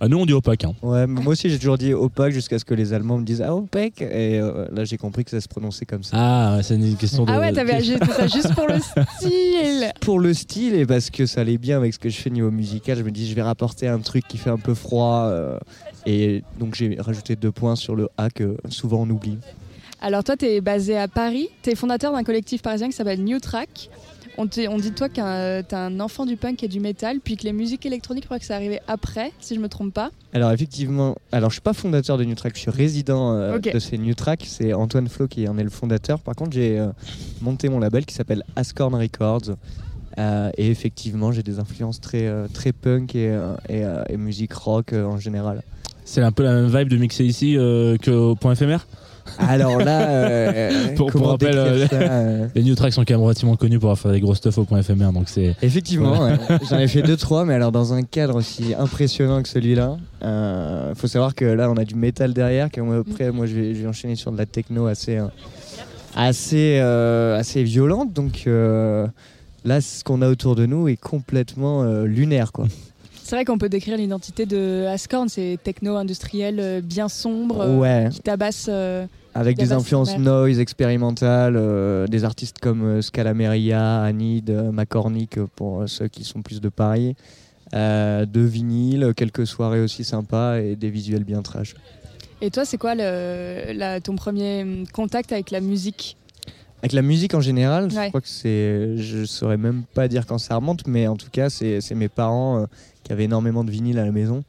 Ah, 0.00 0.08
nous, 0.08 0.18
on 0.18 0.26
dit 0.26 0.32
Opac. 0.32 0.64
Hein. 0.64 0.74
Ouais, 0.82 1.06
mais 1.06 1.20
moi 1.22 1.32
aussi 1.32 1.48
j'ai 1.50 1.58
toujours 1.58 1.78
dit 1.78 1.92
opaque 1.94 2.32
jusqu'à 2.32 2.58
ce 2.58 2.64
que 2.64 2.74
les 2.74 2.92
Allemands 2.92 3.18
me 3.18 3.24
disent 3.24 3.42
ah 3.42 3.54
OPEC? 3.54 4.00
Et 4.02 4.38
euh, 4.40 4.66
là 4.72 4.84
j'ai 4.84 4.96
compris 4.96 5.24
que 5.24 5.30
ça 5.30 5.40
se 5.40 5.48
prononçait 5.48 5.86
comme 5.86 6.02
ça. 6.02 6.16
Ah, 6.18 6.56
ouais, 6.56 6.62
c'est 6.62 6.74
une 6.74 6.96
question 6.96 7.24
de. 7.24 7.30
Ah 7.30 7.38
ouais, 7.40 7.52
t'avais 7.52 7.74
agi 7.74 7.98
tout 7.98 8.12
ça 8.12 8.26
juste 8.26 8.54
pour 8.54 8.66
le 8.66 8.78
style. 9.18 9.92
Pour 10.00 10.20
le 10.20 10.34
style 10.34 10.74
et 10.74 10.86
parce 10.86 11.10
que 11.10 11.26
ça 11.26 11.40
allait 11.42 11.58
bien 11.58 11.76
avec 11.76 11.94
ce 11.94 11.98
que 11.98 12.08
je 12.08 12.16
fais 12.16 12.30
niveau 12.30 12.50
musical, 12.50 12.96
je 12.98 13.02
me 13.02 13.10
dis 13.10 13.28
je 13.28 13.34
vais 13.34 13.42
rapporter 13.42 13.88
un 13.88 13.98
truc 14.00 14.26
qui 14.28 14.38
fait 14.38 14.50
un 14.50 14.58
peu 14.58 14.74
froid 14.74 15.24
euh, 15.26 15.58
et 16.06 16.42
donc 16.58 16.74
j'ai 16.74 16.96
rajouté 17.00 17.36
deux 17.36 17.52
points 17.52 17.76
sur 17.76 17.94
le 17.94 18.08
A 18.16 18.30
que 18.30 18.56
souvent 18.68 19.02
on 19.02 19.10
oublie. 19.10 19.38
Alors 20.00 20.22
toi, 20.22 20.36
tu 20.36 20.44
es 20.46 20.60
basé 20.60 20.96
à 20.96 21.08
Paris, 21.08 21.48
tu 21.62 21.70
es 21.70 21.74
fondateur 21.74 22.12
d'un 22.12 22.22
collectif 22.22 22.62
parisien 22.62 22.86
qui 22.88 22.92
s'appelle 22.94 23.22
New 23.24 23.40
Track. 23.40 23.90
On, 24.40 24.46
te- 24.46 24.68
on 24.68 24.78
dit 24.78 24.90
de 24.90 24.94
toi 24.94 25.08
que 25.08 25.62
tu 25.62 25.74
un 25.74 25.98
enfant 26.00 26.24
du 26.24 26.36
punk 26.36 26.62
et 26.62 26.68
du 26.68 26.78
métal, 26.78 27.18
puis 27.22 27.36
que 27.36 27.42
les 27.42 27.52
musiques 27.52 27.84
électroniques, 27.84 28.22
je 28.22 28.28
crois 28.28 28.38
que 28.38 28.44
c'est 28.44 28.54
arrivé 28.54 28.78
après, 28.86 29.32
si 29.40 29.54
je 29.56 29.60
me 29.60 29.68
trompe 29.68 29.92
pas. 29.92 30.10
Alors 30.32 30.52
effectivement, 30.52 31.16
alors 31.32 31.50
je 31.50 31.54
suis 31.54 31.60
pas 31.60 31.72
fondateur 31.72 32.16
de 32.18 32.24
New 32.24 32.36
Track, 32.36 32.54
je 32.54 32.60
suis 32.60 32.70
résident 32.70 33.32
euh, 33.34 33.58
de 33.58 33.78
ces 33.80 33.98
New 33.98 34.14
Track, 34.14 34.44
c'est 34.46 34.72
Antoine 34.72 35.08
Flo 35.08 35.26
qui 35.26 35.48
en 35.48 35.58
est 35.58 35.64
le 35.64 35.70
fondateur. 35.70 36.20
Par 36.20 36.36
contre, 36.36 36.52
j'ai 36.52 36.78
euh, 36.78 36.88
monté 37.40 37.68
mon 37.68 37.80
label 37.80 38.06
qui 38.06 38.14
s'appelle 38.14 38.44
Ascorn 38.56 38.94
Records. 38.94 39.56
Euh, 40.18 40.50
et 40.56 40.68
effectivement, 40.70 41.30
j'ai 41.32 41.42
des 41.44 41.58
influences 41.60 42.00
très, 42.00 42.26
euh, 42.26 42.46
très 42.52 42.72
punk 42.72 43.14
et, 43.14 43.28
euh, 43.30 43.54
et, 43.68 43.84
euh, 43.84 44.02
et 44.08 44.16
musique 44.16 44.52
rock 44.52 44.92
euh, 44.92 45.04
en 45.04 45.18
général. 45.18 45.62
C'est 46.04 46.22
un 46.22 46.32
peu 46.32 46.42
la 46.42 46.54
même 46.54 46.66
vibe 46.76 46.88
de 46.88 46.96
mixer 46.96 47.24
ici 47.24 47.56
euh, 47.56 47.96
qu'au 47.98 48.34
point 48.34 48.52
éphémère? 48.52 48.86
Alors 49.38 49.78
là, 49.78 50.08
euh, 50.08 50.94
Pour- 50.96 51.10
pour 51.10 51.28
rappel, 51.28 51.56
euh, 51.56 51.86
ça, 51.86 51.96
euh, 51.96 52.46
Les 52.54 52.62
New 52.62 52.74
Tracks 52.74 52.92
sont 52.92 53.02
quand 53.04 53.14
même 53.14 53.22
relativement 53.22 53.56
connus 53.56 53.78
pour 53.78 53.96
faire 53.98 54.12
des 54.12 54.20
gros 54.20 54.34
stuff 54.34 54.58
au 54.58 54.64
point 54.64 54.78
éphémère. 54.80 55.12
Donc 55.12 55.28
c'est. 55.28 55.54
Effectivement, 55.62 56.22
ouais. 56.24 56.36
j'en 56.68 56.78
ai 56.78 56.88
fait 56.88 57.02
deux 57.02 57.16
trois, 57.16 57.44
mais 57.44 57.54
alors 57.54 57.72
dans 57.72 57.92
un 57.92 58.02
cadre 58.02 58.36
aussi 58.36 58.74
impressionnant 58.78 59.42
que 59.42 59.48
celui-là. 59.48 59.96
Il 60.22 60.94
faut 60.96 61.06
savoir 61.06 61.34
que 61.34 61.44
là, 61.44 61.70
on 61.70 61.76
a 61.76 61.84
du 61.84 61.94
métal 61.94 62.32
derrière. 62.32 62.70
Que 62.70 62.80
moi, 62.80 63.02
après, 63.08 63.30
moi, 63.30 63.46
je 63.46 63.54
vais, 63.54 63.74
je 63.74 63.82
vais 63.82 63.88
enchaîner 63.88 64.16
sur 64.16 64.32
de 64.32 64.38
la 64.38 64.46
techno 64.46 64.86
assez, 64.86 65.16
euh, 65.18 65.26
assez, 66.16 66.78
euh, 66.80 67.38
assez 67.38 67.62
violente. 67.62 68.12
Donc 68.12 68.44
euh, 68.46 69.06
là, 69.64 69.80
ce 69.80 70.02
qu'on 70.04 70.22
a 70.22 70.28
autour 70.28 70.56
de 70.56 70.66
nous 70.66 70.88
est 70.88 70.96
complètement 70.96 71.82
euh, 71.82 72.04
lunaire, 72.04 72.52
quoi. 72.52 72.66
C'est 73.28 73.36
vrai 73.36 73.44
qu'on 73.44 73.58
peut 73.58 73.68
décrire 73.68 73.98
l'identité 73.98 74.46
de 74.46 74.86
Ascorn, 74.86 75.28
c'est 75.28 75.58
techno-industriel 75.62 76.56
euh, 76.60 76.80
bien 76.80 77.10
sombre, 77.10 77.60
euh, 77.60 77.76
Ouais. 77.76 78.08
qui 78.10 78.20
tabasse. 78.20 78.68
euh, 78.70 79.04
Avec 79.34 79.58
des 79.58 79.72
influences 79.72 80.16
noise 80.16 80.58
expérimentales, 80.58 82.08
des 82.08 82.24
artistes 82.24 82.58
comme 82.58 83.02
Scalameria, 83.02 84.00
Anid, 84.00 84.48
euh, 84.48 84.72
pour 85.56 85.86
ceux 85.86 86.08
qui 86.08 86.24
sont 86.24 86.40
plus 86.40 86.62
de 86.62 86.70
Paris, 86.70 87.16
euh, 87.74 88.24
de 88.24 88.40
vinyle, 88.40 89.12
quelques 89.14 89.46
soirées 89.46 89.82
aussi 89.82 90.04
sympas 90.04 90.60
et 90.60 90.74
des 90.74 90.88
visuels 90.88 91.24
bien 91.24 91.42
trash. 91.42 91.74
Et 92.40 92.50
toi, 92.50 92.64
c'est 92.64 92.78
quoi 92.78 92.94
le, 92.94 93.74
la- 93.74 94.00
ton 94.00 94.16
premier 94.16 94.62
hum, 94.62 94.86
contact 94.90 95.32
avec 95.32 95.50
la 95.50 95.60
musique? 95.60 96.16
Avec 96.80 96.92
la 96.92 97.02
musique 97.02 97.34
en 97.34 97.40
général, 97.42 97.88
Ouais. 97.92 98.04
je 98.04 98.08
crois 98.08 98.20
que 98.20 98.28
c'est. 98.28 98.96
Je 98.96 99.24
saurais 99.24 99.56
même 99.56 99.82
pas 99.94 100.06
dire 100.08 100.24
quand 100.26 100.38
ça 100.38 100.54
remonte, 100.54 100.86
mais 100.86 101.08
en 101.08 101.16
tout 101.16 101.26
cas, 101.30 101.50
c'est 101.50 101.80
c'est 101.80 101.96
mes 101.96 102.08
parents 102.08 102.60
euh, 102.62 102.66
qui 103.08 103.12
avaient 103.14 103.24
énormément 103.24 103.64
de 103.64 103.70
vinyle 103.70 103.98
à 103.98 104.04
la 104.04 104.12
maison. 104.12 104.44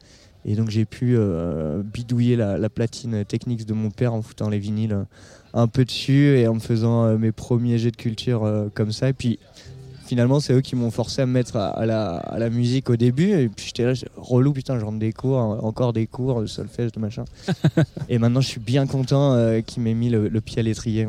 Et 0.46 0.56
donc, 0.56 0.70
j'ai 0.70 0.84
pu 0.86 1.16
euh, 1.18 1.82
bidouiller 1.82 2.36
la, 2.36 2.58
la 2.58 2.70
platine 2.70 3.24
Technics 3.26 3.66
de 3.66 3.74
mon 3.74 3.90
père 3.90 4.14
en 4.14 4.22
foutant 4.22 4.50
les 4.50 4.60
vinyles 4.60 4.98
un 5.54 5.68
peu 5.68 5.84
dessus 5.86 6.38
et 6.38 6.48
en 6.48 6.56
me 6.56 6.60
faisant 6.60 7.06
euh, 7.06 7.18
mes 7.18 7.32
premiers 7.32 7.78
jets 7.78 7.92
de 7.92 7.96
culture 7.98 8.44
euh, 8.44 8.68
comme 8.74 8.92
ça. 8.92 9.08
Et 9.10 9.14
puis, 9.14 9.40
finalement, 10.06 10.40
c'est 10.42 10.54
eux 10.54 10.62
qui 10.62 10.76
m'ont 10.76 10.92
forcé 10.92 11.22
à 11.22 11.26
me 11.26 11.32
mettre 11.32 11.56
à, 11.56 11.68
à 11.70 11.86
la, 11.86 12.16
à 12.18 12.38
la 12.38 12.50
musique 12.50 12.90
au 12.90 12.96
début. 12.98 13.32
Et 13.32 13.48
puis, 13.48 13.68
j'étais 13.68 13.86
là, 13.86 13.94
relou, 14.18 14.52
putain, 14.54 14.78
je 14.78 14.84
rentre 14.86 15.00
des 15.00 15.14
cours, 15.14 15.40
hein, 15.40 15.60
encore 15.62 15.94
des 15.94 16.06
cours, 16.08 16.42
de 16.42 16.48
solfège, 16.48 16.92
de 16.92 17.00
machin. 17.00 17.24
et 18.10 18.18
maintenant, 18.20 18.42
je 18.42 18.48
suis 18.48 18.60
bien 18.62 18.88
content 18.88 19.34
euh, 19.36 19.62
qu'ils 19.62 19.84
m'aient 19.84 19.94
mis 19.94 20.10
le- 20.10 20.28
le 20.28 20.42
pied 20.42 20.60
à 20.60 20.64
l'étrier. 20.64 21.08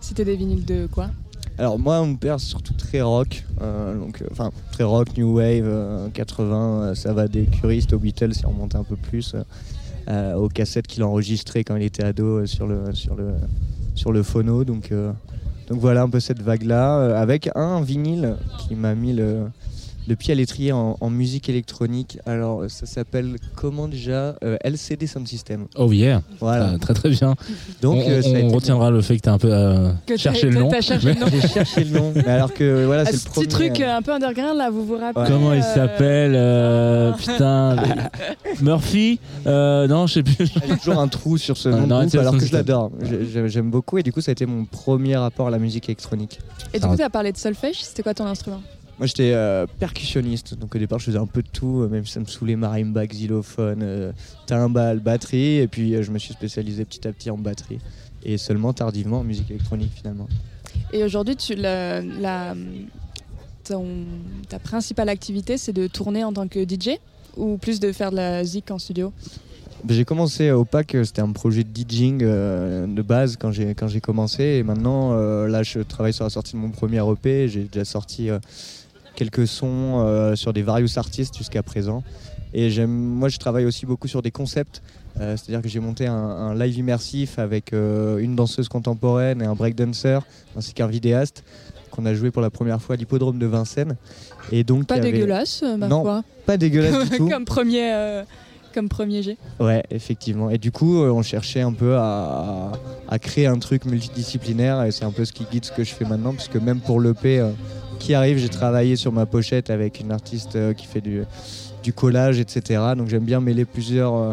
C'était 0.00 0.24
des 0.24 0.36
vinyles 0.36 0.64
de 0.66 0.86
quoi? 0.86 1.10
Alors 1.58 1.78
moi, 1.78 2.02
mon 2.02 2.16
père, 2.16 2.40
c'est 2.40 2.46
surtout 2.46 2.72
très 2.74 3.02
rock, 3.02 3.44
euh, 3.60 3.94
euh, 3.94 4.26
enfin 4.30 4.50
très 4.72 4.84
rock, 4.84 5.16
new 5.16 5.36
wave, 5.36 5.64
euh, 5.66 6.08
80, 6.08 6.82
euh, 6.82 6.94
ça 6.94 7.12
va 7.12 7.28
des 7.28 7.44
curistes 7.44 7.92
aux 7.92 7.98
Beatles, 7.98 8.34
si 8.34 8.46
on 8.46 8.50
remonte 8.50 8.74
un 8.74 8.84
peu 8.84 8.96
plus, 8.96 9.36
aux 10.08 10.48
cassettes 10.48 10.86
qu'il 10.86 11.04
enregistrait 11.04 11.62
quand 11.62 11.76
il 11.76 11.82
était 11.82 12.02
ado 12.02 12.44
sur 12.46 12.66
le 12.66 12.92
sur 12.92 13.14
le 13.14 13.34
sur 13.94 14.12
phono, 14.24 14.64
donc 14.64 14.92
donc 15.68 15.78
voilà 15.78 16.02
un 16.02 16.08
peu 16.08 16.20
cette 16.20 16.42
vague 16.42 16.64
là, 16.64 17.16
avec 17.18 17.48
un 17.54 17.82
vinyle 17.82 18.36
qui 18.58 18.74
m'a 18.74 18.94
mis 18.94 19.12
le 19.12 19.44
le 20.08 20.16
pied 20.16 20.32
à 20.32 20.34
l'étrier 20.34 20.72
en, 20.72 20.96
en 21.00 21.10
musique 21.10 21.48
électronique. 21.48 22.18
Alors 22.26 22.64
ça 22.68 22.86
s'appelle 22.86 23.36
comment 23.54 23.88
déjà 23.88 24.34
Euh, 24.44 24.56
LCD 24.64 25.06
Sound 25.06 25.26
System. 25.28 25.66
Oh 25.76 25.92
yeah. 25.92 26.22
Voilà. 26.40 26.72
Ah, 26.74 26.78
très 26.78 26.94
très 26.94 27.08
bien. 27.10 27.34
Donc 27.80 28.02
on, 28.04 28.10
euh, 28.10 28.22
ça 28.22 28.28
on 28.42 28.48
retiendra 28.48 28.90
le 28.90 29.00
fait 29.00 29.16
que 29.16 29.22
tu 29.22 29.28
as 29.28 29.32
un 29.32 29.38
peu 29.38 29.52
euh, 29.52 29.92
Que 30.06 30.16
cherché 30.16 30.48
le 30.50 30.58
nom. 30.60 30.68
t'as 30.68 30.80
cherché 30.80 31.14
le 31.14 31.20
nom. 31.20 31.26
J'ai 31.32 31.48
cherché 31.48 31.84
le 31.84 31.98
nom, 31.98 32.12
mais 32.14 32.26
alors 32.28 32.52
que 32.52 32.84
voilà, 32.86 33.02
Ah, 33.06 33.10
c'est 33.10 33.16
ce 33.18 33.26
le 33.26 33.30
premier. 33.30 33.46
petit 33.46 33.54
truc 33.54 33.80
euh, 33.80 33.96
un 33.96 34.02
peu 34.02 34.12
underground 34.12 34.56
là, 34.58 34.70
vous 34.70 34.84
vous 34.84 34.96
rappelez 34.98 35.26
Comment 35.28 35.52
il 35.54 35.62
s'appelle 35.62 36.32
euh, 36.34 37.12
Putain. 37.12 37.76
Murphy 38.60 39.18
Euh, 39.46 39.86
Non, 39.86 40.06
je 40.06 40.14
sais 40.14 40.22
plus. 40.22 40.36
J'ai 40.68 40.76
toujours 40.78 40.98
un 40.98 41.08
trou 41.08 41.36
sur 41.38 41.56
ce 41.56 41.68
Ah, 41.68 41.72
nom 41.72 41.86
non, 41.86 42.00
groupe, 42.00 42.14
alors 42.16 42.36
que 42.36 42.44
je 42.44 42.52
l'adore. 42.52 42.90
J'ai- 43.02 43.26
j'ai- 43.26 43.48
J'aime 43.48 43.70
beaucoup 43.70 43.98
et 43.98 44.02
du 44.02 44.12
coup 44.12 44.20
ça 44.20 44.30
a 44.30 44.32
été 44.32 44.46
mon 44.46 44.64
premier 44.64 45.16
rapport 45.16 45.48
à 45.48 45.50
la 45.50 45.58
musique 45.58 45.86
électronique. 45.88 46.38
Et 46.72 46.78
du 46.80 46.86
coup, 46.86 46.96
tu 46.96 47.02
as 47.02 47.10
parlé 47.10 47.32
de 47.32 47.36
solfège, 47.36 47.82
c'était 47.82 48.02
quoi 48.02 48.14
ton 48.14 48.24
instrument? 48.26 48.62
Moi 49.02 49.08
j'étais 49.08 49.32
euh, 49.32 49.66
percussionniste, 49.80 50.54
donc 50.56 50.76
au 50.76 50.78
départ 50.78 51.00
je 51.00 51.06
faisais 51.06 51.18
un 51.18 51.26
peu 51.26 51.42
de 51.42 51.48
tout, 51.52 51.80
euh, 51.80 51.88
même 51.88 52.06
si 52.06 52.12
ça 52.12 52.20
me 52.20 52.24
saoulait 52.24 52.54
marimba, 52.54 53.04
xylophone, 53.04 53.80
euh, 53.82 54.12
timbale, 54.46 55.00
batterie, 55.00 55.56
et 55.56 55.66
puis 55.66 55.96
euh, 55.96 56.04
je 56.04 56.12
me 56.12 56.20
suis 56.20 56.32
spécialisé 56.34 56.84
petit 56.84 57.08
à 57.08 57.12
petit 57.12 57.28
en 57.28 57.36
batterie. 57.36 57.80
Et 58.24 58.38
seulement 58.38 58.72
tardivement 58.72 59.18
en 59.18 59.24
musique 59.24 59.50
électronique 59.50 59.90
finalement. 59.92 60.28
Et 60.92 61.02
aujourd'hui, 61.02 61.34
tu, 61.34 61.56
la, 61.56 62.00
la- 62.00 62.54
ton- 63.64 64.04
ta 64.48 64.60
principale 64.60 65.08
activité, 65.08 65.58
c'est 65.58 65.72
de 65.72 65.88
tourner 65.88 66.22
en 66.22 66.32
tant 66.32 66.46
que 66.46 66.62
DJ 66.64 66.90
ou 67.36 67.56
plus 67.58 67.80
de 67.80 67.90
faire 67.90 68.12
de 68.12 68.16
la 68.18 68.44
zik 68.44 68.70
en 68.70 68.78
studio? 68.78 69.12
Ben, 69.82 69.94
J'ai 69.96 70.04
commencé 70.04 70.52
au 70.52 70.64
PAC, 70.64 70.96
c'était 71.04 71.22
un 71.22 71.32
projet 71.32 71.64
de 71.64 71.70
DJing 71.74 72.20
euh, 72.22 72.86
de 72.86 73.02
base 73.02 73.36
quand 73.36 73.50
j'ai 73.50 73.74
quand 73.74 73.88
j'ai 73.88 74.00
commencé. 74.00 74.44
Et 74.44 74.62
maintenant 74.62 75.10
euh, 75.14 75.48
là 75.48 75.64
je 75.64 75.80
travaille 75.80 76.12
sur 76.12 76.22
la 76.22 76.30
sortie 76.30 76.52
de 76.52 76.58
mon 76.58 76.70
premier 76.70 77.00
EP, 77.10 77.48
j'ai 77.48 77.64
déjà 77.64 77.84
sorti 77.84 78.30
euh, 78.30 78.38
quelques 79.16 79.46
sons 79.46 80.00
euh, 80.06 80.34
sur 80.36 80.52
des 80.52 80.62
various 80.62 80.96
artistes 80.98 81.36
jusqu'à 81.36 81.62
présent 81.62 82.02
et 82.54 82.70
j'aime 82.70 82.90
moi 82.90 83.28
je 83.28 83.38
travaille 83.38 83.64
aussi 83.64 83.86
beaucoup 83.86 84.08
sur 84.08 84.20
des 84.22 84.30
concepts, 84.30 84.82
euh, 85.20 85.36
c'est-à-dire 85.36 85.62
que 85.62 85.68
j'ai 85.68 85.80
monté 85.80 86.06
un, 86.06 86.14
un 86.14 86.54
live 86.54 86.76
immersif 86.78 87.38
avec 87.38 87.72
euh, 87.72 88.18
une 88.18 88.36
danseuse 88.36 88.68
contemporaine 88.68 89.40
et 89.42 89.46
un 89.46 89.54
breakdancer 89.54 90.18
ainsi 90.56 90.74
qu'un 90.74 90.86
vidéaste 90.86 91.44
qu'on 91.90 92.04
a 92.06 92.14
joué 92.14 92.30
pour 92.30 92.40
la 92.42 92.50
première 92.50 92.80
fois 92.80 92.94
à 92.94 92.96
l'hippodrome 92.98 93.38
de 93.38 93.46
Vincennes 93.46 93.96
et 94.50 94.64
donc 94.64 94.86
Pas 94.86 94.94
avait- 94.96 95.12
dégueulasse, 95.12 95.62
ma 95.78 95.88
Non, 95.88 96.02
foi. 96.02 96.22
pas 96.46 96.56
dégueulasse 96.56 97.10
du 97.10 97.16
tout. 97.18 97.28
comme 97.28 97.44
premier, 97.44 98.22
comme 98.74 98.88
premier 98.88 99.22
jet. 99.22 99.36
Ouais, 99.60 99.82
effectivement. 99.90 100.48
Et 100.48 100.56
du 100.56 100.72
coup, 100.72 101.02
on 101.02 101.20
cherchait 101.22 101.60
un 101.60 101.74
peu 101.74 101.96
à, 101.98 102.72
à 103.08 103.18
créer 103.18 103.46
un 103.46 103.58
truc 103.58 103.84
multidisciplinaire 103.84 104.82
et 104.84 104.90
c'est 104.90 105.04
un 105.04 105.10
peu 105.10 105.26
ce 105.26 105.32
qui 105.34 105.44
guide 105.52 105.66
ce 105.66 105.72
que 105.72 105.84
je 105.84 105.92
fais 105.92 106.06
maintenant, 106.06 106.32
puisque 106.32 106.56
même 106.56 106.80
pour 106.80 106.98
l'EP 106.98 107.46
qui 108.02 108.14
arrive, 108.14 108.38
j'ai 108.38 108.48
travaillé 108.48 108.96
sur 108.96 109.12
ma 109.12 109.26
pochette 109.26 109.70
avec 109.70 110.00
une 110.00 110.10
artiste 110.10 110.56
euh, 110.56 110.74
qui 110.74 110.86
fait 110.86 111.00
du, 111.00 111.22
du 111.82 111.92
collage, 111.92 112.38
etc. 112.40 112.80
Donc 112.96 113.08
j'aime 113.08 113.24
bien 113.24 113.40
mêler 113.40 113.64
plusieurs, 113.64 114.14
euh, 114.14 114.32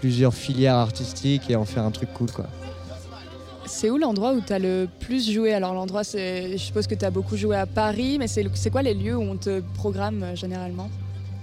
plusieurs 0.00 0.32
filières 0.32 0.76
artistiques 0.76 1.50
et 1.50 1.56
en 1.56 1.64
faire 1.64 1.84
un 1.84 1.90
truc 1.90 2.12
cool, 2.14 2.30
quoi. 2.30 2.46
C'est 3.66 3.90
où 3.90 3.98
l'endroit 3.98 4.32
où 4.34 4.40
tu 4.40 4.52
as 4.52 4.58
le 4.58 4.86
plus 5.00 5.30
joué? 5.30 5.52
Alors 5.52 5.74
l'endroit, 5.74 6.04
c'est, 6.04 6.52
je 6.52 6.56
suppose 6.58 6.86
que 6.86 6.94
tu 6.94 7.04
as 7.04 7.10
beaucoup 7.10 7.36
joué 7.36 7.56
à 7.56 7.66
Paris, 7.66 8.18
mais 8.18 8.28
c'est, 8.28 8.70
quoi 8.70 8.82
les 8.82 8.94
lieux 8.94 9.16
où 9.16 9.22
on 9.22 9.36
te 9.36 9.60
programme 9.74 10.22
euh, 10.22 10.36
généralement? 10.36 10.88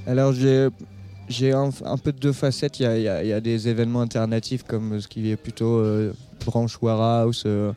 Alors 0.08 0.32
j'ai 0.34 0.70
J'ai 1.28 1.52
un, 1.54 1.70
un 1.86 1.98
peu 1.98 2.12
de 2.12 2.20
deux 2.20 2.34
facettes. 2.34 2.80
Il 2.80 2.84
y 2.84 3.08
a, 3.08 3.24
y 3.24 3.38
y 3.38 3.42
des 3.42 3.68
événements 3.68 4.02
alternatifs 4.02 4.64
comme 4.64 5.00
ce 5.00 5.08
qui 5.08 5.30
est 5.30 5.38
plutôt 5.38 5.78
euh, 5.78 6.14
branche 6.46 6.78
Warhouse, 6.82 7.44
euh, 7.46 7.72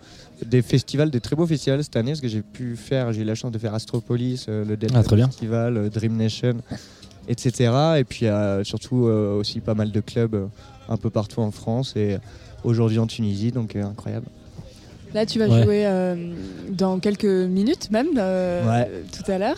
des 0.46 0.62
festivals, 0.62 1.10
des 1.10 1.20
très 1.20 1.36
beaux 1.36 1.46
festivals 1.46 1.82
cette 1.82 1.96
année 1.96 2.12
parce 2.12 2.20
que 2.20 2.28
j'ai 2.28 2.42
pu 2.42 2.76
faire, 2.76 3.12
j'ai 3.12 3.22
eu 3.22 3.24
la 3.24 3.34
chance 3.34 3.52
de 3.52 3.58
faire 3.58 3.74
Astropolis, 3.74 4.46
euh, 4.48 4.64
le 4.64 4.76
Delta 4.76 5.02
Ah. 5.06 5.26
Festival, 5.26 5.76
euh, 5.76 5.88
Dream 5.88 6.16
Nation, 6.16 6.54
etc. 7.28 7.72
Et 7.98 8.04
puis 8.04 8.26
euh, 8.26 8.64
surtout 8.64 9.04
aussi 9.04 9.60
pas 9.60 9.74
mal 9.74 9.90
de 9.90 10.00
clubs 10.00 10.48
un 10.88 10.96
peu 10.96 11.10
partout 11.10 11.40
en 11.40 11.50
France 11.50 11.94
et 11.96 12.18
aujourd'hui 12.64 12.98
en 12.98 13.06
Tunisie, 13.06 13.52
donc 13.52 13.76
incroyable. 13.76 14.26
Là, 15.14 15.26
tu 15.26 15.38
vas 15.38 15.46
Ouais. 15.48 15.62
jouer 15.62 15.86
euh, 15.86 16.14
dans 16.70 16.98
quelques 16.98 17.24
minutes 17.24 17.90
même, 17.90 18.08
euh, 18.18 18.64
Ouais. 18.66 18.88
tout 19.16 19.30
à 19.30 19.38
l'heure. 19.38 19.56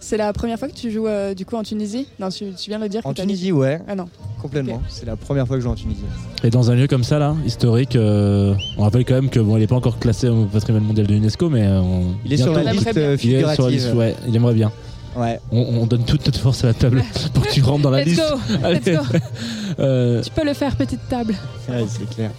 C'est 0.00 0.16
la 0.18 0.32
première 0.34 0.58
fois 0.58 0.68
que 0.68 0.74
tu 0.74 0.90
joues 0.90 1.06
euh, 1.06 1.32
du 1.32 1.46
coup 1.46 1.56
en 1.56 1.62
Tunisie? 1.62 2.06
Non, 2.18 2.28
tu, 2.28 2.44
tu 2.52 2.68
viens 2.68 2.78
de 2.78 2.82
le 2.84 2.88
dire. 2.90 3.00
En 3.04 3.12
dit- 3.12 3.22
Tunisie, 3.22 3.52
ouais, 3.52 3.80
Ah 3.88 3.94
non. 3.94 4.04
complètement. 4.42 4.82
C'est 4.88 5.06
la 5.06 5.16
première 5.16 5.46
fois 5.46 5.56
que 5.56 5.60
je 5.60 5.64
joue 5.66 5.72
en 5.72 5.76
Tunisie. 5.76 6.02
Et 6.42 6.50
dans 6.50 6.70
un 6.70 6.74
lieu 6.74 6.86
comme 6.86 7.04
ça, 7.04 7.18
là, 7.18 7.34
historique, 7.46 7.96
euh, 7.96 8.54
on 8.76 8.82
rappelle 8.82 9.04
quand 9.06 9.14
même 9.14 9.30
que 9.30 9.40
bon, 9.40 9.56
il 9.56 9.60
n'est 9.60 9.66
pas 9.66 9.76
encore 9.76 9.98
classé 9.98 10.28
au 10.28 10.44
patrimoine 10.44 10.84
mondial 10.84 11.06
de 11.06 11.12
l'UNESCO, 11.14 11.48
mais 11.48 11.66
on- 11.68 12.16
Il 12.24 12.32
est 12.34 12.36
sur 12.36 12.52
la 12.52 12.70
liste 12.72 12.94
euh, 12.96 13.16
il 13.22 13.34
est 13.34 13.54
sur 13.54 13.64
la 13.64 13.70
liste, 13.70 13.94
ouais, 13.94 14.14
il 14.28 14.36
aimerait 14.36 14.52
bien. 14.54 14.70
Ouais. 15.16 15.38
On, 15.52 15.60
on 15.82 15.86
donne 15.86 16.04
toute 16.04 16.26
notre 16.26 16.40
force 16.40 16.64
à 16.64 16.66
la 16.66 16.74
table 16.74 17.02
pour 17.32 17.46
que 17.46 17.52
tu 17.52 17.62
rentres 17.62 17.82
dans 17.82 17.90
la 17.90 18.00
Let's 18.00 18.08
liste. 18.08 18.22
go 18.30 18.56
Allez. 18.62 18.80
Let's 18.80 18.90
go 18.98 19.18
Euh, 19.78 20.22
Tu 20.22 20.30
peux 20.30 20.44
le 20.44 20.52
faire, 20.54 20.76
petite 20.76 21.08
table. 21.08 21.34
Ouais, 21.68 21.84
c'est 21.88 22.08
clair. 22.10 22.30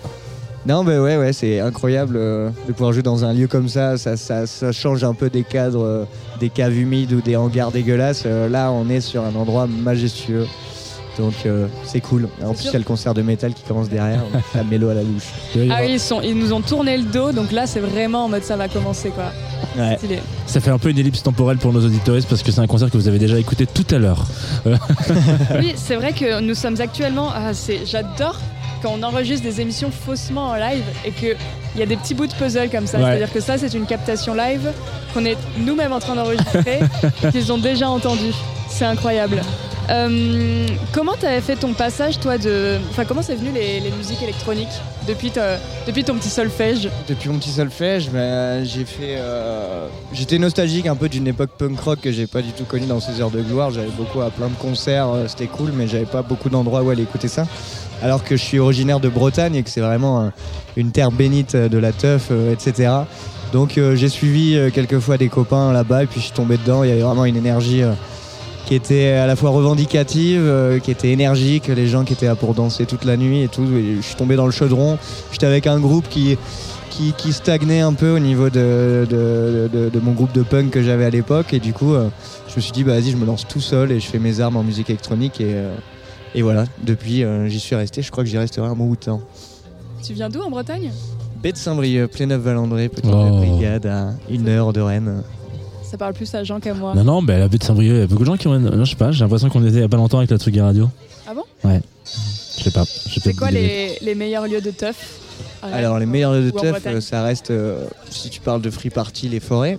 Non, 0.68 0.84
mais 0.84 0.98
ouais, 0.98 1.16
ouais, 1.18 1.32
c'est 1.32 1.60
incroyable 1.60 2.16
euh, 2.18 2.50
de 2.68 2.72
pouvoir 2.74 2.92
jouer 2.92 3.04
dans 3.04 3.24
un 3.24 3.34
lieu 3.34 3.48
comme 3.48 3.70
ça. 3.70 3.98
Ça, 3.98 4.18
ça, 4.18 4.48
ça 4.48 4.72
change 4.72 5.04
un 5.04 5.14
peu 5.14 5.30
des 5.30 5.44
cadres, 5.44 5.84
euh, 5.84 6.06
des 6.40 6.50
caves 6.50 6.76
humides 6.76 7.14
ou 7.14 7.22
des 7.22 7.36
hangars 7.36 7.72
dégueulasses. 7.72 8.24
Euh, 8.26 8.50
là, 8.50 8.72
on 8.72 8.90
est 8.90 9.02
sur 9.02 9.24
un 9.24 9.36
endroit 9.36 9.68
majestueux. 9.68 10.48
Donc, 11.20 11.34
euh, 11.46 11.68
c'est 11.86 12.02
cool. 12.02 12.28
En 12.44 12.54
plus, 12.54 12.66
il 12.66 12.74
y 12.74 12.76
a 12.76 12.80
le 12.80 12.84
concert 12.84 13.14
de 13.14 13.22
métal 13.22 13.54
qui 13.54 13.64
commence 13.64 13.88
derrière. 13.90 14.22
la 14.56 14.64
mélo 14.64 14.90
à 14.90 14.96
la 14.96 15.04
louche. 15.04 15.28
Ah 15.70 15.78
oui, 15.84 15.92
ils, 15.94 16.00
sont, 16.00 16.20
ils 16.22 16.38
nous 16.38 16.52
ont 16.52 16.60
tourné 16.62 16.98
le 16.98 17.04
dos, 17.06 17.32
donc 17.32 17.52
là, 17.54 17.68
c'est 17.68 17.80
vraiment 17.80 18.26
en 18.26 18.28
mode 18.30 18.44
ça 18.44 18.58
va 18.58 18.68
commencer 18.68 19.12
quoi. 19.12 19.32
Ouais. 19.78 19.98
Ça 20.46 20.60
fait 20.60 20.72
un 20.72 20.78
peu 20.78 20.90
une 20.90 20.98
ellipse 20.98 21.24
temporelle 21.24 21.58
pour 21.58 21.72
nos 21.72 21.86
auditoristes 21.86 22.28
parce 22.28 22.44
que 22.44 22.52
c'est 22.52 22.60
un 22.60 22.68
concert 22.68 22.90
que 22.92 22.98
vous 22.98 23.08
avez 23.08 23.20
déjà 23.20 23.40
écouté 23.40 23.66
tout 23.66 23.86
à 23.96 23.98
l'heure. 23.98 24.26
Oui, 25.58 25.74
c'est 25.78 25.96
vrai 25.96 26.12
que 26.12 26.42
nous 26.42 26.54
sommes 26.56 26.82
actuellement. 26.82 27.30
ah, 27.34 27.54
c'est- 27.54 27.86
J'adore 27.86 28.38
quand 28.82 28.92
on 28.98 29.04
enregistre 29.04 29.44
des 29.44 29.62
émissions 29.62 29.92
faussement 29.92 30.50
en 30.50 30.56
live 30.56 30.84
et 31.06 31.12
qu'il 31.12 31.36
y 31.78 31.82
a 31.82 31.86
des 31.86 31.98
petits 31.98 32.14
bouts 32.14 32.28
de 32.28 32.34
puzzle 32.34 32.70
comme 32.70 32.88
ça. 32.88 32.98
Ouais. 33.00 33.04
C'est-à-dire 33.06 33.34
que 33.34 33.40
ça, 33.40 33.58
c'est 33.58 33.74
une 33.74 33.86
captation 33.86 34.34
live 34.34 34.72
qu'on 35.14 35.26
est 35.26 35.38
nous-mêmes 35.60 35.94
en 35.94 36.00
train 36.00 36.16
d'enregistrer, 36.16 36.80
qu'ils 37.32 37.52
ont 37.52 37.58
déjà 37.58 37.90
entendu. 37.90 38.32
C'est 38.70 38.86
incroyable. 38.86 39.42
Euh, 39.90 40.66
comment 40.94 41.14
t'avais 41.14 41.42
fait 41.42 41.56
ton 41.56 41.74
passage, 41.74 42.20
toi, 42.20 42.40
de. 42.40 42.80
Enfin, 42.90 43.06
comment 43.06 43.22
c'est 43.22 43.36
venu 43.36 43.52
les, 43.54 43.80
les 43.80 43.92
musiques 43.92 44.24
électroniques 44.24 44.68
depuis, 45.08 45.30
ta- 45.30 45.60
depuis 45.86 46.04
ton 46.04 46.16
petit 46.16 46.30
solfège? 46.30 46.90
Depuis 47.08 47.30
mon 47.30 47.38
petit 47.38 47.52
solfège, 47.52 48.10
ben, 48.10 48.66
j'ai 48.66 48.84
fait. 48.84 49.16
euh, 49.20 49.88
J'étais 50.12 50.40
nostalgique 50.40 50.88
un 50.88 50.96
peu 50.96 51.08
d'une 51.08 51.28
époque 51.28 51.52
punk 51.58 51.80
rock 51.80 52.00
que 52.02 52.12
j'ai 52.12 52.26
pas 52.26 52.42
du 52.42 52.50
tout 52.52 52.64
connue 52.64 52.88
dans 52.88 53.00
ces 53.00 53.22
heures 53.22 53.30
de 53.30 53.42
gloire. 53.42 53.70
J'allais 53.70 53.92
beaucoup 53.96 54.22
à 54.22 54.32
plein 54.32 54.48
de 54.48 54.56
concerts, 54.56 55.10
euh, 55.10 55.26
c'était 55.28 55.46
cool, 55.46 55.72
mais 55.72 55.88
j'avais 55.88 56.06
pas 56.06 56.24
beaucoup 56.24 56.50
d'endroits 56.50 56.82
où 56.82 56.90
aller 56.90 57.04
écouter 57.04 57.28
ça. 57.28 57.46
Alors 58.02 58.24
que 58.24 58.36
je 58.38 58.44
suis 58.44 58.60
originaire 58.60 59.00
de 59.00 59.10
Bretagne 59.10 59.56
et 59.56 59.64
que 59.64 59.70
c'est 59.70 59.82
vraiment 59.82 60.32
une 60.78 60.92
terre 60.92 61.12
bénite 61.12 61.56
euh, 61.56 61.70
de 61.70 61.78
la 61.78 61.92
teuf, 61.92 62.30
euh, 62.32 62.54
etc. 62.54 62.92
Donc 63.54 63.78
euh, 63.78 63.96
j'ai 63.96 64.10
suivi 64.10 64.58
quelques 64.74 65.00
fois 65.00 65.18
des 65.18 65.30
copains 65.30 65.72
là-bas 65.72 66.04
et 66.04 66.08
puis 66.08 66.20
je 66.20 66.26
suis 66.26 66.36
tombé 66.36 66.58
dedans. 66.58 66.84
Il 66.84 66.90
y 66.90 66.92
avait 66.92 67.02
vraiment 67.02 67.26
une 67.26 67.38
énergie 67.38 67.84
qui 68.66 68.76
était 68.76 69.10
à 69.10 69.28
la 69.28 69.36
fois 69.36 69.52
revendicative, 69.52 70.80
qui 70.84 70.92
était 70.92 71.12
énergique, 71.12 71.68
les 71.68 71.88
gens 71.88 72.04
qui 72.04 72.14
étaient 72.14 72.26
là 72.26 72.36
pour 72.36 72.54
danser 72.56 72.86
toute 72.86 73.06
la 73.06 73.16
nuit 73.16 73.44
et 73.44 73.48
tout. 73.48 73.66
Je 73.66 74.02
suis 74.02 74.16
tombé 74.16 74.36
dans 74.36 74.46
le 74.46 74.52
chaudron. 74.52 74.98
J'étais 75.32 75.46
avec 75.46 75.68
un 75.68 75.80
groupe 75.80 76.10
qui, 76.10 76.38
stagnait 77.32 77.82
un 77.82 77.94
peu 77.94 78.16
au 78.16 78.20
niveau 78.20 78.50
de, 78.50 80.00
mon 80.02 80.12
groupe 80.14 80.34
de 80.34 80.42
punk 80.42 80.72
que 80.72 80.82
j'avais 80.82 81.06
à 81.06 81.12
l'époque. 81.12 81.54
Et 81.54 81.60
du 81.60 81.72
coup, 81.72 81.94
je 81.94 82.56
me 82.56 82.62
suis 82.62 82.72
dit, 82.72 82.84
bah, 82.84 82.94
vas-y, 82.94 83.12
je 83.12 83.18
me 83.18 83.26
lance 83.26 83.48
tout 83.48 83.62
seul 83.62 83.92
et 83.92 84.00
je 84.00 84.08
fais 84.08 84.20
mes 84.20 84.40
armes 84.42 84.58
en 84.58 84.64
musique 84.64 84.90
électronique. 84.90 85.40
Et, 85.40 85.56
et 86.36 86.42
voilà, 86.44 86.66
depuis, 86.84 87.24
euh, 87.24 87.48
j'y 87.48 87.60
suis 87.60 87.76
resté. 87.76 88.02
Je 88.04 88.12
crois 88.12 88.24
que 88.24 88.30
j'y 88.30 88.38
resterai 88.38 88.68
un 88.68 88.76
bon 88.76 88.86
bout 88.88 88.96
de 88.98 89.02
temps. 89.06 89.22
Tu 90.04 90.14
viens 90.14 90.30
d'où 90.30 90.42
en 90.42 90.50
Bretagne? 90.52 90.92
Baie 91.42 91.52
de 91.52 91.58
Saint-Brieuc, 91.58 92.12
Pléneuf-Valandré, 92.12 92.90
petite 92.90 93.10
Oh. 93.12 93.38
brigade 93.38 93.86
à 93.88 94.10
une 94.30 94.48
heure 94.48 94.74
de 94.74 94.82
Rennes. 94.82 95.24
Ça 95.84 95.98
parle 95.98 96.14
plus 96.14 96.34
à 96.36 96.44
Jean 96.44 96.60
qu'à 96.60 96.74
moi. 96.74 96.94
Non, 96.96 97.04
non, 97.04 97.22
mais 97.22 97.40
la 97.40 97.48
baie 97.48 97.58
de 97.58 97.64
Saint-Brieuc, 97.64 97.96
il 97.96 98.00
y 98.00 98.04
a 98.04 98.08
beaucoup 98.08 98.24
de 98.24 98.28
gens 98.28 98.38
qui 98.38 98.48
ont. 98.48 98.60
Non, 98.60 98.84
je 98.86 98.90
sais 98.90 98.96
pas, 98.96 99.12
j'ai 99.12 99.24
l'impression 99.24 99.50
qu'on 99.50 99.64
était 99.66 99.78
il 99.78 99.82
y 99.82 99.84
a 99.84 99.88
pas 99.90 99.98
longtemps 99.98 100.18
avec 100.20 100.30
la 100.30 100.38
Tsugi 100.38 100.62
Radio. 100.62 100.90
Ah 101.28 101.34
bon? 101.34 101.44
Ouais. 101.64 101.82
Je 102.58 102.64
sais 102.64 102.72
pas. 102.72 102.84
C'est 102.86 103.36
quoi 103.36 103.52
les, 103.52 103.98
les 104.02 104.16
meilleurs 104.16 104.48
lieux 104.48 104.62
de 104.62 104.72
teuf? 104.72 105.20
Rennes 105.62 105.74
Alors 105.74 106.00
les 106.00 106.06
meilleurs 106.06 106.34
lieux 106.34 106.46
de 106.46 106.52
teuf, 106.52 107.00
ça 107.00 107.24
reste, 107.24 107.52
euh, 107.52 107.86
si 108.10 108.30
tu 108.30 108.40
parles 108.42 108.62
de 108.62 108.70
free 108.70 108.90
party, 108.90 109.30
les 109.30 109.40
forêts. 109.40 109.78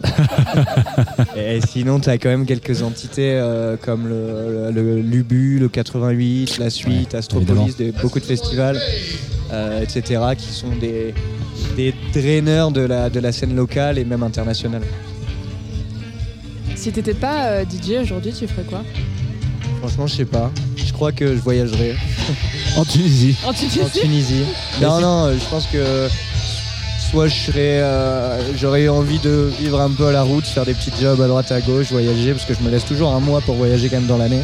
et 1.36 1.60
sinon, 1.68 2.00
tu 2.00 2.08
as 2.10 2.18
quand 2.18 2.28
même 2.28 2.46
quelques 2.46 2.82
entités 2.82 3.32
euh, 3.34 3.76
comme 3.80 4.08
le, 4.08 4.70
le- 4.72 4.82
le 4.96 5.00
Lubu, 5.00 5.58
le 5.58 5.68
88, 5.68 6.58
la 6.58 6.70
Suite, 6.70 7.14
Astropolis, 7.14 7.76
des- 7.76 7.92
beaucoup 7.92 8.18
de 8.20 8.24
festivals, 8.24 8.80
euh, 9.52 9.82
etc. 9.82 10.20
qui 10.36 10.48
sont 10.52 10.74
des, 10.80 11.14
des 11.76 11.94
draineurs 12.12 12.70
de 12.70 12.80
la, 12.80 13.08
de 13.10 13.20
la 13.20 13.32
scène 13.32 13.54
locale 13.54 13.98
et 13.98 14.04
même 14.04 14.22
internationale. 14.22 14.82
Si 16.74 16.92
t'étais 16.92 17.14
pas 17.14 17.46
euh, 17.46 17.64
DJ 17.64 18.02
aujourd'hui, 18.02 18.32
tu 18.32 18.46
ferais 18.46 18.62
quoi? 18.68 18.82
Franchement, 19.80 20.06
je 20.06 20.14
sais 20.16 20.24
pas. 20.24 20.50
Je 20.76 20.92
crois 20.92 21.12
que 21.12 21.28
je 21.34 21.40
voyagerai 21.40 21.94
En 22.76 22.84
Tunisie. 22.84 23.36
En 23.44 23.52
Tunisie 23.52 23.80
en 23.82 23.88
Tunisie. 23.88 24.44
non, 24.80 25.00
non, 25.00 25.24
euh, 25.26 25.34
je 25.38 25.44
pense 25.48 25.66
que 25.66 26.08
soit 27.10 27.28
je 27.28 27.34
serais, 27.34 27.80
euh, 27.80 28.38
j'aurais 28.56 28.82
eu 28.82 28.88
envie 28.90 29.18
de 29.18 29.50
vivre 29.58 29.80
un 29.80 29.90
peu 29.90 30.06
à 30.08 30.12
la 30.12 30.22
route, 30.22 30.46
faire 30.46 30.64
des 30.66 30.74
petits 30.74 30.92
jobs 31.00 31.20
à 31.20 31.26
droite 31.26 31.50
à 31.52 31.60
gauche, 31.60 31.86
voyager, 31.90 32.32
parce 32.32 32.44
que 32.44 32.52
je 32.54 32.60
me 32.60 32.70
laisse 32.70 32.84
toujours 32.84 33.12
un 33.14 33.20
mois 33.20 33.40
pour 33.40 33.54
voyager 33.54 33.88
quand 33.88 33.96
même 33.96 34.06
dans 34.06 34.18
l'année. 34.18 34.42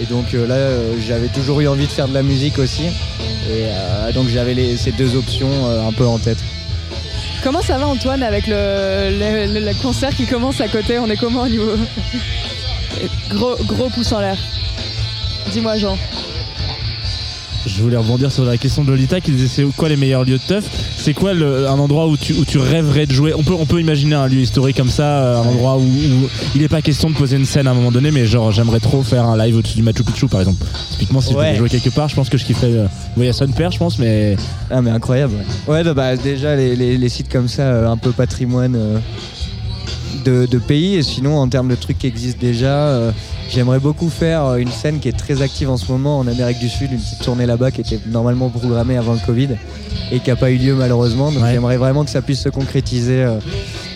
Et 0.00 0.06
donc 0.06 0.32
euh, 0.32 0.46
là, 0.46 0.54
euh, 0.54 0.94
j'avais 1.06 1.28
toujours 1.28 1.60
eu 1.60 1.68
envie 1.68 1.86
de 1.86 1.92
faire 1.92 2.08
de 2.08 2.14
la 2.14 2.22
musique 2.22 2.58
aussi. 2.58 2.84
Et 2.86 3.66
euh, 3.66 4.12
donc 4.12 4.28
j'avais 4.28 4.54
les- 4.54 4.76
ces 4.78 4.92
deux 4.92 5.14
options 5.16 5.50
euh, 5.66 5.86
un 5.86 5.92
peu 5.92 6.06
en 6.06 6.18
tête. 6.18 6.38
Comment 7.42 7.60
ça 7.62 7.76
va 7.78 7.86
Antoine 7.86 8.22
avec 8.22 8.46
le, 8.46 8.54
le- 9.18 9.52
le- 9.60 9.66
le 9.66 9.82
concert 9.82 10.14
qui 10.14 10.26
commence 10.26 10.60
à 10.62 10.68
côté? 10.68 10.98
On 10.98 11.08
est 11.10 11.16
comment 11.16 11.42
au 11.42 11.48
niveau? 11.48 11.72
Gros, 13.30 13.56
gros 13.66 13.88
pouce 13.90 14.12
en 14.12 14.20
l'air. 14.20 14.36
Dis-moi 15.52 15.76
Jean. 15.76 15.98
Je 17.66 17.82
voulais 17.82 17.96
rebondir 17.98 18.32
sur 18.32 18.44
la 18.44 18.56
question 18.56 18.84
de 18.84 18.90
Lolita 18.90 19.20
qui 19.20 19.32
disait 19.32 19.46
c'est 19.48 19.64
quoi 19.76 19.88
les 19.90 19.96
meilleurs 19.96 20.24
lieux 20.24 20.38
de 20.38 20.42
teuf? 20.46 20.64
C'est 20.96 21.12
quoi 21.12 21.34
le- 21.34 21.68
un 21.68 21.78
endroit 21.78 22.06
où 22.06 22.16
tu, 22.16 22.32
où 22.32 22.44
tu 22.46 22.56
rêverais 22.58 23.04
de 23.06 23.12
jouer? 23.12 23.34
On 23.34 23.42
peut, 23.42 23.52
on 23.52 23.66
peut 23.66 23.80
imaginer 23.80 24.14
un 24.14 24.26
lieu 24.28 24.40
historique 24.40 24.76
comme 24.78 24.88
ça, 24.88 25.02
euh, 25.04 25.36
un 25.42 25.46
endroit 25.46 25.76
où, 25.76 25.82
où 25.82 26.28
il 26.54 26.62
n'est 26.62 26.68
pas 26.68 26.80
question 26.80 27.10
de 27.10 27.14
poser 27.14 27.36
une 27.36 27.44
scène 27.44 27.66
à 27.66 27.72
un 27.72 27.74
moment 27.74 27.92
donné, 27.92 28.10
mais 28.10 28.24
genre 28.24 28.50
j'aimerais 28.50 28.80
trop 28.80 29.02
faire 29.02 29.26
un 29.26 29.36
live 29.36 29.56
au-dessus 29.58 29.76
du 29.76 29.82
Machu 29.82 30.02
Picchu 30.04 30.26
par 30.26 30.40
exemple. 30.40 30.64
Typiquement, 30.92 31.20
si 31.20 31.32
je 31.32 31.36
Ouais. 31.36 31.48
devais 31.48 31.58
jouer 31.58 31.68
quelque 31.68 31.90
part, 31.90 32.08
je 32.08 32.14
pense 32.14 32.30
que 32.30 32.38
je 32.38 32.44
kifferais. 32.46 32.72
Euh, 32.72 32.86
bon, 33.16 33.22
il 33.22 33.26
y 33.26 33.28
a 33.28 33.32
son 33.34 33.46
père, 33.48 33.70
je 33.70 33.78
pense, 33.78 33.98
mais 33.98 34.36
Ah 34.70 34.80
mais 34.80 34.90
incroyable. 34.90 35.34
Ouais, 35.68 35.74
Ouais, 35.74 35.84
bah, 35.84 35.92
bah, 35.94 36.16
déjà 36.16 36.56
les, 36.56 36.74
les- 36.76 36.96
les 36.96 37.08
sites 37.10 37.30
comme 37.30 37.48
ça, 37.48 37.62
euh, 37.62 37.88
un 37.88 37.96
peu 37.98 38.12
patrimoine 38.12 38.74
euh, 38.74 38.98
de, 40.24 40.46
de 40.46 40.58
pays. 40.58 40.96
Et 40.96 41.02
sinon, 41.02 41.36
en 41.38 41.48
termes 41.48 41.68
de 41.68 41.74
trucs 41.74 41.98
qui 41.98 42.06
existent 42.06 42.40
déjà, 42.40 42.74
euh, 42.88 43.10
j'aimerais 43.50 43.78
beaucoup 43.80 44.08
faire 44.08 44.44
euh, 44.44 44.56
une 44.56 44.70
scène 44.70 44.98
qui 45.00 45.08
est 45.08 45.16
très 45.16 45.42
active 45.42 45.70
en 45.70 45.76
ce 45.76 45.90
moment 45.90 46.18
en 46.18 46.26
Amérique 46.26 46.58
du 46.58 46.68
Sud, 46.68 46.92
une 46.92 46.98
petite 46.98 47.22
tournée 47.22 47.46
là-bas 47.46 47.70
qui 47.70 47.80
était 47.80 47.98
normalement 48.06 48.48
programmée 48.48 48.96
avant 48.96 49.12
le 49.14 49.18
Covid 49.24 49.48
et 50.12 50.20
qui 50.20 50.30
n'a 50.30 50.36
pas 50.36 50.50
eu 50.50 50.56
lieu 50.56 50.74
malheureusement. 50.74 51.30
Donc 51.32 51.42
Ouais. 51.42 51.52
j'aimerais 51.52 51.76
vraiment 51.76 52.04
que 52.04 52.10
ça 52.10 52.22
puisse 52.22 52.40
se 52.40 52.48
concrétiser. 52.48 53.22
euh, 53.22 53.38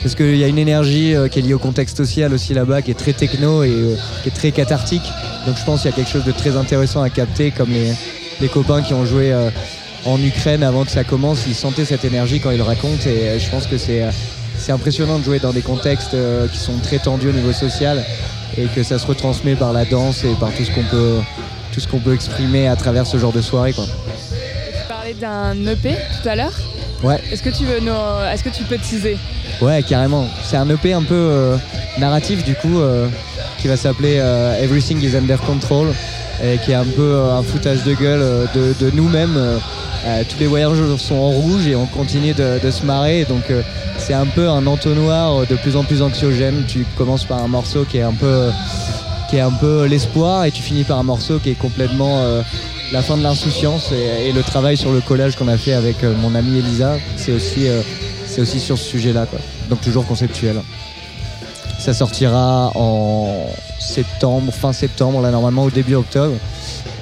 parce 0.02 0.14
qu'il 0.14 0.36
y 0.36 0.44
a 0.44 0.48
une 0.48 0.58
énergie 0.58 1.14
qui 1.30 1.38
est 1.38 1.42
liée 1.42 1.54
au 1.54 1.58
contexte 1.58 1.96
social 1.96 2.34
aussi 2.34 2.52
là-bas, 2.52 2.82
qui 2.82 2.90
est 2.90 2.94
très 2.94 3.14
techno 3.14 3.62
et 3.64 3.72
qui 4.22 4.28
est 4.28 4.32
très 4.32 4.52
cathartique. 4.52 5.00
Donc 5.46 5.56
je 5.58 5.64
pense 5.64 5.80
qu'il 5.80 5.90
y 5.90 5.94
a 5.94 5.96
quelque 5.96 6.10
chose 6.10 6.24
de 6.26 6.32
très 6.32 6.58
intéressant 6.58 7.00
à 7.00 7.08
capter, 7.08 7.50
comme 7.52 7.70
les, 7.70 7.90
les 8.42 8.48
copains 8.48 8.82
qui 8.82 8.92
ont 8.92 9.06
joué 9.06 9.34
en 10.04 10.22
Ukraine 10.22 10.62
avant 10.62 10.84
que 10.84 10.90
ça 10.90 11.04
commence, 11.04 11.44
ils 11.46 11.54
sentaient 11.54 11.86
cette 11.86 12.04
énergie 12.04 12.38
quand 12.38 12.50
ils 12.50 12.58
le 12.58 12.62
racontent 12.64 13.06
et 13.08 13.38
je 13.40 13.48
pense 13.48 13.66
que 13.66 13.78
c'est 13.78 14.02
c'est 14.58 14.72
impressionnant 14.72 15.18
de 15.18 15.24
jouer 15.24 15.38
dans 15.38 15.52
des 15.52 15.62
contextes 15.62 16.14
euh, 16.14 16.46
qui 16.48 16.58
sont 16.58 16.78
très 16.82 16.98
tendus 16.98 17.28
au 17.28 17.32
niveau 17.32 17.52
social 17.52 18.02
et 18.56 18.64
que 18.66 18.82
ça 18.82 18.98
se 18.98 19.06
retransmet 19.06 19.54
par 19.56 19.72
la 19.72 19.84
danse 19.84 20.24
et 20.24 20.34
par 20.40 20.50
tout 20.52 20.64
ce 20.64 20.70
qu'on 20.70 20.84
peut 20.84 21.18
tout 21.72 21.80
ce 21.80 21.88
qu'on 21.88 21.98
peut 21.98 22.14
exprimer 22.14 22.68
à 22.68 22.76
travers 22.76 23.06
ce 23.06 23.16
genre 23.18 23.32
de 23.32 23.40
soirée 23.42 23.72
quoi. 23.72 23.84
Tu 23.84 24.88
parlais 24.88 25.14
d'un 25.14 25.54
EP 25.66 25.96
tout 26.22 26.28
à 26.28 26.36
l'heure. 26.36 26.52
Ouais. 27.02 27.20
Est-ce 27.32 27.42
que 27.42 27.50
tu 27.50 27.64
veux 27.64 27.80
nous- 27.80 28.24
Est-ce 28.32 28.44
que 28.44 28.48
tu 28.50 28.62
peux 28.62 28.78
teaser? 28.78 29.18
Ouais, 29.60 29.82
carrément. 29.82 30.26
C'est 30.44 30.56
un 30.56 30.68
EP 30.70 30.92
un 30.94 31.02
peu 31.02 31.14
euh, 31.14 31.56
narratif 31.98 32.44
du 32.44 32.54
coup 32.54 32.80
euh, 32.80 33.08
qui 33.58 33.66
va 33.68 33.76
s'appeler 33.76 34.16
euh, 34.18 34.62
Everything 34.62 35.02
is 35.02 35.16
Under 35.16 35.38
Control 35.40 35.88
et 36.42 36.58
qui 36.58 36.70
est 36.70 36.76
un 36.76 36.84
peu 36.84 37.20
un 37.30 37.42
foutage 37.42 37.82
de 37.84 37.94
gueule 37.94 38.48
de, 38.54 38.74
de 38.80 38.90
nous-mêmes. 38.92 39.36
Euh, 40.04 40.20
euh, 40.20 40.24
tous 40.28 40.38
les 40.38 40.46
voyageurs 40.46 41.00
sont 41.00 41.14
en 41.14 41.30
rouge 41.30 41.66
et 41.66 41.74
on 41.74 41.86
continue 41.86 42.34
de, 42.34 42.70
se 42.70 42.84
marrer. 42.84 43.24
Donc 43.24 43.50
euh, 43.50 43.62
c'est 43.98 44.14
un 44.14 44.26
peu 44.26 44.48
un 44.48 44.66
entonnoir 44.66 45.46
de 45.46 45.56
plus 45.56 45.76
en 45.76 45.84
plus 45.84 46.02
anxiogène. 46.02 46.64
Tu 46.66 46.84
commences 46.96 47.24
par 47.24 47.42
un 47.42 47.48
morceau 47.48 47.84
qui 47.84 47.98
est 47.98 48.02
un 48.02 48.12
peu, 48.12 48.50
qui 49.28 49.36
est 49.36 49.40
un 49.40 49.50
peu 49.50 49.86
l'espoir 49.86 50.44
et 50.44 50.50
tu 50.50 50.62
finis 50.62 50.84
par 50.84 50.98
un 50.98 51.02
morceau 51.02 51.38
qui 51.38 51.50
est 51.50 51.58
complètement 51.58 52.18
euh, 52.18 52.42
la 52.92 53.02
fin 53.02 53.16
de 53.16 53.22
l'insouciance 53.22 53.90
et, 53.92 54.32
le 54.32 54.42
travail 54.42 54.76
sur 54.76 54.92
le 54.92 55.00
collage 55.00 55.36
qu'on 55.36 55.48
a 55.48 55.56
fait 55.56 55.72
avec 55.72 56.04
euh, 56.04 56.14
mon 56.20 56.34
amie 56.34 56.58
Elisa, 56.58 56.96
c'est 57.16 57.32
aussi, 57.32 57.66
euh, 57.66 57.82
c'est 58.26 58.40
aussi 58.40 58.60
sur 58.60 58.78
ce 58.78 58.84
sujet-là. 58.84 59.26
quoi. 59.26 59.38
Donc 59.68 59.80
toujours 59.80 60.06
conceptuel. 60.06 60.56
Ça 61.78 61.92
sortira 61.92 62.70
en 62.74 63.46
septembre, 63.78 64.52
fin 64.52 64.72
septembre, 64.72 65.20
là 65.20 65.30
normalement 65.30 65.64
au 65.64 65.70
début 65.70 65.96
octobre. 65.96 66.36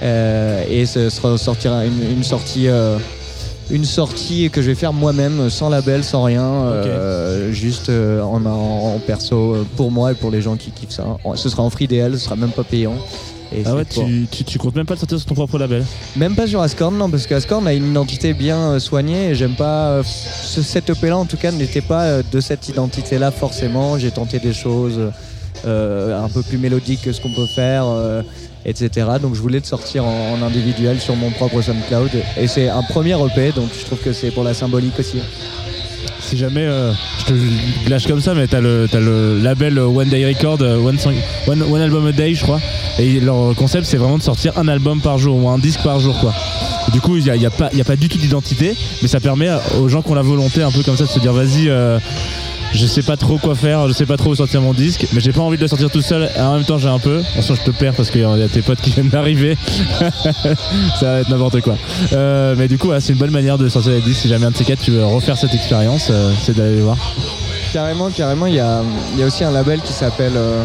Euh, 0.03 0.65
et 0.69 0.87
ce 0.87 1.11
sera 1.11 1.37
sortira 1.39 1.85
une, 1.85 2.03
une 2.17 2.23
sortie 2.25 2.69
euh, 2.69 2.99
une 3.71 3.85
sortie 3.85 4.51
que 4.51 4.61
je 4.61 4.67
vais 4.69 4.75
faire 4.75 4.93
moi-même 4.93 5.49
sans 5.49 5.69
label 5.69 6.03
sans 6.05 6.25
rien 6.25 6.43
euh, 6.45 7.53
juste 7.53 7.89
euh, 7.89 8.21
en, 8.23 8.45
en- 8.45 8.95
en 8.97 8.99
perso 8.99 9.55
euh, 9.55 9.67
pour 9.77 9.91
moi 9.91 10.13
et 10.13 10.15
pour 10.15 10.31
les 10.31 10.43
gens 10.43 10.57
qui 10.57 10.71
kiffent 10.73 10.91
ça. 10.91 11.05
Ce 11.37 11.49
sera 11.49 11.63
en 11.63 11.71
free 11.71 11.87
DL 11.87 12.13
ce 12.15 12.25
sera 12.25 12.37
même 12.37 12.51
pas 12.51 12.65
payant. 12.65 12.95
Et 13.55 13.63
Ah 13.67 13.75
ouais, 13.77 13.85
tu, 13.85 14.27
tu, 14.31 14.45
tu 14.45 14.59
comptes 14.59 14.75
même 14.75 14.87
pas 14.87 14.95
le 14.95 14.99
sortir 15.01 15.19
sur 15.19 15.27
ton 15.27 15.35
propre 15.35 15.59
label 15.59 15.85
même 16.17 16.35
pas 16.35 16.47
sur 16.47 16.61
Ascorn 16.63 16.97
non 16.97 17.09
parce 17.11 17.27
qu'Ascorn 17.27 17.67
a 17.69 17.73
une 17.75 17.91
identité 17.91 18.33
bien 18.35 18.79
soignée 18.81 19.29
et 19.31 19.35
j'aime 19.35 19.55
pas 19.55 20.01
ce 20.05 20.63
cette 20.63 20.89
EP 20.91 21.09
là 21.09 21.19
en 21.19 21.27
tout 21.27 21.37
cas 21.37 21.53
n'était 21.53 21.83
pas 21.83 22.23
de 22.23 22.41
cette 22.41 22.69
identité 22.69 23.19
là 23.19 23.31
forcément. 23.31 23.99
J'ai 23.99 24.11
tenté 24.11 24.39
des 24.39 24.55
choses 24.55 24.99
un 25.65 26.29
peu 26.33 26.43
plus 26.43 26.59
mélodiques 26.59 27.03
que 27.03 27.13
ce 27.13 27.21
qu'on 27.21 27.33
peut 27.33 27.47
faire 27.55 27.85
etc 28.65 29.07
donc 29.21 29.35
je 29.35 29.41
voulais 29.41 29.59
le 29.59 29.65
sortir 29.65 30.05
en, 30.05 30.43
individuel 30.43 31.01
sur 31.01 31.17
mon 31.17 31.31
propre 31.31 31.61
SoundCloud 31.63 32.11
et 32.37 32.47
c'est 32.47 32.69
un 32.69 32.83
premier 32.83 33.15
EP 33.15 33.53
donc 33.53 33.69
je 33.79 33.85
trouve 33.85 33.99
que 33.99 34.13
c'est 34.13 34.31
pour 34.31 34.45
la 34.45 34.55
symbolique 34.55 34.99
aussi 34.99 35.19
Si 36.21 36.37
jamais, 36.37 36.63
euh, 36.65 36.93
je 37.19 37.25
te 37.33 37.91
lâche 37.91 38.07
comme 38.07 38.21
ça, 38.21 38.33
mais 38.33 38.47
t'as 38.47 38.61
le, 38.61 38.89
le 38.93 39.39
label 39.43 39.79
One 39.79 40.09
Day 40.09 40.25
Record, 40.27 40.59
euh, 40.63 40.79
One, 40.79 40.97
One, 41.47 41.63
One 41.63 41.81
Album 41.81 42.07
a 42.07 42.13
Day, 42.13 42.35
je 42.35 42.43
crois. 42.43 42.61
Et 42.99 43.21
leur 43.21 43.55
concept, 43.57 43.85
c'est 43.85 43.97
vraiment 43.97 44.19
de 44.19 44.23
sortir 44.23 44.57
un 44.57 44.69
album 44.69 45.01
par 45.01 45.19
jour 45.19 45.37
ou 45.37 45.49
un 45.49 45.59
disque 45.59 45.83
par 45.83 45.99
jour, 46.01 46.19
quoi. 46.21 46.33
Du 46.93 47.01
coup, 47.01 47.17
il 47.17 47.25
n'y 47.25 47.31
a, 47.31 47.37
y 47.37 47.47
a 47.47 47.51
pas, 47.51 47.67
a 47.67 47.85
pas 47.85 47.97
du 47.97 48.09
tout 48.09 48.19
d'identité, 48.19 48.75
mais 49.03 49.09
ça 49.09 49.21
permet 49.21 49.51
aux 49.79 49.89
gens 49.89 50.03
qui 50.03 50.11
ont 50.11 50.15
la 50.15 50.23
volonté 50.23 50.63
un 50.63 50.71
peu 50.71 50.83
comme 50.83 50.97
ça 50.97 51.05
de 51.05 51.09
se 51.09 51.19
dire 51.19 51.33
vas-y, 51.33 51.69
euh, 51.69 51.99
je 52.73 52.87
sais 52.87 53.03
pas 53.03 53.17
trop 53.17 53.39
quoi 53.39 53.55
faire, 53.55 53.89
je 53.89 53.93
sais 53.93 54.07
pas 54.07 54.17
trop 54.17 54.31
où 54.31 54.35
sortir 54.35 54.61
mon 54.61 54.73
disque, 54.73 55.07
mais 55.13 55.21
j'ai 55.21 55.33
pas 55.33 55.43
envie 55.43 55.57
de 55.57 55.63
le 55.63 55.69
sortir 55.69 55.91
tout 55.91 56.01
seul. 56.03 56.29
Et 56.37 56.41
en 56.41 56.55
même 56.55 56.65
temps, 56.65 56.79
j'ai 56.79 56.89
un 56.89 56.99
peu. 56.99 57.21
Attention, 57.33 57.55
je 57.55 57.63
te 57.63 57.71
perds 57.71 57.95
parce 57.95 58.11
qu'il 58.11 58.23
y 58.23 58.25
a 58.25 58.49
tes 58.49 58.63
potes 58.63 58.81
qui 58.81 58.91
viennent 58.91 59.09
d'arriver. 59.09 59.57
ça 60.01 61.07
va 61.07 61.21
être 61.21 61.29
n'importe 61.29 61.61
quoi. 61.61 61.77
Euh, 62.13 62.55
mais 62.57 62.69
du 62.69 62.79
coup, 62.79 62.91
c'est 63.01 63.13
une 63.13 63.19
bonne 63.19 63.31
manière 63.31 63.59
de 63.59 63.69
sortir 63.69 63.93
les 63.93 64.01
disques. 64.01 64.23
Si 64.23 64.29
jamais 64.29 64.47
un 64.47 64.51
de 64.51 64.57
ces 64.57 64.65
quatre, 64.65 64.81
tu 64.81 64.91
veux 64.91 65.05
refaire 65.05 65.37
cette 65.37 65.55
expérience, 65.55 66.09
euh, 66.11 66.33
c'est 66.43 66.57
d'aller 66.57 66.81
voir. 66.81 66.97
Carrément, 67.73 68.11
carrément, 68.11 68.47
il 68.47 68.55
y 68.55 68.61
a, 68.61 68.83
aussi 69.27 69.45
un 69.45 69.51
label 69.51 69.81
qui 69.81 69.93
s'appelle. 69.93 70.33
euh, 70.37 70.65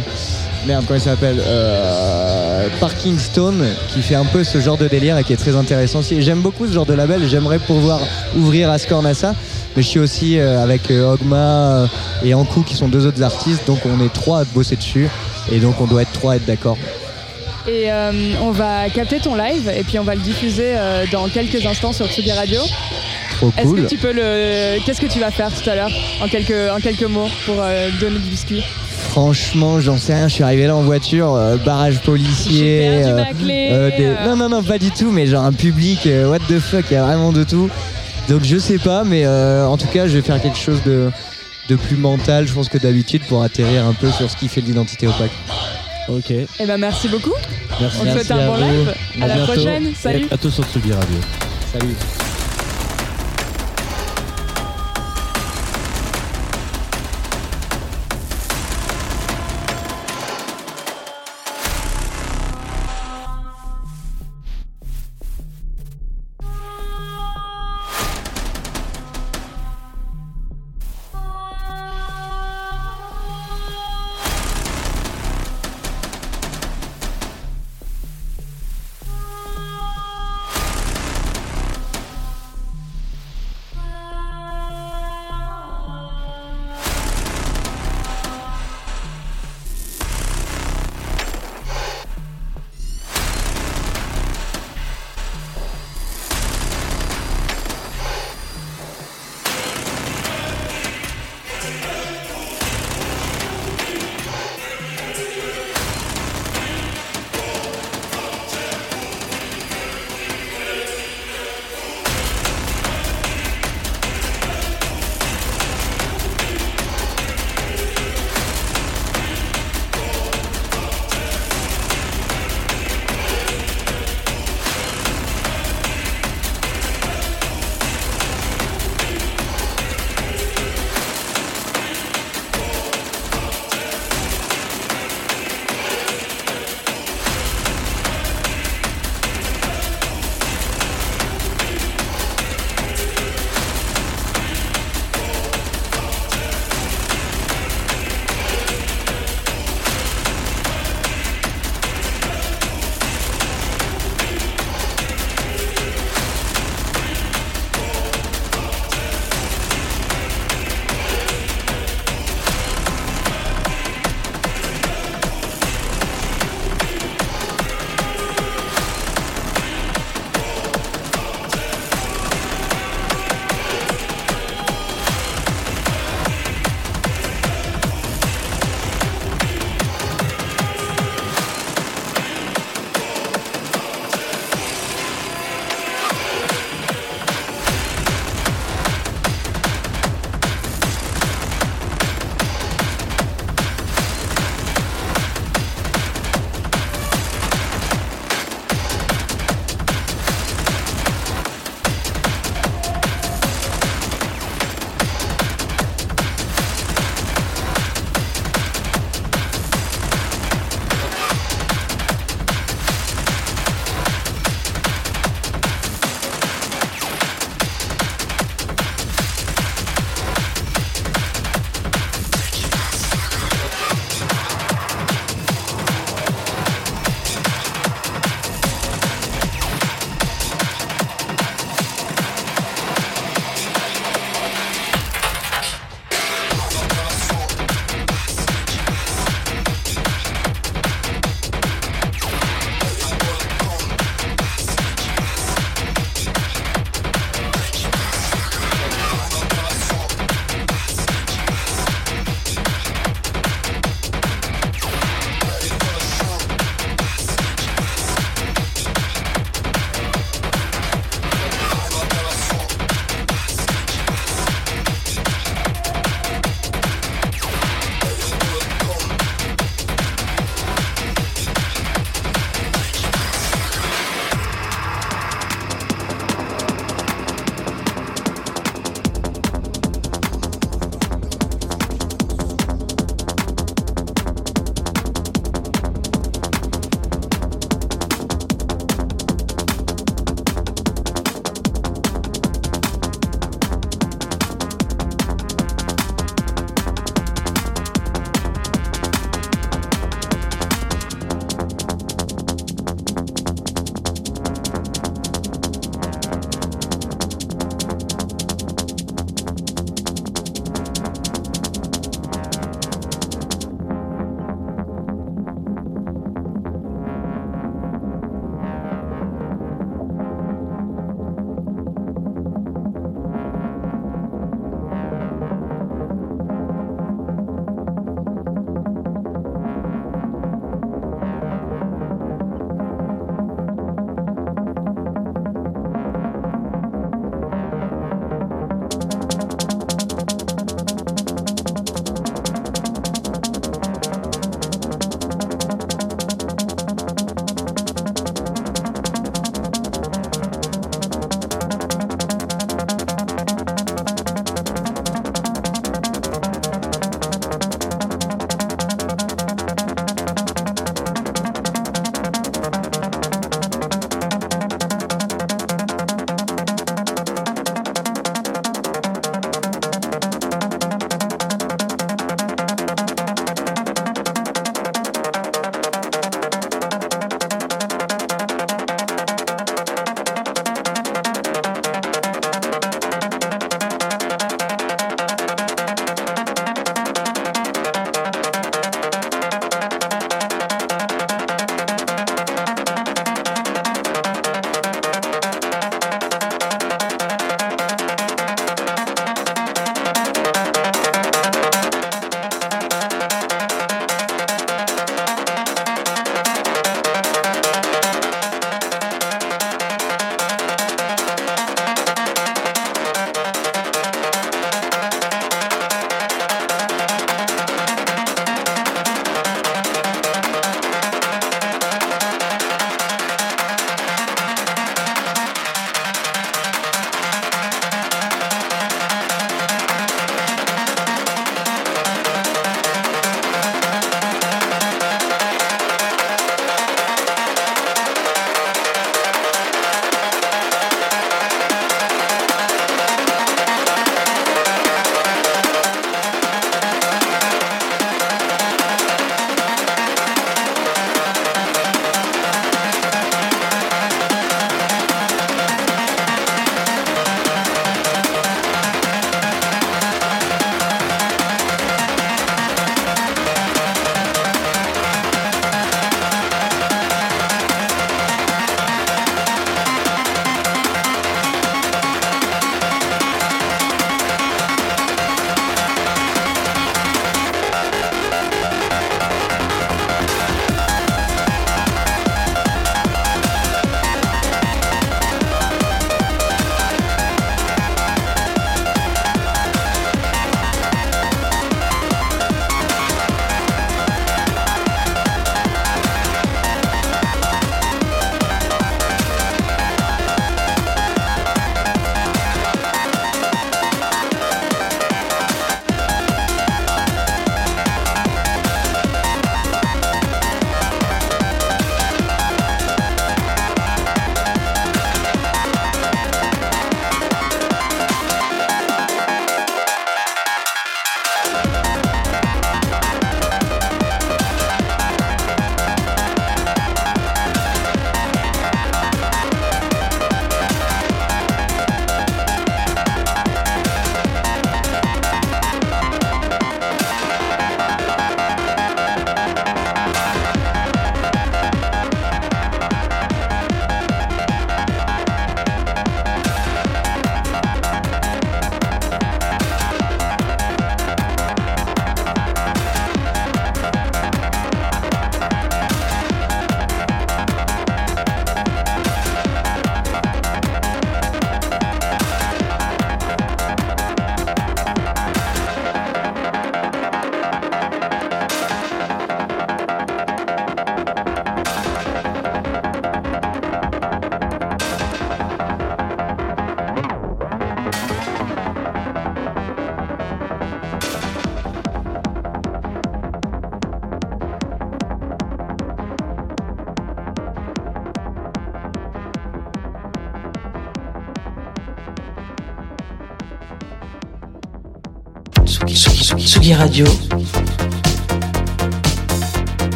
merde, 0.65 0.83
comment 0.85 0.99
il 0.99 1.03
s'appelle 1.03 1.37
euh, 1.39 2.67
Parking 2.79 3.17
Stone, 3.17 3.65
qui 3.87 4.01
fait 4.01 4.15
un 4.15 4.25
peu 4.25 4.43
ce 4.43 4.59
genre 4.59 4.77
de 4.77 4.87
délire 4.87 5.17
et 5.17 5.23
qui 5.23 5.33
est 5.33 5.37
très 5.37 5.55
intéressant 5.55 5.99
aussi. 5.99 6.21
J'aime 6.21 6.41
beaucoup 6.41 6.67
ce 6.67 6.73
genre 6.73 6.85
de 6.85 6.93
label 6.93 7.25
j'aimerais 7.27 7.59
pouvoir 7.59 7.99
ouvrir 8.35 8.69
Ascorn 8.69 9.05
à 9.05 9.13
ça. 9.13 9.35
Mais 9.77 9.83
je 9.83 9.87
suis 9.89 9.99
aussi 9.99 10.39
euh, 10.39 10.61
avec 10.63 10.89
euh, 10.89 11.13
Ogma 11.13 11.37
euh, 11.37 11.87
et 12.25 12.33
Ankou 12.33 12.63
qui 12.63 12.73
sont 12.73 12.87
deux 12.87 13.05
autres 13.05 13.21
artistes, 13.21 13.67
donc 13.67 13.77
on 13.85 14.03
est 14.03 14.11
trois 14.11 14.39
à 14.41 14.43
bosser 14.43 14.75
dessus. 14.75 15.07
Et 15.51 15.59
donc 15.59 15.79
on 15.79 15.85
doit 15.85 16.01
être 16.01 16.11
trois 16.11 16.33
à 16.33 16.35
être 16.37 16.45
d'accord. 16.47 16.77
Et 17.67 17.91
euh, 17.91 18.11
on 18.41 18.49
va 18.49 18.89
capter 18.89 19.19
ton 19.19 19.35
live 19.35 19.69
et 19.77 19.83
puis 19.83 19.99
on 19.99 20.03
va 20.03 20.15
le 20.15 20.21
diffuser 20.21 20.73
euh, 20.75 21.05
dans 21.11 21.27
quelques 21.27 21.63
instants 21.63 21.93
sur 21.93 22.07
Tsugi 22.07 22.31
Radio. 22.31 22.59
Trop 23.33 23.51
Est-ce 23.55 23.67
cool. 23.67 23.83
que 23.83 23.87
tu 23.89 23.97
peux 23.97 24.13
le. 24.13 24.79
Qu'est-ce 24.83 24.99
que 24.99 25.05
tu 25.05 25.19
vas 25.19 25.29
faire 25.29 25.51
tout 25.53 25.69
à 25.69 25.75
l'heure? 25.75 25.91
En 26.23 26.27
quelques, 26.27 26.71
en 26.75 26.79
quelques 26.79 27.03
mots 27.03 27.29
pour 27.45 27.57
euh, 27.59 27.89
donner 28.01 28.17
du 28.17 28.29
biscuit 28.31 28.63
Franchement, 29.09 29.79
j'en 29.79 29.97
sais 29.97 30.15
rien. 30.15 30.27
Je 30.27 30.33
suis 30.33 30.43
arrivé 30.43 30.65
là 30.65 30.75
en 30.75 30.81
voiture, 30.81 31.35
euh, 31.35 31.57
barrage 31.57 31.99
policier. 31.99 32.89
J'ai 33.03 33.03
perdu 33.03 33.11
euh, 33.11 33.15
ma 33.15 33.33
clé, 33.33 33.69
euh, 33.71 33.89
des- 33.95 34.05
euh. 34.05 34.15
Non, 34.25 34.35
non, 34.37 34.49
non, 34.49 34.63
pas 34.63 34.79
du 34.79 34.89
tout. 34.89 35.11
Mais 35.11 35.27
genre 35.27 35.43
un 35.43 35.53
public, 35.53 36.07
what 36.25 36.39
the 36.49 36.57
fuck, 36.59 36.85
il 36.89 36.93
y 36.93 36.97
a 36.97 37.03
vraiment 37.03 37.31
de 37.31 37.43
tout. 37.43 37.69
Donc 38.29 38.43
je 38.43 38.57
sais 38.57 38.77
pas, 38.77 39.03
mais 39.03 39.25
euh, 39.25 39.65
en 39.67 39.77
tout 39.77 39.87
cas, 39.87 40.07
je 40.07 40.13
vais 40.17 40.21
faire 40.21 40.41
quelque 40.41 40.57
chose 40.57 40.81
de, 40.83 41.09
de 41.69 41.75
plus 41.75 41.95
mental, 41.95 42.47
je 42.47 42.53
pense 42.53 42.69
que 42.69 42.77
d'habitude, 42.77 43.23
pour 43.23 43.43
atterrir 43.43 43.85
un 43.85 43.93
peu 43.93 44.11
sur 44.11 44.29
ce 44.29 44.35
qui 44.35 44.47
fait 44.47 44.61
de 44.61 44.67
l'identité 44.67 45.07
opaque. 45.07 45.31
Ok. 46.09 46.31
Eh 46.31 46.65
ben 46.65 46.77
merci 46.77 47.07
beaucoup. 47.09 47.33
Merci. 47.81 47.97
On 48.01 48.05
te 48.05 48.09
souhaite 48.11 48.31
un 48.31 48.47
bon 48.47 48.57
live. 48.57 48.93
À, 49.21 49.27
la 49.27 49.35
bientôt. 49.35 49.53
prochaine. 49.53 49.93
Salut. 49.95 50.27
Et 50.29 50.33
à 50.33 50.37
tous 50.37 50.51
sur 50.51 50.63
Tsugi 50.65 50.91
Radio. 50.93 51.17
Salut. 51.73 51.95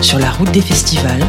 Sur 0.00 0.18
la 0.18 0.30
route 0.30 0.50
des 0.50 0.62
festivals. 0.62 1.20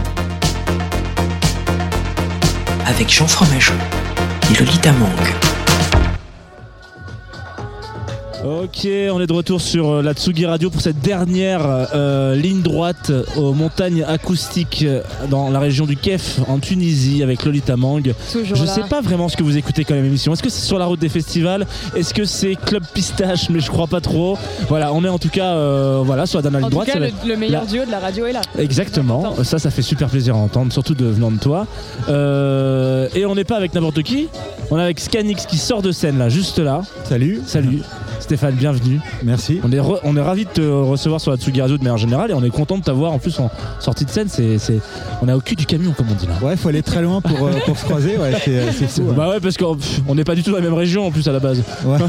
Est 9.26 9.28
de 9.28 9.34
retour 9.34 9.60
sur 9.60 9.90
euh, 9.90 10.02
la 10.04 10.14
Tsugi 10.14 10.46
Radio 10.46 10.70
pour 10.70 10.82
cette 10.82 11.00
dernière 11.00 11.62
euh, 11.96 12.36
ligne 12.36 12.62
droite 12.62 13.12
aux 13.36 13.54
montagnes 13.54 14.04
acoustiques 14.08 14.84
euh, 14.88 15.02
dans 15.32 15.50
la 15.50 15.60
région 15.60 15.86
du 15.88 15.96
Kef 15.98 16.40
en 16.48 16.60
Tunisie 16.60 17.24
avec 17.24 17.44
Lolita 17.44 17.76
Mang. 17.76 18.04
Toujours 18.32 18.56
Je 18.56 18.66
là. 18.66 18.72
sais 18.72 18.84
pas 18.84 19.02
vraiment 19.02 19.28
ce 19.28 19.36
que 19.36 19.42
vous 19.42 19.58
écoutez 19.58 19.84
comme 19.84 19.98
émission. 19.98 20.32
Est-ce 20.34 20.44
que 20.44 20.50
c'est 20.50 20.64
sur 20.66 20.78
la 20.78 20.86
route 20.86 21.00
des 21.00 21.10
festivals? 21.10 21.66
Est-ce 21.96 22.14
que 22.14 22.24
c'est 22.24 22.54
Club 22.56 22.84
Pistache? 22.94 23.50
Mais 23.50 23.62
je 23.62 23.72
crois 23.72 23.88
pas 23.88 24.00
trop. 24.00 24.38
Voilà, 24.70 24.94
on 24.94 25.04
est 25.04 25.10
en 25.10 25.18
tout 25.18 25.30
cas 25.30 25.54
euh, 25.56 26.02
voilà, 26.06 26.28
sur 26.28 26.38
la 26.38 26.44
dernière 26.44 26.60
En 26.60 26.70
ligne 26.70 26.78
tout 26.80 26.86
droite. 26.86 27.12
cas, 27.12 27.28
le, 27.28 27.36
meilleur 27.36 27.64
la- 27.64 27.68
duo 27.72 27.84
de 27.86 27.92
la 27.92 28.00
radio 28.00 28.28
est 28.28 28.34
là. 28.34 28.42
Exactement, 28.60 29.44
ça 29.44 29.58
ça 29.58 29.72
fait 29.72 29.82
super 29.82 30.08
plaisir 30.08 30.36
à 30.36 30.38
entendre, 30.38 30.72
surtout 30.72 30.94
de 30.94 31.06
venant 31.06 31.32
de 31.32 31.40
toi. 31.40 31.66
Euh, 32.10 33.08
et 33.16 33.26
on 33.26 33.34
n'est 33.34 33.44
pas 33.44 33.58
avec 33.58 33.74
n'importe 33.74 34.04
qui, 34.04 34.28
on 34.70 34.78
est 34.78 34.84
avec 34.84 35.00
Scanix 35.00 35.48
qui 35.48 35.58
sort 35.58 35.82
de 35.82 35.92
scène 35.92 36.20
là, 36.20 36.30
juste 36.30 36.60
là. 36.60 36.82
Salut. 37.06 37.42
Salut 37.48 37.80
Stéphane, 38.26 38.56
bienvenue. 38.56 39.00
Merci. 39.22 39.60
On 39.64 39.72
est, 39.72 39.78
re- 39.80 40.00
on 40.04 40.18
est 40.18 40.22
ravis 40.22 40.46
de 40.46 40.50
te 40.50 40.62
recevoir 40.62 41.22
sur 41.22 41.30
la 41.30 41.38
Tsugi 41.38 41.62
Radio 41.62 41.78
de 41.78 41.84
manière 41.84 42.00
générale 42.00 42.32
et 42.32 42.34
on 42.34 42.44
est 42.44 42.50
content 42.50 42.80
de 42.80 42.84
t'avoir 42.84 43.12
en 43.12 43.20
plus 43.20 43.40
en 43.40 43.52
sortie 43.80 44.04
de 44.04 44.10
scène. 44.10 44.30
C'est, 44.30 44.58
c'est- 44.58 44.80
On 45.22 45.28
est 45.30 45.32
au 45.32 45.42
cul 45.42 45.56
du 45.56 45.68
camion 45.68 45.92
comme 45.92 46.08
on 46.10 46.16
dit 46.16 46.26
là. 46.26 46.34
Ouais, 46.42 46.58
faut 46.58 46.70
aller 46.70 46.82
très 46.82 47.04
loin 47.04 47.22
pour, 47.22 47.46
euh, 47.46 47.52
pour 47.66 47.78
se 47.78 47.84
croiser. 47.86 48.18
Ouais, 48.18 48.32
c'est, 48.44 48.72
c'est 48.72 48.88
fou. 48.88 49.10
ouais. 49.10 49.14
Bah 49.16 49.30
ouais 49.30 49.40
parce 49.40 49.58
qu'on 49.58 49.78
n'est 50.16 50.24
pas 50.24 50.34
du 50.34 50.42
tout 50.42 50.50
dans 50.50 50.58
la 50.58 50.64
même 50.64 50.74
région 50.74 51.06
en 51.06 51.12
plus 51.12 51.28
à 51.28 51.34
la 51.34 51.40
base. 51.40 51.62
Ouais. 51.86 52.00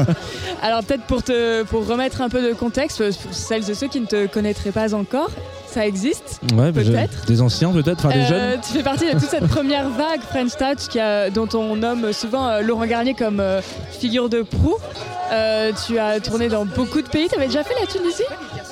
Alors 0.62 0.82
peut-être 0.82 1.04
pour, 1.04 1.22
te, 1.22 1.62
pour 1.62 1.86
remettre 1.86 2.22
un 2.22 2.28
peu 2.28 2.42
de 2.42 2.54
contexte, 2.54 3.00
euh, 3.00 3.12
pour 3.22 3.32
celles 3.32 3.70
et 3.70 3.74
ceux 3.74 3.86
qui 3.86 4.00
ne 4.00 4.06
te 4.06 4.26
connaîtraient 4.26 4.72
pas 4.72 4.92
encore, 4.94 5.30
ça 5.68 5.86
existe. 5.86 6.40
Ouais, 6.56 6.72
Peut-être. 6.72 7.24
Des 7.26 7.40
anciens 7.40 7.70
peut-être, 7.70 8.04
enfin 8.04 8.08
des 8.14 8.24
Euh, 8.24 8.28
jeunes. 8.52 8.60
tu 8.66 8.72
fais 8.72 8.82
partie 8.82 9.06
de 9.06 9.12
toute 9.12 9.28
cette 9.30 9.46
première 9.46 9.88
vague 9.90 10.20
French 10.28 10.56
Touch 10.58 10.88
qui 10.90 10.98
a- 10.98 11.30
dont 11.30 11.48
on 11.54 11.76
nomme 11.76 12.12
souvent 12.12 12.48
euh, 12.48 12.60
Laurent 12.62 12.84
Garnier 12.86 13.14
comme 13.14 13.38
euh, 13.38 13.60
figure 13.92 14.28
de 14.28 14.42
proue. 14.42 14.74
Euh, 15.32 15.72
tu 15.86 15.98
as 15.98 16.20
tourné 16.20 16.48
dans 16.48 16.64
beaucoup 16.66 17.00
de 17.00 17.08
pays. 17.08 17.28
Tu 17.28 17.36
avais 17.36 17.46
déjà 17.46 17.64
fait 17.64 17.74
la 17.80 17.86
Tunisie? 17.86 18.22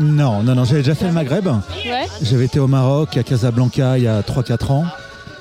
Non, 0.00 0.42
non, 0.42 0.54
non, 0.54 0.64
j'avais 0.64 0.80
déjà 0.82 0.94
fait 0.94 1.06
le 1.06 1.12
Maghreb. 1.12 1.46
Ouais. 1.46 2.06
J'avais 2.22 2.44
été 2.44 2.58
au 2.60 2.66
Maroc, 2.66 3.16
à 3.16 3.22
Casablanca, 3.22 3.96
il 3.98 4.04
y 4.04 4.08
a 4.08 4.20
3-4 4.22 4.72
ans, 4.72 4.84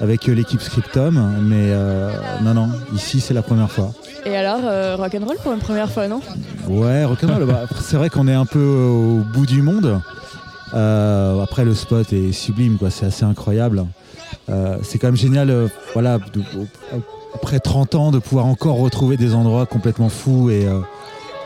avec 0.01 0.27
euh, 0.29 0.33
l'équipe 0.33 0.61
Scriptum. 0.61 1.15
Mais 1.41 1.55
euh, 1.71 2.11
non, 2.41 2.53
non, 2.53 2.69
ici, 2.95 3.19
c'est 3.19 3.33
la 3.33 3.41
première 3.41 3.69
fois. 3.71 3.91
Et 4.25 4.35
alors, 4.35 4.59
euh, 4.63 4.95
rock'n'roll 4.95 5.37
pour 5.43 5.51
une 5.53 5.59
première 5.59 5.89
fois, 5.91 6.07
non? 6.07 6.21
Ouais, 6.67 7.03
rock'n'roll. 7.03 7.45
bah, 7.45 7.61
c'est 7.81 7.97
vrai 7.97 8.09
qu'on 8.09 8.27
est 8.27 8.33
un 8.33 8.45
peu 8.45 8.63
au 8.63 9.23
bout 9.33 9.45
du 9.45 9.61
monde. 9.61 9.99
Euh, 10.73 11.41
après, 11.41 11.65
le 11.65 11.73
spot 11.73 12.13
est 12.13 12.31
sublime, 12.31 12.77
quoi. 12.77 12.89
C'est 12.91 13.05
assez 13.07 13.25
incroyable. 13.25 13.85
C'est 14.83 14.97
quand 14.97 15.07
même 15.07 15.15
génial, 15.15 15.69
voilà, 15.93 16.17
de- 16.17 16.41
après 17.35 17.59
30 17.59 17.93
ans, 17.95 18.09
de 18.11 18.17
pouvoir 18.17 18.47
encore 18.47 18.77
retrouver 18.77 19.15
des 19.15 19.35
endroits 19.35 19.67
complètement 19.67 20.09
fous 20.09 20.49
et, 20.49 20.67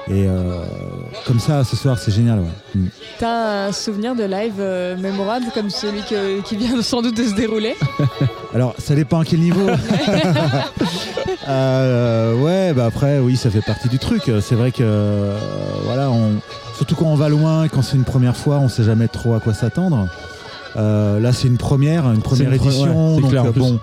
et 0.10 0.28
euh, 0.28 0.60
comme 1.26 1.40
ça, 1.40 1.64
ce 1.64 1.76
soir, 1.76 1.98
c'est 1.98 2.12
génial. 2.12 2.40
Ouais. 2.40 2.46
Mm. 2.76 2.86
T'as 3.20 3.68
un 3.68 3.72
souvenir 3.72 4.16
de 4.16 4.24
live 4.24 4.56
euh, 4.60 4.98
mémorable 4.98 5.46
comme 5.54 5.70
celui 5.70 6.02
que- 6.02 6.42
qui 6.42 6.58
vient 6.58 6.82
sans 6.82 7.02
doute 7.02 7.16
de 7.18 7.24
se 7.24 7.34
dérouler 7.36 7.76
Alors, 8.54 8.76
ça 8.78 8.96
dépend 8.96 9.20
à 9.22 9.26
quel 9.26 9.40
niveau. 9.40 9.68
Euh, 11.48 12.36
ouais, 12.36 12.74
bah 12.74 12.86
après, 12.86 13.20
oui, 13.20 13.36
ça 13.36 13.50
fait 13.50 13.62
partie 13.62 13.90
du 13.90 14.00
truc. 14.00 14.32
C'est 14.42 14.56
vrai 14.56 14.72
que, 14.72 14.78
euh, 14.82 15.38
voilà, 15.84 16.10
on, 16.10 16.36
surtout 16.78 16.96
quand 16.96 17.06
on 17.08 17.16
va 17.16 17.28
loin 17.30 17.66
et 17.66 17.70
quand 17.70 17.82
c'est 17.82 17.98
une 17.98 18.06
première 18.06 18.38
fois, 18.38 18.60
on 18.60 18.70
sait 18.70 18.84
jamais 18.84 19.08
trop 19.08 19.34
à 19.34 19.40
quoi 19.40 19.54
s'attendre. 19.54 20.08
Euh, 20.78 21.20
là, 21.20 21.34
c'est 21.34 21.48
une 21.48 21.58
première, 21.58 22.06
une 22.12 22.22
première 22.22 22.52
une 22.54 22.58
pre- 22.58 22.66
édition, 22.66 23.16
ouais, 23.16 23.22
donc 23.22 23.30
clair, 23.32 23.46
euh, 23.46 23.52
plus. 23.52 23.60
bon, 23.60 23.80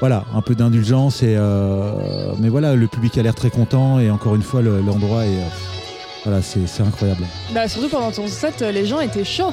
voilà, 0.00 0.24
un 0.34 0.42
peu 0.42 0.54
d'indulgence 0.54 1.22
et, 1.22 1.34
euh, 1.36 2.32
mais 2.38 2.48
voilà, 2.48 2.74
le 2.74 2.86
public 2.88 3.16
a 3.18 3.22
l'air 3.22 3.34
très 3.34 3.50
content 3.50 3.98
et 4.00 4.10
encore 4.10 4.34
une 4.34 4.42
fois, 4.42 4.60
le- 4.62 4.80
l'endroit 4.80 5.24
est, 5.26 5.28
euh, 5.36 5.48
voilà, 6.24 6.42
c'est 6.42 6.66
c'est 6.66 6.82
incroyable. 6.82 7.24
Bah 7.54 7.68
surtout 7.68 7.88
pendant 7.88 8.10
ton 8.10 8.26
set, 8.26 8.62
euh, 8.62 8.72
les 8.72 8.86
gens 8.86 9.00
étaient 9.00 9.24
chauds. 9.24 9.52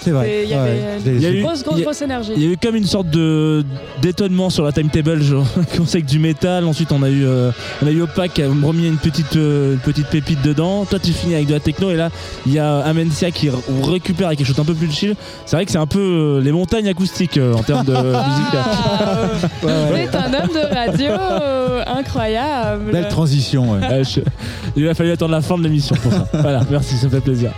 C'est 0.00 0.10
vrai. 0.10 0.42
Il 0.44 0.50
y 0.50 0.54
ouais, 0.54 0.58
avait 0.58 1.26
a 1.26 1.30
eu- 1.32 1.42
grosse, 1.42 1.62
grosse, 1.64 2.02
énergie. 2.02 2.32
Il 2.36 2.42
y 2.42 2.46
a 2.48 2.52
eu 2.52 2.56
comme 2.56 2.76
une 2.76 2.86
sorte 2.86 3.08
de 3.10 3.64
d'étonnement 4.00 4.48
sur 4.50 4.64
la 4.64 4.72
timetable. 4.72 5.20
genre, 5.22 5.46
On 5.80 5.84
sait 5.86 6.00
que 6.02 6.06
du 6.06 6.18
métal. 6.18 6.64
Ensuite, 6.64 6.92
on 6.92 7.02
a 7.02 7.10
eu, 7.10 7.24
euh, 7.26 7.50
on 7.82 7.86
a 7.86 7.90
eu 7.90 8.02
Opac 8.02 8.32
qui 8.32 8.42
a 8.42 8.46
remis 8.48 8.86
une 8.88 8.96
petite, 8.96 9.36
euh, 9.36 9.74
une 9.74 9.78
petite 9.80 10.06
pépite 10.06 10.40
dedans. 10.42 10.84
Toi, 10.86 10.98
tu 10.98 11.12
finis 11.12 11.34
avec 11.34 11.46
de 11.48 11.52
la 11.54 11.60
techno. 11.60 11.90
Et 11.90 11.96
là, 11.96 12.10
il 12.46 12.52
y 12.52 12.58
a 12.58 12.78
Amencia 12.80 13.30
qui 13.30 13.48
re- 13.48 13.54
récupère 13.90 14.28
avec 14.28 14.38
quelque 14.38 14.46
chose 14.48 14.58
un 14.60 14.64
peu 14.64 14.74
plus 14.74 14.90
chill. 14.90 15.14
C'est 15.46 15.56
vrai 15.56 15.64
que 15.66 15.72
c'est 15.72 15.78
un 15.78 15.86
peu 15.86 15.98
euh, 16.00 16.40
les 16.40 16.52
montagnes 16.52 16.88
acoustiques 16.88 17.36
euh, 17.36 17.52
en 17.54 17.62
termes 17.62 17.84
de 17.84 17.92
musique. 17.94 18.54
Ah, 18.54 19.28
Ouais, 19.62 19.70
ouais. 19.92 20.08
C'est 20.10 20.16
un 20.16 20.32
homme 20.34 20.48
de 20.54 20.74
radio 20.74 21.12
incroyable. 21.86 22.92
Belle 22.92 23.08
transition. 23.08 23.72
ouais. 23.72 24.02
Je- 24.04 24.20
Il 24.76 24.88
a 24.88 24.94
fallu 24.94 25.10
attendre 25.12 25.32
la 25.32 25.40
fin 25.42 25.58
de 25.58 25.62
l'émission 25.62 25.96
pour 25.96 26.12
ça. 26.12 26.26
Voilà, 26.32 26.60
merci, 26.70 26.96
ça 26.96 27.08
fait 27.08 27.20
plaisir. 27.20 27.50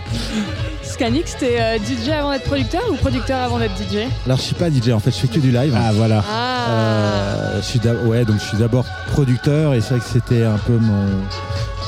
Scanix, 0.93 1.35
t'es 1.39 1.59
euh, 1.59 1.77
DJ 1.79 2.09
avant 2.09 2.31
d'être 2.31 2.43
producteur 2.43 2.83
ou 2.91 2.95
producteur 2.95 3.39
avant 3.41 3.57
d'être 3.57 3.75
DJ 3.75 4.07
Alors, 4.27 4.37
je 4.37 4.43
suis 4.43 4.53
pas 4.53 4.69
DJ, 4.69 4.89
en 4.89 4.99
fait, 4.99 5.09
je 5.09 5.17
fais 5.17 5.27
que 5.27 5.39
du 5.39 5.51
live. 5.51 5.75
Ah 5.75 5.91
voilà. 5.91 6.23
Ah 6.29 6.69
Euh, 6.69 7.61
je 7.61 7.65
suis 7.65 7.79
ouais, 8.05 8.25
donc 8.25 8.35
je 8.39 8.45
suis 8.45 8.57
d'abord 8.57 8.85
producteur 9.11 9.73
et 9.73 9.81
c'est 9.81 9.95
vrai 9.95 9.99
que 9.99 10.05
c'était 10.05 10.43
un 10.43 10.59
peu 10.59 10.77
mon 10.77 11.07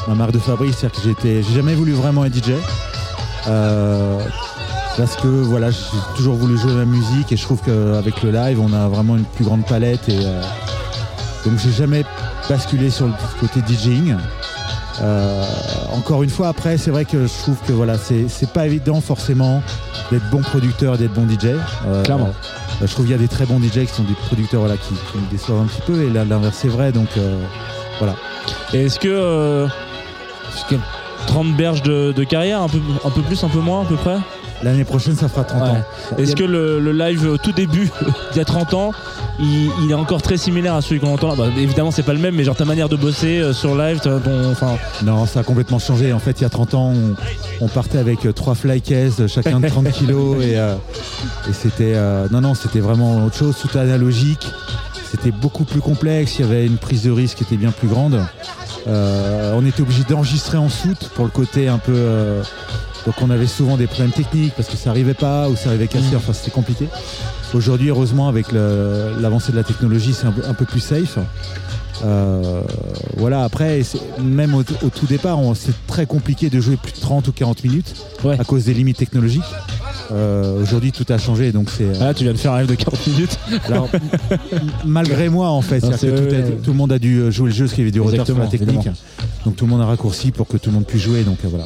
ma 0.07 0.15
marque 0.15 0.31
de 0.31 0.39
fabrique, 0.39 0.73
c'est-à-dire 0.73 0.99
que 1.01 1.07
j'étais, 1.07 1.43
j'ai 1.43 1.53
jamais 1.55 1.75
voulu 1.75 1.93
vraiment 1.93 2.25
être 2.25 2.35
DJ. 2.35 2.53
Euh, 3.47 4.19
parce 4.97 5.15
que 5.17 5.27
voilà, 5.27 5.69
j'ai 5.69 5.79
toujours 6.15 6.35
voulu 6.35 6.57
jouer 6.57 6.73
la 6.75 6.85
musique 6.85 7.31
et 7.31 7.37
je 7.37 7.43
trouve 7.43 7.61
qu'avec 7.61 8.23
le 8.23 8.31
live, 8.31 8.59
on 8.59 8.73
a 8.73 8.87
vraiment 8.87 9.17
une 9.17 9.25
plus 9.25 9.45
grande 9.45 9.65
palette 9.65 10.09
et 10.09 10.17
euh, 10.17 10.41
donc 11.45 11.59
j'ai 11.59 11.71
jamais 11.71 12.03
basculé 12.49 12.89
sur 12.89 13.05
le 13.05 13.13
côté 13.39 13.59
DJing. 13.67 14.15
Euh, 15.01 15.43
encore 15.93 16.23
une 16.23 16.29
fois, 16.29 16.47
après, 16.47 16.77
c'est 16.77 16.91
vrai 16.91 17.05
que 17.05 17.27
je 17.27 17.33
trouve 17.39 17.57
que 17.67 17.73
voilà, 17.73 17.95
c'est 17.97 18.51
pas 18.53 18.65
évident 18.65 19.01
forcément 19.01 19.61
d'être 20.11 20.29
bon 20.29 20.41
producteur 20.41 20.95
et 20.95 20.97
d'être 20.97 21.13
bon 21.13 21.27
DJ. 21.27 21.47
Euh, 21.87 22.03
Clairement. 22.03 22.29
euh, 22.81 22.85
je 22.87 22.91
trouve 22.91 23.05
qu'il 23.05 23.11
y 23.11 23.17
a 23.17 23.19
des 23.19 23.27
très 23.27 23.45
bons 23.45 23.59
DJ 23.59 23.85
qui 23.85 23.87
sont 23.93 24.03
des 24.03 24.13
producteurs 24.13 24.61
voilà, 24.61 24.77
qui, 24.77 24.93
qui 25.11 25.17
me 25.17 25.29
déçoivent 25.29 25.59
un 25.61 25.65
petit 25.65 25.81
peu 25.85 26.03
et 26.03 26.09
là, 26.09 26.25
l'inverse 26.25 26.63
est 26.65 26.69
vrai. 26.69 26.91
Donc 26.91 27.09
Et 28.73 28.85
est-ce 28.85 28.99
que, 28.99 29.07
euh, 29.09 29.67
est-ce 30.55 30.65
que 30.75 30.79
30 31.27 31.55
berges 31.55 31.81
de, 31.83 32.11
de 32.11 32.23
carrière, 32.23 32.61
un 32.61 32.69
peu, 32.69 32.79
un 33.03 33.09
peu 33.09 33.21
plus, 33.21 33.43
un 33.43 33.49
peu 33.49 33.59
moins 33.59 33.81
à 33.81 33.85
peu 33.85 33.95
près? 33.95 34.17
L'année 34.63 34.83
prochaine, 34.85 35.15
ça 35.15 35.27
fera 35.27 35.43
30 35.43 35.61
Ouais. 35.61 35.69
ans. 35.69 35.83
Est-ce 36.17 36.35
que 36.35 36.43
le, 36.43 36.79
le 36.79 36.91
live 36.91 37.27
au 37.27 37.37
tout 37.37 37.51
début, 37.51 37.89
il 38.31 38.37
y 38.37 38.39
a 38.39 38.45
30 38.45 38.73
ans, 38.73 38.91
il, 39.39 39.69
il 39.83 39.91
est 39.91 39.95
encore 39.95 40.21
très 40.21 40.37
similaire 40.37 40.75
à 40.75 40.81
celui 40.81 40.99
qu'on 40.99 41.13
entend 41.13 41.35
Bah, 41.35 41.47
Évidemment, 41.57 41.91
c'est 41.91 42.03
pas 42.03 42.13
le 42.13 42.19
même, 42.19 42.35
mais 42.35 42.43
genre 42.43 42.55
ta 42.55 42.65
manière 42.65 42.89
de 42.89 42.95
bosser 42.95 43.39
euh, 43.39 43.53
sur 43.53 43.75
live, 43.75 43.99
ton, 43.99 44.21
enfin, 44.51 44.75
Non, 45.03 45.25
ça 45.25 45.41
a 45.41 45.43
complètement 45.43 45.79
changé. 45.79 46.13
En 46.13 46.19
fait, 46.19 46.39
il 46.39 46.43
y 46.43 46.45
a 46.45 46.49
30 46.49 46.73
ans, 46.73 46.93
on, 46.95 47.65
on 47.65 47.67
partait 47.67 47.97
avec 47.97 48.25
euh, 48.25 48.31
trois 48.33 48.55
flycases, 48.55 49.19
euh, 49.21 49.27
chacun 49.27 49.59
de 49.59 49.67
30 49.67 49.91
kilos. 49.91 50.43
Et, 50.43 50.57
euh, 50.57 50.75
et 51.49 51.53
c'était. 51.53 51.93
euh, 51.95 52.27
non, 52.31 52.41
non, 52.41 52.53
c'était 52.55 52.79
vraiment 52.79 53.25
autre 53.25 53.35
chose, 53.37 53.55
tout 53.61 53.77
analogique. 53.77 54.47
C'était 55.11 55.31
beaucoup 55.31 55.63
plus 55.65 55.81
complexe. 55.81 56.39
Il 56.39 56.41
y 56.41 56.45
avait 56.49 56.65
une 56.65 56.77
prise 56.77 57.03
de 57.03 57.11
risque 57.11 57.37
qui 57.37 57.43
était 57.43 57.57
bien 57.57 57.71
plus 57.71 57.87
grande. 57.87 58.19
Euh, 58.87 59.53
on 59.55 59.65
était 59.65 59.81
obligé 59.81 60.03
d'enregistrer 60.07 60.57
en 60.57 60.69
soute 60.69 61.09
pour 61.15 61.25
le 61.25 61.31
côté 61.31 61.67
un 61.67 61.77
peu. 61.77 61.93
Donc, 63.05 63.15
on 63.21 63.29
avait 63.29 63.47
souvent 63.47 63.77
des 63.77 63.87
problèmes 63.87 64.11
techniques 64.11 64.53
parce 64.55 64.67
que 64.67 64.77
ça 64.77 64.89
arrivait 64.89 65.13
pas 65.13 65.47
ou 65.49 65.55
ça 65.55 65.69
arrivait 65.69 65.87
cassé. 65.87 66.15
Enfin, 66.15 66.33
c'était 66.33 66.51
compliqué. 66.51 66.87
Aujourd'hui, 67.53 67.89
heureusement, 67.89 68.27
avec 68.27 68.51
l'avancée 68.51 69.51
de 69.51 69.57
la 69.57 69.63
technologie, 69.63 70.13
c'est 70.13 70.25
un, 70.25 70.31
peu- 70.31 70.45
un 70.47 70.53
peu 70.53 70.65
plus 70.65 70.79
safe. 70.79 71.17
Euh, 72.03 72.61
voilà, 73.15 73.43
après, 73.45 73.81
même 74.21 74.53
au, 74.53 74.59
au 74.61 74.89
tout 74.89 75.05
départ, 75.05 75.39
c'est 75.55 75.73
très 75.87 76.05
compliqué 76.05 76.49
de 76.49 76.59
jouer 76.59 76.75
plus 76.77 76.91
de 76.91 76.99
30 76.99 77.27
ou 77.27 77.31
40 77.31 77.63
minutes 77.63 77.95
Ouais. 78.23 78.37
à 78.39 78.43
cause 78.43 78.65
des 78.65 78.73
limites 78.73 78.97
technologiques. 78.97 79.43
Euh, 80.11 80.61
Aujourd'hui, 80.61 80.91
tout 80.91 81.05
a 81.09 81.17
changé, 81.17 81.51
donc 81.51 81.69
c'est. 81.75 81.87
ah, 82.01 82.13
tu 82.13 82.23
viens 82.25 82.33
de 82.33 82.37
faire 82.37 82.51
un 82.53 82.59
live 82.61 82.69
de 82.69 82.75
40 82.75 83.07
minutes. 83.07 83.39
Alors, 83.67 83.87
malgré 84.83 85.29
moi, 85.29 85.49
en 85.49 85.61
fait, 85.61 85.81
Non, 85.83 85.91
que 85.91 85.95
tout, 86.29 86.35
a- 86.35 86.51
tout 86.63 86.71
le 86.71 86.77
monde 86.77 86.91
a 86.91 86.99
dû 86.99 87.19
euh, 87.19 87.31
jouer 87.31 87.49
le 87.49 87.55
jeu, 87.55 87.67
ce 87.67 87.75
qui 87.75 87.81
avait 87.81 87.91
du 87.91 88.01
retard 88.01 88.25
sur 88.25 88.37
la 88.37 88.47
technique. 88.47 88.89
Donc 89.45 89.55
tout 89.55 89.65
le 89.65 89.71
monde 89.71 89.81
a 89.81 89.85
raccourci 89.85 90.31
pour 90.31 90.47
que 90.47 90.57
tout 90.57 90.69
le 90.69 90.75
monde 90.75 90.85
puisse 90.85 91.03
jouer. 91.03 91.23
Donc 91.23 91.37
voilà. 91.43 91.65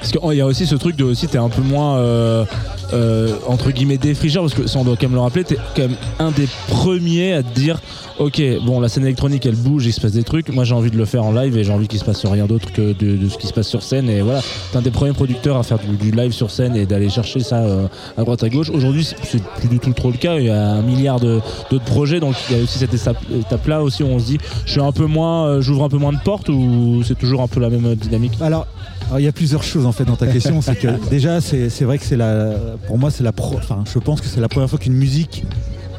Parce 0.00 0.12
qu'il 0.12 0.38
y 0.38 0.40
a 0.40 0.46
aussi 0.46 0.66
ce 0.66 0.76
truc 0.76 0.96
de 0.96 1.04
aussi 1.04 1.26
t'es 1.26 1.38
un 1.38 1.48
peu 1.48 1.62
moins 1.62 1.96
euh, 1.98 2.44
euh, 2.92 3.34
entre 3.46 3.70
guillemets 3.70 3.98
défrigeur 3.98 4.42
parce 4.44 4.54
que 4.54 4.66
ça 4.66 4.78
on 4.78 4.84
doit 4.84 4.96
quand 4.96 5.08
même 5.08 5.14
le 5.14 5.20
rappeler, 5.20 5.44
t'es 5.44 5.56
quand 5.74 5.82
même 5.82 5.96
un 6.18 6.30
des 6.30 6.48
premiers 6.68 7.32
à 7.34 7.42
te 7.42 7.52
dire 7.54 7.80
ok 8.18 8.40
bon 8.64 8.80
la 8.80 8.88
scène 8.88 9.04
électronique 9.04 9.44
elle 9.44 9.56
bouge, 9.56 9.86
il 9.86 9.92
se 9.92 10.00
passe 10.00 10.12
des 10.12 10.22
trucs, 10.22 10.48
moi 10.50 10.64
j'ai 10.64 10.74
envie 10.74 10.90
de 10.90 10.96
le 10.96 11.04
faire 11.04 11.24
en 11.24 11.32
live 11.32 11.56
et 11.58 11.64
j'ai 11.64 11.72
envie 11.72 11.88
qu'il 11.88 11.98
se 11.98 12.04
passe 12.04 12.24
rien 12.24 12.46
d'autre 12.46 12.72
que 12.72 12.92
de, 12.92 13.28
ce 13.28 13.38
qui 13.38 13.46
se 13.46 13.52
passe 13.52 13.68
sur 13.68 13.82
scène. 13.82 14.08
Et 14.08 14.22
voilà 14.22 14.40
t'es 14.72 14.78
un 14.78 14.82
des 14.82 14.90
premiers 14.90 15.12
producteurs 15.12 15.56
à 15.56 15.62
faire 15.62 15.78
du, 15.78 16.10
live 16.10 16.32
sur 16.32 16.50
scène 16.50 16.76
et 16.76 16.86
d'aller 16.86 17.08
chercher 17.08 17.40
ça 17.40 17.56
euh, 17.58 17.86
à 18.16 18.22
droite 18.22 18.42
à 18.42 18.48
gauche. 18.48 18.70
Aujourd'hui 18.70 19.04
c'est- 19.04 19.42
plus 19.58 19.68
du 19.68 19.78
tout 19.80 19.92
trop 19.92 20.10
le 20.10 20.16
cas, 20.16 20.38
il 20.38 20.46
y 20.46 20.50
a 20.50 20.70
un 20.70 20.82
milliard 20.82 21.18
d'autres 21.20 21.84
projets 21.84 22.20
donc 22.20 22.36
il 22.50 22.56
y 22.56 22.60
a 22.60 22.62
aussi 22.62 22.78
cette 22.78 22.94
étape 22.94 23.66
là 23.66 23.82
aussi 23.82 24.02
où 24.02 24.06
on 24.06 24.18
se 24.18 24.26
dit 24.26 24.38
je 24.64 24.72
suis 24.72 24.80
un 24.80 24.92
peu 24.92 25.06
moins, 25.06 25.46
euh, 25.46 25.60
j'ouvre 25.60 25.84
un 25.84 25.88
peu 25.88 25.98
moins 25.98 26.12
de 26.12 26.18
portes 26.24 26.48
ou 26.48 27.02
c'est 27.04 27.18
toujours 27.18 27.42
un 27.42 27.48
peu 27.48 27.60
la 27.60 27.70
même 27.70 27.94
dynamique? 27.94 28.32
Alors, 28.40 28.66
Alors, 29.08 29.20
il 29.20 29.24
y 29.24 29.28
a 29.28 29.32
plusieurs 29.32 29.62
choses 29.62 29.86
en 29.86 29.92
fait 29.92 30.04
dans 30.04 30.16
ta 30.16 30.26
question. 30.26 30.60
c'est 30.60 30.76
que 30.76 30.88
déjà, 31.08 31.40
c'est 31.40 31.68
vrai 31.82 31.98
que 31.98 32.04
c'est 32.04 32.16
la, 32.16 32.52
pour 32.86 32.98
moi, 32.98 33.10
c'est 33.10 33.24
la, 33.24 33.32
pro- 33.32 33.56
enfin, 33.56 33.82
je 33.92 33.98
pense 33.98 34.20
que 34.20 34.26
c'est 34.26 34.40
la 34.40 34.48
première 34.48 34.68
fois 34.68 34.78
qu'une 34.78 34.92
musique 34.94 35.44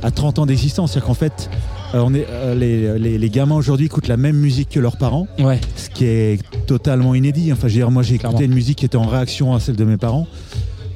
a 0.03 0.11
30 0.11 0.40
ans 0.40 0.45
d'existence. 0.45 0.91
C'est-à-dire 0.91 1.07
qu'en 1.07 1.14
fait, 1.15 1.49
euh, 1.95 2.03
on 2.06 2.14
est, 2.14 2.27
euh, 2.30 2.53
les, 2.53 2.99
les- 2.99 3.18
les 3.18 3.30
gamins 3.31 3.56
aujourd'hui 3.56 3.88
écoutent 3.88 4.07
la 4.07 4.15
même 4.18 4.36
musique 4.38 4.69
que 4.69 4.80
leurs 4.80 4.98
parents, 4.98 5.27
Ouais. 5.40 5.60
ce 5.76 5.90
qui 5.90 6.06
est 6.06 6.40
totalement 6.68 7.15
inédit. 7.15 7.52
Enfin, 7.52 7.68
je 7.68 7.73
veux 7.73 7.80
dire, 7.80 7.90
moi, 7.91 8.03
j'ai 8.03 8.15
écouté 8.15 8.45
une 8.45 8.53
musique 8.53 8.77
qui 8.77 8.86
était 8.86 8.95
en 8.98 9.07
réaction 9.07 9.56
à 9.56 9.60
celle 9.60 9.76
de 9.76 9.84
mes 9.86 9.98
parents. 9.98 10.27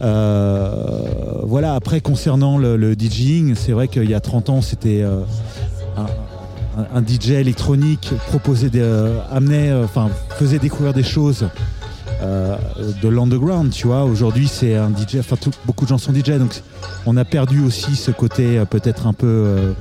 Euh, 0.01 1.41
voilà. 1.43 1.73
Après, 1.73 1.99
concernant 2.01 2.57
le, 2.57 2.77
le 2.77 2.93
DJing, 2.93 3.55
c'est 3.55 3.71
vrai 3.71 3.87
qu'il 3.87 4.09
y 4.09 4.13
a 4.13 4.19
30 4.19 4.49
ans, 4.49 4.61
c'était 4.61 5.01
euh, 5.01 5.21
un, 6.93 7.01
DJ 7.05 7.31
électronique 7.31 8.11
proposait, 8.27 8.69
des, 8.69 8.81
euh, 8.81 9.17
amenait, 9.31 9.73
enfin, 9.83 10.09
faisait 10.37 10.59
découvrir 10.59 10.93
des 10.93 11.03
choses 11.03 11.45
euh, 12.21 12.55
de 13.01 13.07
l'underground, 13.09 13.71
tu 13.71 13.87
vois. 13.87 14.03
Aujourd'hui, 14.03 14.47
c'est 14.47 14.75
un 14.75 14.89
DJ, 14.89 15.17
enfin, 15.19 15.35
tout- 15.35 15.51
beaucoup 15.65 15.85
de 15.85 15.89
gens 15.89 15.97
sont 15.97 16.13
DJ, 16.13 16.37
donc 16.39 16.61
on 17.05 17.17
a 17.17 17.25
perdu 17.25 17.63
aussi 17.63 17.95
ce 17.95 18.11
côté 18.11 18.57
euh, 18.57 18.65
peut-être 18.65 19.07
un 19.07 19.13
peu 19.13 19.27
euh, 19.27 19.73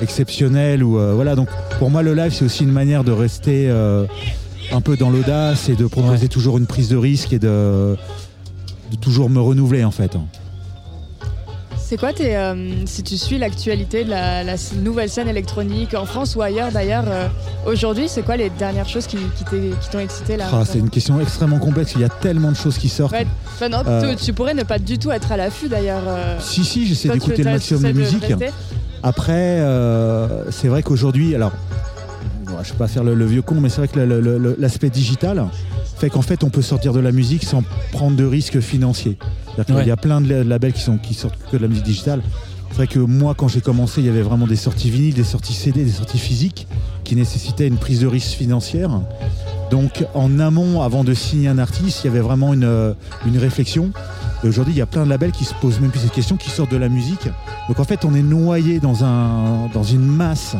exceptionnel. 0.00 0.82
Ou, 0.82 0.98
voilà, 1.14 1.34
donc 1.34 1.48
pour 1.78 1.90
moi, 1.90 2.02
le 2.02 2.14
live, 2.14 2.32
c'est 2.32 2.44
aussi 2.44 2.64
une 2.64 2.72
manière 2.72 3.04
de 3.04 3.12
rester 3.12 3.70
un 4.72 4.80
peu 4.80 4.96
dans 4.96 5.10
l'audace 5.10 5.68
et 5.68 5.76
de 5.76 5.86
proposer 5.86 6.28
toujours 6.28 6.58
une 6.58 6.66
prise 6.66 6.88
de 6.88 6.96
risque 6.96 7.32
et 7.32 7.38
de, 7.38 7.96
de 8.90 8.96
toujours 9.00 9.30
me 9.30 9.40
renouveler, 9.40 9.84
en 9.84 9.90
fait. 9.90 10.16
C'est 11.88 11.98
quoi 11.98 12.12
tes, 12.12 12.36
euh, 12.36 12.84
si 12.84 13.04
tu 13.04 13.16
suis 13.16 13.38
l'actualité 13.38 14.02
de 14.02 14.10
la, 14.10 14.42
nouvelle 14.82 15.08
scène 15.08 15.28
électronique 15.28 15.94
en 15.94 16.04
France 16.04 16.34
ou 16.34 16.42
ailleurs 16.42 16.72
d'ailleurs 16.72 17.04
euh, 17.06 17.28
aujourd'hui, 17.64 18.08
c'est 18.08 18.22
quoi 18.22 18.36
les 18.36 18.50
dernières 18.50 18.88
choses 18.88 19.06
qui, 19.06 19.18
t'ont 19.92 20.00
excité 20.00 20.36
là? 20.36 20.46
Ah, 20.52 20.64
c'est 20.64 20.80
une 20.80 20.90
question 20.90 21.20
extrêmement 21.20 21.60
complexe, 21.60 21.92
il 21.94 22.00
y 22.00 22.04
a 22.04 22.08
tellement 22.08 22.50
de 22.50 22.56
choses 22.56 22.76
qui 22.76 22.88
sortent. 22.88 23.12
Ouais, 23.12 23.24
enfin, 23.46 23.68
non, 23.68 23.84
Euh, 23.86 24.16
tu, 24.16 24.24
tu 24.24 24.32
pourrais 24.32 24.54
ne 24.54 24.64
pas 24.64 24.80
du 24.80 24.98
tout 24.98 25.12
être 25.12 25.30
à 25.30 25.36
l'affût 25.36 25.68
d'ailleurs. 25.68 26.02
Si, 26.40 26.64
si, 26.64 26.88
j'essaie 26.88 27.08
d'écouter 27.08 27.44
le 27.44 27.52
maximum 27.52 27.82
de 27.84 27.92
musique. 27.92 28.24
rester? 28.24 28.50
Après, 29.04 29.62
c'est 30.50 30.66
vrai 30.66 30.82
qu'aujourd'hui, 30.82 31.36
alors, 31.36 31.52
bon, 32.46 32.54
je 32.64 32.68
ne 32.68 32.72
vais 32.72 32.78
pas 32.78 32.88
faire 32.88 33.04
le, 33.04 33.14
le 33.14 33.26
vieux 33.26 33.42
con, 33.42 33.60
mais 33.60 33.68
c'est 33.68 33.82
vrai 33.82 33.86
que 33.86 34.56
l'aspect 34.58 34.90
digital 34.90 35.46
fait 35.98 36.10
qu'en 36.10 36.22
fait, 36.22 36.44
on 36.44 36.50
peut 36.50 36.62
sortir 36.62 36.92
de 36.92 37.00
la 37.00 37.12
musique 37.12 37.44
sans 37.44 37.62
prendre 37.92 38.16
de 38.16 38.24
risques 38.24 38.60
financiers. 38.60 39.16
Ouais. 39.76 39.86
y 39.86 39.90
a 39.90 39.96
plein 39.96 40.20
de 40.20 40.28
la- 40.28 40.44
labels 40.44 40.72
qui, 40.74 40.82
sont, 40.82 40.98
qui 40.98 41.14
sortent 41.14 41.38
que 41.50 41.56
de 41.56 41.62
la 41.62 41.68
musique 41.68 41.84
digitale. 41.84 42.22
C'est 42.70 42.76
vrai 42.76 42.86
que 42.88 42.98
moi, 42.98 43.34
quand 43.34 43.48
j'ai 43.48 43.62
commencé, 43.62 44.00
il 44.02 44.06
y 44.06 44.10
avait 44.10 44.20
vraiment 44.22 44.46
des 44.46 44.56
sorties 44.56 44.90
vinyles, 44.90 45.14
des 45.14 45.24
sorties 45.24 45.54
CD, 45.54 45.82
des 45.84 45.90
sorties 45.90 46.18
physiques 46.18 46.66
qui 47.04 47.16
nécessitaient 47.16 47.66
une 47.66 47.78
prise 47.78 48.00
de 48.00 48.06
risque 48.06 48.36
financière. 48.36 48.90
Donc, 49.70 50.04
en 50.14 50.38
amont, 50.38 50.82
avant 50.82 51.02
de 51.02 51.14
signer 51.14 51.48
un 51.48 51.58
artiste, 51.58 52.00
il 52.04 52.08
y 52.08 52.10
avait 52.10 52.20
vraiment 52.20 52.52
une, 52.52 52.64
euh, 52.64 52.92
une 53.26 53.38
réflexion. 53.38 53.90
Et 54.44 54.48
aujourd'hui, 54.48 54.74
il 54.74 54.76
y 54.76 54.82
a 54.82 54.86
plein 54.86 55.04
de 55.04 55.08
labels 55.10 55.32
qui 55.32 55.44
se 55.44 55.54
posent 55.54 55.80
même 55.80 55.90
plus 55.90 56.00
cette 56.00 56.12
question, 56.12 56.36
qui 56.36 56.50
sortent 56.50 56.70
de 56.70 56.76
la 56.76 56.88
musique. 56.90 57.28
Donc, 57.68 57.80
en 57.80 57.84
fait, 57.84 58.04
on 58.04 58.14
est 58.14 58.22
noyé 58.22 58.78
dans, 58.78 59.04
un, 59.04 59.68
dans 59.72 59.82
une 59.84 60.04
masse, 60.06 60.54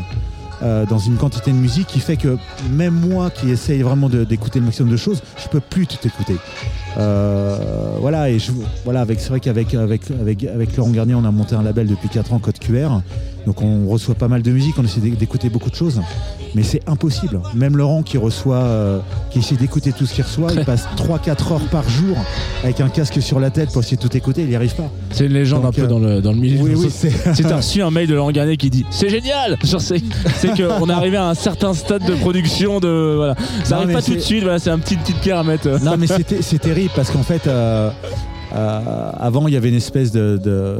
euh, 0.62 0.86
dans 0.86 0.98
une 0.98 1.16
quantité 1.16 1.50
de 1.52 1.56
musique 1.56 1.86
qui 1.86 2.00
fait 2.00 2.16
que 2.16 2.38
même 2.70 2.94
moi 2.94 3.30
qui 3.30 3.50
essaye 3.50 3.82
vraiment 3.82 4.08
d'écouter 4.08 4.58
le 4.58 4.66
maximum 4.66 4.90
de 4.90 4.96
choses, 4.96 5.22
je 5.36 5.48
peux 5.48 5.60
plus 5.60 5.86
tout 5.86 5.98
écouter. 6.06 6.36
Euh, 6.98 7.58
voilà, 8.00 8.30
et 8.30 8.38
je, 8.38 8.52
voilà, 8.84 9.00
avec, 9.00 9.20
c'est 9.20 9.28
vrai 9.28 9.40
qu'avec 9.40 9.74
avec, 9.74 10.10
avec, 10.10 10.44
avec 10.44 10.76
Laurent 10.76 10.90
Garnier, 10.90 11.14
on 11.14 11.24
a 11.24 11.30
monté 11.30 11.54
un 11.54 11.62
label 11.62 11.86
depuis 11.86 12.08
4 12.08 12.32
ans, 12.32 12.38
Code 12.38 12.58
QR. 12.58 12.88
Donc 13.47 13.62
on 13.62 13.86
reçoit 13.89 14.15
pas 14.16 14.28
mal 14.28 14.42
de 14.42 14.50
musique, 14.50 14.75
on 14.78 14.83
essaie 14.84 15.00
d'é- 15.00 15.10
d'écouter 15.10 15.49
beaucoup 15.49 15.70
de 15.70 15.75
choses. 15.76 16.00
Mais 16.55 16.62
c'est 16.62 16.81
impossible. 16.89 17.41
Même 17.55 17.76
Laurent 17.76 18.02
qui 18.02 18.18
reçoit, 18.18 18.57
euh, 18.57 18.99
qui 19.31 19.39
essaie 19.39 19.55
d'écouter 19.57 19.92
tout 19.92 20.05
ce 20.07 20.15
qu'il 20.15 20.25
reçoit, 20.25 20.52
il 20.52 20.65
passe 20.65 20.86
3-4 20.97 21.52
heures 21.52 21.60
par 21.70 21.89
jour 21.89 22.16
avec 22.65 22.81
un 22.81 22.89
casque 22.89 23.20
sur 23.23 23.39
la 23.41 23.50
tête 23.50 23.70
pour 23.73 23.83
essayer 23.83 23.97
de 23.97 24.02
tout 24.02 24.16
écouter, 24.16 24.42
il 24.42 24.49
n'y 24.49 24.57
arrive 24.57 24.75
pas. 24.75 24.91
C'est 25.12 25.26
une 25.26 25.33
légende 25.33 25.62
Donc, 25.62 25.75
un 25.75 25.81
peu 25.81 25.83
euh, 25.83 25.86
dans 25.86 25.99
le, 25.99 26.20
dans 26.23 26.33
le 26.33 26.39
milieu. 26.39 26.60
Oui, 26.60 26.73
oui, 26.76 26.91
Si 26.91 27.10
c'est. 27.10 27.42
t'as 27.44 27.57
reçu 27.57 27.83
un 27.83 27.91
mail 27.91 28.08
de 28.08 28.15
Laurent 28.15 28.33
Garnier 28.33 28.57
qui 28.57 28.68
dit 28.70 28.84
c'est 28.91 29.08
génial, 29.08 29.57
c'est 29.62 29.78
c'est 30.39 30.49
qu'on 30.57 30.89
est 30.89 30.92
arrivé 30.92 31.16
à 31.16 31.28
un 31.28 31.34
certain 31.34 31.73
stade 31.75 32.05
de 32.05 32.15
production 32.15 32.81
de 32.81 33.15
voilà. 33.16 33.34
Ça 33.62 33.70
Non, 33.70 33.76
arrive 33.76 33.89
mais 33.89 33.94
pas 33.94 34.02
tout 34.02 34.15
de 34.15 34.18
suite. 34.20 34.42
Voilà, 34.42 34.58
c'est 34.58 34.70
un 34.70 34.78
petit 34.78 34.97
petite 34.97 35.18
pierre 35.20 35.39
à 35.39 35.44
mettre. 35.44 35.68
Non, 35.84 35.97
mais 35.99 36.07
c'était- 36.08 36.42
c'est 36.42 36.58
terrible 36.58 36.91
parce 36.97 37.10
qu'en 37.10 37.23
fait, 37.23 37.47
euh, 37.47 37.91
euh, 38.55 39.10
avant, 39.18 39.49
il 39.49 39.55
y 39.55 39.57
avait 39.57 39.68
une 39.70 39.75
espèce 39.76 40.12
de. 40.12 40.36
de- 40.42 40.76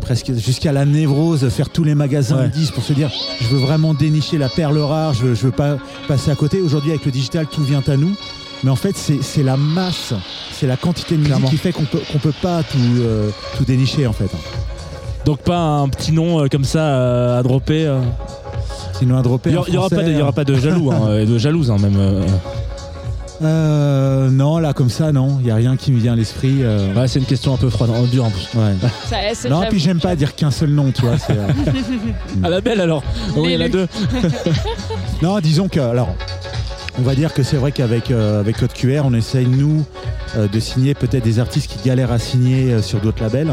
presque 0.00 0.32
jusqu'à 0.34 0.72
la 0.72 0.84
névrose, 0.84 1.48
faire 1.50 1.68
tous 1.68 1.84
les 1.84 1.94
magasins 1.94 2.36
Ouais. 2.38 2.50
pour 2.74 2.82
se 2.82 2.92
dire 2.94 3.10
je 3.40 3.46
veux 3.48 3.58
vraiment 3.58 3.92
dénicher 3.94 4.38
la 4.38 4.48
perle 4.48 4.78
rare, 4.78 5.12
je 5.14 5.24
veux, 5.24 5.34
je 5.34 5.42
veux 5.46 5.52
pas 5.52 5.76
passer 6.06 6.30
à 6.30 6.34
côté. 6.34 6.60
Aujourd'hui, 6.60 6.90
avec 6.90 7.04
le 7.04 7.10
digital, 7.10 7.46
tout 7.46 7.62
vient 7.62 7.82
à 7.86 7.96
nous. 7.96 8.14
Mais 8.64 8.70
en 8.70 8.76
fait, 8.76 8.96
c'est 8.96 9.42
la 9.44 9.56
masse, 9.56 10.14
c'est 10.52 10.66
la 10.66 10.76
quantité 10.76 11.14
de 11.14 11.20
musique 11.20 11.28
Clairement. 11.34 11.48
qui 11.48 11.56
fait 11.58 11.70
qu'on 11.72 11.84
peut, 11.84 12.00
qu'on 12.10 12.18
peut 12.18 12.32
pas 12.42 12.62
tout, 12.64 12.78
euh, 12.98 13.28
tout 13.56 13.64
dénicher 13.64 14.06
en 14.06 14.12
fait. 14.12 14.30
Donc 15.24 15.38
pas 15.40 15.58
un 15.60 15.88
petit 15.88 16.10
nom 16.12 16.40
euh, 16.42 16.46
comme 16.50 16.64
ça 16.64 17.38
à 17.38 17.42
dropper. 17.42 17.94
Sinon, 18.98 19.16
à 19.18 19.22
dropper. 19.22 19.50
Il 19.50 19.52
y, 19.54 19.56
en 19.58 19.60
aura- 19.60 19.78
aura 20.22 20.32
pas 20.32 20.42
de, 20.44 20.54
jaloux, 20.56 20.90
hein, 20.90 21.18
et 21.20 21.26
de 21.26 21.38
jalouse 21.38 21.70
hein, 21.70 21.76
même. 21.80 21.96
Euh. 23.42 24.30
non, 24.30 24.58
là, 24.58 24.72
comme 24.72 24.90
ça, 24.90 25.12
non. 25.12 25.36
Il 25.40 25.44
n'y 25.46 25.50
a 25.50 25.54
rien 25.54 25.76
qui 25.76 25.92
me 25.92 25.98
vient 26.00 26.12
à 26.14 26.16
l'esprit. 26.16 26.58
euh, 26.62 26.92
Ouais, 26.94 27.08
c'est 27.08 27.18
une 27.18 27.24
question 27.24 27.54
un 27.54 27.56
peu 27.56 27.70
froide, 27.70 27.90
en 27.90 28.02
dur 28.04 28.24
en 28.24 28.30
plus. 28.30 28.48
ouais. 28.54 28.74
ça- 29.34 29.48
Non, 29.48 29.62
puis 29.68 29.78
j'aime 29.78 30.00
pas 30.00 30.16
dire 30.16 30.34
qu'un 30.34 30.50
seul 30.50 30.70
nom, 30.70 30.90
tu 30.92 31.02
vois. 31.02 31.18
c'est, 31.18 31.36
euh, 31.36 31.46
À 32.44 32.48
la 32.50 32.60
belle 32.60 32.80
alors. 32.80 33.02
Oui, 33.36 33.50
il 33.52 33.52
y 33.52 33.56
en 33.56 33.66
a 33.66 33.68
deux. 33.68 33.86
Non, 35.22 35.40
disons 35.40 35.68
que, 35.68 35.80
alors, 35.80 36.14
on 36.98 37.02
va 37.02 37.14
dire 37.16 37.32
que 37.34 37.42
c'est 37.42 37.56
vrai 37.56 37.72
qu'avec 37.72 38.10
euh, 38.10 38.40
avec 38.40 38.56
Code 38.58 38.72
QR, 38.72 39.02
on 39.04 39.14
essaye, 39.14 39.46
nous, 39.46 39.84
euh, 40.36 40.46
de 40.46 40.60
signer 40.60 40.94
peut-être 40.94 41.24
des 41.24 41.38
artistes 41.40 41.70
qui 41.70 41.88
galèrent 41.88 42.12
à 42.12 42.18
signer 42.20 42.72
euh, 42.72 42.82
sur 42.82 43.00
d'autres 43.00 43.22
labels. 43.22 43.52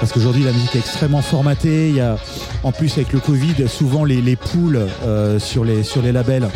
Parce 0.00 0.12
qu'aujourd'hui, 0.12 0.42
la 0.44 0.50
musique 0.52 0.74
est 0.74 0.80
extrêmement 0.80 1.22
formatée. 1.22 1.88
Il 1.90 1.96
y 1.96 2.00
a, 2.00 2.16
en 2.64 2.72
plus, 2.72 2.92
avec 2.94 3.12
le 3.12 3.20
Covid, 3.20 3.68
souvent 3.68 4.04
les, 4.04 4.20
les 4.20 4.34
poules 4.36 4.86
euh, 5.06 5.38
sur, 5.38 5.64
les, 5.64 5.82
sur 5.84 6.02
les 6.02 6.10
labels, 6.12 6.48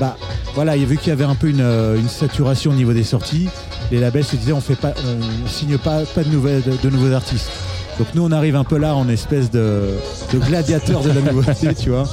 bah, 0.00 0.16
voilà, 0.54 0.76
vu 0.76 0.96
qu'il 0.98 1.08
y 1.08 1.12
avait 1.12 1.24
un 1.24 1.34
peu 1.34 1.48
une, 1.48 1.60
euh, 1.60 1.98
une 1.98 2.08
saturation 2.08 2.72
au 2.72 2.74
niveau 2.74 2.92
des 2.92 3.04
sorties. 3.04 3.48
Les 3.90 4.00
labels 4.00 4.24
se 4.24 4.36
disaient, 4.36 4.52
on 4.52 4.60
fait 4.60 4.76
pas, 4.76 4.92
on 5.04 5.48
signe 5.48 5.78
pas, 5.78 6.02
pas 6.14 6.22
de, 6.22 6.82
de 6.82 6.90
nouveaux 6.90 7.12
artistes. 7.12 7.50
Donc 7.98 8.08
nous, 8.14 8.24
on 8.24 8.32
arrive 8.32 8.56
un 8.56 8.64
peu 8.64 8.76
là 8.76 8.94
en 8.96 9.08
espèce 9.08 9.50
de, 9.50 9.90
de 10.32 10.38
gladiateur 10.38 11.02
de 11.02 11.10
la 11.10 11.20
nouveauté, 11.32 11.74
tu 11.78 11.90
vois. 11.90 12.08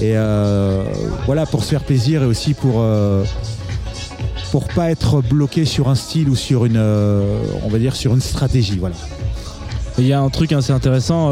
Et 0.00 0.12
euh, 0.16 0.84
voilà, 1.26 1.46
pour 1.46 1.64
se 1.64 1.70
faire 1.70 1.84
plaisir 1.84 2.22
et 2.22 2.26
aussi 2.26 2.54
pour 2.54 2.76
euh, 2.78 3.24
pour 4.52 4.68
pas 4.68 4.90
être 4.90 5.20
bloqué 5.22 5.64
sur 5.64 5.88
un 5.88 5.94
style 5.94 6.28
ou 6.28 6.36
sur 6.36 6.64
une, 6.64 6.76
euh, 6.76 7.38
on 7.64 7.68
va 7.68 7.78
dire, 7.78 7.96
sur 7.96 8.14
une 8.14 8.20
stratégie, 8.20 8.78
voilà. 8.78 8.94
Il 9.98 10.06
y 10.06 10.12
a 10.12 10.20
un 10.20 10.30
truc 10.30 10.52
assez 10.52 10.72
intéressant. 10.72 11.30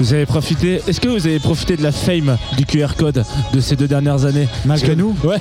Euh, 0.00 0.04
vous 0.04 0.12
avez 0.14 0.26
profité. 0.26 0.80
Est-ce 0.86 1.00
que 1.00 1.08
vous 1.08 1.26
avez 1.26 1.38
profité 1.38 1.76
de 1.76 1.82
la 1.82 1.92
fame 1.92 2.36
du 2.56 2.64
QR 2.66 2.94
code 2.96 3.24
de 3.52 3.60
ces 3.60 3.76
deux 3.76 3.88
dernières 3.88 4.24
années? 4.24 4.48
Malgré 4.64 4.94
nous? 4.96 5.14
Ouais. 5.24 5.36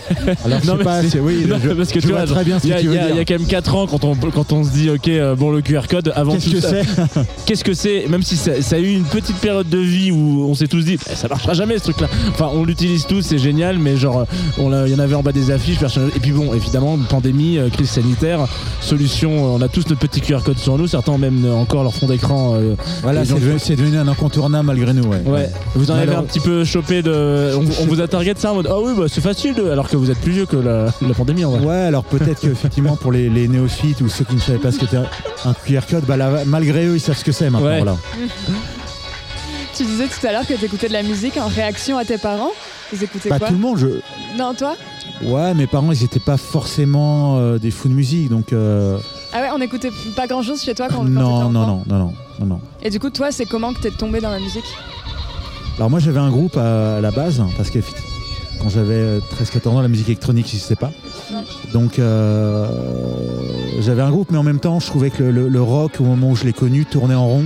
Alors 0.46 0.60
je 0.64 0.68
Non, 0.68 0.74
sais 0.74 0.78
mais 0.80 0.84
pas, 0.84 1.04
c'est- 1.04 1.20
oui, 1.20 1.46
Non, 1.48 1.58
je, 1.64 1.70
parce 1.70 1.90
que 1.92 2.00
je 2.00 2.08
tu 2.08 2.12
vois 2.14 2.26
vois, 2.26 2.36
très 2.36 2.44
bien 2.44 2.60
ce 2.60 2.68
Il 2.68 2.70
y, 2.70 2.74
que 2.74 2.78
a- 2.78 2.80
tu 2.80 2.86
il 2.86 2.90
veux 2.90 2.96
y 2.96 3.00
a- 3.00 3.06
dire. 3.08 3.16
il 3.16 3.18
y 3.18 3.20
a 3.20 3.26
quand 3.26 3.38
même 3.40 3.48
4 3.48 3.76
ans 3.76 3.88
quand 3.88 4.04
on, 4.04 4.16
quand 4.16 4.52
on 4.52 4.64
se 4.64 4.70
dit 4.72 4.90
ok 4.90 5.08
euh, 5.10 5.36
bon 5.36 5.52
le 5.52 5.62
QR 5.62 5.82
code 5.90 6.12
avant 6.16 6.34
Qu'est-ce 6.34 6.46
tout 6.50 6.56
que 6.56 6.62
ça, 6.62 6.70
c'est? 6.70 7.22
Qu'est-ce 7.46 7.64
que 7.64 7.74
c'est? 7.74 8.06
Même 8.10 8.24
si 8.24 8.36
ça, 8.38 8.62
ça 8.62 8.76
a 8.76 8.80
eu 8.80 8.94
une 8.94 9.04
petite 9.04 9.38
période 9.38 9.70
de 9.70 9.78
vie 9.78 10.12
où 10.12 10.46
on 10.50 10.54
s'est 10.56 10.68
tous 10.68 10.82
dit 10.84 10.98
Eh, 11.12 11.16
ça 11.16 11.28
marchera 11.28 11.54
jamais 11.54 11.78
ce 11.78 11.84
truc 11.84 12.02
là 12.02 12.08
enfin 12.30 12.50
on 12.54 12.64
l'utilise 12.64 13.06
tous 13.08 13.22
c'est 13.22 13.38
génial 13.38 13.78
mais 13.80 13.96
genre 13.98 14.26
on 14.58 14.70
l'a- 14.70 14.88
il 14.88 14.94
y 14.94 14.96
en 14.96 15.00
avait 15.00 15.16
en 15.16 15.24
bas 15.24 15.32
des 15.32 15.52
affiches 15.52 15.78
personne 15.80 16.10
et 16.16 16.20
puis 16.20 16.32
bon 16.32 16.54
évidemment 16.54 16.98
pandémie 17.10 17.58
euh, 17.58 17.70
crise 17.70 17.90
sanitaire 17.90 18.40
solution 18.82 19.32
euh, 19.32 19.58
on 19.58 19.62
a 19.62 19.68
tous 19.68 19.88
notre 19.90 20.00
petit 20.02 20.22
QR 20.22 20.40
code 20.44 20.58
sur 20.58 20.78
nous 20.78 20.88
certains 20.88 21.14
ont 21.14 21.18
même 21.18 21.46
euh, 21.46 21.54
encore 21.54 21.84
leur 21.84 21.94
fond 21.94 22.08
d'écran 22.08 22.56
euh, 22.56 22.76
Voilà, 23.04 23.24
c'est 23.26 23.36
devenu, 23.36 23.60
c'est 23.60 23.76
devenu 23.76 23.98
un 23.98 24.08
incontournable 24.08 24.47
malgré 24.50 24.94
nous, 24.94 25.04
ouais. 25.04 25.22
Ouais. 25.26 25.50
Vous 25.76 25.92
en 25.92 25.96
avez 25.96 26.14
un 26.16 26.24
petit 26.24 26.40
peu 26.40 26.64
chopé 26.66 27.02
de. 27.02 27.52
On, 27.56 27.84
on 27.84 27.86
vous 27.88 28.02
a 28.02 28.08
target 28.08 28.34
ça 28.38 28.52
en 28.52 28.56
mode 28.56 28.68
Ah 28.70 28.80
oui, 28.82 28.94
bah 28.98 29.06
c'est 29.08 29.22
facile, 29.22 29.54
de- 29.56 29.70
alors 29.70 29.88
que 29.90 29.96
vous 29.98 30.10
êtes 30.12 30.20
plus 30.20 30.32
vieux 30.32 30.46
que 30.46 30.58
la, 30.58 30.86
la 31.08 31.14
pandémie 31.16 31.46
en 31.46 31.52
vrai. 31.52 31.66
Ouais, 31.66 31.76
alors 31.88 32.04
peut-être 32.04 32.40
qu'effectivement 32.42 32.96
pour 32.96 33.12
les, 33.12 33.30
les 33.30 33.48
néophytes 33.48 34.02
ou 34.02 34.10
ceux 34.10 34.26
qui 34.26 34.36
ne 34.36 34.40
savaient 34.40 34.58
pas 34.60 34.72
ce 34.72 34.80
qu'était 34.80 34.98
un 34.98 35.54
QR 35.66 35.82
code, 35.90 36.06
bah 36.06 36.18
là, 36.18 36.30
malgré 36.46 36.86
eux, 36.86 36.96
ils 36.96 37.00
savent 37.00 37.18
ce 37.18 37.24
que 37.24 37.32
c'est 37.32 37.50
maintenant. 37.50 37.68
Ouais. 37.68 37.78
Voilà. 37.78 37.98
Tu 39.76 39.84
disais 39.84 40.06
tout 40.08 40.26
à 40.26 40.32
l'heure 40.32 40.48
que 40.48 40.56
tu 40.56 40.66
écoutais 40.66 40.88
de 40.88 40.94
la 40.94 41.04
musique 41.04 41.38
en 41.38 41.46
réaction 41.48 42.00
à 42.00 42.06
tes 42.06 42.18
parents. 42.18 42.50
Ils 42.92 43.04
écoutaient 43.04 43.30
Pas 43.30 43.38
quoi 43.38 43.48
tout 43.50 43.54
le 43.54 43.60
monde, 43.60 43.78
je... 43.78 43.88
Non, 44.36 44.56
toi 44.56 44.76
Ouais, 45.24 45.54
mes 45.54 45.68
parents, 45.68 45.92
ils 45.92 46.02
n'étaient 46.02 46.20
pas 46.20 46.38
forcément 46.38 47.38
euh, 47.38 47.60
des 47.60 47.70
fous 47.70 47.88
de 47.88 47.94
musique, 47.94 48.30
donc 48.30 48.54
euh, 48.54 48.98
Ah 49.34 49.42
ouais, 49.42 49.50
on 49.56 49.62
écoutait 49.62 49.92
pas 50.16 50.26
grand 50.26 50.42
chose 50.42 50.64
chez 50.64 50.74
toi 50.74 50.88
quand, 50.90 50.98
quand 50.98 51.04
non, 51.04 51.22
enfant 51.26 51.50
non, 51.52 51.68
non, 51.68 51.84
non, 51.88 51.98
non, 52.00 52.14
non, 52.40 52.46
non. 52.46 52.60
Et 52.82 52.90
du 52.90 53.00
coup, 53.00 53.10
toi, 53.10 53.32
c'est 53.32 53.46
comment 53.46 53.74
que 53.74 53.80
t'es 53.82 53.92
tombé 53.92 54.20
dans 54.22 54.30
la 54.32 54.40
musique? 54.40 54.66
Alors 55.78 55.90
moi, 55.90 56.00
j'avais 56.00 56.20
un 56.20 56.30
groupe 56.32 56.58
à, 56.58 56.98
à 56.98 57.02
la 57.02 57.12
base, 57.12 57.42
parce 57.56 57.70
que 57.70 57.80
quand 58.60 58.70
j'avais 58.70 59.20
13-14 59.42 59.68
ans, 59.70 59.82
la 59.82 59.88
musique 59.88 60.08
électronique 60.08 60.46
n'existait 60.48 60.76
pas. 60.76 60.92
Donc 61.74 62.00
euh, 62.00 62.68
j'avais 63.82 64.02
un 64.02 64.10
groupe, 64.10 64.32
mais 64.32 64.38
en 64.38 64.44
même 64.44 64.60
temps, 64.60 64.80
je 64.80 64.88
trouvais 64.88 65.10
que 65.10 65.24
le, 65.24 65.32
le- 65.32 65.50
le 65.50 65.62
rock, 65.62 65.94
au 66.00 66.04
moment 66.04 66.32
où 66.32 66.36
je 66.36 66.46
l'ai 66.46 66.54
connu, 66.54 66.86
tournait 66.86 67.14
en 67.16 67.28
rond. 67.28 67.46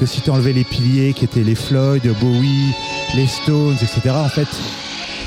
Que 0.00 0.04
si 0.04 0.20
tu 0.20 0.30
enlevais 0.30 0.52
les 0.52 0.64
piliers 0.64 1.12
qui 1.12 1.24
étaient 1.24 1.44
les 1.44 1.54
Floyd, 1.54 2.02
Bowie, 2.20 2.74
les 3.14 3.26
Stones, 3.28 3.76
etc., 3.80 4.00
en 4.16 4.28
fait, 4.28 4.48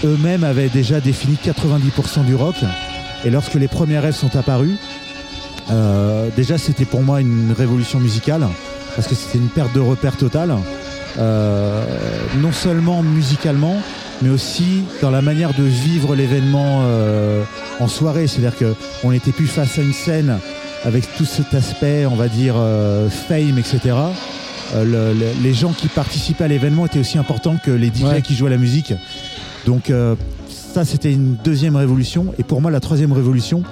eux-mêmes 0.04 0.44
avaient 0.44 0.68
déjà 0.68 1.00
défini 1.00 1.38
90% 1.42 2.26
du 2.26 2.36
rock. 2.36 2.56
Et 3.24 3.30
lorsque 3.30 3.54
les 3.54 3.70
premiers 3.70 4.00
rêves 4.00 4.16
sont 4.16 4.36
apparus, 4.36 4.76
euh, 5.72 6.28
déjà 6.36 6.58
c'était 6.58 6.84
pour 6.86 7.02
moi 7.04 7.22
une 7.22 7.54
révolution 7.58 8.00
musicale 8.02 8.46
parce 9.00 9.08
que 9.08 9.16
c'était 9.16 9.38
une 9.38 9.48
perte 9.48 9.74
de 9.74 9.80
repère 9.80 10.18
totale, 10.18 10.54
euh, 11.20 11.86
non 12.42 12.52
seulement 12.52 13.02
musicalement, 13.02 13.78
mais 14.22 14.28
aussi 14.30 14.84
dans 15.02 15.10
la 15.10 15.22
manière 15.22 15.54
de 15.54 15.64
vivre 15.64 16.16
l'événement 16.18 16.82
euh, 16.84 17.44
en 17.80 17.88
soirée. 17.88 18.28
C'est-à-dire 18.28 18.56
qu'on 19.02 19.12
n'était 19.12 19.32
plus 19.32 19.48
face 19.48 19.80
à 19.80 19.84
une 19.84 19.94
scène 19.94 20.38
avec 20.84 21.06
tout 21.16 21.24
cet 21.24 21.54
aspect, 21.54 22.06
on 22.08 22.16
va 22.16 22.28
dire, 22.28 22.56
euh, 22.58 23.08
fame, 23.10 23.58
etc. 23.58 23.96
Le- 24.76 24.84
le- 25.14 25.14
les 25.42 25.54
gens 25.54 25.72
qui 25.72 25.88
participaient 25.88 26.44
à 26.44 26.48
l'événement 26.50 26.86
étaient 26.86 27.00
aussi 27.00 27.18
importants 27.18 27.56
que 27.64 27.72
les 27.72 27.88
DJ 27.88 28.04
Ouais. 28.04 28.22
qui 28.22 28.36
jouaient 28.36 28.50
la 28.50 28.58
musique. 28.58 28.94
Donc 29.66 29.90
ça, 30.74 30.86
c'était 30.86 31.12
une 31.12 31.36
deuxième 31.44 31.76
révolution. 31.76 32.28
Et 32.38 32.44
pour 32.44 32.62
moi, 32.62 32.72
la 32.72 32.80
troisième 32.80 33.12
révolution, 33.12 33.64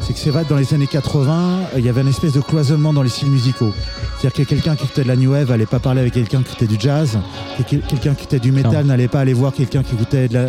c'est 0.00 0.12
que 0.12 0.18
c'est 0.18 0.30
vrai 0.30 0.44
que 0.44 0.48
dans 0.50 0.56
les 0.56 0.74
années 0.74 0.86
80, 0.86 1.32
euh, 1.74 1.78
il 1.78 1.84
y 1.84 1.88
avait 1.88 2.00
une 2.02 2.08
espèce 2.08 2.32
de 2.32 2.40
cloisonnement 2.40 2.92
dans 2.92 3.02
les 3.02 3.08
styles 3.08 3.30
musicaux. 3.30 3.72
C'est-à-dire 4.20 4.44
que 4.44 4.48
quelqu'un 4.48 4.74
qui 4.76 4.84
écoutait 4.84 5.02
de 5.04 5.08
la 5.08 5.16
new 5.16 5.32
wave 5.32 5.48
n'allait 5.50 5.66
pas 5.66 5.78
parler 5.80 6.00
avec 6.00 6.12
quelqu'un 6.14 6.42
qui 6.42 6.50
écoutait 6.52 6.66
du 6.66 6.76
jazz, 6.78 7.18
que 7.58 7.62
quel- 7.62 7.80
quelqu'un 7.80 8.14
qui 8.14 8.22
écoutait 8.24 8.38
du 8.40 8.52
métal 8.52 8.84
n'allait 8.86 9.08
pas 9.08 9.20
aller 9.20 9.32
voir 9.32 9.52
quelqu'un 9.52 9.82
qui 9.82 9.94
écoutait 9.94 10.28
de 10.28 10.34
la, 10.34 10.46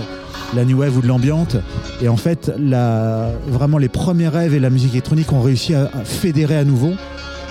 la 0.55 0.65
new 0.65 0.79
wave 0.79 0.97
ou 0.97 1.01
de 1.01 1.07
l'ambiante. 1.07 1.55
Et 2.01 2.07
en 2.09 2.17
fait, 2.17 2.51
la, 2.59 3.29
vraiment 3.47 3.77
les 3.77 3.89
premiers 3.89 4.27
rêves 4.27 4.53
et 4.53 4.59
la 4.59 4.69
musique 4.69 4.91
électronique 4.93 5.31
ont 5.31 5.41
réussi 5.41 5.73
à, 5.73 5.83
à 5.93 6.03
fédérer 6.03 6.57
à 6.57 6.63
nouveau. 6.65 6.93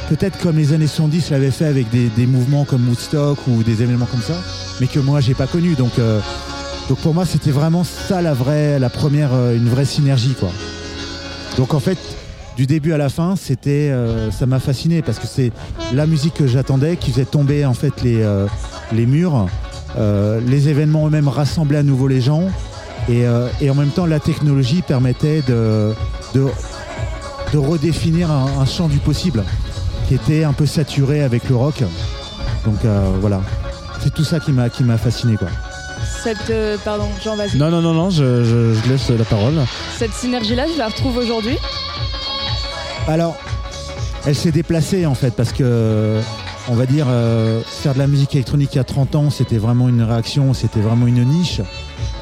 Peut-être 0.09 0.39
comme 0.41 0.57
les 0.57 0.73
années 0.73 0.87
70 0.89 1.31
l'avaient 1.31 1.51
fait 1.53 1.65
avec 1.67 1.89
des, 1.91 2.09
des 2.17 2.27
mouvements 2.27 2.65
comme 2.65 2.87
Woodstock 2.89 3.39
ou 3.49 3.63
des 3.63 3.83
événements 3.83 4.07
comme 4.07 4.21
ça, 4.21 4.35
mais 4.81 4.87
que 4.89 4.99
moi 4.99 5.21
j'ai 5.21 5.35
pas 5.35 5.47
connu. 5.47 5.75
Donc, 5.75 5.93
euh, 5.99 6.21
donc 6.89 6.99
pour 6.99 7.15
moi 7.15 7.25
c'était 7.25 7.51
vraiment 7.51 7.85
ça 7.85 8.23
la 8.23 8.35
vraie, 8.35 8.79
la 8.79 8.91
première, 8.91 9.31
euh, 9.33 9.57
une 9.57 9.69
vraie 9.69 9.85
synergie 9.85 10.35
quoi. 10.39 10.51
Donc 11.57 11.75
en 11.75 11.81
fait, 11.81 11.99
du 12.57 12.67
début 12.67 12.93
à 12.93 12.99
la 12.99 13.09
fin, 13.09 13.37
c'était, 13.37 13.91
euh, 13.91 14.31
ça 14.31 14.47
m'a 14.47 14.59
fasciné 14.59 15.03
parce 15.03 15.19
que 15.19 15.27
c'est 15.27 15.53
la 15.93 16.07
musique 16.07 16.35
que 16.35 16.47
j'attendais 16.47 16.97
qui 16.97 17.11
faisait 17.13 17.25
tomber 17.25 17.65
en 17.65 17.75
fait 17.75 18.03
les, 18.03 18.23
euh, 18.23 18.47
les 18.93 19.07
murs. 19.07 19.47
Les 20.47 20.71
événements 20.71 21.07
eux-mêmes 21.07 21.29
rassemblaient 21.29 21.77
à 21.77 21.83
nouveau 21.83 22.09
les 22.09 22.23
gens 22.23 22.49
et, 23.11 23.25
et 23.61 23.69
en 23.69 23.75
même 23.75 23.91
temps 23.91 24.07
la 24.07 24.21
technologie 24.21 24.81
permettait 24.81 25.43
de, 25.43 25.93
de, 26.33 27.59
redéfinir 27.59 28.31
un, 28.31 28.47
un 28.59 28.65
champ 28.65 28.89
du 28.89 28.97
possible 28.97 29.45
qui 30.09 30.15
était 30.15 30.45
un 30.45 30.55
peu 30.55 30.65
saturé 30.65 31.23
avec 31.23 31.47
le 31.51 31.57
rock. 31.57 31.85
Donc 32.65 32.79
voilà, 33.21 33.43
c'est 34.01 34.15
tout 34.15 34.25
ça 34.25 34.41
qui 34.41 34.51
m'a 34.51 34.71
qui 34.71 34.83
m'a 34.83 34.97
fasciné 34.97 35.37
quoi. 35.37 35.49
Cette, 36.23 36.51
euh, 36.51 36.77
pardon, 36.85 37.09
Jean, 37.23 37.35
vas-y. 37.37 37.57
Non, 37.57 37.71
non, 37.71 37.81
non, 37.83 37.95
non, 37.95 38.11
je, 38.11 38.45
je- 38.45 38.75
je 38.85 38.89
laisse 38.91 39.09
la 39.11 39.25
parole. 39.25 39.55
Cette 39.99 40.13
synergie-là, 40.13 40.67
je 40.73 40.79
la 40.79 40.87
retrouve 40.89 41.17
aujourd'hui? 41.17 41.57
Alors, 43.09 43.37
elle 44.25 44.37
s'est 44.37 44.53
déplacée 44.53 45.05
en 45.07 45.15
fait 45.15 45.35
parce 45.35 45.53
que, 45.53 46.21
on 46.69 46.75
va 46.75 46.87
dire, 46.87 47.07
euh, 47.09 47.61
faire 47.67 47.95
de 47.95 47.99
la 47.99 48.07
musique 48.07 48.35
électronique 48.37 48.71
il 48.75 48.77
y 48.77 48.81
a 48.81 48.85
30 48.85 49.17
ans, 49.17 49.31
c'était 49.31 49.59
vraiment 49.59 49.89
une 49.89 50.03
réaction, 50.03 50.55
c'était 50.55 50.79
vraiment 50.81 51.09
une 51.09 51.25
niche. 51.25 51.61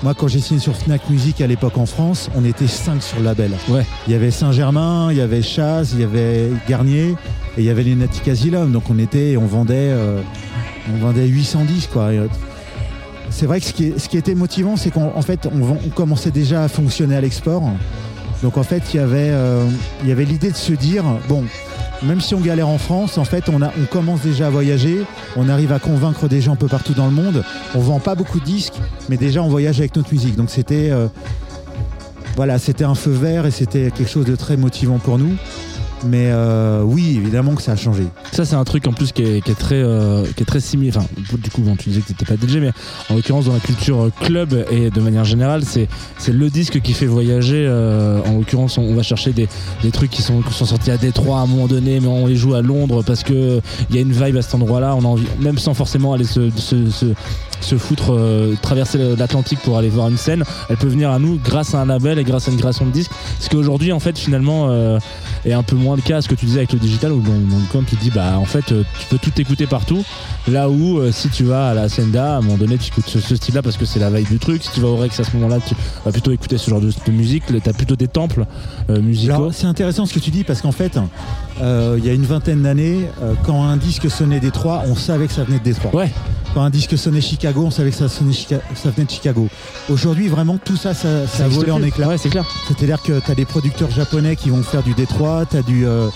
Moi, 0.02 0.14
quand 0.14 0.28
j'ai 0.28 0.40
signé 0.40 0.60
sur 0.60 0.74
Fnac 0.74 1.10
Music 1.10 1.42
à 1.42 1.46
l'époque 1.46 1.76
en 1.76 1.84
France, 1.84 2.30
on 2.34 2.42
était 2.46 2.66
5 2.68 3.02
sur 3.02 3.18
le 3.18 3.24
label. 3.24 3.52
Ouais. 3.68 3.84
Il 4.06 4.12
y 4.14 4.16
avait 4.16 4.30
Saint-Germain, 4.30 5.08
il 5.10 5.18
y 5.18 5.20
avait 5.20 5.42
Chaz, 5.42 5.90
il 5.92 6.00
y 6.00 6.04
avait 6.04 6.50
Garnier 6.66 7.08
et 7.58 7.58
il 7.58 7.64
y 7.64 7.70
avait 7.70 7.82
Lunatic 7.82 8.26
Asylum. 8.28 8.72
Donc 8.72 8.84
on 8.88 8.98
était, 8.98 9.36
on 9.36 9.44
vendait, 9.46 9.74
euh, 9.92 10.22
on 10.90 10.96
vendait 11.04 11.26
810 11.26 11.88
quoi. 11.92 12.14
Et, 12.14 12.18
euh, 12.18 12.28
c'est 13.30 13.46
vrai 13.46 13.60
que 13.60 13.66
ce 13.66 13.72
qui, 14.08 14.16
était 14.16 14.34
motivant, 14.34 14.76
c'est 14.76 14.90
qu'en 14.90 15.12
en 15.14 15.22
fait, 15.22 15.46
on, 15.46 15.88
commençait 15.90 16.30
déjà 16.30 16.64
à 16.64 16.68
fonctionner 16.68 17.16
à 17.16 17.20
l'export. 17.20 17.62
Donc 18.42 18.56
en 18.58 18.62
fait, 18.62 18.82
il 18.92 18.96
y 18.96 19.00
avait, 19.00 19.30
euh, 19.30 19.64
il 20.02 20.08
y 20.08 20.12
avait 20.12 20.24
l'idée 20.24 20.50
de 20.50 20.56
se 20.56 20.72
dire, 20.72 21.04
bon, 21.28 21.44
même 22.02 22.20
si 22.20 22.34
on 22.34 22.40
galère 22.40 22.68
en 22.68 22.78
France, 22.78 23.18
en 23.18 23.24
fait, 23.24 23.44
on 23.48 23.60
commence 23.86 24.22
déjà 24.22 24.46
à 24.46 24.50
voyager, 24.50 25.04
on 25.36 25.48
arrive 25.48 25.72
à 25.72 25.78
convaincre 25.78 26.28
des 26.28 26.40
gens 26.40 26.52
un 26.52 26.56
peu 26.56 26.68
partout 26.68 26.94
dans 26.94 27.06
le 27.06 27.12
monde. 27.12 27.44
On 27.74 27.80
vend 27.80 28.00
pas 28.00 28.14
beaucoup 28.14 28.40
de 28.40 28.44
disques, 28.44 28.74
mais 29.08 29.16
déjà 29.16 29.42
on 29.42 29.48
voyage 29.48 29.78
avec 29.80 29.94
notre 29.96 30.12
musique. 30.12 30.36
Donc 30.36 30.50
c'était, 30.50 30.90
euh, 30.90 31.08
voilà, 32.36 32.58
c'était 32.58 32.84
un 32.84 32.94
feu 32.94 33.12
vert 33.12 33.46
et 33.46 33.50
c'était 33.50 33.90
quelque 33.90 34.10
chose 34.10 34.26
de 34.26 34.36
très 34.36 34.56
motivant 34.56 34.98
pour 34.98 35.18
nous. 35.18 35.36
Mais 36.04 36.30
euh, 36.30 36.82
oui, 36.82 37.16
évidemment 37.16 37.54
que 37.54 37.62
ça 37.62 37.72
a 37.72 37.76
changé. 37.76 38.04
Ça, 38.32 38.44
c'est 38.44 38.56
un 38.56 38.64
truc 38.64 38.86
en 38.86 38.92
plus 38.92 39.12
qui 39.12 39.22
est, 39.22 39.44
qui 39.44 39.50
est 39.50 39.58
très, 39.58 39.82
euh, 39.82 40.24
qui 40.36 40.42
est 40.42 40.46
très 40.46 40.60
similaire. 40.60 40.96
Enfin, 40.96 41.06
du 41.42 41.50
coup, 41.50 41.62
bon, 41.62 41.76
tu 41.76 41.90
disais 41.90 42.00
que 42.00 42.08
t'étais 42.08 42.24
pas 42.24 42.34
DJ, 42.34 42.56
mais 42.56 42.72
en 43.10 43.16
l'occurrence, 43.16 43.46
dans 43.46 43.52
la 43.52 43.60
culture 43.60 44.04
euh, 44.04 44.12
club 44.20 44.66
et 44.70 44.90
de 44.90 45.00
manière 45.00 45.24
générale, 45.24 45.62
c'est, 45.64 45.88
c'est 46.18 46.32
le 46.32 46.48
disque 46.50 46.80
qui 46.80 46.92
fait 46.92 47.06
voyager. 47.06 47.66
euh, 47.66 48.20
en 48.26 48.38
l'occurrence, 48.38 48.78
on, 48.78 48.94
va 48.94 49.02
chercher 49.02 49.32
des, 49.32 49.48
des 49.82 49.90
trucs 49.90 50.10
qui 50.10 50.22
sont, 50.22 50.42
qui 50.42 50.52
sont 50.54 50.66
sortis 50.66 50.90
à 50.90 50.96
Détroit 50.96 51.38
à 51.38 51.42
un 51.42 51.46
moment 51.46 51.66
donné, 51.66 52.00
mais 52.00 52.08
on 52.08 52.26
les 52.26 52.36
joue 52.36 52.54
à 52.54 52.62
Londres 52.62 53.02
parce 53.04 53.22
que 53.22 53.60
il 53.88 53.96
y 53.96 53.98
a 53.98 54.02
une 54.02 54.12
vibe 54.12 54.36
à 54.36 54.42
cet 54.42 54.54
endroit-là. 54.54 54.94
On 54.96 55.00
a 55.02 55.08
envie, 55.08 55.26
même 55.40 55.58
sans 55.58 55.74
forcément 55.74 56.12
aller 56.12 56.24
se, 56.24 56.50
se, 56.50 56.90
se, 56.90 57.06
se 57.60 57.76
foutre, 57.76 58.14
euh, 58.14 58.54
traverser 58.62 59.16
l'Atlantique 59.16 59.60
pour 59.60 59.78
aller 59.78 59.88
voir 59.88 60.08
une 60.08 60.16
scène, 60.16 60.44
elle 60.68 60.76
peut 60.76 60.88
venir 60.88 61.10
à 61.10 61.18
nous 61.18 61.38
grâce 61.42 61.74
à 61.74 61.80
un 61.80 61.86
label 61.86 62.18
et 62.18 62.24
grâce 62.24 62.48
à 62.48 62.52
une 62.52 62.58
création 62.58 62.86
de 62.86 62.90
disque. 62.90 63.10
Ce 63.38 63.48
qu'aujourd'hui, 63.48 63.92
en 63.92 64.00
fait, 64.00 64.18
finalement, 64.18 64.68
est 65.44 65.52
un 65.52 65.62
peu 65.62 65.76
moins 65.76 65.96
le 65.96 66.02
cas, 66.02 66.20
ce 66.22 66.28
que 66.28 66.34
tu 66.34 66.46
disais 66.46 66.58
avec 66.58 66.72
le 66.72 66.78
digital, 66.78 67.12
où 67.12 67.20
dans, 67.20 67.30
dans 67.32 67.56
le 67.58 67.72
compte, 67.72 67.86
tu 67.86 67.96
dis, 67.96 68.10
bah, 68.10 68.38
en 68.38 68.44
fait, 68.44 68.72
euh, 68.72 68.82
tu 68.98 69.06
peux 69.06 69.18
tout 69.18 69.32
écouter 69.40 69.66
partout. 69.66 70.02
Là 70.48 70.68
où, 70.68 70.98
euh, 70.98 71.12
si 71.12 71.28
tu 71.28 71.44
vas 71.44 71.68
à 71.70 71.74
la 71.74 71.88
Senda, 71.88 72.34
à 72.34 72.38
un 72.38 72.40
moment 72.42 72.56
donné, 72.56 72.76
tu 72.78 72.88
écoutes 72.88 73.08
ce, 73.08 73.20
ce 73.20 73.36
style-là 73.36 73.62
parce 73.62 73.76
que 73.76 73.84
c'est 73.84 73.98
la 74.00 74.10
veille 74.10 74.24
du 74.24 74.38
truc. 74.38 74.62
Si 74.62 74.70
tu 74.72 74.80
vas 74.80 74.88
au 74.88 74.96
Rex 74.96 75.18
à 75.20 75.24
ce 75.24 75.36
moment-là, 75.36 75.58
tu 75.66 75.74
vas 76.04 76.12
plutôt 76.12 76.32
écouter 76.32 76.58
ce 76.58 76.68
genre 76.70 76.80
de, 76.80 76.90
de 76.90 77.12
musique. 77.12 77.44
Tu 77.46 77.56
as 77.68 77.72
plutôt 77.72 77.96
des 77.96 78.08
temples 78.08 78.44
euh, 78.90 79.00
musicaux. 79.00 79.50
C'est 79.52 79.66
intéressant 79.66 80.06
ce 80.06 80.14
que 80.14 80.18
tu 80.20 80.30
dis 80.30 80.44
parce 80.44 80.60
qu'en 80.62 80.72
fait, 80.72 80.98
euh, 81.60 81.96
il 81.98 82.04
y 82.06 82.10
a 82.10 82.12
une 82.12 82.24
vingtaine 82.26 82.62
d'années, 82.62 83.06
euh, 83.22 83.34
quand 83.44 83.62
un 83.64 83.76
disque 83.76 84.10
sonnait 84.10 84.40
Détroit, 84.40 84.82
on 84.86 84.94
savait 84.96 85.26
que 85.26 85.32
ça 85.32 85.44
venait 85.44 85.58
de 85.58 85.64
Détroit. 85.64 85.94
Ouais. 85.94 86.10
Quand 86.54 86.62
un 86.62 86.70
disque 86.70 86.98
sonnait 86.98 87.20
Chicago, 87.20 87.62
on 87.66 87.70
savait 87.70 87.90
que 87.90 87.96
ça, 87.96 88.08
sonnait 88.08 88.32
Chica- 88.32 88.60
ça 88.74 88.90
venait 88.90 89.04
de 89.06 89.10
Chicago. 89.10 89.48
Aujourd'hui, 89.88 90.26
vraiment, 90.26 90.58
tout 90.64 90.76
ça, 90.76 90.94
ça, 90.94 91.24
ça 91.28 91.46
volé 91.46 91.70
en 91.70 91.80
éclats. 91.80 92.08
Ouais, 92.08 92.18
c'est 92.18 92.28
clair. 92.28 92.44
C'est-à-dire 92.66 93.00
que 93.02 93.20
tu 93.24 93.30
as 93.30 93.34
des 93.36 93.44
producteurs 93.44 93.90
japonais 93.90 94.34
qui 94.34 94.50
vont 94.50 94.62
faire 94.64 94.82
du 94.82 94.92
Détroit, 94.94 95.29
euh, 95.84 96.08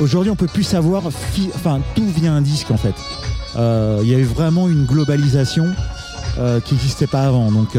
Aujourd'hui, 0.00 0.30
on 0.30 0.36
peut 0.36 0.46
plus 0.46 0.62
savoir. 0.64 1.02
fi- 1.32 1.50
Enfin, 1.54 1.80
d'où 1.96 2.04
vient 2.06 2.36
un 2.36 2.40
disque 2.42 2.70
en 2.70 2.76
fait. 2.76 2.94
Euh, 3.56 3.98
Il 4.02 4.08
y 4.08 4.14
a 4.14 4.18
eu 4.18 4.24
vraiment 4.24 4.68
une 4.68 4.84
globalisation 4.84 5.66
euh, 6.38 6.60
qui 6.60 6.74
n'existait 6.74 7.06
pas 7.06 7.22
avant. 7.26 7.50
Donc. 7.50 7.74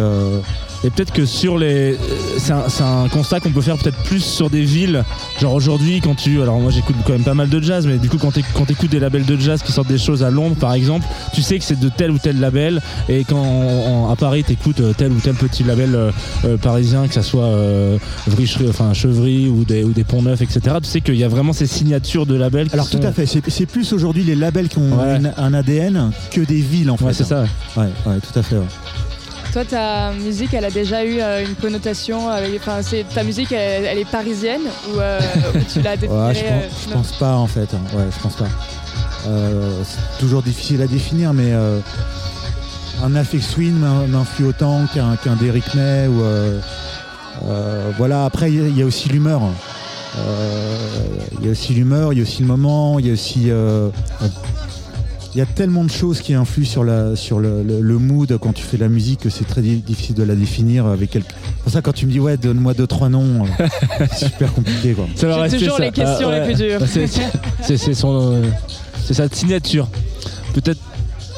Euh, 0.84 0.88
Et 0.88 0.90
peut-être 0.90 1.12
que 1.14 1.26
sur 1.26 1.58
les. 1.58 1.94
euh, 1.94 1.98
C'est 2.38 2.54
un, 2.84 3.08
constat 3.12 3.40
qu'on 3.40 3.52
peut 3.52 3.62
faire 3.62 3.78
peut-être 3.78 3.98
plus 4.04 4.24
sur 4.24 4.50
des 4.50 4.64
villes. 4.64 5.04
Genre 5.42 5.54
aujourd'hui, 5.54 6.02
quand 6.02 6.16
tu. 6.16 6.42
Alors 6.42 6.60
moi 6.60 6.72
j'écoute 6.72 6.96
quand 7.06 7.14
même 7.14 7.24
pas 7.24 7.34
mal 7.34 7.50
de 7.50 7.62
jazz, 7.62 7.86
mais 7.88 7.98
du 7.98 8.10
coup, 8.10 8.18
quand 8.18 8.32
tu 8.32 8.40
écoutes 8.70 8.90
des 8.90 9.00
labels 9.00 9.26
de 9.26 9.38
jazz 9.38 9.62
qui 9.62 9.72
sortent 9.72 9.88
des 9.90 9.98
choses 9.98 10.24
à 10.24 10.30
Londres 10.30 10.56
par 10.60 10.74
exemple, 10.74 11.06
tu 11.34 11.42
sais 11.42 11.58
que 11.60 11.66
c'est 11.66 11.80
de 11.80 11.90
tel 11.90 12.12
ou 12.12 12.18
tel 12.18 12.40
label. 12.40 12.82
Et 13.08 13.24
quand 13.24 14.10
à 14.12 14.16
Paris, 14.16 14.44
tu 14.46 14.54
écoutes 14.54 14.82
tel 14.98 15.12
ou 15.12 15.20
tel 15.20 15.36
petit 15.36 15.64
label 15.64 15.96
euh, 15.96 16.12
euh, 16.46 16.58
parisien, 16.58 17.08
que 17.08 17.14
ça 17.14 17.24
soit 17.24 17.46
euh, 17.46 17.98
Vricherie- 18.30 18.70
enfin, 18.70 18.94
Chevry 18.94 19.48
ou 19.48 19.64
des, 19.64 19.84
ou 19.84 19.92
des 19.92 20.04
Ponts 20.04 20.22
Neufs, 20.22 20.42
etc., 20.42 20.78
tu 20.82 20.90
sais 20.90 21.02
qu'il 21.02 21.16
y 21.16 21.24
a 21.24 21.28
vraiment 21.28 21.54
ces 21.54 21.68
signatures 21.68 22.26
de 22.26 22.36
labels. 22.36 22.68
Alors 22.74 22.90
tout 22.90 23.00
à 23.04 23.12
fait, 23.12 23.26
c'est 23.26 23.66
plus 23.66 23.92
aujourd'hui 23.94 24.24
les 24.24 24.36
labels 24.36 24.68
qui 24.70 24.78
ont 24.78 24.90
Ouais. 25.00 25.20
un 25.38 25.54
ADN 25.54 26.12
que 26.32 26.42
des 26.42 26.60
villes 26.62 26.90
en 26.92 26.98
fait. 26.98 27.06
Ouais, 27.06 27.14
c'est 27.14 27.24
ça. 27.24 27.44
ouais. 27.44 27.84
Ouais, 27.84 27.90
ouais, 28.08 28.16
tout 28.20 28.38
à 28.38 28.44
fait. 28.44 28.56
ouais. 28.56 28.64
Toi, 29.54 29.66
ta 29.66 30.12
musique, 30.14 30.54
elle 30.54 30.66
a 30.66 30.70
déjà 30.70 31.04
eu 31.04 31.20
euh, 31.20 31.44
une 31.44 31.56
connotation. 31.56 32.30
Avec, 32.30 32.62
enfin, 32.62 32.82
c'est 32.84 33.04
ta 33.14 33.24
musique, 33.24 33.52
elle, 33.52 33.86
elle 33.86 33.98
est 33.98 34.10
parisienne 34.10 34.62
ou, 34.94 35.00
euh, 35.00 35.20
tu 35.74 35.82
l'as 35.82 35.98
définie 35.98 36.20
Ouais, 36.20 36.34
je, 36.36 36.42
pense, 36.42 36.84
je 36.88 36.94
pense 36.94 37.12
pas 37.14 37.36
en 37.36 37.48
fait. 37.48 37.74
hein. 37.74 37.82
Ouais, 37.98 38.04
je 38.16 38.22
pense 38.22 38.36
pas. 38.36 38.46
Euh, 39.28 39.82
c'est 39.84 40.20
toujours 40.20 40.44
difficile 40.44 40.82
à 40.84 40.88
définir, 40.88 41.34
mais 41.34 41.52
euh, 41.52 41.80
un 43.04 43.16
Afex 43.16 43.58
m'in- 43.58 44.06
m'influe 44.08 44.46
autant 44.46 44.86
qu'un 44.94 45.16
qu'un 45.16 45.36
Derrick 45.36 45.74
May 45.74 46.08
ou 46.08 46.22
euh, 46.22 46.60
euh, 47.48 47.90
voilà. 47.98 48.26
Après, 48.26 48.52
il 48.52 48.56
y 48.58 48.64
a- 48.64 48.68
il 48.68 48.78
y, 48.78 48.84
a 48.84 48.86
aussi 48.86 49.10
l'humeur. 49.10 49.42
Euh, 50.18 50.76
Il 51.40 51.46
y 51.46 51.50
a 51.50 51.52
aussi 51.52 51.74
l'humeur, 51.74 52.14
il 52.14 52.18
y 52.18 52.22
a 52.22 52.24
aussi 52.24 52.42
le 52.42 52.48
moment, 52.48 53.00
il 53.00 53.08
y 53.08 53.10
a 53.10 53.14
aussi. 53.14 53.50
euh, 53.50 53.90
il 55.36 55.38
y 55.38 55.42
a 55.42 55.46
tellement 55.46 55.84
de 55.84 55.92
choses 55.92 56.22
qui 56.22 56.34
influent 56.34 56.66
sur, 56.66 56.84
la, 56.84 57.16
sur 57.16 57.40
le, 57.40 57.62
le- 57.64 57.82
le 57.82 57.98
mood 58.00 58.36
quand 58.42 58.52
tu 58.54 58.64
fais 58.64 58.78
de 58.78 58.82
la 58.84 58.90
musique 58.90 59.20
que 59.22 59.30
c'est 59.30 59.46
très 59.46 59.62
di- 59.62 59.78
difficile 59.82 60.16
de 60.16 60.24
la 60.24 60.36
définir 60.36 60.88
avec 60.88 61.12
quelqu'un. 61.12 61.36
C'est 61.58 61.64
pour 61.64 61.72
ça 61.72 61.82
quand 61.82 61.94
tu 61.94 62.06
me 62.08 62.12
dis 62.12 62.20
ouais 62.20 62.36
donne-moi 62.38 62.74
deux 62.74 62.88
trois 62.88 63.10
noms, 63.10 63.46
euh, 63.46 63.68
c'est 64.12 64.26
super 64.30 64.52
compliqué 64.54 64.94
quoi. 64.94 65.06
Rester 65.42 65.60
toujours 65.60 65.78
ça. 65.78 65.84
les 65.84 65.92
questions 65.92 66.30
Ah, 66.32 66.40
les 66.40 66.46
plus 66.46 66.56
dures. 66.64 66.80
C'est- 66.88 67.08
c'est- 67.08 67.22
C'est 67.62 67.78
c'est 67.78 67.94
son, 67.94 68.34
euh, 68.34 68.42
c'est 69.06 69.14
sa 69.14 69.28
signature. 69.30 69.88
Peut-être, 70.54 70.80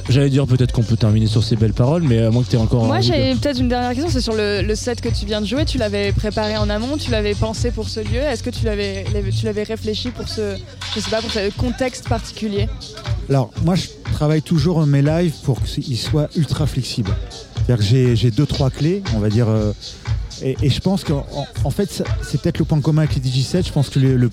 j'allais 0.09 0.29
dire 0.29 0.45
peut-être 0.47 0.71
qu'on 0.71 0.83
peut 0.83 0.97
terminer 0.97 1.27
sur 1.27 1.43
ces 1.43 1.55
belles 1.55 1.73
paroles, 1.73 2.03
mais 2.03 2.19
à 2.19 2.29
moins 2.31 2.43
que 2.43 2.49
tu 2.49 2.55
aies 2.55 2.59
encore. 2.59 2.85
Moi, 2.85 3.01
j'ai 3.01 3.33
peut-être 3.35 3.59
une 3.59 3.69
dernière 3.69 3.91
question. 3.91 4.09
C'est 4.09 4.21
sur 4.21 4.33
le, 4.35 4.61
le 4.61 4.75
set 4.75 5.01
que 5.01 5.09
tu 5.09 5.25
viens 5.25 5.41
de 5.41 5.45
jouer. 5.45 5.65
Tu 5.65 5.77
l'avais 5.77 6.11
préparé 6.11 6.57
en 6.57 6.69
amont, 6.69 6.97
tu 6.97 7.11
l'avais 7.11 7.35
pensé 7.35 7.71
pour 7.71 7.89
ce 7.89 7.99
lieu. 7.99 8.17
Est-ce 8.19 8.43
que 8.43 8.49
tu 8.49 8.65
l'avais, 8.65 9.05
tu 9.37 9.45
l'avais 9.45 9.63
réfléchi 9.63 10.09
pour 10.09 10.27
ce, 10.27 10.55
je 10.95 10.99
sais 10.99 11.09
pas, 11.09 11.21
pour 11.21 11.31
ce 11.31 11.49
contexte 11.57 12.07
particulier? 12.09 12.67
Alors, 13.29 13.51
moi, 13.63 13.75
je 13.75 13.87
travaille 14.13 14.41
toujours 14.41 14.85
mes 14.85 15.01
lives 15.01 15.33
pour 15.43 15.61
qu'ils 15.63 15.97
soient 15.97 16.29
ultra 16.35 16.65
flexibles. 16.67 17.11
C'est-à-dire 17.55 17.77
que 17.77 17.83
j'ai- 17.83 18.15
j'ai 18.15 18.31
deux, 18.31 18.45
trois 18.45 18.69
clés, 18.69 19.03
on 19.15 19.19
va 19.19 19.29
dire. 19.29 19.47
euh, 19.47 19.71
Et, 20.43 20.57
et 20.63 20.69
je 20.71 20.79
pense 20.79 21.03
qu'en 21.03 21.23
en- 21.35 21.45
en 21.65 21.69
fait, 21.69 22.03
c'est 22.23 22.41
peut-être 22.41 22.57
le 22.57 22.65
point 22.65 22.81
commun 22.81 23.03
avec 23.03 23.13
les 23.15 23.21
DJ7. 23.21 23.67
Je 23.67 23.71
pense 23.71 23.89
que 23.89 23.99
le, 23.99 24.15
le 24.17 24.31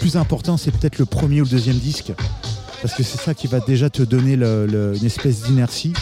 plus 0.00 0.16
important, 0.16 0.56
c'est 0.56 0.72
peut-être 0.72 0.98
le 0.98 1.04
premier 1.06 1.40
ou 1.40 1.44
le 1.44 1.50
deuxième 1.50 1.76
disque. 1.76 2.12
Parce 2.84 2.96
que 2.96 3.02
c'est 3.02 3.18
ça 3.18 3.32
qui 3.32 3.46
va 3.46 3.60
déjà 3.60 3.88
te 3.88 4.02
donner 4.02 4.34
une 4.34 5.06
espèce 5.06 5.40
d'inertie. 5.44 5.94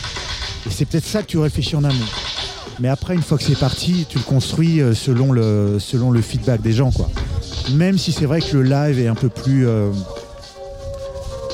Et 0.67 0.71
c'est 0.71 0.85
peut-être 0.85 1.07
ça 1.07 1.23
que 1.23 1.29
tu 1.29 1.39
réfléchis 1.39 1.77
en 1.77 1.85
amont. 1.85 1.95
Mais 2.81 2.89
après, 2.89 3.15
une 3.15 3.23
fois 3.23 3.39
que 3.39 3.45
c'est 3.45 3.57
parti, 3.57 4.05
tu 4.09 4.19
le 4.19 4.25
construis 4.25 4.81
euh, 4.81 4.93
selon 4.93 5.31
le, 5.31 5.79
feedback 6.21 6.61
des 6.61 6.73
gens. 6.73 6.91
Quoi. 6.91 7.09
Même 7.75 7.99
si 7.99 8.11
c'est 8.11 8.27
vrai 8.27 8.41
que 8.41 8.57
le 8.57 8.65
live 8.65 8.99
est 8.99 9.07
un 9.07 9.15
peu 9.15 9.29
plus. 9.29 9.65
euh, 9.69 9.93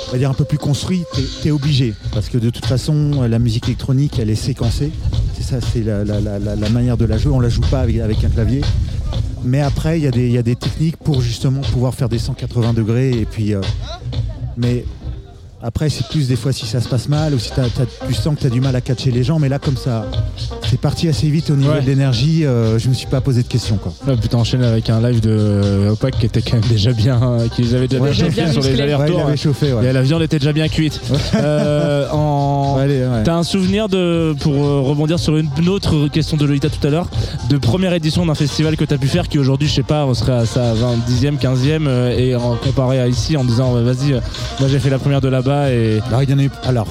on 0.08 0.12
va 0.12 0.16
dire 0.16 0.30
un 0.30 0.34
peu 0.34 0.46
plus 0.46 0.56
construit, 0.56 1.04
t'es 1.42 1.50
es 1.50 1.52
obligé. 1.52 1.92
Parce 2.14 2.30
que 2.30 2.38
de 2.38 2.48
toute 2.48 2.64
façon, 2.64 3.20
la 3.28 3.38
musique 3.38 3.66
électronique, 3.66 4.18
elle 4.18 4.30
est 4.30 4.34
séquencée. 4.34 4.92
C'est 5.36 5.42
ça, 5.42 5.56
c'est 5.60 5.82
la, 5.82 6.70
manière 6.70 6.96
de 6.96 7.04
la 7.04 7.18
jouer. 7.18 7.34
On 7.34 7.40
la 7.40 7.50
joue 7.50 7.60
pas 7.70 7.80
avec, 7.80 8.24
un 8.24 8.30
clavier. 8.30 8.62
Mais 9.44 9.60
après, 9.60 9.98
il 9.98 10.04
y, 10.04 10.08
a 10.08 10.10
des- 10.10 10.26
il 10.26 10.32
y 10.32 10.38
a 10.38 10.42
des 10.42 10.56
techniques 10.56 10.96
pour 10.96 11.20
justement 11.20 11.60
pouvoir 11.60 11.94
faire 11.94 12.08
des 12.08 12.18
180 12.18 12.72
degrés. 12.72 13.10
Et 13.10 13.26
puis, 13.26 13.52
euh, 13.54 13.60
mais 14.56 14.86
après, 15.62 15.88
c'est 15.90 16.06
plus 16.08 16.28
des 16.28 16.36
fois 16.36 16.52
si 16.52 16.66
ça 16.66 16.80
se 16.80 16.88
passe 16.88 17.08
mal 17.08 17.34
ou 17.34 17.38
si 17.38 17.50
t'as- 17.50 17.62
t'as- 17.68 18.06
tu 18.06 18.14
sens 18.14 18.34
que 18.36 18.40
tu 18.40 18.46
as 18.46 18.50
du 18.50 18.60
mal 18.60 18.76
à 18.76 18.80
catcher 18.80 19.10
les 19.10 19.24
gens. 19.24 19.38
Mais 19.38 19.48
là, 19.48 19.58
comme 19.58 19.76
ça, 19.76 20.06
c'est 20.68 20.80
parti 20.80 21.08
assez 21.08 21.28
vite 21.28 21.50
au 21.50 21.56
niveau 21.56 21.72
Ouais. 21.72 21.80
de 21.80 21.86
l'énergie. 21.86 22.44
euh, 22.44 22.78
je 22.78 22.88
me 22.88 22.94
suis 22.94 23.06
pas 23.06 23.20
posé 23.20 23.42
de 23.42 23.48
questions. 23.48 23.76
Quoi. 23.76 23.92
Ah, 24.06 24.12
putain, 24.20 24.38
enchaîner 24.38 24.66
avec 24.66 24.88
un 24.90 25.00
live 25.00 25.20
de 25.20 25.30
euh, 25.30 25.90
Opac 25.90 26.16
qui 26.18 26.26
était 26.26 26.42
quand 26.42 26.54
même 26.60 26.68
déjà 26.68 26.92
bien, 26.92 27.20
euh, 27.22 27.48
qui 27.48 27.62
les 27.62 27.74
avait 27.74 27.88
déjà 27.88 28.02
Ouais, 28.02 28.10
bien 28.12 28.24
chauffés 28.26 28.52
sur 28.52 28.62
les 28.62 28.80
allers-retours. 28.80 29.24
Ouais, 29.26 29.36
chauffé. 29.36 29.74
Et 29.82 29.92
la 29.92 30.02
viande 30.02 30.22
était 30.22 30.38
déjà 30.38 30.52
bien 30.52 30.68
cuite. 30.68 31.00
Euh, 31.34 32.08
en... 32.10 32.78
T'as 33.24 33.34
un 33.36 33.42
souvenir 33.42 33.88
de, 33.88 34.34
pour 34.40 34.54
euh, 34.54 34.80
rebondir 34.80 35.18
sur 35.18 35.36
une 35.36 35.48
autre 35.68 36.08
question 36.08 36.36
de 36.36 36.44
Lolita 36.44 36.68
tout 36.68 36.84
à 36.86 36.90
l'heure, 36.90 37.08
de 37.48 37.56
première 37.58 37.92
édition 37.92 38.24
d'un 38.26 38.34
festival 38.34 38.76
que 38.76 38.84
t'as 38.84 38.98
pu 38.98 39.08
faire 39.08 39.28
qui 39.28 39.38
aujourd'hui, 39.38 39.68
je 39.68 39.74
sais 39.74 39.82
pas, 39.82 40.04
on 40.06 40.14
serait 40.14 40.32
à 40.32 40.46
sa 40.46 40.74
20, 40.74 40.96
10e, 41.08 41.36
15e 41.38 41.86
euh, 41.86 42.16
et 42.16 42.34
en 42.34 42.56
comparé 42.56 43.00
à 43.00 43.06
ici 43.08 43.36
en 43.36 43.44
disant 43.44 43.72
vas-y, 43.72 44.12
moi 44.60 44.68
j'ai 44.68 44.78
fait 44.78 44.90
la 44.90 44.98
première 44.98 45.20
de 45.20 45.28
là-bas 45.48 45.70
et. 45.72 46.00
Alors, 46.08 46.22
il 46.22 46.30
y 46.30 46.34
en 46.34 46.38
a 46.38 46.42
eu, 46.42 46.50
alors, 46.64 46.86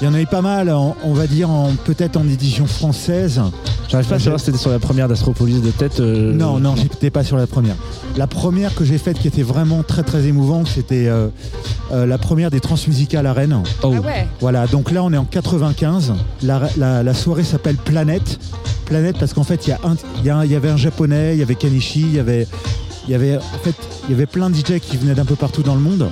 il 0.00 0.04
y 0.04 0.08
en 0.08 0.14
a 0.14 0.20
eu 0.20 0.26
pas 0.26 0.40
mal, 0.40 0.70
on 0.72 1.12
va 1.12 1.26
dire 1.26 1.50
en- 1.50 1.72
peut-être 1.84 2.16
en 2.16 2.26
édition 2.28 2.66
française. 2.66 3.40
J'arrive 3.88 4.06
pas 4.08 4.14
à 4.14 4.18
savoir 4.20 4.38
si 4.38 4.46
c'était 4.46 4.58
sur 4.58 4.70
la 4.70 4.78
première 4.78 5.08
d'Astropolis 5.08 5.60
de 5.60 5.70
tête. 5.70 5.98
euh, 6.00 6.32
Non, 6.32 6.60
non, 6.60 6.76
j'étais 6.76 7.10
pas 7.10 7.24
sur 7.24 7.36
la 7.36 7.46
première. 7.48 7.74
La 8.16 8.28
première 8.28 8.72
que 8.74 8.84
j'ai 8.84 8.98
faite 8.98 9.18
qui 9.18 9.26
était 9.28 9.42
vraiment 9.42 9.82
très 9.82 10.04
très 10.04 10.26
émouvante, 10.26 10.68
c'était 10.68 11.08
euh, 11.08 11.26
euh, 11.92 12.06
la 12.06 12.16
première 12.16 12.50
des 12.52 12.60
Transmusicales 12.60 13.26
à 13.26 13.32
Rennes. 13.32 13.60
Oh. 13.82 13.92
Ah 13.96 14.00
ouais. 14.00 14.28
Voilà, 14.40 14.66
donc 14.68 14.92
là 14.92 15.02
on 15.02 15.12
est 15.12 15.16
en 15.16 15.24
95. 15.24 16.12
La, 16.44 16.60
la- 16.76 17.02
la 17.02 17.14
soirée 17.14 17.42
s'appelle 17.42 17.76
Planète. 17.76 18.38
Planète 18.86 19.16
parce 19.18 19.34
qu'en 19.34 19.44
fait 19.44 19.66
il 19.66 19.70
y, 19.70 19.72
a 19.72 19.80
un- 19.84 19.96
il 20.18 20.24
y, 20.24 20.30
a 20.30 20.36
un- 20.38 20.44
il 20.44 20.52
y 20.52 20.56
avait 20.56 20.70
un 20.70 20.76
japonais, 20.76 21.34
il 21.34 21.40
y 21.40 21.42
avait 21.42 21.56
Kanishi, 21.56 22.02
il 22.02 22.14
y 22.14 22.18
avait, 22.20 22.46
il 23.08 23.10
y 23.10 23.14
avait, 23.14 23.36
en 23.38 23.58
fait, 23.64 23.74
il 24.08 24.12
y 24.12 24.14
avait 24.14 24.26
plein 24.26 24.50
de 24.50 24.54
DJ 24.54 24.78
qui 24.80 24.96
venaient 24.98 25.14
d'un 25.14 25.24
peu 25.24 25.36
partout 25.36 25.62
dans 25.62 25.74
le 25.74 25.80
monde. 25.80 26.08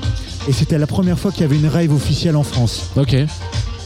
Et 0.49 0.53
c'était 0.53 0.79
la 0.79 0.87
première 0.87 1.19
fois 1.19 1.31
qu'il 1.31 1.43
y 1.43 1.45
avait 1.45 1.57
une 1.59 1.67
rave 1.69 1.93
officielle 1.93 2.35
en 2.37 2.43
France. 2.43 2.87
Ok. 2.97 3.15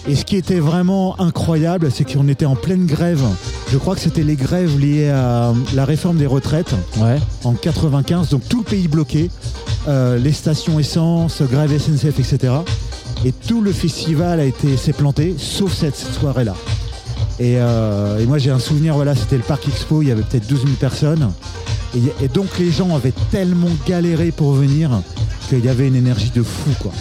Et 0.09 0.17
ce 0.17 0.25
qui 0.25 0.37
était 0.37 0.59
vraiment 0.61 1.21
incroyable, 1.21 1.91
c'est 1.93 2.05
qu'on 2.11 2.27
était 2.29 2.45
en 2.45 2.57
pleine 2.57 2.87
grève. 2.87 3.23
Je 3.71 3.79
crois 3.79 3.95
que 3.95 4.01
c'était 4.01 4.23
les 4.25 4.35
grèves 4.37 4.79
liées 4.79 5.11
à 5.11 5.53
la 5.75 5.85
réforme 5.85 6.17
des 6.17 6.27
retraites 6.27 6.73
Ouais. 6.99 7.19
en 7.45 7.53
95, 7.53 8.29
donc 8.29 8.43
tout 8.49 8.59
le 8.59 8.65
pays 8.65 8.89
bloqué, 8.89 9.31
euh, 9.89 10.19
les 10.19 10.33
stations 10.33 10.79
essence, 10.81 11.41
grève 11.43 11.71
SNCF, 11.77 12.19
etc. 12.19 12.53
Et 13.25 13.31
tout 13.33 13.61
le 13.61 13.73
festival 13.73 14.41
a 14.41 14.45
été 14.45 14.77
s'est 14.77 14.93
planté, 14.93 15.37
sauf 15.39 15.73
cette, 15.73 15.95
cette 15.97 16.15
soirée-là. 16.15 16.55
Et, 17.39 17.55
euh, 17.59 18.19
et 18.19 18.27
moi 18.27 18.39
j'ai 18.39 18.51
un 18.51 18.59
souvenir, 18.59 18.95
voilà, 18.95 19.15
c'était 19.15 19.37
le 19.37 19.43
Parc 19.43 19.67
Expo, 19.69 20.03
il 20.03 20.09
y 20.09 20.11
avait 20.11 20.23
peut-être 20.23 20.49
12 20.49 20.63
000 20.65 20.73
personnes. 20.81 21.31
Et, 21.97 22.25
et 22.25 22.29
donc 22.29 22.47
les 22.59 22.71
gens 22.71 22.95
avaient 22.97 23.13
tellement 23.31 23.69
galéré 23.87 24.31
pour 24.33 24.53
venir 24.53 24.91
qu'il 25.49 25.65
y 25.65 25.69
avait 25.69 25.89
une 25.89 25.97
énergie 25.97 26.31
de 26.35 26.43
fou, 26.43 26.71
quoi. 26.81 26.93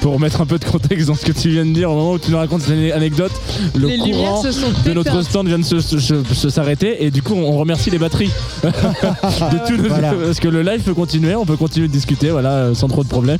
Pour 0.00 0.18
mettre 0.18 0.40
un 0.40 0.46
peu 0.46 0.58
de 0.58 0.64
contexte 0.64 1.08
dans 1.08 1.14
ce 1.14 1.26
que 1.26 1.32
tu 1.32 1.50
viens 1.50 1.66
de 1.66 1.72
dire, 1.74 1.90
au 1.90 1.94
moment 1.94 2.12
où 2.12 2.18
tu 2.18 2.30
nous 2.30 2.38
racontes 2.38 2.62
cette 2.62 2.92
anecdote, 2.94 3.30
le 3.76 3.86
Les 3.88 3.98
courant 3.98 4.42
se 4.42 4.50
sont 4.50 4.68
de 4.86 4.92
notre 4.94 5.20
stand 5.20 5.46
vient 5.46 5.58
de 5.58 5.62
se, 5.62 5.78
se- 5.80 5.98
se- 5.98 6.24
se 6.32 6.48
s'arrêter 6.48 7.04
et 7.04 7.10
du 7.10 7.20
coup 7.22 7.34
on 7.34 7.58
remercie 7.58 7.90
les 7.90 7.98
batteries 7.98 8.30
de 8.64 9.66
tout 9.66 9.76
notre- 9.76 9.88
Voilà. 9.88 10.12
parce 10.24 10.40
que 10.40 10.48
le 10.48 10.62
live 10.62 10.80
peut 10.80 10.94
continuer, 10.94 11.34
on 11.34 11.44
peut 11.44 11.58
continuer 11.58 11.86
de 11.88 11.92
discuter, 11.92 12.30
voilà, 12.30 12.50
euh, 12.50 12.74
sans 12.74 12.88
trop 12.88 13.04
de 13.04 13.10
problème. 13.10 13.36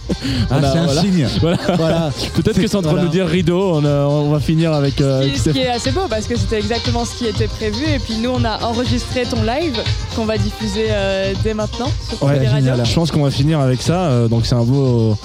Ah, 0.51 0.59
c'est 0.73 0.79
un 0.79 0.85
voilà. 0.85 1.01
signe. 1.01 1.27
Voilà. 1.41 1.59
Voilà. 1.79 2.11
Peut-être 2.35 2.61
que 2.61 2.67
sans 2.69 2.83
trop 2.83 2.91
Voilà. 2.91 3.07
nous 3.07 3.11
dire 3.11 3.27
rideau, 3.27 3.77
on, 3.77 3.85
a- 3.87 4.05
on 4.07 4.31
va 4.31 4.39
finir 4.41 4.75
avec. 4.75 5.01
euh, 5.01 5.23
Ce 5.23 5.29
qui- 5.29 5.39
ce 5.39 5.43
qui 5.45 5.51
Steph- 5.61 5.63
est 5.63 5.69
assez 5.71 5.93
beau 5.93 6.09
parce 6.11 6.27
que 6.27 6.37
c'était 6.37 6.59
exactement 6.59 7.07
ce 7.07 7.15
qui 7.17 7.25
était 7.27 7.49
prévu 7.49 7.85
et 7.89 7.99
puis 7.99 8.17
nous 8.23 8.31
on 8.35 8.45
a 8.45 8.63
enregistré 8.65 9.23
ton 9.23 9.43
live 9.43 9.79
qu'on 10.15 10.27
va 10.27 10.37
diffuser 10.37 10.89
euh, 10.91 11.00
dès 11.43 11.55
maintenant 11.55 11.91
sur 12.09 12.23
Ouais, 12.23 12.47
génial. 12.47 12.85
Je 12.85 12.95
pense 12.95 13.11
qu'on 13.11 13.23
va 13.23 13.31
finir 13.31 13.61
avec 13.61 13.83
ça, 13.83 14.07
euh, 14.07 14.29
donc 14.29 14.47
c'est 14.47 14.55
un 14.55 14.65
beau. 14.65 15.17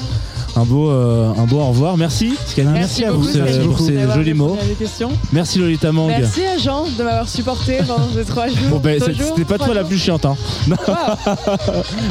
Un 0.57 0.63
beau, 0.63 0.89
euh, 0.89 1.33
un 1.37 1.43
beau 1.45 1.57
au 1.59 1.65
revoir. 1.67 1.97
Merci, 1.97 2.33
Merci 2.57 3.03
à 3.03 3.09
pour, 3.11 3.19
vous, 3.19 3.27
ce- 3.27 3.37
merci 3.39 3.59
pour 3.59 3.67
beaucoup 3.69 3.85
ces 3.87 3.91
d'avoir 3.91 4.15
jolis 4.15 4.33
mots. 4.33 4.45
répondu 4.53 4.61
à 4.61 4.67
des 4.69 4.73
questions. 4.75 5.11
Merci 5.33 5.59
Lolita 5.59 5.91
Mang. 5.91 6.07
Merci 6.07 6.45
à 6.45 6.57
Jean 6.57 6.85
de 6.97 7.03
m'avoir 7.03 7.27
supporté 7.27 7.79
pendant 7.85 8.07
ces 8.15 8.23
trois 8.23 8.47
jours. 8.47 8.55
Bon 8.69 8.77
ben 8.77 8.97
deux 8.97 9.05
c'est- 9.07 9.13
jours, 9.15 9.33
c'était 9.35 9.43
pas 9.43 9.55
trois 9.55 9.67
toi 9.67 9.75
la 9.75 9.81
jours. 9.81 9.89
plus 9.89 9.97
chiante 9.99 10.25
hein. 10.25 10.37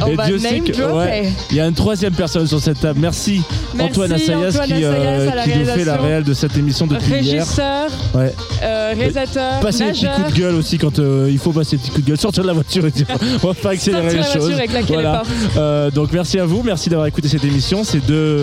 On 0.05 0.15
va 0.15 0.29
name 0.29 0.63
que 0.63 0.71
dropper. 0.73 0.93
ouais, 0.95 1.33
il 1.49 1.57
y 1.57 1.59
a 1.59 1.65
une 1.67 1.73
troisième 1.73 2.13
personne 2.13 2.45
sur 2.45 2.59
cette 2.59 2.79
table. 2.79 2.99
Merci, 3.01 3.41
Merci, 3.73 3.89
Antoine 3.91 4.11
Assayas 4.11 4.49
Antoine 4.49 4.67
qui, 4.67 4.83
euh, 4.83 4.91
Assayas 4.91 5.31
à 5.31 5.35
la 5.35 5.43
qui 5.43 5.49
nous 5.49 5.55
fait 5.55 5.63
la 5.65 5.73
réalisation. 5.73 6.03
réelle 6.03 6.23
de 6.23 6.33
cette 6.33 6.57
émission 6.57 6.87
depuis 6.87 7.13
hier. 7.21 7.43
Régisseur, 7.43 7.89
Ouais. 8.13 8.33
euh, 8.63 8.93
réalisateur, 8.95 9.59
Passer 9.59 9.85
des 9.85 9.91
petits 9.91 10.03
nageur. 10.05 10.21
coups 10.23 10.33
de 10.35 10.39
gueule 10.39 10.55
aussi 10.55 10.77
quand 10.77 10.99
euh, 10.99 11.27
il 11.31 11.39
faut 11.39 11.51
passer 11.51 11.77
des 11.77 11.81
petits 11.81 11.91
coups 11.91 12.03
de 12.03 12.09
gueule. 12.09 12.19
Sortir 12.19 12.43
de 12.43 12.47
la 12.47 12.53
voiture 12.53 12.85
et 12.85 12.91
dire 12.91 13.07
on 13.43 13.47
va 13.47 13.53
pas 13.55 13.71
accélérer 13.71 14.03
Sortir 14.11 14.17
les 14.21 14.23
la 14.23 14.23
voiture 14.39 14.41
choses. 14.51 14.59
et 14.59 14.67
claquer 14.67 14.87
les 14.97 15.01
Voilà. 15.01 15.17
portes. 15.19 15.29
Euh, 15.57 15.89
donc 15.91 16.09
merci 16.13 16.37
à 16.39 16.45
vous, 16.45 16.61
merci 16.63 16.89
d'avoir 16.89 17.07
écouté 17.07 17.27
cette 17.27 17.43
émission. 17.43 17.83
C'est 17.83 18.05
deux, 18.05 18.34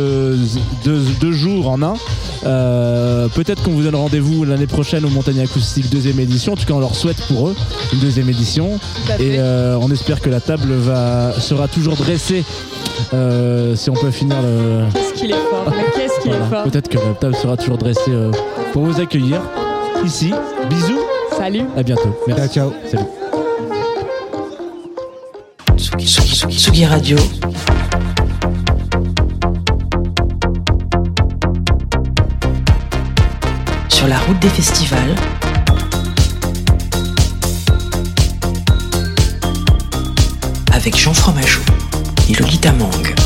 deux, 0.85 1.01
deux 1.21 1.33
jours 1.33 1.69
en 1.69 1.83
un. 1.83 1.95
Euh, 2.45 3.29
Peut-être 3.29 3.63
qu'on 3.63 3.71
vous 3.73 3.83
donne 3.83 3.95
rendez-vous 3.95 4.45
l'année 4.45 4.67
prochaine 4.67 5.05
au 5.05 5.09
Montagne 5.09 5.41
Acoustique 5.41 5.89
deuxième 5.91 6.19
édition. 6.21 6.53
En 6.55 6.57
tout 6.57 6.65
cas, 6.67 6.75
on 6.75 6.81
leur 6.81 6.95
souhaite 6.95 7.21
pour 7.29 7.49
eux 7.49 7.57
une 7.93 7.99
deuxième 8.01 8.29
édition. 8.29 8.79
Et 9.21 9.39
euh, 9.39 9.77
on 9.81 9.91
espère 9.91 10.21
que 10.21 10.29
la 10.31 10.41
table 10.41 10.73
va, 10.73 11.33
sera 11.41 11.69
toujours 11.69 11.95
dressée. 11.97 12.45
euh, 13.15 13.75
si 13.77 13.91
on 13.91 13.95
peut 13.95 14.11
finir 14.11 14.37
le. 14.43 14.85
Qu'est-ce 14.93 15.15
qu'il 15.15 15.31
est 15.31 15.35
fort, 15.51 15.65
mais 15.71 15.85
qu'est-ce 15.95 16.21
qu'il 16.21 16.31
Voilà. 16.31 16.47
est 16.47 16.51
fort. 16.51 16.63
Peut-être 16.65 16.89
que 16.89 16.99
la 16.99 17.15
table 17.15 17.35
sera 17.37 17.57
toujours 17.57 17.79
dressée 17.79 18.01
euh, 18.11 18.31
pour 18.73 18.85
vous 18.85 19.01
accueillir 19.01 19.41
ici. 20.05 20.33
Bisous, 20.69 21.01
Salut. 21.37 21.63
à 21.77 21.83
bientôt. 21.83 22.15
Merci. 22.27 22.55
Ciao, 22.55 22.71
ciao. 22.71 22.73
Salut. 22.91 23.05
Tsugi, 25.77 26.07
Tsugi, 26.07 26.35
Tsugi, 26.37 26.57
Tsugi 26.59 26.85
Radio. 26.87 27.17
La 34.09 34.19
route 34.19 34.39
des 34.41 34.49
festivals. 34.49 35.15
Avec 40.73 40.99
Jean 40.99 41.15
Fromageau 41.15 41.61
et 42.29 42.35
Lolita 42.35 42.73
Mang. 42.73 43.22